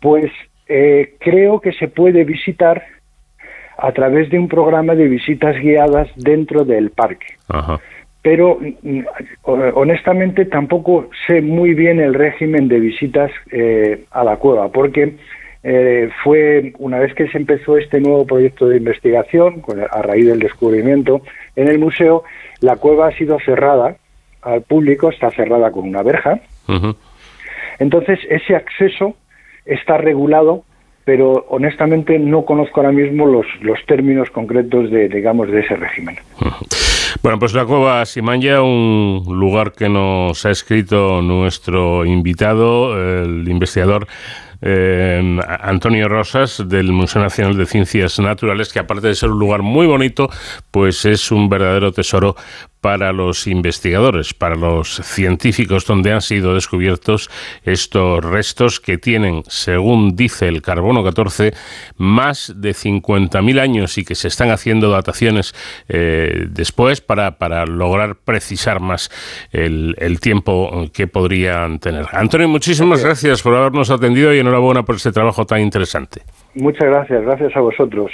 Pues 0.00 0.30
eh, 0.68 1.14
creo 1.18 1.60
que 1.60 1.72
se 1.72 1.88
puede 1.88 2.24
visitar 2.24 2.82
a 3.82 3.92
través 3.92 4.30
de 4.30 4.38
un 4.38 4.48
programa 4.48 4.94
de 4.94 5.08
visitas 5.08 5.56
guiadas 5.56 6.08
dentro 6.16 6.64
del 6.64 6.90
parque. 6.90 7.26
Ajá 7.48 7.80
pero 8.22 8.60
mm, 8.60 9.00
honestamente 9.74 10.44
tampoco 10.44 11.10
sé 11.26 11.42
muy 11.42 11.74
bien 11.74 12.00
el 12.00 12.14
régimen 12.14 12.68
de 12.68 12.78
visitas 12.78 13.32
eh, 13.50 14.04
a 14.12 14.22
la 14.22 14.36
cueva, 14.36 14.68
porque 14.68 15.16
eh, 15.64 16.08
fue 16.22 16.72
una 16.78 16.98
vez 17.00 17.14
que 17.14 17.28
se 17.28 17.38
empezó 17.38 17.76
este 17.76 18.00
nuevo 18.00 18.24
proyecto 18.24 18.68
de 18.68 18.76
investigación, 18.76 19.62
a 19.90 20.02
raíz 20.02 20.26
del 20.26 20.38
descubrimiento 20.38 21.22
en 21.56 21.68
el 21.68 21.78
museo, 21.78 22.22
la 22.60 22.76
cueva 22.76 23.08
ha 23.08 23.12
sido 23.12 23.38
cerrada 23.40 23.96
al 24.40 24.62
público, 24.62 25.10
está 25.10 25.30
cerrada 25.30 25.70
con 25.70 25.88
una 25.88 26.02
verja. 26.02 26.40
Entonces, 27.78 28.18
ese 28.28 28.54
acceso 28.54 29.16
está 29.64 29.98
regulado 29.98 30.64
pero 31.04 31.46
honestamente 31.48 32.18
no 32.18 32.44
conozco 32.44 32.80
ahora 32.80 32.92
mismo 32.92 33.26
los, 33.26 33.46
los 33.60 33.78
términos 33.86 34.30
concretos 34.30 34.90
de, 34.90 35.08
digamos, 35.08 35.50
de 35.50 35.60
ese 35.60 35.76
régimen. 35.76 36.16
Bueno, 37.22 37.38
pues 37.38 37.54
la 37.54 37.64
cueva 37.64 38.04
Simanya, 38.06 38.62
un 38.62 39.24
lugar 39.28 39.72
que 39.72 39.88
nos 39.88 40.44
ha 40.46 40.50
escrito 40.50 41.22
nuestro 41.22 42.04
invitado, 42.04 42.96
el 43.22 43.48
investigador 43.48 44.06
eh, 44.64 45.38
Antonio 45.60 46.08
Rosas 46.08 46.62
del 46.68 46.92
Museo 46.92 47.20
Nacional 47.20 47.56
de 47.56 47.66
Ciencias 47.66 48.18
Naturales, 48.20 48.72
que 48.72 48.78
aparte 48.78 49.08
de 49.08 49.14
ser 49.14 49.30
un 49.30 49.38
lugar 49.40 49.62
muy 49.62 49.86
bonito, 49.86 50.30
pues 50.70 51.04
es 51.04 51.32
un 51.32 51.48
verdadero 51.48 51.92
tesoro 51.92 52.36
para 52.82 53.12
los 53.12 53.46
investigadores, 53.46 54.34
para 54.34 54.56
los 54.56 54.96
científicos, 54.96 55.86
donde 55.86 56.12
han 56.12 56.20
sido 56.20 56.54
descubiertos 56.54 57.30
estos 57.64 58.24
restos 58.24 58.80
que 58.80 58.98
tienen, 58.98 59.44
según 59.46 60.16
dice 60.16 60.48
el 60.48 60.62
carbono 60.62 61.04
14, 61.04 61.54
más 61.96 62.52
de 62.56 62.72
50.000 62.72 63.60
años 63.60 63.96
y 63.98 64.04
que 64.04 64.16
se 64.16 64.26
están 64.26 64.50
haciendo 64.50 64.90
dataciones 64.90 65.54
eh, 65.88 66.46
después 66.50 67.00
para, 67.00 67.38
para, 67.38 67.64
lograr 67.66 68.16
precisar 68.16 68.80
más 68.80 69.10
el, 69.52 70.18
tiempo 70.20 70.90
que 70.92 71.06
podrían 71.06 71.78
tener. 71.78 72.06
Antonio, 72.10 72.48
muchísimas 72.48 73.04
gracias 73.04 73.42
por 73.42 73.54
habernos 73.54 73.90
atendido 73.90 74.34
y 74.34 74.40
enhorabuena 74.40 74.82
por 74.82 74.96
este 74.96 75.12
trabajo 75.12 75.46
tan 75.46 75.60
interesante. 75.60 76.22
Muchas 76.54 76.88
gracias, 76.88 77.22
gracias 77.22 77.56
a 77.56 77.60
vosotros. 77.60 78.10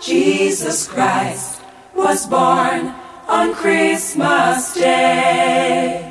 Jesus 0.00 0.88
Christ. 0.88 1.59
Was 2.04 2.26
born 2.26 2.94
on 3.28 3.54
Christmas 3.54 4.72
Day. 4.72 6.06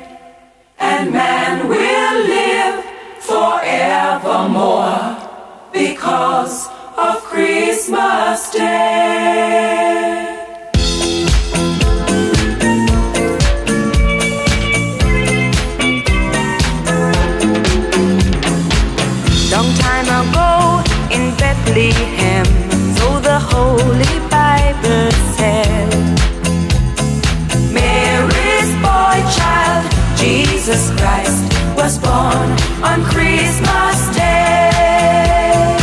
And 0.78 1.12
man 1.12 1.68
will 1.68 2.16
live 2.36 2.84
forevermore 3.18 5.02
because 5.72 6.68
of 6.96 7.16
Christmas 7.32 8.50
Day. 8.50 9.50
Long 19.50 19.70
time 19.86 20.08
ago 20.20 20.50
in 21.10 21.34
Bethlehem, 21.36 22.46
on 32.82 33.02
Christmas 33.04 34.14
Day. 34.14 35.76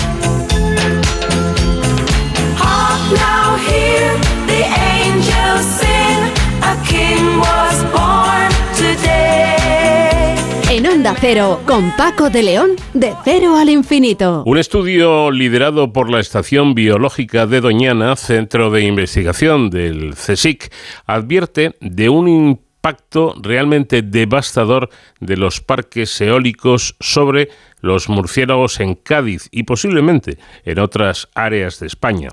Hark 2.57 3.11
now, 3.13 3.57
hear 3.57 4.13
the 4.47 4.63
angels 4.97 5.65
sing, 5.79 6.19
a 6.63 6.75
king 6.85 7.39
was 7.39 7.83
born 7.91 8.49
today. 8.75 10.35
En 10.69 10.87
Onda 10.87 11.15
Cero, 11.19 11.61
con 11.65 11.91
Paco 11.95 12.29
de 12.29 12.43
León, 12.43 12.71
de 12.93 13.13
cero 13.23 13.57
al 13.57 13.69
infinito. 13.69 14.43
Un 14.45 14.57
estudio 14.57 15.31
liderado 15.31 15.93
por 15.93 16.09
la 16.09 16.19
Estación 16.19 16.73
Biológica 16.73 17.45
de 17.45 17.61
Doñana, 17.61 18.15
Centro 18.15 18.71
de 18.71 18.81
Investigación 18.83 19.69
del 19.69 20.15
CSIC, 20.15 20.71
advierte 21.05 21.75
de 21.79 22.09
un 22.09 22.66
impacto 22.77 23.35
realmente 23.41 24.01
devastador 24.01 24.89
de 25.19 25.35
los 25.35 25.61
parques 25.61 26.21
eólicos 26.21 26.95
sobre 26.99 27.49
los 27.81 28.07
murciélagos 28.07 28.79
en 28.79 28.95
Cádiz 28.95 29.49
y 29.51 29.63
posiblemente 29.63 30.37
en 30.63 30.79
otras 30.79 31.27
áreas 31.35 31.79
de 31.79 31.87
España. 31.87 32.29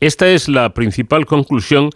Esta 0.00 0.28
es 0.28 0.48
la 0.48 0.74
principal 0.74 1.24
conclusión 1.24 1.90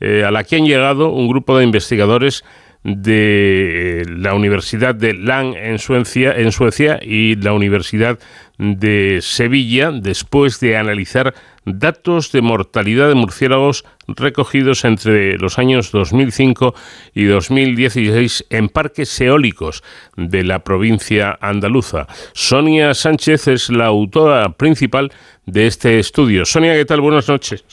eh, 0.00 0.24
a 0.24 0.30
la 0.30 0.44
que 0.44 0.56
han 0.56 0.66
llegado 0.66 1.10
un 1.10 1.28
grupo 1.28 1.56
de 1.58 1.64
investigadores 1.64 2.44
de 2.84 4.02
eh, 4.02 4.04
la 4.08 4.34
Universidad 4.34 4.94
de 4.94 5.14
Lang 5.14 5.54
en 5.56 5.78
Suecia, 5.78 6.32
en 6.36 6.52
Suecia 6.52 7.00
y 7.02 7.36
la 7.36 7.54
Universidad 7.54 8.18
de 8.58 9.20
Sevilla 9.22 9.90
después 9.90 10.60
de 10.60 10.76
analizar 10.76 11.34
datos 11.64 12.32
de 12.32 12.42
mortalidad 12.42 13.08
de 13.08 13.14
murciélagos 13.14 13.84
recogidos 14.06 14.84
entre 14.84 15.38
los 15.38 15.58
años 15.58 15.92
2005 15.92 16.74
y 17.14 17.24
2016 17.24 18.46
en 18.50 18.68
parques 18.68 19.20
eólicos 19.20 19.82
de 20.16 20.44
la 20.44 20.60
provincia 20.60 21.38
andaluza. 21.40 22.06
Sonia 22.32 22.94
Sánchez 22.94 23.48
es 23.48 23.70
la 23.70 23.86
autora 23.86 24.50
principal 24.50 25.10
de 25.46 25.66
este 25.66 25.98
estudio. 25.98 26.44
Sonia, 26.44 26.74
¿qué 26.74 26.84
tal? 26.84 27.00
Buenas 27.00 27.28
noches. 27.28 27.64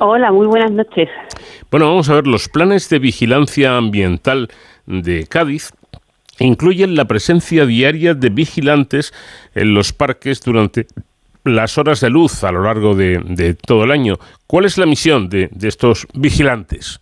Hola, 0.00 0.32
muy 0.32 0.46
buenas 0.46 0.72
noches. 0.72 1.08
Bueno, 1.70 1.86
vamos 1.86 2.08
a 2.10 2.14
ver 2.14 2.26
los 2.26 2.48
planes 2.48 2.88
de 2.88 2.98
vigilancia 2.98 3.76
ambiental 3.76 4.48
de 4.86 5.26
Cádiz 5.26 5.70
incluyen 6.38 6.94
la 6.96 7.04
presencia 7.04 7.66
diaria 7.66 8.14
de 8.14 8.30
vigilantes 8.30 9.12
en 9.54 9.74
los 9.74 9.92
parques 9.92 10.40
durante 10.40 10.86
las 11.44 11.76
horas 11.78 12.00
de 12.00 12.10
luz 12.10 12.44
a 12.44 12.52
lo 12.52 12.62
largo 12.62 12.94
de, 12.94 13.56
todo 13.66 13.84
el 13.84 13.90
año. 13.90 14.16
¿Cuál 14.46 14.64
es 14.64 14.78
la 14.78 14.86
misión 14.86 15.28
de, 15.28 15.48
de 15.52 15.68
estos 15.68 16.06
vigilantes? 16.14 17.00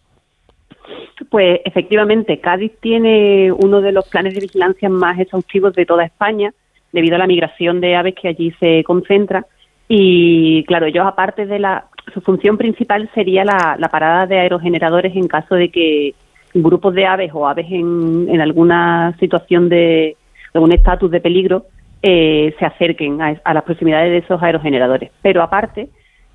Pues 1.29 1.61
efectivamente, 1.65 2.41
Cádiz 2.41 2.73
tiene 2.81 3.53
uno 3.53 3.81
de 3.81 3.93
los 3.93 4.09
planes 4.09 4.35
de 4.35 4.41
vigilancia 4.41 4.89
más 4.89 5.19
exhaustivos 5.19 5.75
de 5.75 5.87
toda 5.87 6.05
España, 6.05 6.53
debido 6.93 7.17
a 7.17 7.19
la 7.19 7.27
migración 7.27 7.81
de 7.81 7.95
aves 7.95 8.15
que 8.21 8.29
allí 8.29 8.53
se 8.59 8.83
concentra. 8.85 9.47
Y 9.89 10.65
claro, 10.65 10.87
ellos 10.87 11.07
aparte 11.07 11.47
de 11.47 11.59
la... 11.59 11.87
Su 12.15 12.21
función 12.23 12.57
principal 12.57 13.09
sería 13.15 13.45
la, 13.45 13.77
la 13.79 13.89
parada 13.89 14.27
de 14.27 14.41
aerogeneradores 14.41 15.15
en 15.15 15.29
caso 15.29 15.55
de 15.55 15.71
que 15.71 16.15
grupos 16.55 16.95
de 16.95 17.07
aves 17.07 17.31
o 17.33 17.47
aves 17.47 17.67
en, 17.71 18.29
en 18.29 18.41
alguna 18.41 19.15
situación 19.21 19.69
de 19.69 20.17
algún 20.53 20.73
estatus 20.73 21.11
de 21.11 21.21
peligro 21.21 21.67
eh, 22.03 22.55
se 22.59 22.65
acerquen 22.65 23.21
a, 23.21 23.55
las 23.55 23.63
proximidades 23.65 24.11
de 24.11 24.19
esos 24.19 24.43
aerogeneradores. 24.43 25.11
Pero 25.23 25.43
aparte, 25.43 25.89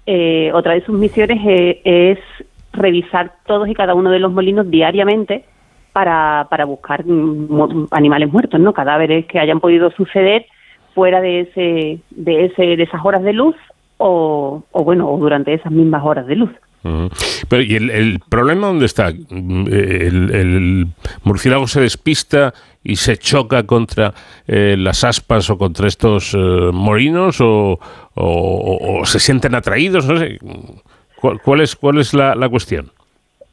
eh, 0.05 0.51
otra 0.53 0.73
de 0.73 0.81
sus 0.81 0.97
misiones 0.97 1.39
eh, 1.45 1.81
es 1.83 2.19
revisar 2.73 3.33
todos 3.45 3.67
y 3.67 3.73
cada 3.73 3.95
uno 3.95 4.11
de 4.11 4.19
los 4.19 4.31
molinos 4.31 4.69
diariamente 4.69 5.45
para, 5.93 6.47
para 6.49 6.65
buscar 6.65 7.03
animales 7.91 8.31
muertos, 8.31 8.59
¿no? 8.59 8.73
Cadáveres 8.73 9.25
que 9.25 9.39
hayan 9.39 9.59
podido 9.59 9.89
suceder 9.91 10.45
fuera 10.93 11.21
de 11.21 11.41
ese, 11.41 11.99
de 12.11 12.45
ese, 12.45 12.75
de 12.77 12.83
esas 12.83 13.03
horas 13.03 13.23
de 13.23 13.33
luz 13.33 13.55
o, 13.97 14.63
o 14.71 14.83
bueno, 14.83 15.09
o 15.09 15.17
durante 15.17 15.53
esas 15.53 15.71
mismas 15.71 16.03
horas 16.03 16.27
de 16.27 16.35
luz. 16.35 16.51
Pero, 17.49 17.63
¿y 17.63 17.75
el, 17.75 18.19
problema 18.29 18.67
dónde 18.67 18.85
está? 18.85 19.07
El, 19.07 20.31
el 20.31 20.87
murciélago 21.23 21.67
se 21.67 21.81
despista 21.81 22.53
y 22.85 22.95
se 22.97 23.17
choca 23.17 23.63
contra 23.63 24.13
eh, 24.47 24.75
las 24.77 25.03
aspas 25.03 25.49
o 25.49 25.57
contra 25.57 25.87
estos 25.87 26.33
eh, 26.35 26.37
molinos 26.37 27.39
o, 27.41 27.79
se 29.05 29.19
sienten 29.19 29.55
atraídos, 29.55 30.07
no 30.07 30.17
sé. 30.17 30.39
¿Cuál, 31.43 31.61
es, 31.61 31.75
cuál 31.75 31.97
es 31.97 32.13
la, 32.13 32.35
la 32.35 32.47
cuestión? 32.47 32.91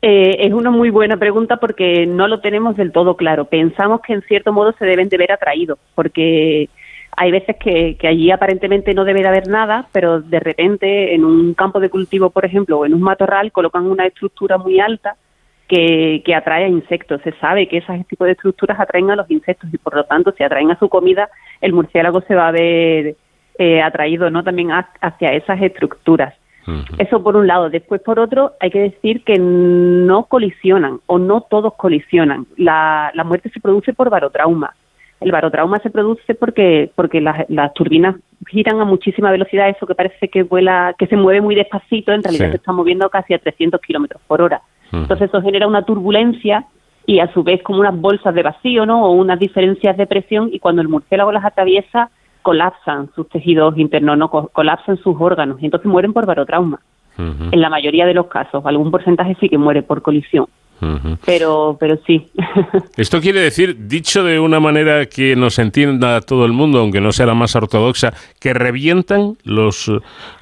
Eh, 0.02 0.36
es 0.46 0.52
una 0.52 0.70
muy 0.70 0.90
buena 0.90 1.16
pregunta 1.16 1.56
porque 1.56 2.06
no 2.06 2.28
lo 2.28 2.40
tenemos 2.40 2.76
del 2.76 2.92
todo 2.92 3.16
claro. 3.16 3.46
Pensamos 3.46 4.02
que 4.02 4.12
en 4.12 4.22
cierto 4.22 4.52
modo 4.52 4.74
se 4.78 4.84
deben 4.84 5.08
de 5.08 5.16
ver 5.16 5.32
atraídos, 5.32 5.78
porque 5.94 6.68
hay 7.16 7.30
veces 7.30 7.56
que, 7.56 7.96
que 7.96 8.08
allí 8.08 8.30
aparentemente 8.30 8.94
no 8.94 9.04
debe 9.04 9.20
de 9.20 9.28
haber 9.28 9.48
nada, 9.48 9.86
pero 9.92 10.20
de 10.20 10.40
repente 10.40 11.14
en 11.14 11.24
un 11.24 11.54
campo 11.54 11.78
de 11.80 11.90
cultivo, 11.90 12.30
por 12.30 12.44
ejemplo, 12.44 12.78
o 12.78 12.86
en 12.86 12.94
un 12.94 13.02
matorral, 13.02 13.52
colocan 13.52 13.86
una 13.86 14.06
estructura 14.06 14.56
muy 14.58 14.80
alta 14.80 15.16
que, 15.68 16.22
que 16.24 16.34
atrae 16.34 16.64
a 16.64 16.68
insectos. 16.68 17.20
Se 17.22 17.32
sabe 17.32 17.68
que 17.68 17.78
ese 17.78 18.04
tipo 18.08 18.24
de 18.24 18.32
estructuras 18.32 18.80
atraen 18.80 19.10
a 19.10 19.16
los 19.16 19.30
insectos 19.30 19.72
y 19.72 19.78
por 19.78 19.94
lo 19.94 20.04
tanto, 20.04 20.32
si 20.32 20.42
atraen 20.42 20.70
a 20.70 20.78
su 20.78 20.88
comida, 20.88 21.28
el 21.60 21.72
murciélago 21.72 22.22
se 22.22 22.34
va 22.34 22.48
a 22.48 22.52
ver 22.52 23.16
eh, 23.58 23.82
atraído 23.82 24.30
no 24.30 24.42
también 24.42 24.72
ha- 24.72 24.88
hacia 25.00 25.32
esas 25.34 25.60
estructuras. 25.60 26.34
Eso 26.98 27.22
por 27.22 27.36
un 27.36 27.46
lado. 27.48 27.70
Después, 27.70 28.00
por 28.02 28.20
otro, 28.20 28.52
hay 28.60 28.70
que 28.70 28.78
decir 28.78 29.24
que 29.24 29.36
no 29.38 30.24
colisionan 30.26 31.00
o 31.06 31.18
no 31.18 31.40
todos 31.40 31.74
colisionan. 31.74 32.46
La, 32.56 33.10
la 33.14 33.24
muerte 33.24 33.50
se 33.50 33.60
produce 33.60 33.92
por 33.92 34.10
barotrauma. 34.10 34.72
El 35.24 35.32
barotrauma 35.32 35.78
se 35.80 35.90
produce 35.90 36.34
porque 36.34 36.90
porque 36.94 37.20
las, 37.20 37.48
las 37.48 37.72
turbinas 37.74 38.16
giran 38.48 38.80
a 38.80 38.84
muchísima 38.84 39.30
velocidad, 39.30 39.68
eso 39.68 39.86
que 39.86 39.94
parece 39.94 40.28
que 40.28 40.42
vuela, 40.42 40.94
que 40.98 41.06
se 41.06 41.16
mueve 41.16 41.40
muy 41.40 41.54
despacito, 41.54 42.12
en 42.12 42.22
realidad 42.22 42.46
Sí. 42.46 42.50
se 42.52 42.56
está 42.56 42.72
moviendo 42.72 43.08
casi 43.10 43.34
a 43.34 43.38
300 43.38 43.80
kilómetros 43.80 44.20
por 44.26 44.42
hora. 44.42 44.62
Entonces 44.92 45.28
eso 45.28 45.40
genera 45.40 45.66
una 45.66 45.84
turbulencia 45.84 46.66
y 47.06 47.18
a 47.20 47.32
su 47.32 47.42
vez 47.42 47.62
como 47.62 47.80
unas 47.80 47.98
bolsas 47.98 48.34
de 48.34 48.42
vacío, 48.42 48.84
¿no? 48.84 49.06
O 49.06 49.12
unas 49.12 49.38
diferencias 49.38 49.96
de 49.96 50.06
presión 50.06 50.50
y 50.52 50.58
cuando 50.58 50.82
el 50.82 50.88
murciélago 50.88 51.32
las 51.32 51.44
atraviesa 51.44 52.10
colapsan 52.42 53.08
sus 53.14 53.28
tejidos 53.28 53.78
internos, 53.78 54.18
no 54.18 54.28
Co- 54.28 54.48
colapsan 54.52 54.96
sus 54.98 55.16
órganos 55.20 55.62
y 55.62 55.64
entonces 55.66 55.90
mueren 55.90 56.12
por 56.12 56.26
barotrauma. 56.26 56.80
En 57.18 57.60
la 57.60 57.68
mayoría 57.68 58.06
de 58.06 58.14
los 58.14 58.26
casos, 58.26 58.64
algún 58.66 58.90
porcentaje 58.90 59.36
sí 59.38 59.48
que 59.48 59.58
muere 59.58 59.82
por 59.82 60.00
colisión, 60.02 60.46
Pero 61.24 61.76
pero 61.78 61.98
sí. 62.06 62.28
Esto 62.96 63.20
quiere 63.20 63.40
decir, 63.40 63.86
dicho 63.86 64.24
de 64.24 64.40
una 64.40 64.60
manera 64.60 65.06
que 65.06 65.36
nos 65.36 65.58
entienda 65.58 66.20
todo 66.20 66.44
el 66.44 66.52
mundo, 66.52 66.80
aunque 66.80 67.00
no 67.00 67.12
sea 67.12 67.26
la 67.26 67.34
más 67.34 67.54
ortodoxa, 67.54 68.12
que 68.40 68.52
revientan 68.54 69.36
los, 69.44 69.90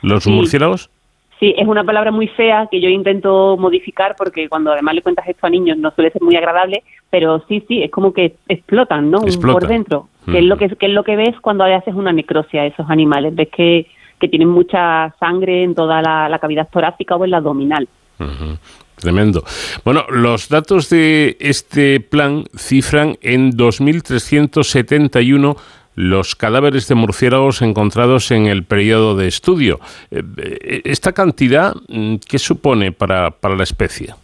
los 0.03 0.25
Sí. 0.25 0.31
murciélagos. 0.31 0.91
Sí, 1.39 1.55
es 1.57 1.67
una 1.67 1.83
palabra 1.85 2.11
muy 2.11 2.29
fea 2.29 2.69
que 2.71 2.83
yo 2.83 2.89
intento 2.91 3.57
modificar 3.59 4.15
porque 4.17 4.49
cuando 4.51 4.73
además 4.73 4.95
le 4.95 5.03
cuentas 5.03 5.27
esto 5.27 5.47
a 5.47 5.51
niños 5.51 5.79
no 5.79 5.91
suele 5.93 6.11
ser 6.11 6.21
muy 6.21 6.37
agradable, 6.37 6.83
pero 7.09 7.43
sí, 7.49 7.65
sí, 7.67 7.83
es 7.83 7.91
como 7.91 8.13
que 8.13 8.35
explotan, 8.49 9.11
¿no? 9.11 9.23
Explotan. 9.23 9.61
Por 9.61 9.67
dentro. 9.69 10.09
Que 10.27 10.39
es 10.39 10.45
lo 10.45 10.59
que, 10.59 10.69
que 10.69 10.87
es 10.87 10.93
lo 10.93 11.03
que 11.03 11.17
ves 11.17 11.35
cuando 11.41 11.65
haces 11.65 11.95
una 11.95 12.13
necrosia 12.13 12.63
a 12.63 12.67
esos 12.67 12.89
animales. 12.91 13.35
Ves 13.35 13.49
que, 13.49 13.87
que 14.21 14.29
tienen 14.29 14.49
mucha 14.49 15.15
sangre 15.19 15.63
en 15.65 15.75
toda 15.75 16.03
la, 16.03 16.29
la 16.29 16.39
cavidad 16.39 16.69
torácica 16.71 17.17
o 17.17 17.25
en 17.25 17.31
la 17.31 17.39
abdominal. 17.39 17.89
Ujú. 18.19 18.59
Tremendo. 19.01 19.43
Bueno, 19.85 20.05
los 20.11 20.49
datos 20.49 20.91
de 20.91 21.37
este 21.41 22.01
plan 22.01 22.45
cifran 22.55 23.17
en 23.23 23.53
2.371 23.53 25.57
los 25.97 26.37
cadáveres 26.37 26.89
de 26.89 26.95
murciélagos 26.95 27.63
encontrados 27.63 28.31
en 28.31 28.47
el 28.47 28.65
periodo 28.65 29.17
de 29.17 29.27
estudio. 29.27 29.81
Eh, 30.11 30.23
eh, 30.37 30.83
¿Esta 30.85 31.13
cantidad 31.13 31.75
mm, 31.89 32.17
qué 32.29 32.39
supone 32.39 32.93
para, 32.93 33.31
para 33.31 33.57
la 33.57 33.65
especie? 33.65 34.15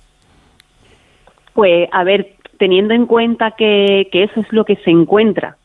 Pues, 1.54 1.88
a 1.90 2.04
ver, 2.04 2.34
teniendo 2.58 2.94
en 2.94 3.06
cuenta 3.06 3.52
que, 3.52 4.08
que 4.12 4.24
eso 4.24 4.40
es 4.40 4.52
lo 4.52 4.64
que 4.64 4.76
se 4.76 4.90
encuentra 4.90 5.56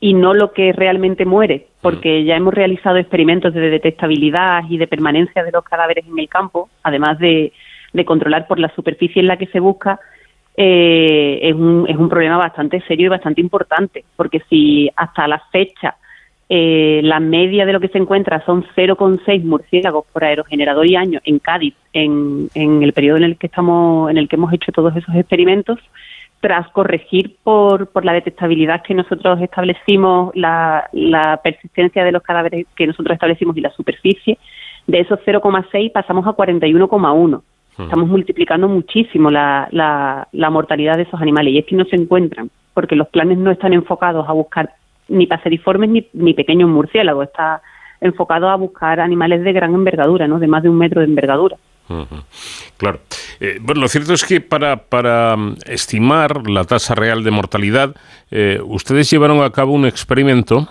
y 0.00 0.14
no 0.14 0.34
lo 0.34 0.52
que 0.52 0.72
realmente 0.72 1.24
muere, 1.24 1.66
porque 1.80 2.24
ya 2.24 2.36
hemos 2.36 2.54
realizado 2.54 2.98
experimentos 2.98 3.54
de 3.54 3.70
detectabilidad 3.70 4.62
y 4.68 4.78
de 4.78 4.86
permanencia 4.86 5.42
de 5.42 5.52
los 5.52 5.64
cadáveres 5.64 6.04
en 6.06 6.18
el 6.18 6.28
campo, 6.28 6.68
además 6.82 7.18
de, 7.18 7.52
de 7.94 8.04
controlar 8.04 8.46
por 8.46 8.58
la 8.58 8.74
superficie 8.74 9.20
en 9.20 9.28
la 9.28 9.38
que 9.38 9.46
se 9.46 9.60
busca, 9.60 9.98
eh, 10.56 11.38
es, 11.42 11.54
un, 11.54 11.86
es 11.88 11.96
un 11.96 12.10
problema 12.10 12.36
bastante 12.36 12.82
serio 12.82 13.06
y 13.06 13.08
bastante 13.08 13.40
importante, 13.40 14.04
porque 14.16 14.42
si 14.50 14.90
hasta 14.94 15.26
la 15.26 15.42
fecha 15.50 15.96
eh, 16.48 17.00
la 17.02 17.20
media 17.20 17.64
de 17.64 17.72
lo 17.72 17.80
que 17.80 17.88
se 17.88 17.98
encuentra 17.98 18.44
son 18.44 18.66
0,6 18.76 19.42
murciélagos 19.44 20.04
por 20.12 20.24
aerogenerador 20.24 20.86
y 20.86 20.96
año 20.96 21.20
en 21.24 21.38
Cádiz, 21.38 21.74
en, 21.92 22.50
en 22.54 22.82
el 22.82 22.92
periodo 22.92 23.16
en 23.16 23.24
el 23.24 23.38
que 23.38 23.46
estamos, 23.46 24.10
en 24.10 24.18
el 24.18 24.28
que 24.28 24.36
hemos 24.36 24.52
hecho 24.52 24.70
todos 24.70 24.94
esos 24.94 25.14
experimentos, 25.14 25.78
tras 26.40 26.68
corregir 26.68 27.36
por, 27.42 27.88
por 27.88 28.04
la 28.04 28.12
detectabilidad 28.12 28.82
que 28.82 28.92
nosotros 28.92 29.40
establecimos, 29.40 30.36
la, 30.36 30.90
la 30.92 31.40
persistencia 31.42 32.04
de 32.04 32.12
los 32.12 32.22
cadáveres 32.22 32.66
que 32.76 32.86
nosotros 32.86 33.14
establecimos 33.14 33.56
y 33.56 33.62
la 33.62 33.70
superficie, 33.70 34.36
de 34.86 35.00
esos 35.00 35.18
0,6 35.20 35.92
pasamos 35.92 36.26
a 36.26 36.32
41,1. 36.32 37.42
Estamos 37.78 38.08
multiplicando 38.08 38.68
muchísimo 38.68 39.30
la, 39.30 39.68
la, 39.72 40.28
la 40.32 40.50
mortalidad 40.50 40.96
de 40.96 41.02
esos 41.02 41.20
animales 41.20 41.54
y 41.54 41.58
es 41.58 41.66
que 41.66 41.74
no 41.74 41.84
se 41.84 41.96
encuentran, 41.96 42.50
porque 42.72 42.94
los 42.94 43.08
planes 43.08 43.38
no 43.38 43.50
están 43.50 43.72
enfocados 43.72 44.28
a 44.28 44.32
buscar 44.32 44.74
ni 45.08 45.26
paseriformes 45.26 45.90
ni, 45.90 46.06
ni 46.12 46.34
pequeños 46.34 46.70
murciélagos, 46.70 47.26
está 47.26 47.62
enfocado 48.00 48.48
a 48.48 48.56
buscar 48.56 49.00
animales 49.00 49.42
de 49.42 49.52
gran 49.52 49.74
envergadura, 49.74 50.28
¿no? 50.28 50.38
de 50.38 50.46
más 50.46 50.62
de 50.62 50.68
un 50.68 50.78
metro 50.78 51.00
de 51.00 51.06
envergadura. 51.06 51.56
Claro. 52.76 53.00
Eh, 53.40 53.58
bueno, 53.60 53.82
lo 53.82 53.88
cierto 53.88 54.14
es 54.14 54.24
que 54.24 54.40
para, 54.40 54.76
para 54.76 55.36
mm, 55.36 55.56
estimar 55.66 56.48
la 56.48 56.64
tasa 56.64 56.94
real 56.94 57.24
de 57.24 57.30
mortalidad, 57.30 57.94
eh, 58.30 58.58
ustedes 58.64 59.10
llevaron 59.10 59.42
a 59.42 59.50
cabo 59.50 59.72
un 59.72 59.86
experimento 59.86 60.68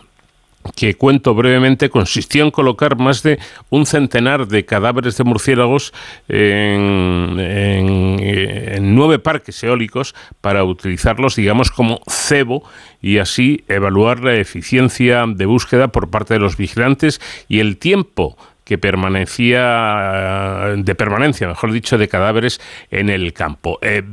que 0.75 0.95
cuento 0.95 1.33
brevemente, 1.33 1.89
consistió 1.89 2.43
en 2.43 2.51
colocar 2.51 2.97
más 2.97 3.23
de 3.23 3.39
un 3.69 3.85
centenar 3.85 4.47
de 4.47 4.65
cadáveres 4.65 5.17
de 5.17 5.23
murciélagos 5.23 5.93
en, 6.27 7.37
eh, 7.39 8.75
en 8.77 8.95
nueve 8.95 9.19
parques 9.19 9.63
eólicos 9.63 10.15
para 10.41 10.63
utilizarlos, 10.63 11.35
digamos, 11.35 11.71
como 11.71 12.01
cebo 12.09 12.63
y 13.01 13.17
así 13.17 13.63
evaluar 13.67 14.21
la 14.21 14.35
eficiencia 14.35 15.25
de 15.27 15.45
búsqueda 15.45 15.89
por 15.89 16.09
parte 16.09 16.33
de 16.35 16.39
los 16.39 16.57
vigilantes 16.57 17.19
y 17.47 17.59
el 17.59 17.77
tiempo 17.77 18.37
que 18.63 18.77
permanecía 18.77 20.73
de 20.77 20.95
permanencia, 20.95 21.47
mejor 21.47 21.71
dicho, 21.71 21.97
de 21.97 22.07
cadáveres 22.07 22.61
en 22.91 23.09
el 23.09 23.33
campo. 23.33 23.77
Eh, 23.81 24.03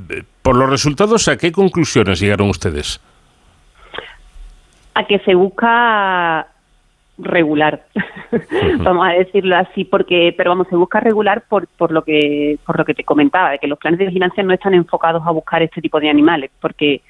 por 0.43 0.57
los 0.57 0.69
resultados, 0.69 1.29
¿a 1.29 1.37
qué 1.37 1.53
conclusiones 1.53 2.19
llegaron 2.21 2.49
ustedes? 2.49 3.01
A 4.95 5.05
que 5.05 5.19
se 5.21 5.35
busca 5.35 6.47
regular, 7.19 7.83
vamos 8.79 9.07
a 9.07 9.13
decirlo 9.13 9.57
así, 9.57 9.85
porque, 9.85 10.35
pero 10.37 10.51
vamos, 10.51 10.69
se 10.69 10.77
busca 10.77 11.01
regular 11.01 11.43
por, 11.49 11.67
por 11.69 11.93
lo 11.93 12.03
que, 12.03 12.59
por 12.65 12.79
lo 12.79 12.85
que 12.85 12.95
te 12.95 13.05
comentaba, 13.05 13.51
de 13.51 13.59
que 13.59 13.67
los 13.67 13.79
planes 13.79 13.99
de 13.99 14.07
vigilancia 14.07 14.43
no 14.43 14.55
están 14.55 14.73
enfocados 14.75 15.23
a 15.27 15.31
buscar 15.31 15.63
este 15.63 15.83
tipo 15.83 16.01
de 16.01 16.09
animales, 16.09 16.51
porque 16.61 17.03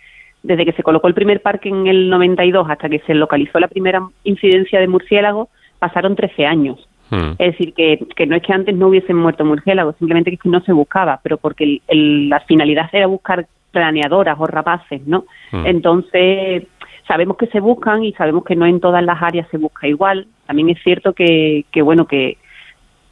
desde 0.43 0.65
que 0.65 0.73
se 0.73 0.82
colocó 0.82 1.07
el 1.07 1.15
primer 1.15 1.43
parque 1.43 1.69
en 1.69 1.86
el 1.86 2.09
92 2.11 2.69
hasta 2.69 2.89
que 2.89 2.98
se 3.01 3.15
localizó 3.15 3.61
la 3.61 3.69
primera 3.69 4.02
incidencia 4.24 4.81
de 4.81 4.89
murciélagos, 4.89 5.48
pasaron 5.78 6.16
13 6.16 6.47
años. 6.47 6.89
Hmm. 7.11 7.32
Es 7.39 7.52
decir, 7.52 7.74
que, 7.74 8.07
que 8.16 8.27
no 8.27 8.36
es 8.36 8.43
que 8.43 8.52
antes 8.52 8.74
no 8.74 8.89
hubiesen 8.89 9.16
muerto 9.16 9.44
murciélagos, 9.44 9.97
simplemente 9.97 10.36
que 10.36 10.48
no 10.48 10.61
se 10.62 10.73
buscaba, 10.73 11.20
pero 11.23 11.36
porque 11.36 11.65
el- 11.65 11.82
el- 11.89 12.28
la 12.28 12.40
finalidad 12.40 12.89
era 12.93 13.07
buscar 13.07 13.47
planeadoras 13.70 14.36
o 14.39 14.47
rapaces, 14.47 15.07
¿no? 15.07 15.24
Hmm. 15.52 15.66
Entonces, 15.66 16.65
sabemos 17.10 17.36
que 17.36 17.48
se 17.48 17.58
buscan 17.58 18.04
y 18.04 18.12
sabemos 18.12 18.44
que 18.44 18.54
no 18.54 18.66
en 18.66 18.78
todas 18.78 19.02
las 19.02 19.20
áreas 19.20 19.48
se 19.50 19.58
busca 19.58 19.88
igual. 19.88 20.28
También 20.46 20.68
es 20.68 20.78
cierto 20.84 21.12
que, 21.12 21.64
que 21.72 21.82
bueno, 21.82 22.06
que 22.06 22.38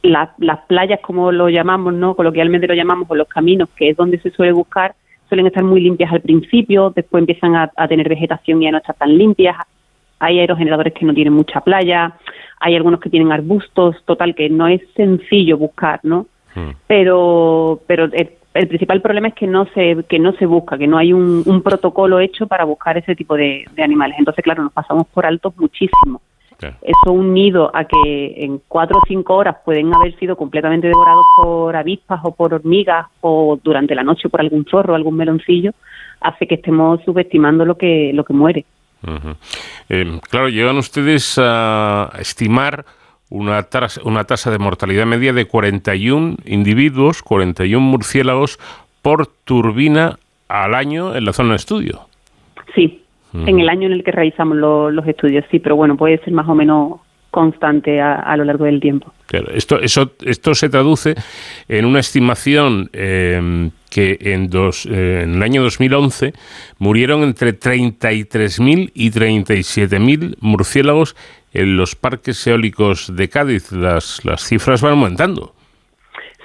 la- 0.03 0.33
las 0.37 0.59
playas, 0.67 1.01
como 1.01 1.33
lo 1.33 1.49
llamamos, 1.49 1.93
¿no? 1.93 2.15
Coloquialmente 2.15 2.65
lo 2.67 2.75
llamamos, 2.75 3.11
o 3.11 3.15
los 3.15 3.27
caminos, 3.27 3.67
que 3.75 3.89
es 3.89 3.97
donde 3.97 4.17
se 4.19 4.31
suele 4.31 4.53
buscar, 4.53 4.95
suelen 5.27 5.47
estar 5.47 5.65
muy 5.65 5.81
limpias 5.81 6.13
al 6.13 6.21
principio, 6.21 6.93
después 6.95 7.19
empiezan 7.21 7.57
a, 7.57 7.69
a 7.75 7.87
tener 7.89 8.07
vegetación 8.07 8.61
y 8.61 8.65
ya 8.65 8.71
no 8.71 8.77
estar 8.77 8.95
tan 8.95 9.17
limpias. 9.17 9.57
Hay 10.19 10.39
aerogeneradores 10.39 10.93
que 10.93 11.05
no 11.05 11.13
tienen 11.13 11.33
mucha 11.33 11.59
playa, 11.59 12.13
hay 12.61 12.75
algunos 12.77 13.01
que 13.01 13.09
tienen 13.09 13.33
arbustos, 13.33 13.97
total, 14.05 14.33
que 14.33 14.49
no 14.49 14.67
es 14.69 14.81
sencillo 14.95 15.57
buscar, 15.57 15.99
¿no? 16.03 16.25
Hmm. 16.55 16.71
Pero, 16.87 17.81
pero 17.85 18.05
el, 18.05 18.29
el 18.53 18.67
principal 18.67 19.01
problema 19.01 19.27
es 19.29 19.33
que 19.35 19.47
no 19.47 19.65
se 19.73 20.03
que 20.07 20.19
no 20.19 20.33
se 20.33 20.45
busca, 20.45 20.77
que 20.77 20.87
no 20.87 20.97
hay 20.97 21.13
un, 21.13 21.43
un 21.45 21.61
protocolo 21.61 22.19
hecho 22.19 22.47
para 22.47 22.65
buscar 22.65 22.97
ese 22.97 23.15
tipo 23.15 23.35
de, 23.35 23.65
de 23.73 23.83
animales. 23.83 24.17
Entonces, 24.17 24.43
claro, 24.43 24.63
nos 24.63 24.73
pasamos 24.73 25.07
por 25.07 25.25
alto 25.25 25.53
muchísimo. 25.57 26.21
Claro. 26.57 26.75
Eso 26.81 27.13
unido 27.13 27.71
a 27.73 27.85
que 27.85 28.33
en 28.43 28.61
cuatro 28.67 28.97
o 28.97 29.01
cinco 29.07 29.35
horas 29.35 29.57
pueden 29.63 29.93
haber 29.93 30.17
sido 30.17 30.35
completamente 30.35 30.87
devorados 30.87 31.23
por 31.41 31.73
avispas 31.75 32.19
o 32.23 32.35
por 32.35 32.53
hormigas 32.53 33.07
o 33.21 33.57
durante 33.63 33.95
la 33.95 34.03
noche 34.03 34.27
por 34.27 34.41
algún 34.41 34.65
zorro, 34.65 34.93
algún 34.93 35.15
meloncillo, 35.15 35.71
hace 36.19 36.47
que 36.47 36.55
estemos 36.55 37.01
subestimando 37.05 37.63
lo 37.63 37.77
que 37.77 38.11
lo 38.13 38.25
que 38.25 38.33
muere. 38.33 38.65
Eh, 39.87 40.19
claro, 40.29 40.49
llegan 40.49 40.77
ustedes 40.77 41.39
a 41.41 42.11
estimar 42.19 42.83
una 43.29 43.63
tasa, 43.63 44.01
una 44.03 44.23
tasa 44.23 44.49
de 44.51 44.57
mortalidad 44.59 45.05
media 45.05 45.33
de 45.33 45.45
41 45.45 46.37
individuos, 46.45 47.21
41 47.23 47.79
murciélagos 47.85 48.59
por 49.01 49.27
turbina 49.27 50.17
al 50.47 50.73
año 50.75 51.15
en 51.15 51.25
la 51.25 51.33
zona 51.33 51.51
de 51.51 51.55
estudio. 51.57 52.01
Sí, 52.75 53.03
Mm. 53.31 53.47
en 53.47 53.59
el 53.59 53.69
año 53.69 53.85
en 53.85 53.93
el 53.93 54.03
que 54.03 54.11
realizamos 54.11 54.57
lo- 54.57 54.89
los 54.89 55.05
estudios, 55.07 55.45
sí, 55.51 55.59
pero 55.59 55.75
bueno, 55.75 55.95
puede 55.95 56.17
ser 56.23 56.33
más 56.33 56.47
o 56.49 56.55
menos 56.55 56.99
constante 57.29 58.01
a, 58.01 58.15
a 58.15 58.35
lo 58.37 58.43
largo 58.43 58.65
del 58.65 58.79
tiempo. 58.79 59.13
Claro, 59.27 59.51
esto, 59.53 59.79
eso, 59.79 60.13
esto 60.25 60.55
se 60.55 60.67
traduce 60.67 61.13
en 61.67 61.85
una 61.85 61.99
estimación 61.99 62.89
eh, 62.91 63.69
que 63.91 64.17
en, 64.19 64.49
dos, 64.49 64.87
eh, 64.87 65.21
en 65.25 65.35
el 65.35 65.43
año 65.43 65.61
2011 65.61 66.33
murieron 66.79 67.21
entre 67.21 67.53
33.000 67.53 68.89
y 68.95 69.11
37.000 69.11 70.37
murciélagos 70.41 71.15
en 71.53 71.77
los 71.77 71.95
parques 71.95 72.45
eólicos 72.47 73.15
de 73.15 73.29
Cádiz. 73.29 73.71
Las, 73.71 74.23
las 74.25 74.43
cifras 74.43 74.81
van 74.81 74.93
aumentando. 74.93 75.53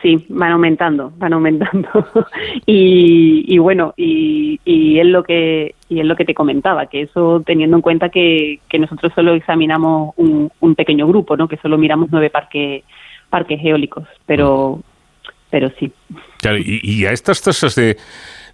Sí, 0.03 0.27
van 0.29 0.53
aumentando, 0.53 1.13
van 1.17 1.33
aumentando. 1.33 1.89
y, 2.67 3.45
y 3.49 3.59
bueno, 3.59 3.95
y, 3.97 4.61
y 4.65 4.99
es 4.99 5.07
lo 5.07 5.23
que 5.23 5.75
y 5.89 6.01
es 6.01 6.05
lo 6.05 6.15
que 6.15 6.27
te 6.27 6.35
comentaba, 6.35 6.87
que 6.87 7.03
eso 7.03 7.43
teniendo 7.47 7.77
en 7.77 7.83
cuenta 7.83 8.11
que, 8.11 8.61
que 8.69 8.79
nosotros 8.79 9.13
solo 9.15 9.33
examinamos 9.35 10.13
un, 10.19 10.51
un 10.61 10.75
pequeño 10.75 11.07
grupo, 11.07 11.39
¿no? 11.39 11.49
Que 11.49 11.57
solo 11.57 11.79
miramos 11.79 12.11
nueve 12.11 12.29
parques 12.29 12.85
parques 13.31 13.59
eólicos, 13.65 14.07
pero 14.27 14.81
pero 15.49 15.71
sí. 15.79 15.91
Claro, 16.39 16.59
y, 16.59 16.81
y 16.83 17.07
a 17.07 17.13
estas 17.13 17.41
tasas 17.41 17.75
de, 17.75 17.97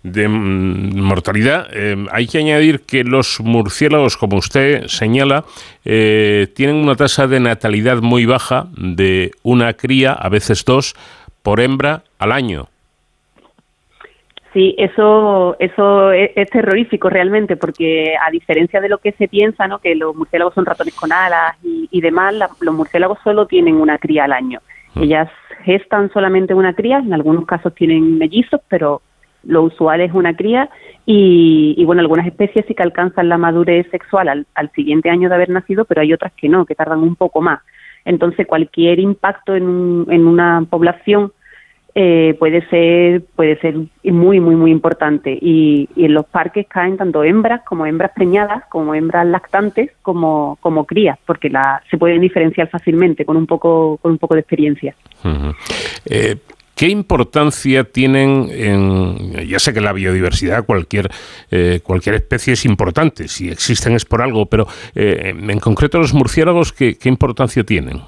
de, 0.02 0.28
mm, 0.28 0.98
mortalidad 1.00 1.68
eh, 1.72 1.96
hay 2.10 2.26
que 2.26 2.38
añadir 2.38 2.80
que 2.82 3.04
los 3.04 3.40
murciélagos, 3.40 4.16
como 4.16 4.38
usted 4.38 4.86
señala, 4.86 5.44
eh, 5.84 6.46
tienen 6.54 6.76
una 6.76 6.94
tasa 6.96 7.26
de 7.26 7.40
natalidad 7.40 7.98
muy 8.00 8.24
baja 8.26 8.66
de 8.76 9.32
una 9.42 9.74
cría, 9.74 10.12
a 10.12 10.28
veces 10.28 10.64
dos, 10.64 10.94
por 11.42 11.60
hembra 11.60 12.02
al 12.18 12.32
año. 12.32 12.68
Sí, 14.52 14.74
eso, 14.78 15.54
eso 15.60 16.10
es, 16.10 16.32
es 16.34 16.50
terrorífico 16.50 17.08
realmente, 17.08 17.56
porque 17.56 18.14
a 18.20 18.30
diferencia 18.32 18.80
de 18.80 18.88
lo 18.88 18.98
que 18.98 19.12
se 19.12 19.28
piensa, 19.28 19.68
¿no? 19.68 19.78
que 19.78 19.94
los 19.94 20.16
murciélagos 20.16 20.54
son 20.54 20.66
ratones 20.66 20.94
con 20.94 21.12
alas 21.12 21.56
y, 21.62 21.88
y 21.92 22.00
demás, 22.00 22.34
la- 22.34 22.50
los 22.60 22.74
murciélagos 22.74 23.18
solo 23.22 23.46
tienen 23.46 23.76
una 23.76 23.98
cría 23.98 24.24
al 24.24 24.32
año. 24.32 24.58
Ellas 24.96 25.30
gestan 25.62 26.10
solamente 26.12 26.52
una 26.52 26.74
cría, 26.74 26.98
en 26.98 27.12
algunos 27.12 27.46
casos 27.46 27.72
tienen 27.76 28.18
mellizos, 28.18 28.60
pero 28.68 29.02
lo 29.44 29.62
usual 29.62 30.00
es 30.00 30.12
una 30.12 30.34
cría 30.36 30.68
y, 31.06 31.74
y, 31.76 31.84
bueno, 31.84 32.00
algunas 32.00 32.26
especies 32.26 32.64
sí 32.66 32.74
que 32.74 32.82
alcanzan 32.82 33.28
la 33.28 33.38
madurez 33.38 33.88
sexual 33.90 34.28
al, 34.28 34.46
al 34.54 34.70
siguiente 34.72 35.10
año 35.10 35.28
de 35.28 35.34
haber 35.34 35.50
nacido, 35.50 35.84
pero 35.84 36.02
hay 36.02 36.12
otras 36.12 36.32
que 36.34 36.48
no, 36.48 36.66
que 36.66 36.74
tardan 36.74 37.00
un 37.00 37.16
poco 37.16 37.40
más. 37.40 37.60
Entonces, 38.04 38.46
cualquier 38.46 38.98
impacto 39.00 39.54
en, 39.56 39.64
un- 39.68 40.06
en 40.10 40.26
una 40.26 40.64
población 40.68 41.32
eh, 41.92 42.36
puede 42.38 42.64
ser 42.68 43.22
puede 43.34 43.58
ser 43.58 43.74
muy 44.04 44.38
muy 44.38 44.54
muy 44.54 44.70
importante. 44.70 45.36
Y, 45.40 45.88
en 45.96 46.14
los 46.14 46.24
parques 46.26 46.66
caen 46.68 46.96
tanto 46.96 47.24
hembras 47.24 47.62
como 47.64 47.84
hembras 47.84 48.12
preñadas 48.14 48.62
como 48.70 48.94
hembras 48.94 49.26
lactantes 49.26 49.90
como 50.00 50.56
como 50.60 50.84
crías 50.84 51.18
porque 51.26 51.50
la, 51.50 51.82
se 51.90 51.98
pueden 51.98 52.20
diferenciar 52.20 52.68
fácilmente 52.68 53.24
con 53.24 53.36
un 53.36 53.46
poco 53.46 53.96
con 54.00 54.12
un 54.12 54.18
poco 54.18 54.34
de 54.34 54.40
experiencia 54.40 54.94
¿Qué 56.80 56.88
importancia 56.88 57.84
tienen 57.84 58.48
en, 58.50 59.46
ya 59.46 59.58
sé 59.58 59.74
que 59.74 59.82
la 59.82 59.92
biodiversidad, 59.92 60.64
cualquier, 60.64 61.10
eh, 61.50 61.80
cualquier 61.82 62.14
especie 62.14 62.54
es 62.54 62.64
importante, 62.64 63.28
si 63.28 63.50
existen 63.50 63.92
es 63.92 64.06
por 64.06 64.22
algo, 64.22 64.46
pero 64.46 64.66
eh, 64.94 65.34
en 65.36 65.60
concreto 65.60 65.98
los 65.98 66.14
murciélagos, 66.14 66.72
¿qué, 66.72 66.96
qué 66.96 67.10
importancia 67.10 67.64
tienen? 67.64 68.00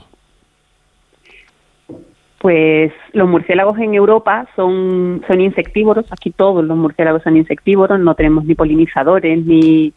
Pues 2.38 2.94
los 3.12 3.28
murciélagos 3.28 3.78
en 3.78 3.92
Europa 3.92 4.48
son, 4.56 5.22
son 5.28 5.42
insectívoros, 5.42 6.06
aquí 6.10 6.30
todos 6.30 6.64
los 6.64 6.78
murciélagos 6.78 7.22
son 7.24 7.36
insectívoros, 7.36 8.00
no 8.00 8.14
tenemos 8.14 8.46
ni 8.46 8.54
polinizadores, 8.54 9.44
ni, 9.44 9.92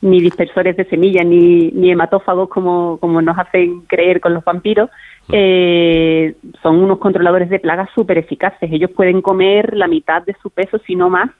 ni 0.00 0.20
dispersores 0.20 0.76
de 0.76 0.86
semillas, 0.86 1.24
ni, 1.24 1.70
ni 1.70 1.92
hematófagos 1.92 2.48
como, 2.48 2.98
como 2.98 3.22
nos 3.22 3.38
hacen 3.38 3.82
creer 3.82 4.20
con 4.20 4.34
los 4.34 4.42
vampiros. 4.44 4.90
Eh, 5.30 6.34
son 6.62 6.76
unos 6.76 6.98
controladores 6.98 7.50
de 7.50 7.58
plagas 7.58 7.90
súper 7.94 8.18
eficaces. 8.18 8.70
Ellos 8.72 8.90
pueden 8.90 9.20
comer 9.20 9.76
la 9.76 9.88
mitad 9.88 10.22
de 10.22 10.36
su 10.42 10.50
peso, 10.50 10.78
si 10.86 10.96
no 10.96 11.10
más, 11.10 11.30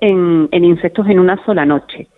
en, 0.00 0.48
en 0.50 0.64
insectos 0.64 1.06
en 1.08 1.18
una 1.18 1.42
sola 1.44 1.64
noche. 1.64 2.08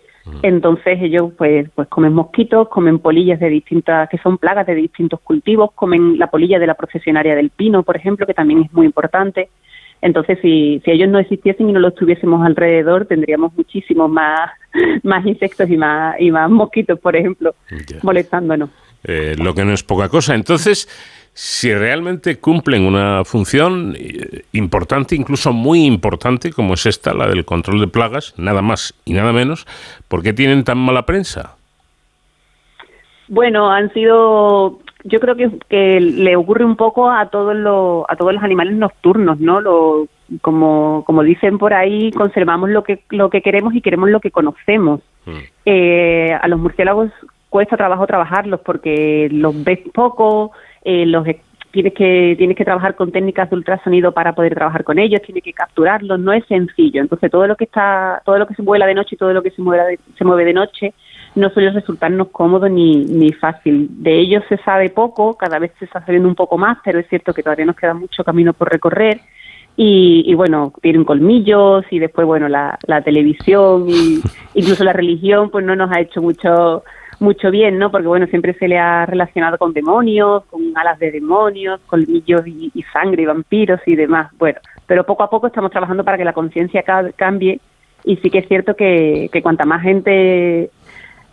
Entonces 0.41 0.99
ellos 1.01 1.33
pues 1.37 1.69
pues 1.75 1.87
comen 1.89 2.13
mosquitos, 2.13 2.69
comen 2.69 2.99
polillas 2.99 3.41
de 3.41 3.49
distintas 3.49 4.07
que 4.07 4.17
son 4.19 4.37
plagas 4.37 4.65
de 4.65 4.75
distintos 4.75 5.19
cultivos, 5.19 5.71
comen 5.73 6.17
la 6.17 6.27
polilla 6.27 6.59
de 6.59 6.67
la 6.67 6.75
procesionaria 6.75 7.35
del 7.35 7.49
pino, 7.49 7.83
por 7.83 7.97
ejemplo, 7.97 8.25
que 8.25 8.33
también 8.33 8.61
es 8.61 8.73
muy 8.73 8.85
importante. 8.85 9.49
Entonces, 10.01 10.37
si, 10.41 10.81
si 10.83 10.91
ellos 10.91 11.09
no 11.09 11.19
existiesen 11.19 11.69
y 11.69 11.73
no 11.73 11.79
los 11.79 11.95
tuviésemos 11.95 12.45
alrededor, 12.45 13.05
tendríamos 13.05 13.53
muchísimos 13.55 14.09
más, 14.09 14.51
más 15.03 15.25
insectos 15.25 15.69
y 15.69 15.77
más, 15.77 16.19
y 16.19 16.31
más 16.31 16.49
mosquitos, 16.49 16.99
por 16.99 17.15
ejemplo, 17.15 17.55
molestándonos. 18.01 18.69
Eh, 19.03 19.35
lo 19.37 19.53
que 19.53 19.65
no 19.65 19.73
es 19.73 19.83
poca 19.83 20.09
cosa. 20.09 20.33
Entonces, 20.33 20.87
si 21.33 21.73
realmente 21.73 22.39
cumplen 22.39 22.85
una 22.85 23.23
función 23.25 23.95
eh, 23.97 24.43
importante, 24.53 25.15
incluso 25.15 25.51
muy 25.51 25.85
importante, 25.85 26.51
como 26.51 26.75
es 26.75 26.85
esta, 26.85 27.13
la 27.13 27.27
del 27.27 27.43
control 27.43 27.79
de 27.81 27.87
plagas, 27.87 28.33
nada 28.37 28.61
más 28.61 28.93
y 29.03 29.13
nada 29.13 29.33
menos, 29.33 29.65
¿por 30.07 30.21
qué 30.23 30.31
tienen 30.31 30.63
tan 30.63 30.77
mala 30.77 31.05
prensa? 31.05 31.55
Bueno, 33.27 33.71
han 33.71 33.91
sido, 33.93 34.79
yo 35.03 35.19
creo 35.19 35.35
que, 35.35 35.51
que 35.69 35.99
le 35.99 36.35
ocurre 36.35 36.65
un 36.65 36.75
poco 36.75 37.09
a 37.09 37.29
todos 37.29 37.55
los, 37.55 38.05
a 38.07 38.15
todos 38.15 38.33
los 38.33 38.43
animales 38.43 38.75
nocturnos, 38.75 39.39
¿no? 39.39 39.59
Lo, 39.59 40.07
como, 40.41 41.03
como 41.05 41.23
dicen 41.23 41.57
por 41.57 41.73
ahí, 41.73 42.11
conservamos 42.11 42.69
lo 42.69 42.83
que, 42.83 43.03
lo 43.09 43.29
que 43.29 43.41
queremos 43.41 43.73
y 43.75 43.81
queremos 43.81 44.09
lo 44.09 44.19
que 44.19 44.31
conocemos. 44.31 45.01
Eh, 45.65 46.33
a 46.33 46.47
los 46.49 46.59
murciélagos 46.59 47.09
cuesta 47.53 47.77
trabajo 47.77 48.07
trabajarlos 48.07 48.61
porque 48.61 49.29
los 49.31 49.63
ves 49.63 49.77
poco, 49.93 50.53
eh, 50.83 51.05
los 51.05 51.23
tienes 51.69 51.93
que 51.93 52.33
tienes 52.35 52.57
que 52.57 52.65
trabajar 52.65 52.95
con 52.95 53.11
técnicas 53.11 53.47
de 53.51 53.55
ultrasonido 53.55 54.11
para 54.11 54.33
poder 54.33 54.55
trabajar 54.55 54.83
con 54.83 54.97
ellos, 54.97 55.21
tienes 55.21 55.43
que 55.43 55.53
capturarlos, 55.53 56.19
no 56.19 56.33
es 56.33 56.43
sencillo. 56.47 56.99
Entonces 56.99 57.29
todo 57.29 57.45
lo 57.45 57.55
que 57.55 57.65
está, 57.65 58.23
todo 58.25 58.39
lo 58.39 58.47
que 58.47 58.55
se 58.55 58.63
vuela 58.63 58.87
de 58.87 58.95
noche 58.95 59.13
y 59.13 59.17
todo 59.19 59.33
lo 59.33 59.43
que 59.43 59.51
se 59.51 59.61
mueve 59.61 59.83
de, 59.85 59.99
se 60.17 60.25
mueve 60.25 60.45
de 60.45 60.53
noche 60.53 60.95
no 61.35 61.51
suele 61.51 61.69
resultarnos 61.69 62.29
cómodo 62.29 62.67
ni, 62.67 63.05
ni 63.05 63.31
fácil. 63.33 63.87
De 64.01 64.17
ellos 64.17 64.43
se 64.49 64.57
sabe 64.57 64.89
poco, 64.89 65.35
cada 65.35 65.59
vez 65.59 65.73
se 65.77 65.85
está 65.85 66.03
sabiendo 66.03 66.29
un 66.29 66.35
poco 66.35 66.57
más, 66.57 66.79
pero 66.83 66.97
es 66.97 67.07
cierto 67.07 67.35
que 67.35 67.43
todavía 67.43 67.65
nos 67.65 67.75
queda 67.75 67.93
mucho 67.93 68.23
camino 68.23 68.53
por 68.53 68.71
recorrer. 68.71 69.19
Y, 69.77 70.23
y 70.25 70.33
bueno, 70.33 70.73
tienen 70.81 71.03
colmillos 71.03 71.85
y 71.91 71.99
después, 71.99 72.25
bueno, 72.25 72.47
la, 72.47 72.79
la 72.87 73.03
televisión 73.03 73.87
y 73.87 74.21
incluso 74.55 74.83
la 74.83 74.93
religión, 74.93 75.51
pues 75.51 75.63
no 75.63 75.75
nos 75.75 75.91
ha 75.91 75.99
hecho 75.99 76.19
mucho 76.19 76.83
mucho 77.19 77.51
bien, 77.51 77.77
¿no? 77.79 77.91
Porque 77.91 78.07
bueno, 78.07 78.27
siempre 78.27 78.53
se 78.55 78.67
le 78.67 78.77
ha 78.77 79.05
relacionado 79.05 79.57
con 79.57 79.73
demonios, 79.73 80.43
con 80.45 80.61
alas 80.75 80.99
de 80.99 81.11
demonios, 81.11 81.79
colmillos 81.87 82.45
y, 82.47 82.71
y 82.73 82.83
sangre 82.93 83.23
y 83.23 83.25
vampiros 83.25 83.79
y 83.85 83.95
demás. 83.95 84.31
Bueno, 84.37 84.59
pero 84.87 85.05
poco 85.05 85.23
a 85.23 85.29
poco 85.29 85.47
estamos 85.47 85.71
trabajando 85.71 86.03
para 86.03 86.17
que 86.17 86.25
la 86.25 86.33
conciencia 86.33 86.83
ca- 86.83 87.11
cambie 87.15 87.59
y 88.03 88.17
sí 88.17 88.29
que 88.29 88.39
es 88.39 88.47
cierto 88.47 88.75
que, 88.75 89.29
que 89.31 89.41
cuanta 89.41 89.65
más 89.65 89.81
gente 89.81 90.69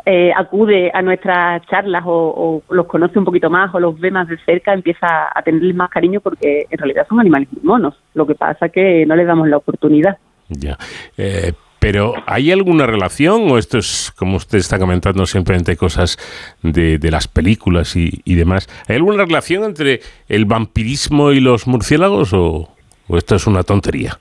eh, 0.06 0.32
acude 0.34 0.90
a 0.94 1.02
nuestras 1.02 1.66
charlas 1.66 2.04
o, 2.06 2.62
o 2.68 2.74
los 2.74 2.86
conoce 2.86 3.18
un 3.18 3.24
poquito 3.24 3.50
más 3.50 3.74
o 3.74 3.80
los 3.80 3.98
ve 4.00 4.10
más 4.10 4.28
de 4.28 4.38
cerca, 4.38 4.72
empieza 4.72 5.28
a 5.34 5.42
tenerles 5.42 5.74
más 5.74 5.90
cariño 5.90 6.20
porque 6.20 6.66
en 6.70 6.78
realidad 6.78 7.06
son 7.08 7.20
animales 7.20 7.48
muy 7.52 7.62
monos. 7.64 7.94
Lo 8.14 8.26
que 8.26 8.34
pasa 8.34 8.68
que 8.68 9.04
no 9.06 9.14
les 9.16 9.26
damos 9.26 9.48
la 9.48 9.56
oportunidad. 9.58 10.16
Ya. 10.48 10.76
Eh, 11.18 11.52
pero 11.80 12.14
¿hay 12.26 12.52
alguna 12.52 12.86
relación 12.86 13.50
o 13.50 13.58
esto 13.58 13.78
es, 13.78 14.12
como 14.16 14.36
usted 14.36 14.58
está 14.58 14.78
comentando, 14.78 15.24
simplemente 15.26 15.76
cosas 15.76 16.18
de, 16.62 16.98
de 16.98 17.10
las 17.10 17.26
películas 17.26 17.96
y, 17.96 18.20
y 18.24 18.34
demás? 18.34 18.68
¿Hay 18.86 18.96
alguna 18.96 19.24
relación 19.24 19.64
entre 19.64 20.00
el 20.28 20.44
vampirismo 20.44 21.32
y 21.32 21.40
los 21.40 21.66
murciélagos 21.66 22.32
o, 22.34 22.68
o 23.08 23.16
esto 23.16 23.34
es 23.34 23.46
una 23.46 23.62
tontería? 23.62 24.18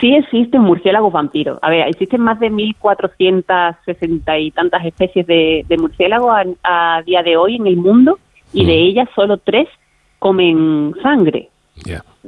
Sí 0.00 0.14
existen 0.14 0.62
murciélagos 0.62 1.12
vampiros. 1.12 1.58
A 1.62 1.70
ver, 1.70 1.86
existen 1.86 2.22
más 2.22 2.40
de 2.40 2.50
1.460 2.50 4.42
y 4.42 4.50
tantas 4.50 4.84
especies 4.84 5.26
de, 5.26 5.64
de 5.68 5.78
murciélagos 5.78 6.32
a, 6.62 6.96
a 6.96 7.02
día 7.02 7.22
de 7.22 7.36
hoy 7.36 7.56
en 7.56 7.66
el 7.66 7.76
mundo 7.76 8.18
y 8.52 8.64
de 8.64 8.74
ellas 8.74 9.08
solo 9.14 9.38
tres 9.38 9.68
comen 10.18 10.94
sangre. 11.02 11.50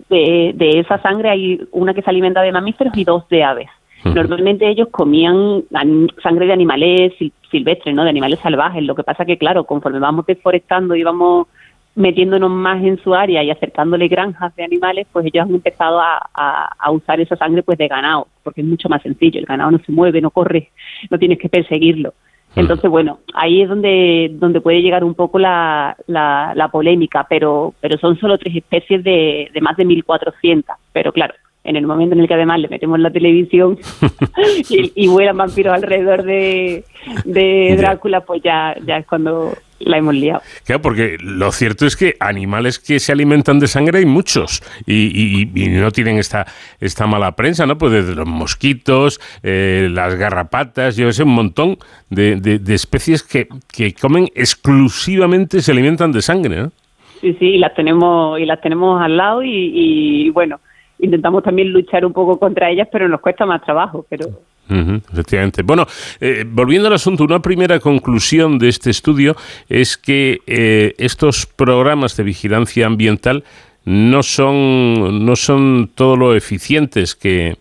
De, 0.09 0.53
de 0.55 0.81
esa 0.81 1.01
sangre 1.03 1.31
hay 1.31 1.61
una 1.73 1.95
que 1.95 2.03
se 2.03 2.11
alimenta 2.11 2.41
de 2.43 2.53
mamíferos 2.53 2.97
y 2.97 3.05
dos 3.05 3.29
de 3.29 3.45
aves. 3.45 3.69
Normalmente 4.05 4.69
ellos 4.69 4.89
comían 4.91 5.63
an- 5.75 6.09
sangre 6.23 6.47
de 6.47 6.53
animales 6.53 7.13
sil- 7.21 7.33
silvestres, 7.51 7.95
¿no? 7.95 8.03
De 8.03 8.11
animales 8.11 8.41
salvajes. 8.41 8.83
Lo 8.83 8.95
que 8.97 9.05
pasa 9.05 9.25
que, 9.25 9.39
claro, 9.39 9.65
conforme 9.65 10.01
vamos 10.01 10.27
deforestando 10.27 10.97
y 10.97 11.03
vamos 11.05 11.47
metiéndonos 11.95 12.51
más 12.51 12.83
en 12.83 12.99
su 13.03 13.15
área 13.15 13.43
y 13.45 13.51
acercándole 13.51 14.09
granjas 14.09 14.57
de 14.57 14.65
animales, 14.65 15.07
pues 15.13 15.27
ellos 15.27 15.45
han 15.47 15.55
empezado 15.55 16.01
a, 16.01 16.19
a- 16.35 16.71
a 16.79 16.91
usar 16.91 17.21
esa 17.21 17.37
sangre 17.37 17.63
pues 17.63 17.77
de 17.79 17.87
ganado, 17.87 18.27
porque 18.43 18.63
es 18.63 18.67
mucho 18.67 18.89
más 18.89 19.03
sencillo. 19.03 19.39
El 19.39 19.47
ganado 19.47 19.71
no 19.71 19.79
se 19.79 19.93
mueve, 19.93 20.21
no 20.21 20.31
corre, 20.31 20.71
no 21.11 21.19
tienes 21.19 21.39
que 21.39 21.49
perseguirlo. 21.49 22.15
Entonces, 22.55 22.91
bueno, 22.91 23.21
ahí 23.35 23.63
es 23.63 23.69
donde, 23.69 24.31
donde 24.35 24.61
puede 24.61 24.83
llegar 24.83 25.05
un 25.05 25.15
poco 25.15 25.39
la, 25.39 25.97
la, 26.07 26.53
la 26.55 26.69
polémica, 26.69 27.27
pero, 27.29 27.75
pero 27.81 27.99
son 27.99 28.19
solo 28.19 28.37
tres 28.39 28.57
especies 28.57 29.03
de, 29.03 29.51
de 29.53 29.61
más 29.61 29.77
de 29.77 29.87
1.400. 29.87 30.65
Pero 30.93 31.13
claro, 31.13 31.35
en 31.65 31.77
el 31.77 31.87
momento 31.87 32.15
en 32.15 32.21
el 32.21 32.29
que 32.29 32.35
además 32.35 32.61
le 32.61 32.69
metemos 32.69 32.99
la 32.99 33.11
televisión 33.11 33.79
y, 34.69 34.93
y 34.95 35.09
vuelan 35.09 35.37
vampiros 35.37 35.73
alrededor 35.73 36.25
de, 36.25 36.85
de. 37.25 37.75
Drácula, 37.77 38.21
pues 38.21 38.43
ya, 38.43 38.77
ya 38.85 38.99
es 38.99 39.07
cuando 39.07 39.53
la 39.85 39.99
hemos 39.99 40.15
liado. 40.15 40.43
Claro, 40.65 40.83
porque 40.83 41.17
lo 41.21 41.51
cierto 41.53 41.87
es 41.87 41.97
que 41.97 42.17
animales 42.21 42.79
que 42.79 42.99
se 43.01 43.13
alimentan 43.13 43.59
de 43.59 43.67
sangre 43.69 43.99
hay 43.99 44.07
muchos 44.07 44.63
y, 44.87 44.95
y- 44.95 45.51
y 45.55 45.69
no 45.69 45.91
tienen 45.91 46.19
esta, 46.19 46.47
esta 46.81 47.07
mala 47.07 47.33
prensa, 47.37 47.67
¿no? 47.67 47.79
Pues 47.79 47.93
desde 47.93 48.15
los 48.15 48.27
mosquitos, 48.27 49.21
eh, 49.43 49.89
las 49.91 50.15
garrapatas, 50.15 50.97
yo 50.97 51.13
sé, 51.13 51.23
un 51.23 51.35
montón 51.35 51.79
de, 52.11 52.37
de- 52.37 52.59
de 52.59 52.75
especies 52.75 53.23
que, 53.23 53.49
que 53.73 53.93
comen 53.95 54.29
exclusivamente, 54.35 55.61
se 55.61 55.73
alimentan 55.73 56.13
de 56.13 56.23
sangre, 56.23 56.57
¿no? 56.63 56.73
Sí, 57.21 57.37
sí, 57.39 57.47
y 57.47 57.59
las 57.59 57.75
tenemos, 57.75 58.39
y 58.41 58.47
las 58.47 58.61
tenemos 58.61 59.01
al 59.01 59.17
lado 59.17 59.43
y, 59.45 59.51
y, 59.75 60.31
bueno, 60.31 60.61
intentamos 60.99 61.43
también 61.45 61.73
luchar 61.73 62.05
un 62.05 62.13
poco 62.13 62.39
contra 62.39 62.69
ellas, 62.71 62.89
pero 62.91 63.09
nos 63.09 63.21
cuesta 63.21 63.47
más 63.47 63.63
trabajo, 63.63 64.05
pero 64.09 64.27
Ujú, 64.71 65.03
efectivamente. 65.13 65.63
Bueno, 65.63 65.87
eh, 66.21 66.45
volviendo 66.47 66.89
al 66.89 66.95
asunto, 66.95 67.25
una 67.25 67.41
primera 67.41 67.81
conclusión 67.81 68.59
de 68.59 68.69
este 68.69 68.91
estudio 68.91 69.37
es 69.69 69.97
que 69.97 70.41
eh, 70.47 70.95
estos 70.99 71.47
programas 71.47 72.17
de 72.17 72.23
vigilancia 72.23 72.87
ambiental 72.87 73.45
no 73.85 74.23
son, 74.23 75.27
no 75.27 75.37
son 75.37 75.91
todo 75.95 76.17
lo 76.17 76.35
eficientes 76.35 77.15
que, 77.15 77.57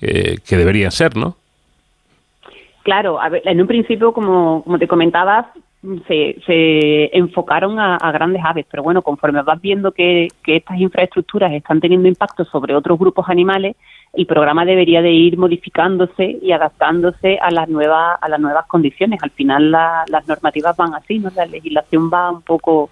eh, 0.00 0.38
que 0.46 0.56
deberían 0.56 0.90
ser, 0.90 1.16
¿no? 1.16 1.36
Claro, 2.82 3.20
a 3.20 3.28
ver, 3.28 3.42
en 3.44 3.60
un 3.60 3.66
principio, 3.66 4.12
como, 4.12 4.62
como 4.64 4.78
te 4.78 4.88
comentaba, 4.88 5.52
se, 6.08 6.36
se 6.46 7.16
enfocaron 7.16 7.78
a, 7.78 7.96
a 7.96 8.12
grandes 8.12 8.42
aves, 8.44 8.66
pero 8.70 8.82
bueno, 8.82 9.02
conforme 9.02 9.42
vas 9.42 9.60
viendo 9.60 9.92
que, 9.92 10.28
que 10.42 10.56
estas 10.56 10.78
infraestructuras 10.78 11.52
están 11.52 11.80
teniendo 11.80 12.08
impacto 12.08 12.44
sobre 12.44 12.74
otros 12.74 12.98
grupos 12.98 13.28
animales, 13.28 13.76
el 14.16 14.26
programa 14.26 14.64
debería 14.64 15.02
de 15.02 15.12
ir 15.12 15.36
modificándose 15.38 16.38
y 16.42 16.52
adaptándose 16.52 17.38
a 17.40 17.50
las 17.50 17.68
nuevas 17.68 18.16
a 18.20 18.28
las 18.28 18.40
nuevas 18.40 18.66
condiciones. 18.66 19.22
Al 19.22 19.30
final 19.30 19.70
la- 19.70 20.04
las 20.08 20.26
normativas 20.26 20.76
van 20.76 20.94
así, 20.94 21.18
¿no? 21.18 21.30
La 21.36 21.46
legislación 21.46 22.10
va 22.12 22.30
un 22.30 22.42
poco 22.42 22.90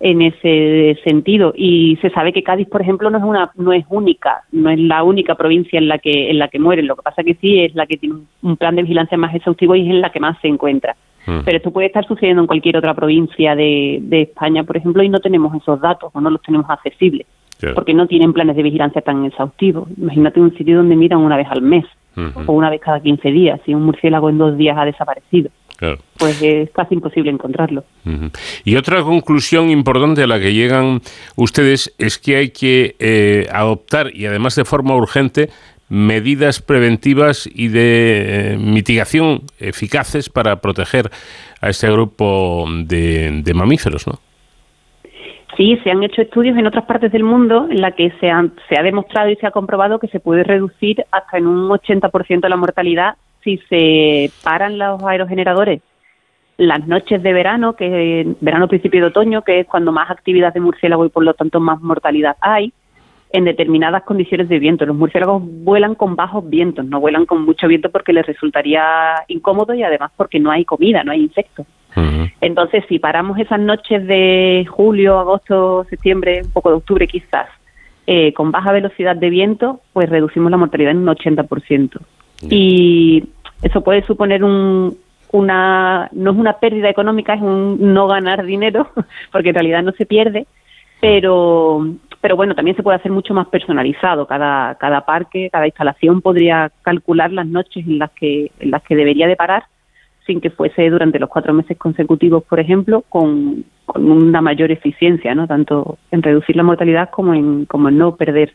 en 0.00 0.22
ese 0.22 0.98
sentido. 1.04 1.52
Y 1.56 1.96
se 2.02 2.10
sabe 2.10 2.32
que 2.32 2.42
Cádiz 2.42 2.68
por 2.68 2.82
ejemplo 2.82 3.10
no 3.10 3.18
es 3.18 3.24
una 3.24 3.50
no 3.56 3.72
es 3.72 3.84
única 3.88 4.42
no 4.52 4.68
es 4.70 4.78
la 4.78 5.02
única 5.02 5.34
provincia 5.34 5.78
en 5.78 5.88
la 5.88 5.98
que 5.98 6.30
en 6.30 6.38
la 6.38 6.48
que 6.48 6.58
mueren. 6.58 6.86
Lo 6.86 6.96
que 6.96 7.02
pasa 7.02 7.22
que 7.22 7.34
sí 7.34 7.60
es 7.60 7.74
la 7.74 7.86
que 7.86 7.96
tiene 7.96 8.16
un- 8.42 8.56
plan 8.56 8.74
de 8.76 8.82
vigilancia 8.82 9.16
más 9.18 9.34
exhaustivo 9.34 9.74
y 9.76 9.82
es 9.82 9.88
en 9.88 10.00
la 10.00 10.10
que 10.10 10.20
más 10.20 10.38
se 10.40 10.48
encuentra. 10.48 10.96
Pero 11.44 11.56
esto 11.56 11.70
puede 11.70 11.86
estar 11.86 12.06
sucediendo 12.06 12.42
en 12.42 12.46
cualquier 12.46 12.76
otra 12.76 12.92
provincia 12.92 13.54
de, 13.56 13.98
de 14.02 14.22
España 14.22 14.62
por 14.64 14.76
ejemplo 14.76 15.02
y 15.02 15.08
no 15.08 15.20
tenemos 15.20 15.54
esos 15.54 15.80
datos 15.80 16.10
o 16.12 16.20
no 16.20 16.28
los 16.28 16.42
tenemos 16.42 16.68
accesibles 16.68 17.26
Claro. 17.64 17.74
porque 17.74 17.94
no 17.94 18.06
tienen 18.06 18.32
planes 18.32 18.56
de 18.56 18.62
vigilancia 18.62 19.00
tan 19.00 19.24
exhaustivos 19.24 19.88
imagínate 19.96 20.40
un 20.40 20.54
sitio 20.56 20.76
donde 20.76 20.96
miran 20.96 21.20
una 21.20 21.36
vez 21.36 21.46
al 21.50 21.62
mes 21.62 21.84
o 22.46 22.52
una 22.52 22.70
vez 22.70 22.80
cada 22.80 23.00
15 23.00 23.28
días 23.30 23.60
si 23.64 23.74
un 23.74 23.84
murciélago 23.84 24.30
en 24.30 24.38
dos 24.38 24.56
días 24.56 24.76
ha 24.78 24.84
desaparecido 24.84 25.50
claro. 25.76 25.98
pues 26.16 26.40
es 26.42 26.70
casi 26.70 26.94
imposible 26.94 27.30
encontrarlo. 27.30 27.84
Y 28.64 28.76
otra 28.76 29.02
conclusión 29.02 29.70
importante 29.70 30.22
a 30.22 30.26
la 30.26 30.38
que 30.38 30.52
llegan 30.52 31.00
ustedes 31.36 31.94
es 31.98 32.18
que 32.18 32.36
hay 32.36 32.50
que 32.50 32.96
eh, 32.98 33.46
adoptar, 33.52 34.14
y 34.14 34.26
además 34.26 34.54
de 34.54 34.64
forma 34.64 34.94
urgente, 34.94 35.50
medidas 35.88 36.60
preventivas 36.60 37.48
y 37.52 37.68
de 37.68 38.54
eh, 38.54 38.58
mitigación 38.58 39.42
eficaces 39.58 40.28
para 40.30 40.60
proteger 40.60 41.10
a 41.60 41.68
este 41.68 41.90
grupo 41.90 42.66
de, 42.84 43.42
de 43.42 43.54
mamíferos, 43.54 44.06
¿no? 44.06 44.18
Sí, 45.56 45.78
se 45.84 45.90
han 45.90 46.02
hecho 46.02 46.22
estudios 46.22 46.56
en 46.56 46.66
otras 46.66 46.84
partes 46.84 47.12
del 47.12 47.22
mundo 47.22 47.68
en 47.70 47.80
la 47.80 47.92
que 47.92 48.10
se, 48.18 48.28
han- 48.30 48.52
se 48.68 48.78
ha 48.78 48.82
demostrado 48.82 49.30
y 49.30 49.36
se 49.36 49.46
ha 49.46 49.50
comprobado 49.52 49.98
que 49.98 50.08
se 50.08 50.18
puede 50.20 50.42
reducir 50.42 51.04
hasta 51.12 51.38
en 51.38 51.46
un 51.46 51.68
80% 51.70 52.48
la 52.48 52.56
mortalidad 52.56 53.16
si 53.42 53.58
se 53.68 54.30
paran 54.42 54.78
los 54.78 55.02
aerogeneradores 55.04 55.80
las 56.56 56.86
noches 56.86 57.22
de 57.22 57.32
verano, 57.32 57.74
que 57.74 58.36
verano 58.40 58.68
principio 58.68 59.00
de 59.00 59.06
otoño, 59.08 59.42
que 59.42 59.60
es 59.60 59.66
cuando 59.66 59.90
más 59.92 60.10
actividad 60.10 60.54
de 60.54 60.60
murciélago 60.60 61.04
y 61.04 61.08
por 61.08 61.24
lo 61.24 61.34
tanto 61.34 61.58
más 61.60 61.80
mortalidad 61.80 62.36
hay, 62.40 62.72
en 63.32 63.44
determinadas 63.44 64.04
condiciones 64.04 64.48
de 64.48 64.60
viento. 64.60 64.86
Los 64.86 64.96
murciélagos 64.96 65.42
vuelan 65.44 65.96
con 65.96 66.14
bajos 66.14 66.48
vientos, 66.48 66.84
no 66.84 67.00
vuelan 67.00 67.26
con 67.26 67.44
mucho 67.44 67.66
viento 67.66 67.90
porque 67.90 68.12
les 68.12 68.24
resultaría 68.24 68.84
incómodo 69.26 69.74
y 69.74 69.82
además 69.82 70.12
porque 70.16 70.38
no 70.38 70.52
hay 70.52 70.64
comida, 70.64 71.02
no 71.02 71.10
hay 71.10 71.22
insectos. 71.22 71.66
Entonces, 72.40 72.84
si 72.88 72.98
paramos 72.98 73.38
esas 73.38 73.60
noches 73.60 74.06
de 74.06 74.66
julio, 74.68 75.18
agosto, 75.18 75.86
septiembre, 75.88 76.42
un 76.44 76.50
poco 76.50 76.70
de 76.70 76.76
octubre 76.76 77.06
quizás, 77.06 77.48
eh, 78.06 78.32
con 78.34 78.50
baja 78.50 78.72
velocidad 78.72 79.16
de 79.16 79.30
viento, 79.30 79.80
pues 79.92 80.08
reducimos 80.10 80.50
la 80.50 80.56
mortalidad 80.56 80.90
en 80.90 80.98
un 80.98 81.06
80%. 81.06 82.00
Y 82.50 83.24
eso 83.62 83.82
puede 83.82 84.04
suponer 84.04 84.44
un, 84.44 84.96
una, 85.32 86.08
no 86.12 86.32
es 86.32 86.36
una 86.36 86.54
pérdida 86.54 86.90
económica, 86.90 87.34
es 87.34 87.42
un 87.42 87.94
no 87.94 88.06
ganar 88.06 88.44
dinero, 88.44 88.90
porque 89.32 89.50
en 89.50 89.54
realidad 89.54 89.82
no 89.82 89.92
se 89.92 90.04
pierde, 90.04 90.46
pero, 91.00 91.86
pero 92.20 92.36
bueno, 92.36 92.54
también 92.54 92.76
se 92.76 92.82
puede 92.82 92.96
hacer 92.96 93.12
mucho 93.12 93.34
más 93.34 93.48
personalizado. 93.48 94.26
Cada, 94.26 94.74
cada 94.76 95.04
parque, 95.06 95.48
cada 95.50 95.66
instalación 95.66 96.20
podría 96.20 96.70
calcular 96.82 97.32
las 97.32 97.46
noches 97.46 97.86
en 97.86 97.98
las 97.98 98.10
que, 98.10 98.50
en 98.60 98.70
las 98.70 98.82
que 98.82 98.96
debería 98.96 99.26
de 99.26 99.36
parar 99.36 99.64
sin 100.26 100.40
que 100.40 100.50
fuese 100.50 100.88
durante 100.88 101.18
los 101.18 101.28
cuatro 101.28 101.52
meses 101.52 101.76
consecutivos, 101.76 102.44
por 102.44 102.58
ejemplo, 102.60 103.04
con, 103.08 103.64
una 103.94 104.40
mayor 104.40 104.70
eficiencia, 104.72 105.34
¿no? 105.34 105.46
Tanto 105.46 105.98
en 106.10 106.22
reducir 106.22 106.56
la 106.56 106.62
mortalidad 106.62 107.10
como 107.10 107.34
en, 107.34 107.66
no 107.92 108.16
perder 108.16 108.54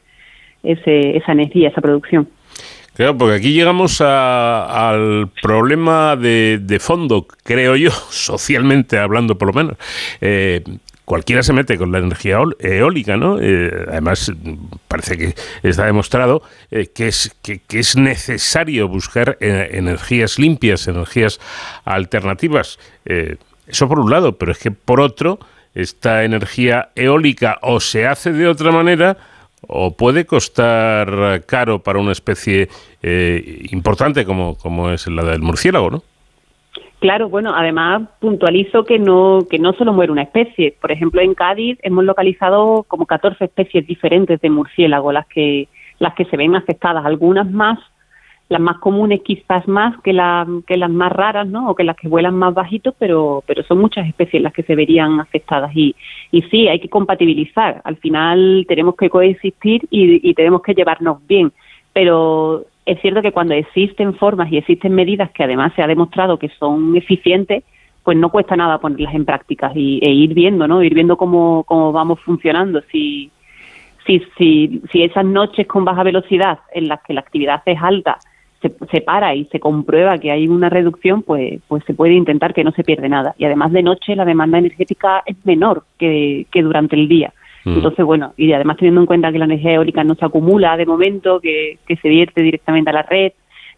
ese, 0.63 1.15
esa 1.17 1.31
energía, 1.33 1.69
esa 1.69 1.81
producción. 1.81 2.27
Claro, 2.95 3.17
porque 3.17 3.35
aquí 3.35 3.53
llegamos 3.53 4.01
a- 4.01 4.89
al 4.89 5.29
problema 5.41 6.15
de, 6.15 6.59
de 6.61 6.79
fondo, 6.79 7.25
creo 7.43 7.75
yo, 7.75 7.91
socialmente 8.09 8.97
hablando 8.97 9.37
por 9.37 9.49
lo 9.49 9.53
menos. 9.53 9.77
Eh, 10.19 10.63
cualquiera 11.10 11.41
se 11.41 11.53
mete 11.53 11.76
con 11.76 11.91
la 11.91 11.98
energía 11.98 12.38
eol- 12.38 12.56
eólica, 12.60 13.18
¿no? 13.18 13.40
Eh, 13.41 13.72
además, 13.88 14.31
parece 14.88 15.18
que 15.18 15.34
está 15.64 15.86
demostrado 15.88 16.44
eh, 16.69 16.91
que, 16.94 17.07
es, 17.07 17.36
que, 17.41 17.61
es 17.72 17.95
necesario 17.95 18.88
buscar 18.88 19.36
eh, 19.41 19.69
energías 19.72 20.38
limpias, 20.38 20.88
energías 20.88 21.40
alternativas. 21.84 22.77
Eh, 23.06 23.38
eso 23.65 23.88
por 23.88 23.99
un 23.99 24.11
lado, 24.11 24.38
pero 24.38 24.52
es 24.52 24.60
que 24.60 24.69
por 24.69 25.02
otro, 25.02 25.40
esta 25.73 26.23
energía 26.23 26.90
eólica 26.94 27.57
o 27.64 27.80
se 27.80 28.06
hace 28.06 28.31
de 28.31 28.48
otra 28.48 28.72
manera 28.72 29.18
o 29.61 29.98
puede 29.98 30.26
costar 30.27 31.44
caro 31.48 31.80
para 31.80 31.98
una 31.98 32.11
especie 32.11 32.69
eh, 33.02 33.65
importante 33.72 34.26
como, 34.26 34.60
como 34.60 34.91
es 34.91 35.07
la 35.07 35.23
del 35.23 35.41
murciélago, 35.41 35.90
¿no? 35.90 36.03
Claro, 36.99 37.30
bueno, 37.30 37.53
además 37.55 38.09
puntualizo 38.19 38.84
que 38.84 38.99
no 38.99 39.39
que 39.49 39.57
no 39.57 39.71
solo 39.73 39.93
muere 39.93 40.11
una 40.11 40.23
especie. 40.23 40.76
Por 40.81 40.91
ejemplo, 40.91 41.21
en 41.21 41.34
Cádiz 41.34 41.80
hemos 41.81 42.03
localizado 42.03 42.84
como 42.88 43.05
14 43.05 43.45
especies 43.45 43.88
diferentes 43.88 44.41
de 44.41 44.49
murciélago, 44.49 45.13
las 45.13 45.26
que 45.27 45.69
las 45.97 46.13
que 46.13 46.26
se 46.26 46.35
ven 46.35 46.55
afectadas, 46.55 47.05
algunas 47.05 47.49
más, 47.49 47.80
las 48.49 48.59
más 48.59 48.80
comunes 48.80 49.21
quizás 49.23 49.65
más 49.67 49.99
que, 50.01 50.11
la, 50.13 50.47
que 50.65 50.77
las 50.77 50.89
más 50.89 51.11
raras, 51.11 51.47
¿no? 51.47 51.69
O 51.69 51.76
que 51.76 51.84
las 51.85 51.95
que 51.95 52.09
vuelan 52.09 52.35
más 52.35 52.53
bajitos, 52.53 52.93
pero 52.99 53.43
pero 53.47 53.63
son 53.63 53.80
muchas 53.80 54.05
especies 54.05 54.43
las 54.43 54.51
que 54.51 54.63
se 54.63 54.76
verían 54.76 55.21
afectadas 55.21 55.71
y 55.73 55.95
y 56.31 56.41
sí, 56.43 56.67
hay 56.67 56.81
que 56.81 56.89
compatibilizar. 56.89 57.80
Al 57.85 57.95
final 57.95 58.65
tenemos 58.67 58.95
que 58.97 59.09
coexistir 59.09 59.88
y, 59.89 60.30
y 60.30 60.34
tenemos 60.34 60.61
que 60.61 60.73
llevarnos 60.73 61.26
bien, 61.26 61.53
pero 61.93 62.65
es 62.89 62.99
cierto 63.01 63.21
que 63.21 63.31
cuando 63.31 63.53
existen 63.53 64.15
formas 64.15 64.51
y 64.51 64.57
existen 64.57 64.93
medidas 64.93 65.29
que 65.31 65.43
además 65.43 65.73
se 65.75 65.83
ha 65.83 65.87
demostrado 65.87 66.39
que 66.39 66.49
son 66.49 66.95
eficientes, 66.95 67.63
pues 68.03 68.17
no 68.17 68.29
cuesta 68.29 68.55
nada 68.55 68.79
ponerlas 68.79 69.13
en 69.13 69.25
práctica 69.25 69.71
y, 69.75 69.99
e 70.01 70.09
ir 70.09 70.33
viendo, 70.33 70.67
¿no? 70.67 70.81
Ir 70.81 70.95
viendo 70.95 71.15
cómo, 71.15 71.63
cómo 71.65 71.91
vamos 71.91 72.19
funcionando. 72.21 72.81
Si, 72.91 73.29
si, 74.07 74.23
si, 74.37 74.81
si 74.91 75.03
esas 75.03 75.25
noches 75.25 75.67
con 75.67 75.85
baja 75.85 76.01
velocidad 76.01 76.59
en 76.73 76.87
las 76.87 77.01
que 77.03 77.13
la 77.13 77.21
actividad 77.21 77.61
es 77.65 77.77
alta 77.79 78.17
se, 78.61 78.73
se 78.91 79.01
para 79.01 79.35
y 79.35 79.45
se 79.45 79.59
comprueba 79.59 80.17
que 80.17 80.31
hay 80.31 80.47
una 80.47 80.69
reducción, 80.69 81.21
pues, 81.21 81.61
pues 81.67 81.83
se 81.85 81.93
puede 81.93 82.13
intentar 82.13 82.53
que 82.53 82.63
no 82.63 82.71
se 82.71 82.83
pierda 82.83 83.07
nada. 83.07 83.35
Y 83.37 83.45
además 83.45 83.71
de 83.71 83.83
noche 83.83 84.15
la 84.15 84.25
demanda 84.25 84.57
energética 84.57 85.21
es 85.25 85.37
menor 85.45 85.83
que, 85.97 86.47
que 86.51 86.63
durante 86.63 86.95
el 86.95 87.07
día. 87.07 87.33
Mm. 87.69 87.75
Entonces, 87.77 88.05
bueno, 88.05 88.33
y 88.37 88.51
además 88.53 88.77
teniendo 88.77 89.01
en 89.01 89.07
cuenta 89.07 89.31
que 89.31 89.39
la 89.39 89.45
energía 89.45 89.73
eólica 89.73 90.03
no 90.03 90.15
se 90.15 90.25
acumula 90.25 90.75
de 90.77 90.85
momento, 90.85 91.39
que, 91.39 91.77
que 91.87 91.95
se 91.97 92.09
vierte 92.09 92.41
directamente 92.41 92.89
a 92.89 92.93
la 92.93 93.03
red, 93.03 93.31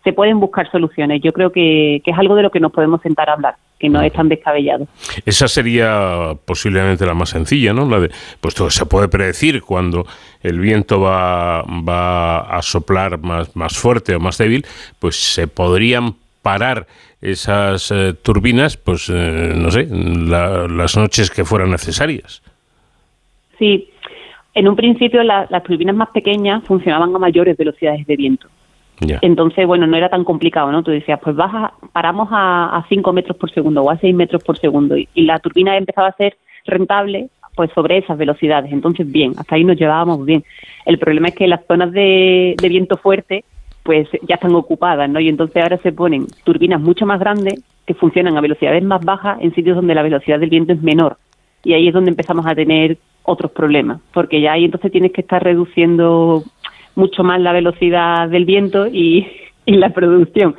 se 0.03 0.13
pueden 0.13 0.39
buscar 0.39 0.69
soluciones. 0.72 1.22
Yo 1.22 1.31
creo 1.31 1.51
que, 1.51 2.01
que 2.03 2.11
es 2.11 2.18
algo 2.18 2.35
de 2.35 2.41
lo 2.41 2.49
que 2.49 2.59
nos 2.59 2.72
podemos 2.72 3.01
sentar 3.01 3.30
a 3.30 3.34
hablar, 3.34 3.55
que 3.80 3.88
no 3.88 4.01
es 4.01 4.11
tan 4.11 4.30
descabellado. 4.30 4.88
Esa 5.27 5.47
sería 5.47 6.31
posiblemente 6.45 7.05
la 7.05 7.13
más 7.13 7.30
sencilla, 7.30 7.72
¿no? 7.72 7.88
La 7.88 7.99
de, 7.99 8.09
puesto 8.39 8.65
que 8.65 8.72
se 8.72 8.85
puede 8.88 9.09
predecir 9.09 9.61
cuando 9.61 10.07
el 10.41 10.59
viento 10.59 11.01
va, 11.01 11.61
va 11.63 12.39
a 12.39 12.61
soplar 12.63 13.19
más, 13.19 13.55
más 13.55 13.77
fuerte 13.77 14.15
o 14.15 14.19
más 14.19 14.39
débil, 14.39 14.65
pues 14.97 15.15
se 15.18 15.47
podrían 15.47 16.15
parar 16.41 16.88
esas 17.22 17.91
eh, 17.91 18.15
turbinas, 18.23 18.77
pues 18.77 19.07
eh, 19.13 19.53
no 19.55 19.69
sé, 19.69 19.88
la- 19.91 20.68
las 20.68 20.97
noches 20.97 21.30
que 21.30 21.45
fueran 21.45 21.69
necesarias. 21.69 22.41
Sí, 23.61 23.89
en 24.55 24.67
un 24.67 24.75
principio 24.75 25.21
la- 25.21 25.45
las 25.51 25.61
turbinas 25.61 25.95
más 25.95 26.09
pequeñas 26.09 26.63
funcionaban 26.63 27.15
a 27.15 27.19
mayores 27.19 27.55
velocidades 27.55 28.07
de 28.07 28.15
viento. 28.15 28.47
Entonces, 29.21 29.67
bueno, 29.67 29.85
no 29.85 29.95
era 29.95 30.09
tan 30.09 30.23
complicado, 30.23 30.71
¿no? 30.71 30.81
Tú 30.81 30.89
decías, 30.89 31.19
pues 31.23 31.35
baja, 31.35 31.73
paramos 31.93 32.27
a, 32.31 32.75
a 32.75 32.85
5 32.89 33.13
metros 33.13 33.38
por 33.38 33.51
segundo 33.51 33.83
o 33.83 33.91
a 33.91 33.97
6 33.97 34.15
metros 34.15 34.43
por 34.43 34.57
segundo 34.57 34.97
y, 34.97 35.07
y 35.13 35.23
la 35.25 35.38
turbina 35.38 35.77
empezaba 35.77 36.07
a 36.07 36.13
ser 36.13 36.35
rentable 36.65 37.29
pues 37.55 37.69
sobre 37.75 37.97
esas 37.99 38.17
velocidades. 38.17 38.71
Entonces, 38.71 39.11
bien, 39.11 39.33
hasta 39.38 39.55
ahí 39.55 39.63
nos 39.63 39.77
llevábamos 39.77 40.25
bien. 40.25 40.43
El 40.85 40.97
problema 40.97 41.27
es 41.27 41.35
que 41.35 41.47
las 41.47 41.63
zonas 41.67 41.91
de, 41.91 42.55
de 42.59 42.69
viento 42.69 42.97
fuerte 42.97 43.43
pues 43.83 44.07
ya 44.27 44.35
están 44.35 44.55
ocupadas, 44.55 45.07
¿no? 45.09 45.19
Y 45.19 45.29
entonces 45.29 45.61
ahora 45.61 45.77
se 45.83 45.91
ponen 45.91 46.25
turbinas 46.43 46.81
mucho 46.81 47.05
más 47.05 47.19
grandes 47.19 47.61
que 47.85 47.93
funcionan 47.93 48.38
a 48.38 48.41
velocidades 48.41 48.83
más 48.83 49.03
bajas 49.05 49.38
en 49.41 49.53
sitios 49.53 49.75
donde 49.75 49.93
la 49.95 50.01
velocidad 50.03 50.39
del 50.39 50.49
viento 50.49 50.73
es 50.73 50.81
menor. 50.81 51.17
Y 51.63 51.73
ahí 51.73 51.88
es 51.88 51.93
donde 51.93 52.09
empezamos 52.11 52.45
a 52.47 52.55
tener 52.55 52.97
otros 53.23 53.52
problemas, 53.52 53.99
porque 54.14 54.41
ya 54.41 54.53
ahí 54.53 54.65
entonces 54.65 54.91
tienes 54.91 55.11
que 55.11 55.22
estar 55.22 55.43
reduciendo 55.43 56.43
mucho 56.95 57.23
más 57.23 57.39
la 57.39 57.53
velocidad 57.53 58.30
del 58.30 58.45
viento 58.45 58.88
y, 58.88 59.27
la 59.65 59.89
producción. 59.89 60.56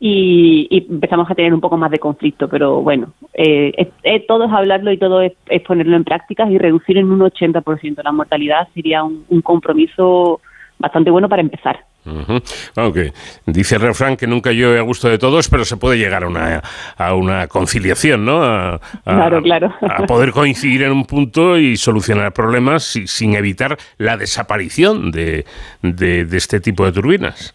Y, 0.00 0.86
empezamos 0.90 1.30
a 1.30 1.34
tener 1.34 1.52
un 1.52 1.60
poco 1.60 1.76
más 1.76 1.90
de 1.90 1.98
conflicto, 1.98 2.48
pero 2.48 2.82
bueno, 2.82 3.12
eh, 3.34 3.72
es- 4.02 4.26
todo 4.26 4.44
es 4.44 4.52
hablarlo 4.52 4.92
y 4.92 4.98
todo 4.98 5.20
es, 5.20 5.32
es 5.48 5.62
ponerlo 5.62 5.96
en 5.96 6.04
prácticas 6.04 6.50
y 6.50 6.58
reducir 6.58 6.98
en 6.98 7.10
un 7.10 7.20
80% 7.20 8.02
la 8.02 8.12
mortalidad 8.12 8.68
sería 8.74 9.02
un 9.04 9.42
compromiso 9.42 10.40
bastante 10.78 11.10
bueno 11.10 11.28
para 11.28 11.42
empezar. 11.42 11.80
Que 12.04 13.12
dice 13.46 13.76
el 13.76 13.82
refrán 13.82 14.16
que 14.16 14.26
nunca 14.26 14.50
llueve 14.52 14.78
a 14.78 14.82
gusto 14.82 15.08
de 15.08 15.18
todos, 15.18 15.48
pero 15.48 15.64
se 15.64 15.76
puede 15.76 15.98
llegar 15.98 16.24
a 16.24 16.28
una, 16.28 16.62
a 16.96 17.14
una 17.14 17.48
conciliación, 17.48 18.24
¿no? 18.24 18.42
A, 18.42 18.74
a- 18.76 18.80
Claro, 19.04 19.42
claro. 19.42 19.74
a 19.82 20.06
poder 20.06 20.32
coincidir 20.32 20.82
en 20.84 20.92
un 20.92 21.04
punto 21.04 21.58
y 21.58 21.76
solucionar 21.76 22.32
problemas 22.32 22.84
si- 22.84 23.06
sin 23.06 23.34
evitar 23.34 23.76
la 23.98 24.16
desaparición 24.16 25.10
de, 25.10 25.44
de- 25.82 26.24
de 26.24 26.36
este 26.36 26.60
tipo 26.60 26.84
de 26.84 26.92
turbinas. 26.92 27.52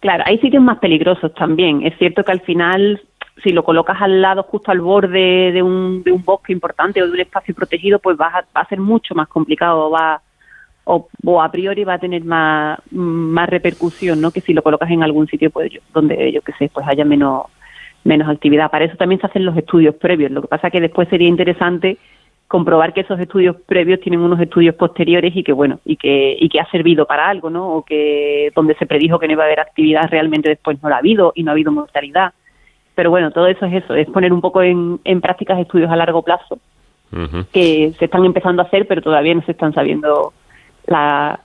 Claro, 0.00 0.22
hay 0.26 0.38
sitios 0.38 0.62
más 0.62 0.78
peligrosos 0.78 1.34
también. 1.34 1.84
Es 1.84 1.98
cierto 1.98 2.22
que 2.22 2.30
al 2.30 2.42
final, 2.42 3.02
si 3.42 3.50
lo 3.50 3.64
colocas 3.64 3.96
al 4.00 4.22
lado, 4.22 4.44
justo 4.44 4.70
al 4.70 4.80
borde 4.80 5.50
de 5.52 5.62
un, 5.62 6.02
de 6.04 6.12
un 6.12 6.22
bosque 6.24 6.52
importante 6.52 7.02
o 7.02 7.06
de 7.06 7.12
un 7.12 7.20
espacio 7.20 7.54
protegido, 7.54 7.98
pues 7.98 8.16
va 8.20 8.26
a, 8.28 8.40
va 8.56 8.60
a 8.60 8.68
ser 8.68 8.78
mucho 8.78 9.14
más 9.16 9.26
complicado, 9.26 9.90
va 9.90 10.20
o, 10.88 11.08
o 11.24 11.42
a 11.42 11.50
priori 11.50 11.82
va 11.84 11.94
a 11.94 11.98
tener 11.98 12.24
más, 12.24 12.78
más 12.92 13.48
repercusión, 13.48 14.20
¿no? 14.20 14.30
Que 14.30 14.40
si 14.40 14.54
lo 14.54 14.62
colocas 14.62 14.90
en 14.90 15.02
algún 15.02 15.26
sitio, 15.26 15.50
pues 15.50 15.70
yo- 15.72 15.80
donde 15.92 16.30
yo 16.32 16.40
que 16.42 16.52
sé, 16.52 16.70
pues 16.72 16.86
haya 16.88 17.04
menos 17.04 17.42
menos 18.04 18.28
actividad. 18.28 18.70
Para 18.70 18.84
eso 18.84 18.96
también 18.96 19.20
se 19.20 19.26
hacen 19.26 19.44
los 19.44 19.56
estudios 19.56 19.96
previos. 19.96 20.30
Lo 20.30 20.40
que 20.42 20.46
pasa 20.48 20.70
que 20.70 20.80
después 20.80 21.08
sería 21.08 21.26
interesante 21.26 21.98
comprobar 22.46 22.94
que 22.94 23.00
esos 23.00 23.18
estudios 23.18 23.56
previos 23.66 23.98
tienen 24.00 24.20
unos 24.20 24.38
estudios 24.38 24.76
posteriores 24.76 25.34
y 25.34 25.42
que 25.42 25.52
bueno 25.52 25.80
y 25.84 25.96
que 25.96 26.36
y 26.38 26.48
que 26.48 26.60
ha 26.60 26.70
servido 26.70 27.04
para 27.04 27.28
algo 27.28 27.50
no 27.50 27.66
o 27.68 27.82
que 27.84 28.52
donde 28.54 28.76
se 28.76 28.86
predijo 28.86 29.18
que 29.18 29.26
no 29.26 29.32
iba 29.32 29.42
a 29.42 29.46
haber 29.46 29.58
actividad 29.58 30.08
realmente 30.08 30.50
después 30.50 30.80
no 30.80 30.88
la 30.88 30.94
ha 30.94 30.98
habido 31.00 31.32
y 31.34 31.42
no 31.42 31.50
ha 31.50 31.54
habido 31.54 31.72
mortalidad 31.72 32.32
pero 32.94 33.10
bueno 33.10 33.32
todo 33.32 33.48
eso 33.48 33.66
es 33.66 33.82
eso 33.82 33.96
es 33.96 34.06
poner 34.10 34.32
un 34.32 34.40
poco 34.40 34.62
en, 34.62 35.00
en 35.02 35.20
prácticas 35.20 35.58
estudios 35.58 35.90
a 35.90 35.96
largo 35.96 36.22
plazo 36.22 36.60
que 37.52 37.92
se 37.98 38.04
están 38.04 38.24
empezando 38.24 38.62
a 38.62 38.66
hacer 38.66 38.86
pero 38.86 39.02
todavía 39.02 39.34
no 39.34 39.42
se 39.42 39.50
están 39.50 39.72
sabiendo 39.74 40.32
la, 40.86 41.38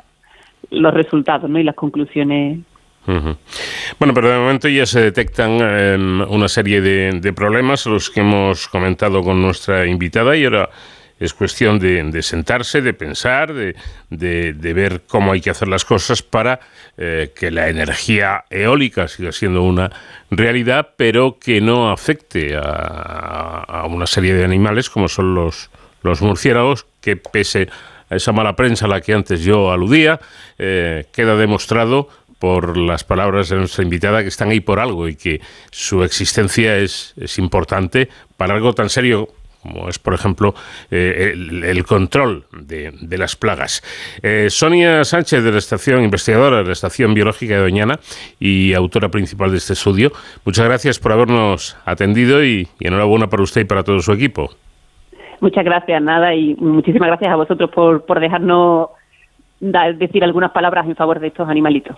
los 0.69 0.93
resultados 0.93 1.49
no 1.49 1.59
y 1.59 1.63
las 1.63 1.76
conclusiones. 1.76 2.59
Bueno, 3.05 4.13
pero 4.13 4.30
de 4.30 4.38
momento 4.38 4.69
ya 4.69 4.85
se 4.85 5.01
detectan 5.01 5.57
eh, 5.59 6.26
una 6.30 6.47
serie 6.47 6.81
de, 6.81 7.19
de 7.19 7.34
problemas, 7.34 7.85
los 7.88 8.09
que 8.09 8.19
hemos 8.19 8.68
comentado 8.68 9.23
con 9.23 9.41
nuestra 9.41 9.88
invitada, 9.88 10.35
y 10.38 10.45
ahora 10.45 10.69
es 11.19 11.34
cuestión 11.34 11.77
de, 11.80 12.22
sentarse, 12.23 12.81
de 12.81 12.93
pensar, 12.93 13.53
de, 13.53 13.76
de- 14.09 14.53
de 14.53 14.73
ver 14.73 15.01
cómo 15.07 15.31
hay 15.31 15.41
que 15.41 15.49
hacer 15.51 15.68
las 15.68 15.84
cosas 15.85 16.22
para 16.23 16.59
eh, 16.97 17.31
que 17.35 17.51
la 17.51 17.69
energía 17.69 18.43
eólica 18.49 19.07
siga 19.07 19.31
siendo 19.31 19.61
una 19.63 19.91
realidad, 20.31 20.89
pero 20.95 21.38
que 21.39 21.59
no 21.61 21.91
afecte 21.91 22.55
a, 22.55 23.63
a 23.68 23.85
una 23.88 24.07
serie 24.07 24.34
de 24.34 24.43
animales 24.43 24.89
como 24.89 25.07
son 25.07 25.35
los, 25.35 25.69
los 26.01 26.22
murciélagos, 26.23 26.85
que 27.01 27.18
pese 27.18 27.68
esa 28.15 28.31
mala 28.31 28.55
prensa 28.55 28.85
a 28.85 28.89
la 28.89 29.01
que 29.01 29.13
antes 29.13 29.41
yo 29.41 29.71
aludía, 29.71 30.19
eh, 30.57 31.05
queda 31.13 31.35
demostrado 31.35 32.09
por 32.41 32.75
las 32.75 33.03
palabras 33.03 33.49
de 33.49 33.57
nuestra 33.57 33.83
invitada 33.83 34.23
que 34.23 34.29
están 34.29 34.49
ahí 34.49 34.61
por 34.61 34.79
algo 34.79 35.07
y 35.07 35.15
que 35.15 35.41
su 35.69 36.03
existencia 36.03 36.77
es, 36.77 37.13
importante 37.38 38.09
para 38.35 38.55
algo 38.55 38.73
tan 38.73 38.89
serio 38.89 39.29
como 39.61 39.88
es, 39.89 39.99
por 39.99 40.15
ejemplo, 40.15 40.55
eh, 40.89 41.33
el, 41.35 41.85
control 41.85 42.47
de, 42.51 42.91
las 43.11 43.35
plagas. 43.35 43.83
Eh, 44.23 44.47
Sonia 44.49 45.03
Sánchez, 45.03 45.43
de 45.43 45.51
la 45.51 45.59
estación 45.59 46.03
investigadora 46.03 46.57
de 46.57 46.63
la 46.63 46.71
Estación 46.71 47.13
Biológica 47.13 47.53
de 47.53 47.61
Doñana 47.61 47.99
y 48.39 48.73
autora 48.73 49.09
principal 49.09 49.51
de 49.51 49.57
este 49.57 49.73
estudio, 49.73 50.11
muchas 50.45 50.65
gracias 50.65 50.97
por 50.97 51.11
habernos 51.11 51.77
atendido 51.85 52.43
y 52.43 52.67
enhorabuena 52.79 53.29
para 53.29 53.43
usted 53.43 53.61
y 53.61 53.65
para 53.65 53.83
todo 53.83 53.99
su 54.01 54.11
equipo. 54.13 54.51
Muchas 55.41 55.65
gracias, 55.65 56.01
nada, 56.01 56.34
y 56.35 56.55
muchísimas 56.55 57.07
gracias 57.07 57.31
a 57.31 57.35
vosotros 57.35 57.69
por, 57.72 58.05
por 58.05 58.19
dejarnos 58.19 58.89
da- 59.59 59.91
decir 59.91 60.23
algunas 60.23 60.51
palabras 60.51 60.85
en 60.88 60.95
favor 60.95 61.19
de 61.19 61.27
estos 61.27 61.49
animalitos. 61.49 61.97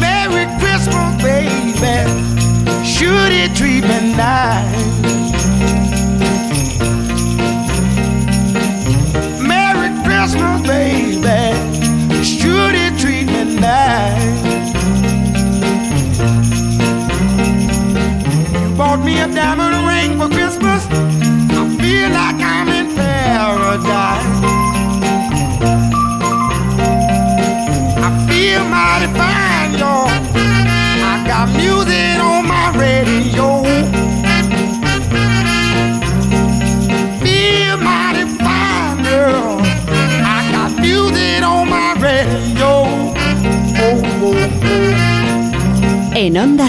Merry 0.00 0.46
Christmas, 0.58 1.22
baby. 1.22 1.96
Should 2.84 3.32
it 3.32 3.54
treat 3.56 3.82
me 3.84 4.14
nice? 4.16 4.87
Diamond 19.34 19.86
ring 19.86 20.18
for 20.18 20.28
Christmas. 20.28 20.86
I 20.90 21.64
feel 21.80 22.10
like 22.10 22.40
I'm 22.40 22.68
in 22.68 22.94
paradise. 22.94 24.38
I 28.06 28.10
feel 28.28 28.64
mighty 28.74 29.08
fine, 29.18 29.78
y'all. 29.78 30.08
I 31.10 31.24
got 31.26 31.48
music 31.56 32.20
on 32.20 32.46
my 32.46 32.72
radio. 32.76 34.07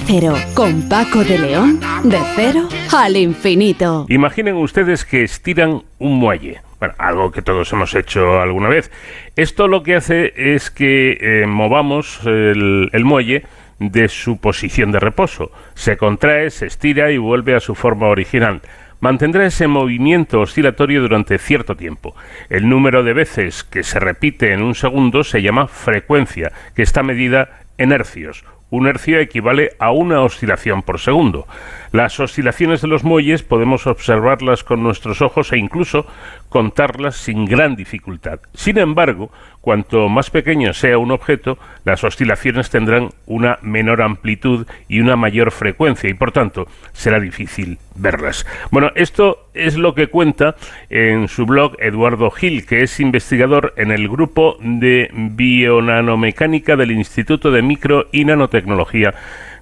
Cero, 0.05 0.35
con 0.53 0.88
Paco 0.89 1.23
de 1.23 1.39
León, 1.39 1.80
de 2.03 2.19
cero 2.35 2.69
al 2.95 3.17
infinito. 3.17 4.05
Imaginen 4.07 4.55
ustedes 4.57 5.05
que 5.05 5.23
estiran 5.23 5.81
un 5.97 6.19
muelle. 6.19 6.61
Bueno, 6.80 6.93
algo 6.99 7.31
que 7.31 7.41
todos 7.41 7.73
hemos 7.73 7.95
hecho 7.95 8.39
alguna 8.39 8.69
vez. 8.69 8.91
Esto 9.35 9.67
lo 9.67 9.81
que 9.81 9.95
hace 9.95 10.34
es 10.35 10.69
que 10.69 11.17
eh, 11.19 11.47
movamos 11.47 12.19
el, 12.26 12.91
el 12.93 13.05
muelle 13.05 13.41
de 13.80 14.07
su 14.07 14.38
posición 14.39 14.91
de 14.91 14.99
reposo. 14.99 15.51
Se 15.73 15.97
contrae, 15.97 16.51
se 16.51 16.67
estira 16.67 17.11
y 17.11 17.17
vuelve 17.17 17.55
a 17.55 17.59
su 17.59 17.73
forma 17.73 18.05
original. 18.05 18.61
Mantendrá 18.99 19.47
ese 19.47 19.67
movimiento 19.67 20.41
oscilatorio 20.41 21.01
durante 21.01 21.39
cierto 21.39 21.76
tiempo. 21.76 22.15
El 22.51 22.69
número 22.69 23.01
de 23.01 23.13
veces 23.13 23.63
que 23.63 23.81
se 23.81 23.99
repite 23.99 24.53
en 24.53 24.61
un 24.61 24.76
segundo 24.76 25.23
se 25.23 25.41
llama 25.41 25.67
frecuencia, 25.67 26.51
que 26.76 26.84
está 26.84 27.01
medida 27.01 27.61
en 27.80 27.93
hercios. 27.93 28.43
Un 28.71 28.87
hercio 28.87 29.19
equivale 29.19 29.71
a 29.79 29.91
una 29.91 30.21
oscilación 30.21 30.83
por 30.83 30.99
segundo. 30.99 31.47
Las 31.91 32.19
oscilaciones 32.19 32.81
de 32.81 32.87
los 32.87 33.03
muelles 33.03 33.41
podemos 33.41 33.87
observarlas 33.87 34.63
con 34.63 34.83
nuestros 34.83 35.21
ojos 35.23 35.51
e 35.51 35.57
incluso 35.57 36.05
contarlas 36.49 37.15
sin 37.15 37.45
gran 37.45 37.75
dificultad. 37.75 38.39
Sin 38.53 38.77
embargo, 38.77 39.31
cuanto 39.69 40.09
más 40.09 40.31
pequeño 40.31 40.73
sea 40.73 40.97
un 40.97 41.11
objeto, 41.11 41.59
las 41.85 42.03
oscilaciones 42.03 42.71
tendrán 42.71 43.09
una 43.27 43.59
menor 43.61 44.01
amplitud 44.01 44.65
y 44.87 44.99
una 44.99 45.15
mayor 45.15 45.51
frecuencia 45.51 46.09
y 46.09 46.15
por 46.15 46.31
tanto 46.31 46.65
será 46.91 47.19
difícil 47.19 47.77
verlas. 47.93 48.47
Bueno, 48.71 48.89
esto 48.95 49.51
es 49.53 49.77
lo 49.77 49.93
que 49.93 50.07
cuenta 50.07 50.55
en 50.89 51.27
su 51.27 51.45
blog 51.45 51.75
Eduardo 51.77 52.31
Gil, 52.31 52.65
que 52.65 52.81
es 52.81 52.99
investigador 52.99 53.75
en 53.77 53.91
el 53.91 54.09
grupo 54.09 54.57
de 54.59 55.11
bionanomecánica 55.13 56.75
del 56.75 56.89
Instituto 56.89 57.51
de 57.51 57.61
Micro 57.61 58.07
y 58.11 58.25
Nanotecnología 58.25 59.13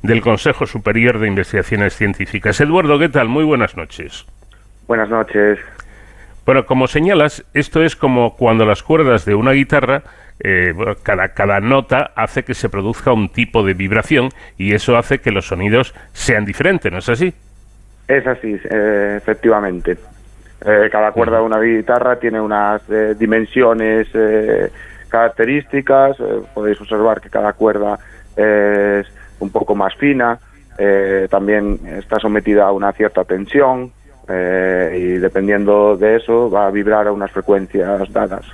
del 0.03 0.21
Consejo 0.21 0.67
Superior 0.67 1.19
de 1.19 1.27
Investigaciones 1.27 1.97
Científicas. 1.97 2.61
Eduardo, 2.61 2.97
¿qué 2.97 3.09
tal? 3.09 3.27
Muy 3.27 3.43
buenas 3.43 3.75
noches. 3.75 4.25
Buenas 4.88 5.09
noches. 5.09 5.59
Bueno, 6.48 6.65
como 6.65 6.88
señalas, 6.88 7.44
esto 7.53 7.84
es 7.84 7.98
como 7.98 8.38
cuando 8.38 8.64
las 8.64 8.82
cuerdas 8.82 9.26
de 9.26 9.36
una 9.36 9.52
guitarra, 9.52 10.03
eh, 10.40 10.74
cada, 11.03 11.34
cada 11.34 11.60
nota 11.60 12.11
hace 12.15 12.44
que 12.44 12.53
se 12.53 12.69
produzca 12.69 13.11
un 13.11 13.28
tipo 13.28 13.64
de 13.64 13.74
vibración 13.74 14.30
y 14.57 14.74
eso 14.74 14.95
hace 14.95 15.19
que 15.19 15.32
los 15.32 15.48
sonidos 15.48 15.94
sean 16.14 16.45
diferentes, 16.45 16.90
¿no 16.90 16.99
es 16.99 17.10
así? 17.10 17.34
Es 18.07 18.26
así, 18.26 18.57
eh, 18.64 19.15
efectivamente. 19.18 19.98
Eh, 20.65 20.88
cada 20.90 21.11
cuerda 21.11 21.40
de 21.40 21.44
una 21.44 21.60
guitarra 21.60 22.18
tiene 22.18 22.40
unas 22.40 22.82
eh, 22.90 23.14
dimensiones 23.19 24.07
características. 25.10 26.15
podéis 26.53 26.80
observar 26.80 27.19
que 27.19 27.30
cada 27.30 27.52
cuerda 27.52 27.99
es 28.38 29.06
un 29.41 29.49
poco 29.49 29.76
más 29.76 29.94
fina. 29.95 30.40
también 31.30 31.78
está 31.98 32.19
sometida 32.19 32.68
a 32.68 32.72
una 32.72 32.94
cierta 32.94 33.26
tensión 33.26 33.91
eh, 34.28 34.98
y 34.99 35.20
dependiendo 35.20 35.95
de 35.98 36.18
eso 36.18 36.49
va 36.49 36.68
a 36.68 36.72
vibrar 36.72 37.08
a 37.08 37.12
unas 37.12 37.32
frecuencias 37.32 38.12
dadas. 38.12 38.45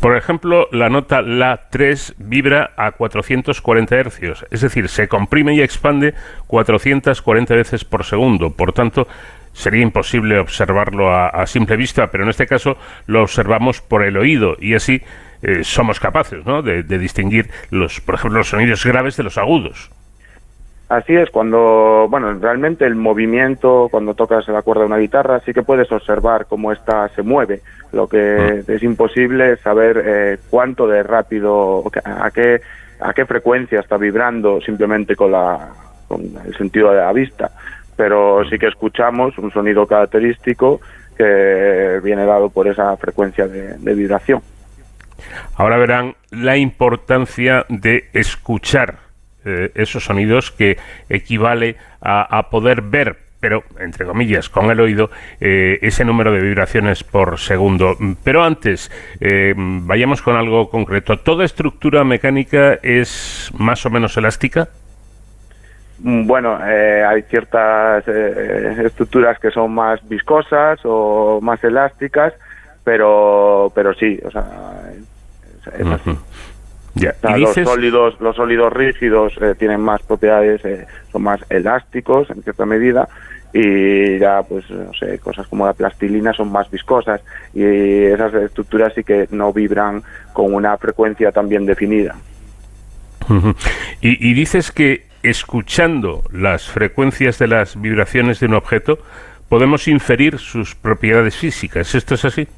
Por 0.00 0.16
ejemplo, 0.16 0.68
la 0.70 0.90
nota 0.90 1.22
La3 1.22 2.14
vibra 2.18 2.72
a 2.76 2.92
440 2.92 3.96
hercios, 3.96 4.46
es 4.50 4.60
decir, 4.60 4.88
se 4.90 5.08
comprime 5.08 5.54
y 5.54 5.62
expande 5.62 6.12
440 6.46 7.54
veces 7.54 7.84
por 7.86 8.04
segundo. 8.04 8.50
Por 8.50 8.74
tanto, 8.74 9.08
sería 9.54 9.82
imposible 9.82 10.38
observarlo 10.38 11.10
a, 11.10 11.28
a 11.28 11.46
simple 11.46 11.76
vista, 11.76 12.08
pero 12.08 12.24
en 12.24 12.30
este 12.30 12.46
caso 12.46 12.76
lo 13.06 13.22
observamos 13.22 13.80
por 13.80 14.02
el 14.04 14.18
oído 14.18 14.56
y 14.58 14.74
así 14.74 15.00
eh, 15.42 15.62
somos 15.62 16.00
capaces 16.00 16.44
¿no? 16.44 16.62
de, 16.62 16.82
de 16.82 16.98
distinguir, 16.98 17.50
los, 17.70 18.00
por 18.00 18.16
ejemplo, 18.16 18.38
los 18.38 18.48
sonidos 18.48 18.84
graves 18.84 19.16
de 19.16 19.22
los 19.22 19.38
agudos. 19.38 19.90
Así 20.88 21.14
es, 21.14 21.30
cuando, 21.30 22.06
bueno, 22.10 22.34
realmente 22.34 22.84
el 22.84 22.94
movimiento, 22.94 23.88
cuando 23.90 24.12
tocas 24.14 24.46
la 24.48 24.60
cuerda 24.60 24.82
de 24.82 24.88
una 24.88 24.98
guitarra, 24.98 25.40
sí 25.40 25.54
que 25.54 25.62
puedes 25.62 25.90
observar 25.90 26.44
cómo 26.46 26.72
ésta 26.72 27.08
se 27.08 27.22
mueve. 27.22 27.62
Lo 27.92 28.06
que 28.06 28.62
es 28.68 28.82
imposible 28.82 29.52
es 29.52 29.60
saber 29.60 30.02
eh, 30.04 30.38
cuánto 30.50 30.86
de 30.86 31.02
rápido, 31.02 31.82
a 32.04 32.30
qué, 32.30 32.60
a 33.00 33.14
qué 33.14 33.24
frecuencia 33.24 33.80
está 33.80 33.96
vibrando 33.96 34.60
simplemente 34.60 35.16
con, 35.16 35.32
la, 35.32 35.70
con 36.06 36.20
el 36.44 36.54
sentido 36.56 36.90
de 36.90 36.98
la 36.98 37.12
vista. 37.14 37.50
Pero 37.96 38.44
sí 38.50 38.58
que 38.58 38.66
escuchamos 38.66 39.38
un 39.38 39.50
sonido 39.52 39.86
característico 39.86 40.80
que 41.16 42.00
viene 42.02 42.26
dado 42.26 42.50
por 42.50 42.68
esa 42.68 42.94
frecuencia 42.98 43.48
de, 43.48 43.78
de 43.78 43.94
vibración. 43.94 44.42
Ahora 45.56 45.78
verán 45.78 46.14
la 46.30 46.58
importancia 46.58 47.64
de 47.70 48.10
escuchar 48.12 49.03
eh, 49.44 49.70
esos 49.74 50.04
sonidos 50.04 50.50
que 50.50 50.78
equivale 51.08 51.76
a, 52.00 52.38
a 52.38 52.50
poder 52.50 52.82
ver, 52.82 53.16
pero 53.44 53.62
entre 53.78 54.06
comillas, 54.06 54.48
con 54.48 54.70
el 54.70 54.80
oído, 54.80 55.10
eh, 55.38 55.78
ese 55.82 56.02
número 56.02 56.32
de 56.32 56.40
vibraciones 56.40 57.04
por 57.04 57.38
segundo. 57.38 57.94
Pero 58.24 58.42
antes, 58.42 58.90
eh, 59.20 59.52
vayamos 59.54 60.22
con 60.22 60.34
algo 60.36 60.70
concreto. 60.70 61.18
¿Toda 61.18 61.44
estructura 61.44 62.04
mecánica 62.04 62.78
es 62.82 63.50
más 63.58 63.84
o 63.84 63.90
menos 63.90 64.16
elástica? 64.16 64.68
Bueno, 65.98 66.58
eh, 66.66 67.04
hay 67.06 67.20
ciertas 67.24 68.08
estructuras 68.08 69.38
que 69.38 69.50
son 69.50 69.74
más 69.74 70.00
viscosas 70.08 70.80
o 70.84 71.38
más 71.42 71.62
elásticas, 71.62 72.32
pero 72.82 73.70
pero 73.74 73.92
sí, 73.92 74.18
o 74.24 74.30
sea, 74.30 74.44
es, 75.78 75.86
así. 75.86 76.18
O 76.96 76.98
sea, 77.00 77.14
los 77.36 77.50
dices- 77.54 77.68
sólidos, 77.68 78.20
los 78.20 78.36
sólidos 78.36 78.72
rígidos 78.72 79.34
eh, 79.40 79.54
tienen 79.58 79.80
más 79.80 80.02
propiedades, 80.02 80.64
eh, 80.64 80.86
son 81.10 81.22
más 81.22 81.40
elásticos 81.50 82.30
en 82.30 82.42
cierta 82.42 82.64
medida 82.66 83.08
y 83.52 84.18
ya 84.18 84.42
pues 84.42 84.68
no 84.70 84.92
sé, 84.94 85.18
cosas 85.18 85.46
como 85.46 85.64
la 85.66 85.72
plastilina 85.74 86.32
son 86.32 86.50
más 86.50 86.70
viscosas 86.70 87.20
y 87.54 87.62
esas 87.64 88.34
estructuras 88.34 88.92
sí 88.94 89.04
que 89.04 89.28
no 89.30 89.52
vibran 89.52 90.02
con 90.32 90.52
una 90.54 90.76
frecuencia 90.76 91.30
tan 91.30 91.48
bien 91.48 91.64
definida. 91.66 92.16
Y, 94.00 94.30
y 94.30 94.34
dices 94.34 94.70
que 94.72 95.06
escuchando 95.22 96.22
las 96.32 96.68
frecuencias 96.68 97.38
de 97.38 97.46
las 97.46 97.80
vibraciones 97.80 98.40
de 98.40 98.46
un 98.46 98.54
objeto 98.54 98.98
podemos 99.48 99.88
inferir 99.88 100.38
sus 100.38 100.74
propiedades 100.74 101.36
físicas. 101.36 101.94
¿Esto 101.94 102.14
es 102.16 102.24
así? 102.24 102.48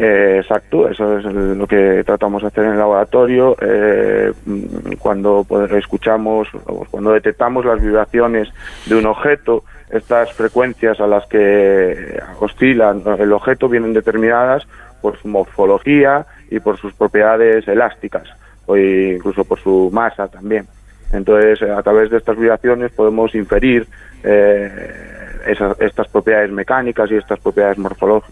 Eh, 0.00 0.36
exacto, 0.40 0.88
eso 0.88 1.18
es 1.18 1.24
lo 1.24 1.66
que 1.66 2.04
tratamos 2.06 2.42
de 2.42 2.48
hacer 2.48 2.64
en 2.66 2.72
el 2.72 2.78
laboratorio. 2.78 3.56
eh, 3.60 4.32
mm, 4.46 4.92
cuando 5.00 5.44
pues, 5.48 5.72
escuchamos 5.72 6.48
cuando 6.90 7.12
detectamos 7.12 7.64
las 7.64 7.82
vibraciones 7.82 8.48
de 8.86 8.94
un 8.94 9.06
objeto, 9.06 9.64
estas 9.90 10.32
frecuencias 10.34 11.00
a 11.00 11.06
las 11.08 11.26
que 11.26 12.20
oscilan 12.38 13.02
el 13.18 13.32
objeto 13.32 13.68
vienen 13.68 13.92
determinadas 13.92 14.66
por 15.02 15.16
su 15.18 15.26
morfología 15.28 16.24
y 16.50 16.60
por 16.60 16.76
sus 16.78 16.92
propiedades 16.94 17.66
elásticas, 17.66 18.24
o 18.66 18.76
incluso 18.76 19.44
por 19.44 19.58
su 19.58 19.90
masa 19.92 20.28
también. 20.28 20.66
Entonces, 21.12 21.60
a 21.62 21.82
través 21.82 22.08
de 22.10 22.18
estas 22.18 22.36
vibraciones 22.38 22.92
podemos 22.92 23.34
inferir 23.34 23.86
eh, 24.22 24.70
esas- 25.46 25.80
estas 25.80 26.06
propiedades 26.08 26.50
mecánicas 26.52 27.10
y 27.10 27.16
estas 27.16 27.40
propiedades 27.40 27.78
morfolo- 27.78 28.22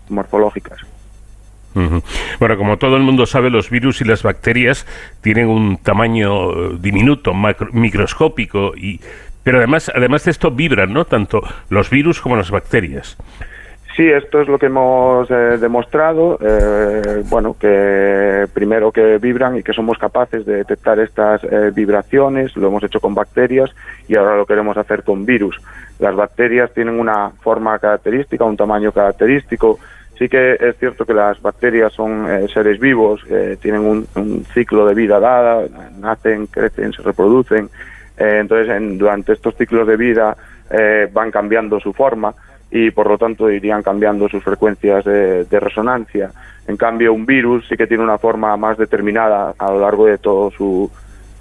Bueno, 2.41 2.57
como 2.57 2.79
todo 2.79 2.97
el 2.97 3.03
mundo 3.03 3.27
sabe, 3.27 3.51
los 3.51 3.69
virus 3.71 4.01
y 4.01 4.05
las 4.05 4.23
bacterias 4.23 4.87
tienen 5.21 5.49
un 5.49 5.77
tamaño 5.77 6.51
eh, 6.51 6.77
diminuto, 6.81 7.35
macro- 7.35 7.69
microscópico, 7.73 8.73
y, 8.77 9.01
pero 9.43 9.59
además, 9.59 9.93
además 9.95 10.25
de 10.25 10.31
esto 10.31 10.51
vibran, 10.51 10.93
¿no? 10.93 11.05
Tanto 11.05 11.43
los 11.69 11.91
virus 11.91 12.21
como 12.21 12.37
las 12.37 12.51
bacterias. 12.51 13.17
Sí, 13.97 14.07
esto 14.07 14.43
es 14.43 14.49
lo 14.49 14.59
que 14.59 14.67
hemos 14.67 15.31
eh, 15.31 15.57
demostrado. 15.59 16.39
eh, 16.43 17.23
bueno, 17.31 17.57
que 17.59 18.47
primero 18.53 18.93
que 18.93 19.17
vibran 19.17 19.57
y 19.57 19.63
que 19.63 19.73
somos 19.73 19.97
capaces 19.97 20.45
de 20.45 20.57
detectar 20.57 20.99
estas 21.01 21.43
eh, 21.45 21.71
vibraciones, 21.75 22.55
lo 22.57 22.69
hemos 22.69 22.83
hecho 22.85 23.01
con 23.01 23.15
bacterias 23.15 23.71
y 24.07 24.17
ahora 24.17 24.37
lo 24.37 24.45
queremos 24.45 24.77
hacer 24.77 25.03
con 25.03 25.25
virus. 25.25 25.59
Las 25.99 26.15
bacterias 26.15 26.75
tienen 26.75 27.01
una 27.01 27.31
forma 27.41 27.79
característica, 27.79 28.45
un 28.45 28.57
tamaño 28.59 28.93
característico. 28.93 29.79
Sí 30.19 30.29
que 30.29 30.55
es 30.59 30.77
cierto 30.79 31.05
que 31.05 31.13
las 31.13 31.41
bacterias 31.43 31.93
son 31.93 32.27
eh, 32.31 32.47
seres 32.53 32.81
vivos, 32.81 33.21
eh, 33.29 33.59
tienen 33.61 33.83
un, 33.83 34.07
un 34.15 34.45
ciclo 34.55 34.87
de 34.87 34.95
vida 34.95 35.21
dada, 35.21 35.67
nacen, 35.99 36.47
crecen, 36.47 36.93
se 36.93 37.03
reproducen. 37.03 37.69
Eh, 38.17 38.39
entonces, 38.41 38.75
en- 38.75 38.97
durante 38.97 39.33
estos 39.35 39.55
ciclos 39.57 39.87
de 39.87 39.97
vida 39.97 40.37
van 41.13 41.31
cambiando 41.31 41.79
su 41.79 41.93
forma 41.93 42.35
y 42.73 42.91
por 42.91 43.07
lo 43.09 43.17
tanto 43.17 43.49
irían 43.49 43.85
cambiando 43.85 44.29
sus 44.29 44.43
frecuencias 44.43 45.05
de, 45.05 45.61
resonancia. 45.61 46.33
En 46.67 46.77
cambio, 46.77 47.13
un 47.13 47.25
virus 47.25 47.69
sí 47.69 47.77
que 47.77 47.87
tiene 47.87 48.03
una 48.03 48.19
forma 48.19 48.57
más 48.57 48.77
determinada 48.77 49.55
a 49.57 49.71
lo 49.71 49.81
largo 49.81 50.07
de 50.07 50.19
todo 50.19 50.51
su 50.51 50.91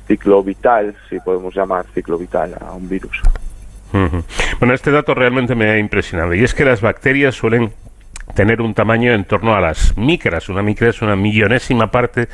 ciclo 0.07 0.43
vital, 0.43 0.93
si 1.10 1.19
podemos 1.19 1.56
llamar 1.56 1.85
ciclo 1.95 2.19
vital 2.19 2.53
a 2.61 2.73
un 2.73 2.88
virus. 2.88 3.19
Bueno, 4.60 4.73
este 4.76 4.91
dato 4.91 5.15
realmente 5.15 5.56
me 5.56 5.69
ha 5.72 5.80
impresionado, 5.80 6.34
y 6.35 6.43
es 6.43 6.53
que 6.53 6.65
las 6.65 6.81
bacterias 6.81 7.34
suelen 7.34 7.72
tener 8.36 8.62
un 8.62 8.74
tamaño 8.74 9.14
en 9.14 9.26
torno 9.26 9.56
a 9.56 9.62
las 9.62 9.98
micras. 9.98 10.49
Una 10.49 10.62
micra 10.62 10.90
es 10.90 11.02
una 11.02 11.16
millonésima 11.16 11.90
parte 11.90 12.28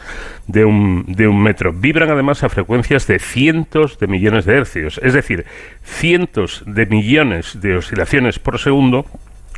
de 0.48 0.66
un, 0.66 1.06
de 1.08 1.28
un 1.28 1.42
metro. 1.42 1.72
Vibran 1.72 2.10
además 2.10 2.44
a 2.44 2.50
frecuencias 2.50 3.08
de 3.08 3.20
cientos 3.20 4.00
de 4.00 4.08
millones 4.08 4.46
de 4.46 4.58
hercios, 4.58 5.00
es 5.04 5.14
decir, 5.14 5.46
cientos 5.84 6.64
de 6.66 6.86
millones 6.88 7.62
de 7.62 7.78
oscilaciones 7.78 8.40
por 8.40 8.60
segundo 8.60 9.06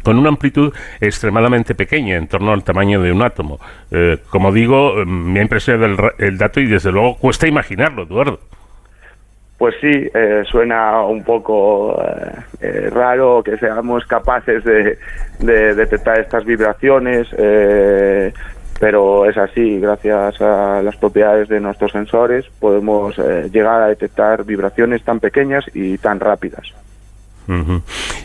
con 0.04 0.20
una 0.20 0.28
amplitud 0.28 0.74
extremadamente 1.00 1.76
pequeña, 1.76 2.18
en 2.18 2.28
torno 2.28 2.52
al 2.52 2.64
tamaño 2.66 3.02
de 3.02 3.14
un 3.14 3.24
átomo. 3.24 3.60
Eh, 3.90 4.18
como 4.30 4.52
digo, 4.52 5.02
eh, 5.02 5.06
me 5.06 5.40
ha 5.40 5.44
impresionado 5.44 5.86
el, 5.86 6.28
el 6.28 6.38
dato 6.38 6.60
y 6.60 6.66
desde 6.66 6.92
luego 6.92 7.16
cuesta 7.16 7.48
imaginarlo, 7.48 8.04
Eduardo. 8.04 8.42
Pues 9.64 9.76
sí, 9.80 10.10
eh, 10.14 10.44
suena 10.52 11.04
un 11.04 11.24
poco 11.24 11.98
eh, 12.04 12.32
eh, 12.60 12.90
raro 12.90 13.42
que 13.42 13.56
seamos 13.56 14.06
capaces 14.06 14.62
de, 14.66 14.98
de 15.40 15.74
detectar 15.74 16.20
estas 16.20 16.44
vibraciones, 16.44 17.30
eh, 17.38 18.34
pero 18.78 19.26
es 19.26 19.38
así, 19.38 19.80
gracias 19.80 20.42
a 20.42 20.82
las 20.84 20.98
propiedades 20.98 21.48
de 21.48 21.62
nuestros 21.62 21.94
sensores 21.94 22.46
podemos 22.60 23.18
llegar 23.54 23.84
a 23.84 23.88
detectar 23.88 24.44
vibraciones 24.44 25.02
tan 25.04 25.22
pequeñas 25.22 25.64
y 25.74 25.98
tan 25.98 26.20
rápidas. 26.20 26.74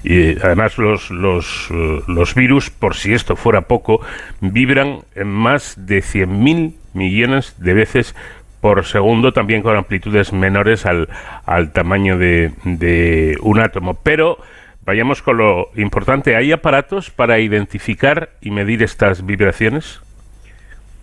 Y 0.02 0.40
además 0.40 0.77
los, 0.77 1.09
los, 1.12 1.69
los 2.09 2.35
virus, 2.35 2.70
por 2.70 2.97
si 2.97 3.15
esto 3.15 3.36
fuera 3.36 3.60
poco, 3.60 4.01
vibran 4.40 5.02
en 5.15 5.28
más 5.28 5.74
de 5.86 5.98
100.000 5.98 6.74
millones 6.94 7.55
de 7.59 7.74
veces 7.74 8.16
por 8.60 8.85
segundo, 8.85 9.32
también 9.32 9.62
con 9.62 9.76
amplitudes 9.76 10.32
menores 10.32 10.85
al, 10.86 11.09
al 11.47 11.72
tamaño 11.72 12.18
de, 12.18 12.52
de 12.64 13.36
un 13.43 13.60
átomo. 13.60 13.94
Pero 14.02 14.39
vayamos 14.85 15.22
con 15.22 15.36
lo 15.36 15.68
importante. 15.76 16.35
¿Hay 16.36 16.51
aparatos 16.52 17.10
para 17.10 17.39
identificar 17.39 18.30
y 18.40 18.51
medir 18.51 18.82
estas 18.82 19.24
vibraciones? 19.24 20.01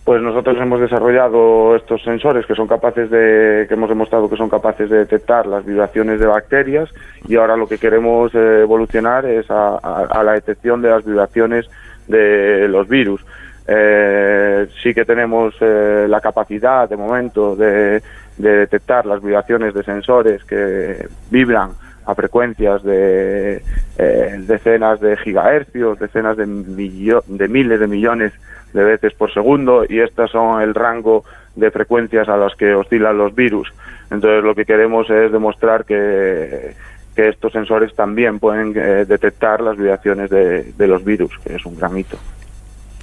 Pues 0.04 0.22
nosotros 0.22 0.56
hemos 0.60 0.80
desarrollado 0.80 1.74
estos 1.74 2.00
sensores 2.04 2.46
que 2.46 2.54
son 2.54 2.68
capaces 2.68 3.10
de, 3.10 3.64
que 3.66 3.74
hemos 3.74 3.88
demostrado 3.88 4.30
que 4.30 4.36
son 4.36 4.48
capaces 4.48 4.88
de 4.88 4.98
detectar 4.98 5.48
las 5.48 5.64
vibraciones 5.66 6.20
de 6.20 6.26
bacterias 6.26 6.88
y 7.26 7.34
ahora 7.34 7.56
lo 7.56 7.66
que 7.66 7.78
queremos 7.78 8.32
eh, 8.32 8.60
evolucionar 8.62 9.26
es 9.26 9.50
a, 9.50 9.70
a- 9.82 10.06
a 10.12 10.22
la 10.22 10.34
detección 10.34 10.80
de 10.80 10.90
las 10.90 11.04
vibraciones 11.04 11.66
de 12.06 12.68
los 12.68 12.86
virus. 12.86 13.24
Eh, 13.68 14.68
sí 14.82 14.94
que 14.94 15.04
tenemos 15.04 15.54
eh, 15.60 16.06
la 16.08 16.20
capacidad 16.20 16.88
de 16.88 16.96
momento 16.96 17.56
de, 17.56 18.00
de 18.36 18.50
detectar 18.58 19.06
las 19.06 19.20
vibraciones 19.20 19.74
de 19.74 19.82
sensores 19.82 20.44
que 20.44 21.08
vibran 21.30 21.72
a 22.06 22.14
frecuencias 22.14 22.84
de 22.84 23.62
eh, 23.98 24.36
decenas 24.38 25.00
de 25.00 25.16
gigahercios, 25.16 25.98
decenas 25.98 26.36
de, 26.36 26.46
de 26.46 27.48
miles 27.48 27.80
de 27.80 27.86
millones 27.88 28.32
de 28.72 28.84
veces 28.84 29.12
por 29.14 29.32
segundo 29.32 29.84
y 29.88 29.98
estas 29.98 30.30
son 30.30 30.62
el 30.62 30.72
rango 30.72 31.24
de 31.56 31.70
frecuencias 31.72 32.28
a 32.28 32.36
las 32.36 32.54
que 32.54 32.74
oscilan 32.74 33.18
los 33.18 33.34
virus. 33.34 33.72
Entonces 34.10 34.44
lo 34.44 34.54
que 34.54 34.64
queremos 34.64 35.10
es 35.10 35.32
demostrar 35.32 35.84
que, 35.84 36.74
que 37.16 37.28
estos 37.28 37.52
sensores 37.52 37.92
también 37.96 38.38
pueden 38.38 38.72
eh, 38.76 39.04
detectar 39.04 39.60
las 39.60 39.76
vibraciones 39.76 40.30
de, 40.30 40.72
de 40.72 40.86
los 40.86 41.04
virus, 41.04 41.36
que 41.42 41.56
es 41.56 41.66
un 41.66 41.76
gran 41.76 41.98
hito. 41.98 42.18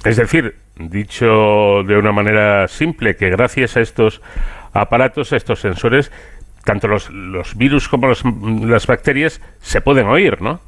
Es 0.04 0.16
decir, 0.16 0.54
dicho 0.76 1.82
de 1.84 1.96
una 1.96 2.12
manera 2.12 2.68
simple, 2.68 3.16
que 3.16 3.30
gracias 3.30 3.76
a 3.76 3.80
estos 3.80 4.20
aparatos, 4.72 5.32
a 5.32 5.36
estos 5.36 5.60
sensores, 5.60 6.12
tanto 6.64 6.88
los, 6.88 7.10
los 7.10 7.56
virus 7.56 7.88
como 7.88 8.08
los- 8.08 8.24
las 8.66 8.86
bacterias 8.86 9.40
se 9.60 9.80
pueden 9.80 10.06
oír, 10.06 10.40
¿no? 10.42 10.60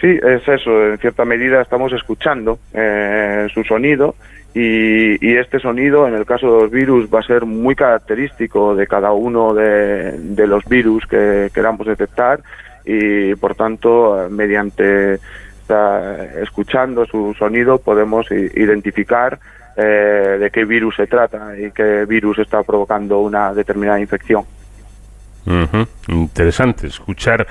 Sí, 0.00 0.18
es 0.22 0.46
eso. 0.48 0.88
En 0.92 0.98
cierta 0.98 1.24
medida 1.24 1.62
estamos 1.62 1.92
escuchando 1.92 2.58
eh, 2.74 3.46
su 3.54 3.64
sonido 3.64 4.14
y, 4.52 5.14
y 5.26 5.36
este 5.36 5.58
sonido, 5.60 6.06
en 6.06 6.14
el 6.14 6.26
caso 6.26 6.54
de 6.56 6.62
los 6.62 6.70
virus, 6.70 7.08
va 7.12 7.20
a 7.20 7.22
ser 7.22 7.46
muy 7.46 7.74
característico 7.74 8.74
de 8.74 8.86
cada 8.86 9.12
uno 9.12 9.54
de, 9.54 10.46
los 10.46 10.64
virus 10.66 11.06
que 11.06 11.48
queramos 11.54 11.86
detectar 11.86 12.40
y, 12.84 13.34
por 13.36 13.54
tanto, 13.54 14.28
mediante 14.30 15.18
esta- 15.68 16.24
escuchando 16.42 17.06
su 17.06 17.34
sonido 17.38 17.78
podemos 17.78 18.30
identificar 18.30 19.38
eh, 19.76 20.36
de 20.38 20.50
qué 20.50 20.64
virus 20.64 20.94
se 20.96 21.06
trata 21.06 21.58
y 21.58 21.70
qué 21.72 22.04
virus 22.06 22.38
está 22.38 22.62
provocando 22.62 23.20
una 23.20 23.52
determinada 23.54 23.98
infección. 23.98 24.44
Interesante. 26.08 26.86
Escuchar 26.86 27.46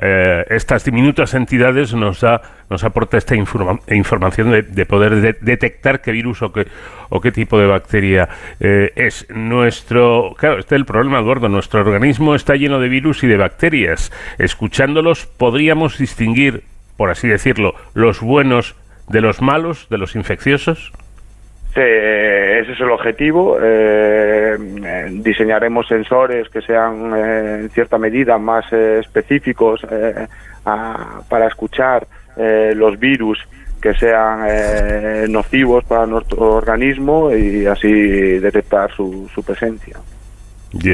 eh, 0.00 0.44
estas 0.50 0.84
diminutas 0.84 1.34
entidades 1.34 1.92
nos 1.94 2.20
da, 2.20 2.40
nos 2.70 2.84
aporta 2.84 3.16
esta 3.18 3.34
informa- 3.34 3.80
información 3.88 4.50
de, 4.52 4.62
de 4.62 4.86
poder 4.86 5.16
de- 5.16 5.36
detectar 5.40 6.00
qué 6.00 6.12
virus 6.12 6.40
o 6.42 6.52
qué, 6.52 6.66
o 7.10 7.20
qué 7.20 7.32
tipo 7.32 7.58
de 7.58 7.66
bacteria 7.66 8.28
eh, 8.60 8.92
es. 8.96 9.26
Nuestro, 9.28 10.34
claro, 10.38 10.58
este 10.60 10.74
es 10.74 10.78
el 10.80 10.86
problema, 10.86 11.18
Eduardo. 11.20 11.48
Nuestro 11.48 11.80
organismo 11.80 12.34
está 12.34 12.54
lleno 12.54 12.78
de 12.80 12.88
virus 12.88 13.22
y 13.24 13.26
de 13.26 13.36
bacterias. 13.36 14.10
Escuchándolos 14.38 15.26
podríamos 15.26 15.98
distinguir, 15.98 16.62
por 16.98 17.10
así 17.10 17.28
decirlo, 17.28 17.74
los 17.94 18.20
buenos 18.20 18.74
de 19.08 19.20
los 19.20 19.40
malos, 19.40 19.86
de 19.88 19.98
los 19.98 20.16
infecciosos. 20.16 20.92
Sí, 21.72 21.80
ese 21.80 22.72
es 22.72 22.80
el 22.80 22.90
objetivo. 22.90 23.56
Eh, 23.62 24.56
diseñaremos 25.12 25.86
sensores 25.86 26.48
que 26.48 26.60
sean 26.60 27.12
eh, 27.16 27.60
en 27.60 27.70
cierta 27.70 27.98
medida 27.98 28.36
más 28.36 28.64
eh, 28.72 28.98
específicos 28.98 29.86
eh, 29.88 30.26
para 30.64 31.46
escuchar 31.46 32.06
los 32.36 32.98
virus 33.00 33.38
que 33.82 33.94
sean 33.94 34.46
nocivos 35.32 35.82
para 35.84 36.06
nuestro 36.06 36.56
organismo 36.56 37.32
y 37.32 37.66
así 37.66 37.90
detectar 38.38 38.92
su, 38.92 39.28
su 39.34 39.42
presencia. 39.42 39.96
Y, 40.72 40.92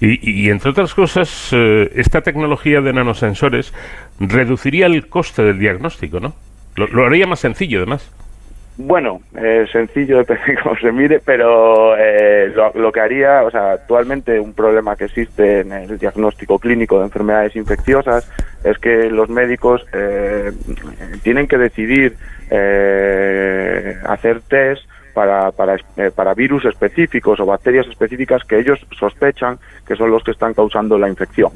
y, 0.00 0.50
entre 0.50 0.70
otras 0.70 0.94
cosas, 0.94 1.50
eh, 1.52 1.90
esta 1.94 2.20
tecnología 2.20 2.80
de 2.80 2.92
nanosensores 2.92 3.72
reduciría 4.20 4.86
el 4.86 5.08
coste 5.08 5.42
del 5.42 5.58
diagnóstico, 5.58 6.20
¿no? 6.20 6.34
Lo, 6.76 6.86
lo 6.88 7.06
haría 7.06 7.26
más 7.26 7.40
sencillo, 7.40 7.78
además. 7.78 8.12
Bueno, 8.76 9.20
eh, 9.36 9.66
sencillo, 9.70 10.18
depende 10.24 10.44
de 10.46 10.56
cómo 10.56 10.76
se 10.76 10.90
mire, 10.90 11.20
pero 11.24 11.96
eh, 11.96 12.52
lo, 12.54 12.72
lo 12.74 12.92
que 12.92 13.00
haría, 13.00 13.42
o 13.42 13.50
sea, 13.50 13.72
actualmente 13.72 14.40
un 14.40 14.52
problema 14.52 14.96
que 14.96 15.04
existe 15.04 15.60
en 15.60 15.72
el 15.72 15.98
diagnóstico 15.98 16.58
clínico 16.58 16.98
de 16.98 17.04
enfermedades 17.04 17.54
infecciosas 17.56 18.28
es 18.64 18.78
que 18.78 19.10
los 19.10 19.28
médicos 19.28 19.86
eh, 19.92 20.50
tienen 21.22 21.46
que 21.46 21.58
decidir 21.58 22.16
eh, 22.50 23.96
hacer 24.04 24.40
test 24.40 24.82
para, 25.14 25.52
para, 25.52 25.76
eh, 25.96 26.10
para 26.14 26.34
virus 26.34 26.64
específicos 26.64 27.40
o 27.40 27.46
bacterias 27.46 27.86
específicas 27.86 28.44
que 28.44 28.58
ellos 28.58 28.84
sospechan 28.98 29.58
que 29.86 29.96
son 29.96 30.10
los 30.10 30.22
que 30.22 30.32
están 30.32 30.52
causando 30.52 30.98
la 30.98 31.08
infección. 31.08 31.52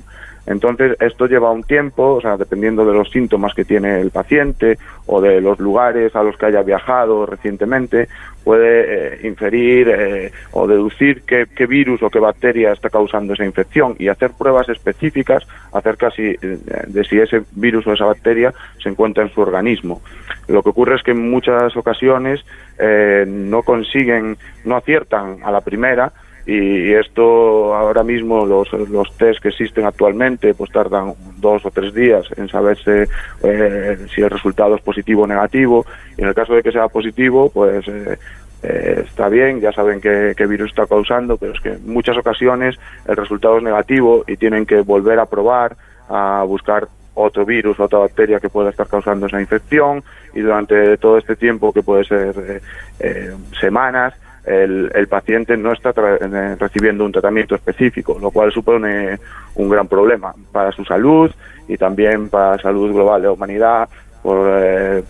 Entonces, 0.49 0.97
esto 1.01 1.27
lleva 1.27 1.51
un 1.51 1.63
tiempo, 1.63 2.15
o 2.15 2.21
sea, 2.23 2.39
dependiendo 2.39 2.87
de 2.87 2.95
los 2.95 3.11
síntomas 3.11 3.53
que 3.53 3.67
tiene 3.67 4.01
el 4.01 4.11
paciente 4.11 4.79
o 5.05 5.21
de 5.21 5.43
los 5.43 5.59
lugares 5.59 6.17
a 6.17 6.23
los 6.23 6.39
que 6.39 6.47
haya 6.47 6.63
viajado 6.63 7.27
recientemente, 7.27 8.09
puede 8.45 8.85
eh, 8.87 9.29
inferir 9.29 9.89
eh, 9.91 10.33
o 10.53 10.67
deducir 10.67 11.21
qué, 11.27 11.67
virus 11.67 12.03
o 12.03 12.09
qué 12.09 12.19
bacteria 12.19 12.73
está 12.73 12.89
causando 12.89 13.35
esa 13.35 13.45
infección 13.45 13.95
y 13.99 14.09
hacer 14.09 14.31
pruebas 14.39 14.71
específicas 14.71 15.47
acerca 15.71 16.11
si, 16.11 16.35
de 16.39 17.05
si 17.05 17.19
ese 17.19 17.43
virus 17.53 17.87
o 17.87 17.93
esa 17.93 18.07
bacteria 18.07 18.55
se 18.83 18.89
encuentra 18.89 19.25
en 19.25 19.31
su 19.31 19.43
organismo. 19.43 20.01
Lo 20.47 20.63
que 20.63 20.71
ocurre 20.71 20.97
es 20.97 21.03
que 21.03 21.11
en 21.11 21.31
muchas 21.31 21.77
ocasiones 21.77 22.43
eh, 22.79 23.27
no 23.29 23.63
consiguen, 23.63 24.39
no 24.65 24.77
aciertan 24.77 25.41
a 25.45 25.51
la 25.51 25.61
primera, 25.61 26.11
y 26.51 26.95
esto 26.95 27.75
ahora 27.75 28.03
mismo 28.03 28.47
los, 28.47 28.73
los 28.73 29.15
test 29.19 29.41
que 29.43 29.51
existen 29.51 29.85
actualmente 29.85 30.55
pues 30.55 30.71
tardan 30.73 31.13
dos 31.37 31.65
o 31.67 31.71
tres 31.71 31.93
días 31.93 32.27
en 32.37 32.49
saberse 32.49 33.07
eh, 33.43 34.07
si 34.15 34.23
el 34.23 34.31
resultado 34.31 34.75
es 34.75 34.81
positivo 34.81 35.25
o 35.25 35.27
negativo. 35.27 35.85
Y 36.17 36.23
en 36.23 36.29
el 36.29 36.35
caso 36.35 36.55
de 36.55 36.63
que 36.63 36.73
sea 36.73 36.89
positivo 36.89 37.51
pues 37.51 37.87
eh, 37.87 38.19
eh, 38.63 39.05
está 39.07 39.29
bien 39.29 39.61
ya 39.61 39.73
saben 39.73 40.01
qué, 40.01 40.33
qué 40.35 40.47
virus 40.47 40.71
está 40.71 40.87
causando 40.87 41.37
pero 41.37 41.53
es 41.53 41.61
que 41.61 41.75
en 41.75 41.93
muchas 41.93 42.17
ocasiones 42.17 42.77
el 43.07 43.17
resultado 43.17 43.59
es 43.59 43.63
negativo 43.63 44.25
y 44.27 44.37
tienen 44.37 44.65
que 44.65 44.81
volver 44.81 45.19
a 45.19 45.27
probar 45.27 45.77
a 46.09 46.45
buscar 46.47 46.89
otro 47.19 47.45
virus, 47.45 47.79
otra 47.81 47.99
bacteria 47.99 48.39
que 48.39 48.49
pueda 48.49 48.71
estar 48.71 48.87
causando 48.87 49.27
esa 49.27 49.41
infección. 49.41 50.03
Y 50.35 50.41
durante 50.41 50.97
todo 50.99 51.19
este 51.19 51.37
tiempo 51.37 51.73
que 51.73 51.83
puede 51.83 52.05
ser 52.05 52.35
eh, 52.39 52.61
eh, 53.01 53.35
semanas 53.61 54.15
el, 54.49 54.91
el, 54.95 55.09
paciente 55.09 55.57
no 55.57 55.73
está 55.73 55.93
recibiendo 55.93 57.05
un 57.05 57.13
tratamiento 57.13 57.55
específico, 57.55 58.19
lo 58.21 58.31
cual 58.31 58.53
supone 58.53 59.19
un 59.55 59.69
gran 59.69 59.89
problema 59.89 60.35
para 60.53 60.73
su 60.73 60.85
salud 60.85 61.31
y 61.69 61.77
también 61.77 62.29
para 62.29 62.57
la 62.57 62.63
salud 62.63 62.93
global 62.93 63.21
de 63.23 63.29
la 63.29 63.33
humanidad. 63.33 63.89
Por, 64.23 64.49
eh, 64.51 65.03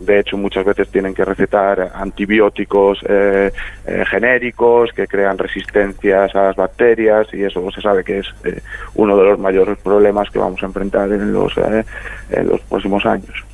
de 0.00 0.18
hecho, 0.18 0.36
muchas 0.36 0.64
veces 0.64 0.88
tienen 0.90 1.14
que 1.14 1.24
recetar 1.24 1.92
antibióticos 1.94 2.98
eh, 3.08 3.50
eh, 3.86 4.04
genéricos 4.06 4.92
que 4.92 5.06
crean 5.06 5.38
resistencias 5.38 6.34
a 6.34 6.42
las 6.42 6.56
bacterias 6.56 7.26
y 7.32 7.42
eso 7.42 7.70
se 7.70 7.80
sabe 7.80 8.04
que 8.04 8.18
es 8.18 8.26
eh, 8.44 8.60
uno 8.94 9.16
de 9.16 9.24
los 9.24 9.38
mayores 9.38 9.78
problemas 9.78 10.28
que 10.30 10.38
vamos 10.38 10.62
a 10.62 10.66
enfrentar 10.66 11.10
en 11.10 11.32
los, 11.32 11.56
eh, 11.56 11.84
en 12.30 12.48
los 12.48 12.60
próximos 12.62 13.04
años. 13.06 13.49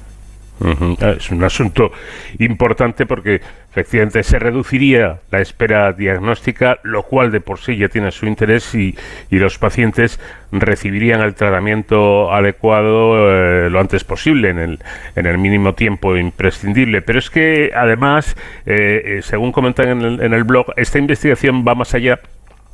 Ah, 0.61 1.15
Es 1.19 1.31
un 1.31 1.45
asunto 1.45 1.93
importante 2.39 3.05
porque 3.05 3.41
efectivamente 3.71 4.23
se 4.23 4.39
reduciría 4.39 5.19
la 5.31 5.41
espera 5.41 5.93
diagnóstica, 5.93 6.79
lo 6.83 7.03
cual 7.03 7.31
de 7.31 7.41
por 7.41 7.59
sí 7.59 7.77
ya 7.77 7.89
tiene 7.89 8.11
su 8.11 8.27
interés 8.27 8.75
y, 8.75 8.97
y 9.31 9.39
los 9.39 9.59
pacientes 9.59 10.19
recibirían 10.53 11.21
el 11.21 11.35
tratamiento 11.35 12.33
adecuado 12.33 13.31
eh, 13.31 13.69
lo 13.69 13.81
antes 13.81 14.05
posible, 14.05 14.49
en 14.51 14.59
el, 14.59 14.79
en 15.15 15.27
el 15.27 15.37
mínimo 15.37 15.75
tiempo 15.75 16.17
imprescindible. 16.17 17.03
Pero 17.03 17.19
es 17.19 17.29
que 17.29 17.73
además, 17.75 18.35
eh, 18.65 19.19
eh, 19.19 19.23
según 19.23 19.53
comentan 19.53 19.89
en 19.89 20.23
en 20.23 20.33
el 20.33 20.45
blog, 20.45 20.73
esta 20.77 20.99
investigación 20.99 21.65
va 21.67 21.75
más 21.75 21.95
allá 21.95 22.19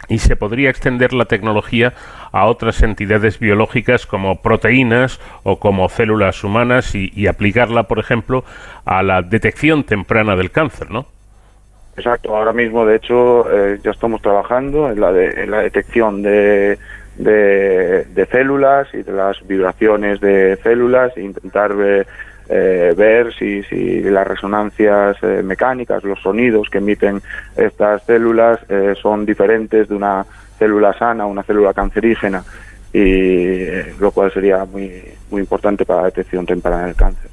y 0.09 0.19
se 0.19 0.37
podría 0.37 0.71
extender 0.71 1.13
la 1.13 1.25
tecnología 1.27 1.95
a 2.33 2.47
otras 2.47 2.83
entidades 2.83 3.39
biológicas 3.39 4.07
como 4.07 4.41
proteínas 4.43 5.21
o 5.43 5.59
como 5.59 5.89
células 5.89 6.43
humanas 6.45 6.95
y, 6.95 7.27
aplicarla, 7.27 7.85
por 7.85 7.99
ejemplo, 7.99 8.45
a 8.85 9.03
la 9.03 9.23
detección 9.23 9.85
temprana 9.85 10.37
del 10.37 10.51
cáncer, 10.51 10.91
¿no? 10.91 11.07
Exacto, 11.97 12.35
ahora 12.35 12.53
mismo 12.53 12.87
de 12.87 12.97
hecho 12.97 13.45
eh, 13.53 13.79
ya 13.83 13.91
estamos 13.91 14.23
trabajando 14.23 14.91
en 14.91 14.99
la, 15.01 15.13
de- 15.13 15.47
la 15.47 15.59
detección 15.59 16.23
de, 16.23 16.79
de, 17.17 18.27
células 18.31 18.89
y 18.95 19.03
de 19.03 19.13
las 19.13 19.47
vibraciones 19.47 20.21
de 20.21 20.57
células 20.63 21.15
e 21.17 21.23
intentar 21.23 21.75
ver, 21.75 22.07
eh, 22.55 22.93
ver 22.95 23.33
si, 23.33 23.63
si 23.63 24.03
las 24.03 24.27
resonancias 24.27 25.17
eh, 25.23 25.43
mecánicas, 25.43 26.05
los 26.05 26.21
sonidos 26.21 26.69
que 26.69 26.79
emiten 26.79 27.23
estas 27.57 28.05
células 28.05 28.61
eh, 28.69 28.95
son 29.01 29.25
diferentes 29.25 29.89
de 29.89 29.95
una 29.95 30.27
célula 30.59 30.93
sana 30.93 31.25
una 31.25 31.43
célula 31.45 31.73
cancerígena 31.73 32.45
y 32.93 33.65
lo 33.99 34.11
cual 34.11 34.31
sería 34.31 34.67
muy, 34.67 35.03
muy 35.31 35.41
importante 35.41 35.87
para 35.87 36.01
la 36.01 36.07
detección 36.09 36.45
temprana 36.45 36.85
del 36.85 36.95
cáncer. 36.95 37.31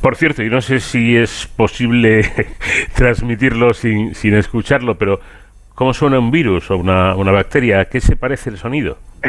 Por 0.00 0.16
cierto, 0.16 0.42
yo 0.42 0.50
no 0.50 0.60
sé 0.60 0.80
si 0.80 1.16
es 1.16 1.46
posible 1.46 2.28
transmitirlo 2.96 3.74
sin, 3.74 4.16
sin 4.16 4.34
escucharlo, 4.34 4.98
pero 4.98 5.20
¿cómo 5.74 5.92
suena 5.94 6.18
un 6.18 6.30
virus 6.30 6.70
o 6.70 6.76
una, 6.76 7.14
una 7.16 7.32
bacteria? 7.32 7.80
¿A 7.80 7.84
qué 7.86 8.00
se 8.00 8.16
parece 8.16 8.50
el 8.50 8.56
sonido? 8.58 8.98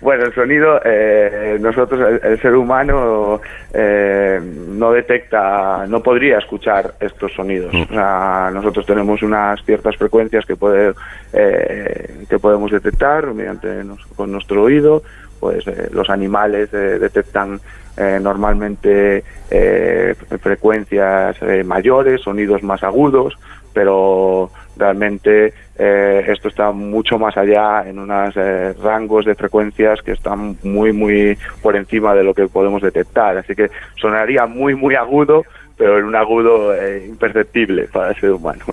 Bueno, 0.00 0.24
el 0.24 0.34
sonido, 0.34 0.80
eh, 0.84 1.58
nosotros, 1.60 2.00
el, 2.00 2.32
el 2.32 2.40
ser 2.40 2.56
humano, 2.56 3.40
eh, 3.72 4.40
no 4.42 4.90
detecta, 4.90 5.86
no 5.86 6.02
podría 6.02 6.38
escuchar 6.38 6.94
estos 6.98 7.32
sonidos. 7.34 7.72
O 7.72 7.86
sea, 7.86 8.50
nosotros 8.52 8.84
tenemos 8.84 9.22
unas 9.22 9.62
ciertas 9.64 9.96
frecuencias 9.96 10.44
que, 10.44 10.56
poder, 10.56 10.96
eh, 11.32 12.24
que 12.28 12.36
podemos 12.40 12.72
detectar 12.72 13.32
mediante 13.32 13.84
nos- 13.84 14.04
con 14.16 14.32
nuestro 14.32 14.64
oído. 14.64 15.04
Pues 15.38 15.64
eh, 15.68 15.88
los 15.92 16.10
animales 16.10 16.68
eh, 16.74 16.98
detectan 16.98 17.60
eh, 17.96 18.18
normalmente 18.20 19.22
eh, 19.52 20.14
frecuencias 20.40 21.36
mayores, 21.64 22.22
sonidos 22.22 22.64
más 22.64 22.82
agudos, 22.82 23.38
pero 23.72 24.50
realmente 24.76 25.52
eh, 25.78 26.24
esto 26.28 26.48
está 26.48 26.72
mucho 26.72 27.18
más 27.18 27.36
allá 27.36 27.84
en 27.88 27.98
unos 27.98 28.34
eh, 28.36 28.74
rangos 28.82 29.24
de 29.24 29.34
frecuencias 29.34 30.00
que 30.02 30.12
están 30.12 30.56
muy 30.62 30.92
muy 30.92 31.36
por 31.62 31.76
encima 31.76 32.14
de 32.14 32.24
lo 32.24 32.34
que 32.34 32.46
podemos 32.48 32.82
detectar 32.82 33.36
así 33.36 33.54
que 33.54 33.70
sonaría 33.96 34.46
muy 34.46 34.74
muy 34.74 34.94
agudo 34.94 35.44
pero 35.76 35.98
en 35.98 36.04
un 36.04 36.16
agudo 36.16 36.74
eh, 36.74 37.06
imperceptible 37.08 37.88
para 37.92 38.10
el 38.10 38.16
ser 38.16 38.32
humano 38.32 38.64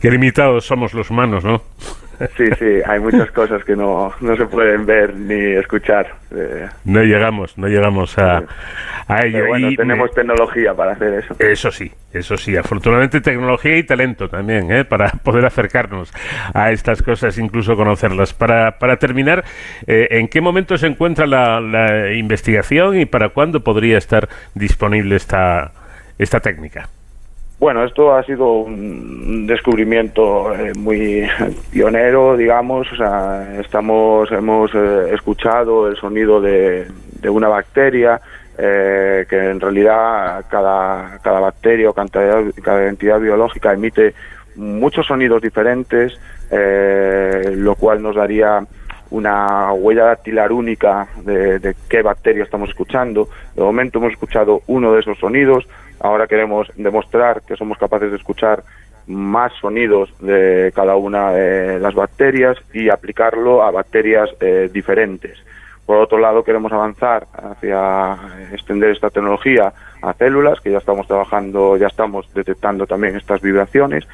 Qué 0.00 0.10
limitados 0.10 0.64
somos 0.64 0.94
los 0.94 1.10
humanos, 1.10 1.44
¿no? 1.44 1.62
sí 2.36 2.44
sí 2.58 2.80
hay 2.86 3.00
muchas 3.00 3.30
cosas 3.30 3.64
que 3.64 3.74
no, 3.76 4.12
no 4.20 4.36
se 4.36 4.46
pueden 4.46 4.84
ver 4.86 5.14
ni 5.14 5.56
escuchar 5.56 6.06
eh, 6.34 6.68
No 6.84 7.02
llegamos, 7.02 7.56
no 7.58 7.66
llegamos 7.68 8.16
a, 8.18 8.42
a 9.08 9.20
ello. 9.26 9.32
pero 9.38 9.46
bueno 9.48 9.70
Y 9.70 9.76
tenemos 9.76 10.08
me- 10.10 10.14
tecnología 10.14 10.74
para 10.74 10.92
hacer 10.92 11.14
eso 11.14 11.36
Eso 11.38 11.70
sí, 11.70 11.90
eso 12.12 12.36
sí. 12.36 12.56
Afortunadamente 12.56 13.20
tecnología 13.20 13.76
y 13.76 13.82
talento 13.84 14.28
también, 14.28 14.70
¿eh? 14.72 14.84
para 14.84 15.08
poder 15.22 15.44
acercarnos 15.46 16.12
a 16.52 16.70
estas 16.72 17.02
cosas, 17.02 17.38
incluso 17.38 17.76
conocerlas. 17.76 18.32
Para, 18.34 18.78
para 18.78 18.96
terminar, 18.96 19.44
eh, 19.86 20.08
¿en 20.10 20.28
qué 20.28 20.40
momento 20.40 20.76
se 20.76 20.86
encuentra 20.86 21.26
la, 21.26 21.60
la 21.60 22.12
investigación 22.12 22.98
y 22.98 23.06
para 23.06 23.30
cuándo 23.30 23.60
podría 23.60 23.98
estar 23.98 24.28
disponible 24.54 25.16
esta, 25.16 25.72
esta 26.18 26.40
técnica? 26.40 26.88
Bueno, 27.64 27.82
esto 27.82 28.14
ha 28.14 28.22
sido 28.24 28.58
un 28.58 29.46
descubrimiento 29.46 30.54
eh, 30.54 30.74
muy 30.76 31.26
pionero, 31.72 32.36
digamos. 32.36 32.86
Estamos, 33.58 34.30
hemos 34.32 34.70
eh, 34.74 35.14
escuchado 35.14 35.88
el 35.88 35.96
sonido 35.96 36.42
de, 36.42 36.86
de 37.22 37.30
una 37.30 37.48
bacteria, 37.48 38.20
eh, 38.58 39.24
que 39.26 39.48
en 39.48 39.60
realidad 39.60 40.44
cada, 40.50 41.18
cada 41.22 41.40
bacteria 41.40 41.88
o 41.88 41.94
cada, 41.94 42.42
cada 42.62 42.86
entidad 42.86 43.18
biológica 43.18 43.72
emite 43.72 44.12
muchos 44.56 45.06
sonidos 45.06 45.40
diferentes, 45.40 46.20
eh, 46.50 47.54
lo 47.56 47.76
cual 47.76 48.02
nos 48.02 48.14
daría 48.14 48.62
una 49.08 49.72
huella 49.72 50.04
dactilar 50.04 50.52
única 50.52 51.08
de, 51.24 51.58
de 51.60 51.74
qué 51.88 52.02
bacteria 52.02 52.44
estamos 52.44 52.68
escuchando. 52.68 53.30
De 53.54 53.62
momento 53.62 54.00
hemos 54.00 54.12
escuchado 54.12 54.60
uno 54.66 54.92
de 54.92 55.00
esos 55.00 55.16
sonidos, 55.18 55.66
ahora 56.00 56.26
queremos 56.26 56.68
demostrar 56.76 57.42
que 57.42 57.56
somos 57.56 57.78
capaces 57.78 58.10
de 58.10 58.16
escuchar 58.16 58.62
más 59.06 59.52
sonidos 59.60 60.12
de 60.20 60.72
cada 60.74 60.96
una 60.96 61.30
de 61.32 61.78
las 61.78 61.94
bacterias 61.94 62.56
y 62.72 62.88
aplicarlo 62.88 63.62
a 63.62 63.70
bacterias 63.70 64.30
eh, 64.40 64.70
diferentes. 64.72 65.38
Por 65.86 65.98
otro 65.98 66.18
lado, 66.18 66.42
queremos 66.42 66.72
avanzar 66.72 67.26
hacia 67.34 68.16
extender 68.52 68.90
esta 68.90 69.10
tecnología 69.10 69.72
a 70.00 70.14
células, 70.14 70.60
que 70.60 70.70
ya 70.70 70.78
estamos 70.78 71.06
trabajando, 71.06 71.76
ya 71.76 71.88
estamos 71.88 72.32
detectando 72.32 72.86
también 72.86 73.16
estas 73.16 73.42
vibraciones. 73.42 74.06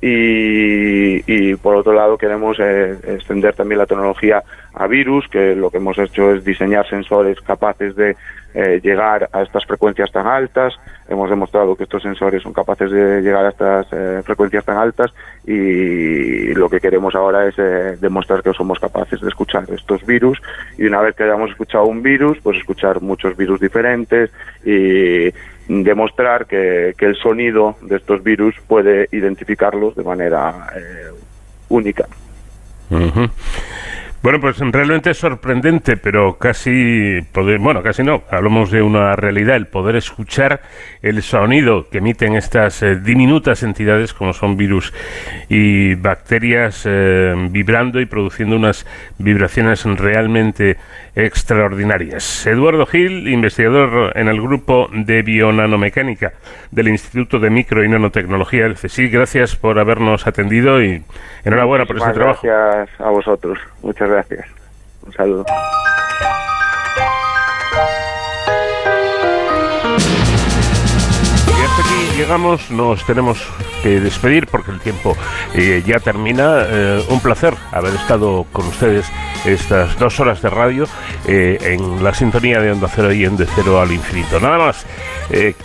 Y, 0.00 1.22
y 1.26 1.54
por 1.56 1.76
otro 1.76 1.92
lado, 1.92 2.18
queremos 2.18 2.58
eh, 2.60 2.96
extender 3.06 3.54
también 3.54 3.78
la 3.78 3.86
tecnología 3.86 4.42
a 4.74 4.86
virus, 4.86 5.26
que 5.28 5.56
lo 5.56 5.70
que 5.70 5.78
hemos 5.78 5.98
hecho 5.98 6.32
es 6.32 6.44
diseñar 6.44 6.86
sensores 6.88 7.40
capaces 7.40 7.96
de 7.96 8.14
eh, 8.58 8.80
llegar 8.82 9.28
a 9.34 9.42
estas 9.42 9.66
frecuencias 9.66 10.10
tan 10.10 10.26
altas. 10.26 10.72
Hemos 11.08 11.28
demostrado 11.28 11.76
que 11.76 11.82
estos 11.82 12.02
sensores 12.02 12.42
son 12.42 12.54
capaces 12.54 12.90
de 12.90 13.20
llegar 13.20 13.44
a 13.44 13.50
estas 13.50 13.86
eh, 13.92 14.22
frecuencias 14.24 14.64
tan 14.64 14.78
altas 14.78 15.12
y 15.46 16.54
lo 16.54 16.70
que 16.70 16.80
queremos 16.80 17.14
ahora 17.14 17.46
es 17.46 17.54
eh, 17.58 17.98
demostrar 18.00 18.42
que 18.42 18.54
somos 18.54 18.78
capaces 18.78 19.20
de 19.20 19.28
escuchar 19.28 19.64
estos 19.70 20.06
virus 20.06 20.40
y 20.78 20.86
una 20.86 21.02
vez 21.02 21.14
que 21.14 21.24
hayamos 21.24 21.50
escuchado 21.50 21.84
un 21.84 22.02
virus, 22.02 22.38
pues 22.42 22.56
escuchar 22.56 23.02
muchos 23.02 23.36
virus 23.36 23.60
diferentes 23.60 24.30
y 24.64 25.30
demostrar 25.68 26.46
que, 26.46 26.94
que 26.96 27.06
el 27.06 27.16
sonido 27.16 27.76
de 27.82 27.96
estos 27.96 28.22
virus 28.22 28.54
puede 28.66 29.08
identificarlos 29.12 29.94
de 29.96 30.04
manera 30.04 30.68
eh, 30.76 31.10
única. 31.68 32.06
Bueno, 34.22 34.40
pues 34.40 34.58
realmente 34.58 35.10
es 35.10 35.18
sorprendente, 35.18 35.96
pero 35.96 36.36
casi, 36.36 37.20
poder- 37.32 37.60
bueno, 37.60 37.82
casi 37.82 38.02
no, 38.02 38.24
hablamos 38.30 38.72
de 38.72 38.82
una 38.82 39.14
realidad, 39.14 39.54
el 39.56 39.66
poder 39.66 39.94
escuchar 39.94 40.62
el 41.02 41.22
sonido 41.22 41.88
que 41.88 41.98
emiten 41.98 42.34
estas 42.34 42.82
eh, 42.82 42.96
diminutas 42.96 43.62
entidades 43.62 44.12
como 44.12 44.32
son 44.32 44.56
virus 44.56 44.92
y 45.48 45.94
bacterias 45.94 46.82
eh, 46.86 47.34
vibrando 47.50 48.00
y 48.00 48.06
produciendo 48.06 48.56
unas 48.56 48.84
vibraciones 49.18 49.84
realmente 49.84 50.76
extraordinarias. 51.14 52.46
Eduardo 52.46 52.84
Gil, 52.86 53.28
investigador 53.28 54.12
en 54.16 54.28
el 54.28 54.40
grupo 54.40 54.88
de 54.92 55.22
bionanomecánica 55.22 56.32
del 56.70 56.88
Instituto 56.88 57.38
de 57.38 57.50
Micro 57.50 57.84
y 57.84 57.88
Nanotecnología 57.88 58.64
del 58.64 58.74
CSIC, 58.74 59.12
gracias 59.12 59.54
por 59.54 59.78
habernos 59.78 60.26
atendido 60.26 60.82
y 60.82 61.02
enhorabuena 61.44 61.84
por 61.86 61.96
ese 61.96 62.06
Muchísimas 62.06 62.40
trabajo. 62.40 62.74
Gracias 62.76 63.00
a 63.00 63.10
vosotros. 63.10 63.58
Muchas 63.82 64.05
gracias. 64.08 64.46
Un 65.04 65.12
saludo. 65.12 65.44
Llegamos, 72.16 72.70
nos 72.70 73.04
tenemos 73.04 73.38
que 73.82 74.00
despedir 74.00 74.46
porque 74.46 74.70
el 74.70 74.80
tiempo 74.80 75.16
eh, 75.54 75.82
ya 75.86 76.00
termina. 76.00 76.64
Eh, 76.66 77.04
un 77.08 77.20
placer 77.20 77.54
haber 77.72 77.94
estado 77.94 78.46
con 78.52 78.66
ustedes 78.66 79.06
estas 79.44 79.98
dos 79.98 80.18
horas 80.18 80.40
de 80.40 80.50
radio 80.50 80.86
eh, 81.26 81.58
en 81.60 82.02
la 82.02 82.14
sintonía 82.14 82.60
de 82.60 82.72
Onda 82.72 82.88
Cero 82.88 83.12
y 83.12 83.24
en 83.24 83.36
De 83.36 83.46
Cero 83.46 83.80
al 83.80 83.92
Infinito. 83.92 84.40
Nada 84.40 84.58
más 84.58 84.86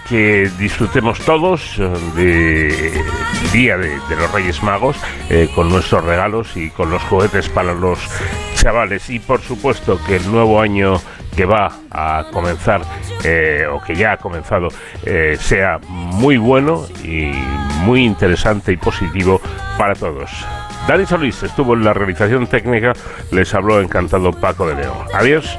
que 0.09 0.51
disfrutemos 0.57 1.19
todos 1.19 1.77
eh, 1.77 1.89
de 2.15 3.03
Día 3.53 3.77
de, 3.77 3.89
de 4.09 4.15
los 4.15 4.31
Reyes 4.31 4.61
Magos 4.63 4.97
con 5.55 5.69
nuestros 5.69 6.03
regalos 6.03 6.55
y 6.55 6.69
con 6.69 6.89
los 6.89 7.01
juguetes 7.03 7.49
para 7.49 7.73
los 7.73 7.99
chavales. 8.61 9.09
Y 9.09 9.19
por 9.19 9.41
supuesto 9.41 9.99
que 10.05 10.17
el 10.17 10.31
nuevo 10.31 10.61
año 10.61 11.01
que 11.35 11.45
va 11.45 11.71
a 11.89 12.25
comenzar 12.31 12.81
eh, 13.23 13.65
o 13.71 13.81
que 13.81 13.95
ya 13.95 14.13
ha 14.13 14.17
comenzado 14.17 14.67
eh, 15.05 15.37
sea 15.39 15.79
muy 15.87 16.37
bueno 16.37 16.85
y 17.03 17.31
muy 17.83 18.03
interesante 18.03 18.71
y 18.71 18.77
positivo 18.77 19.41
para 19.77 19.95
todos. 19.95 20.29
Dani 20.87 21.05
Solís 21.05 21.41
estuvo 21.43 21.73
en 21.73 21.83
la 21.83 21.93
realización 21.93 22.47
técnica, 22.47 22.93
les 23.31 23.53
habló 23.53 23.81
encantado 23.81 24.31
Paco 24.31 24.67
de 24.67 24.75
León. 24.75 24.97
Adiós. 25.13 25.57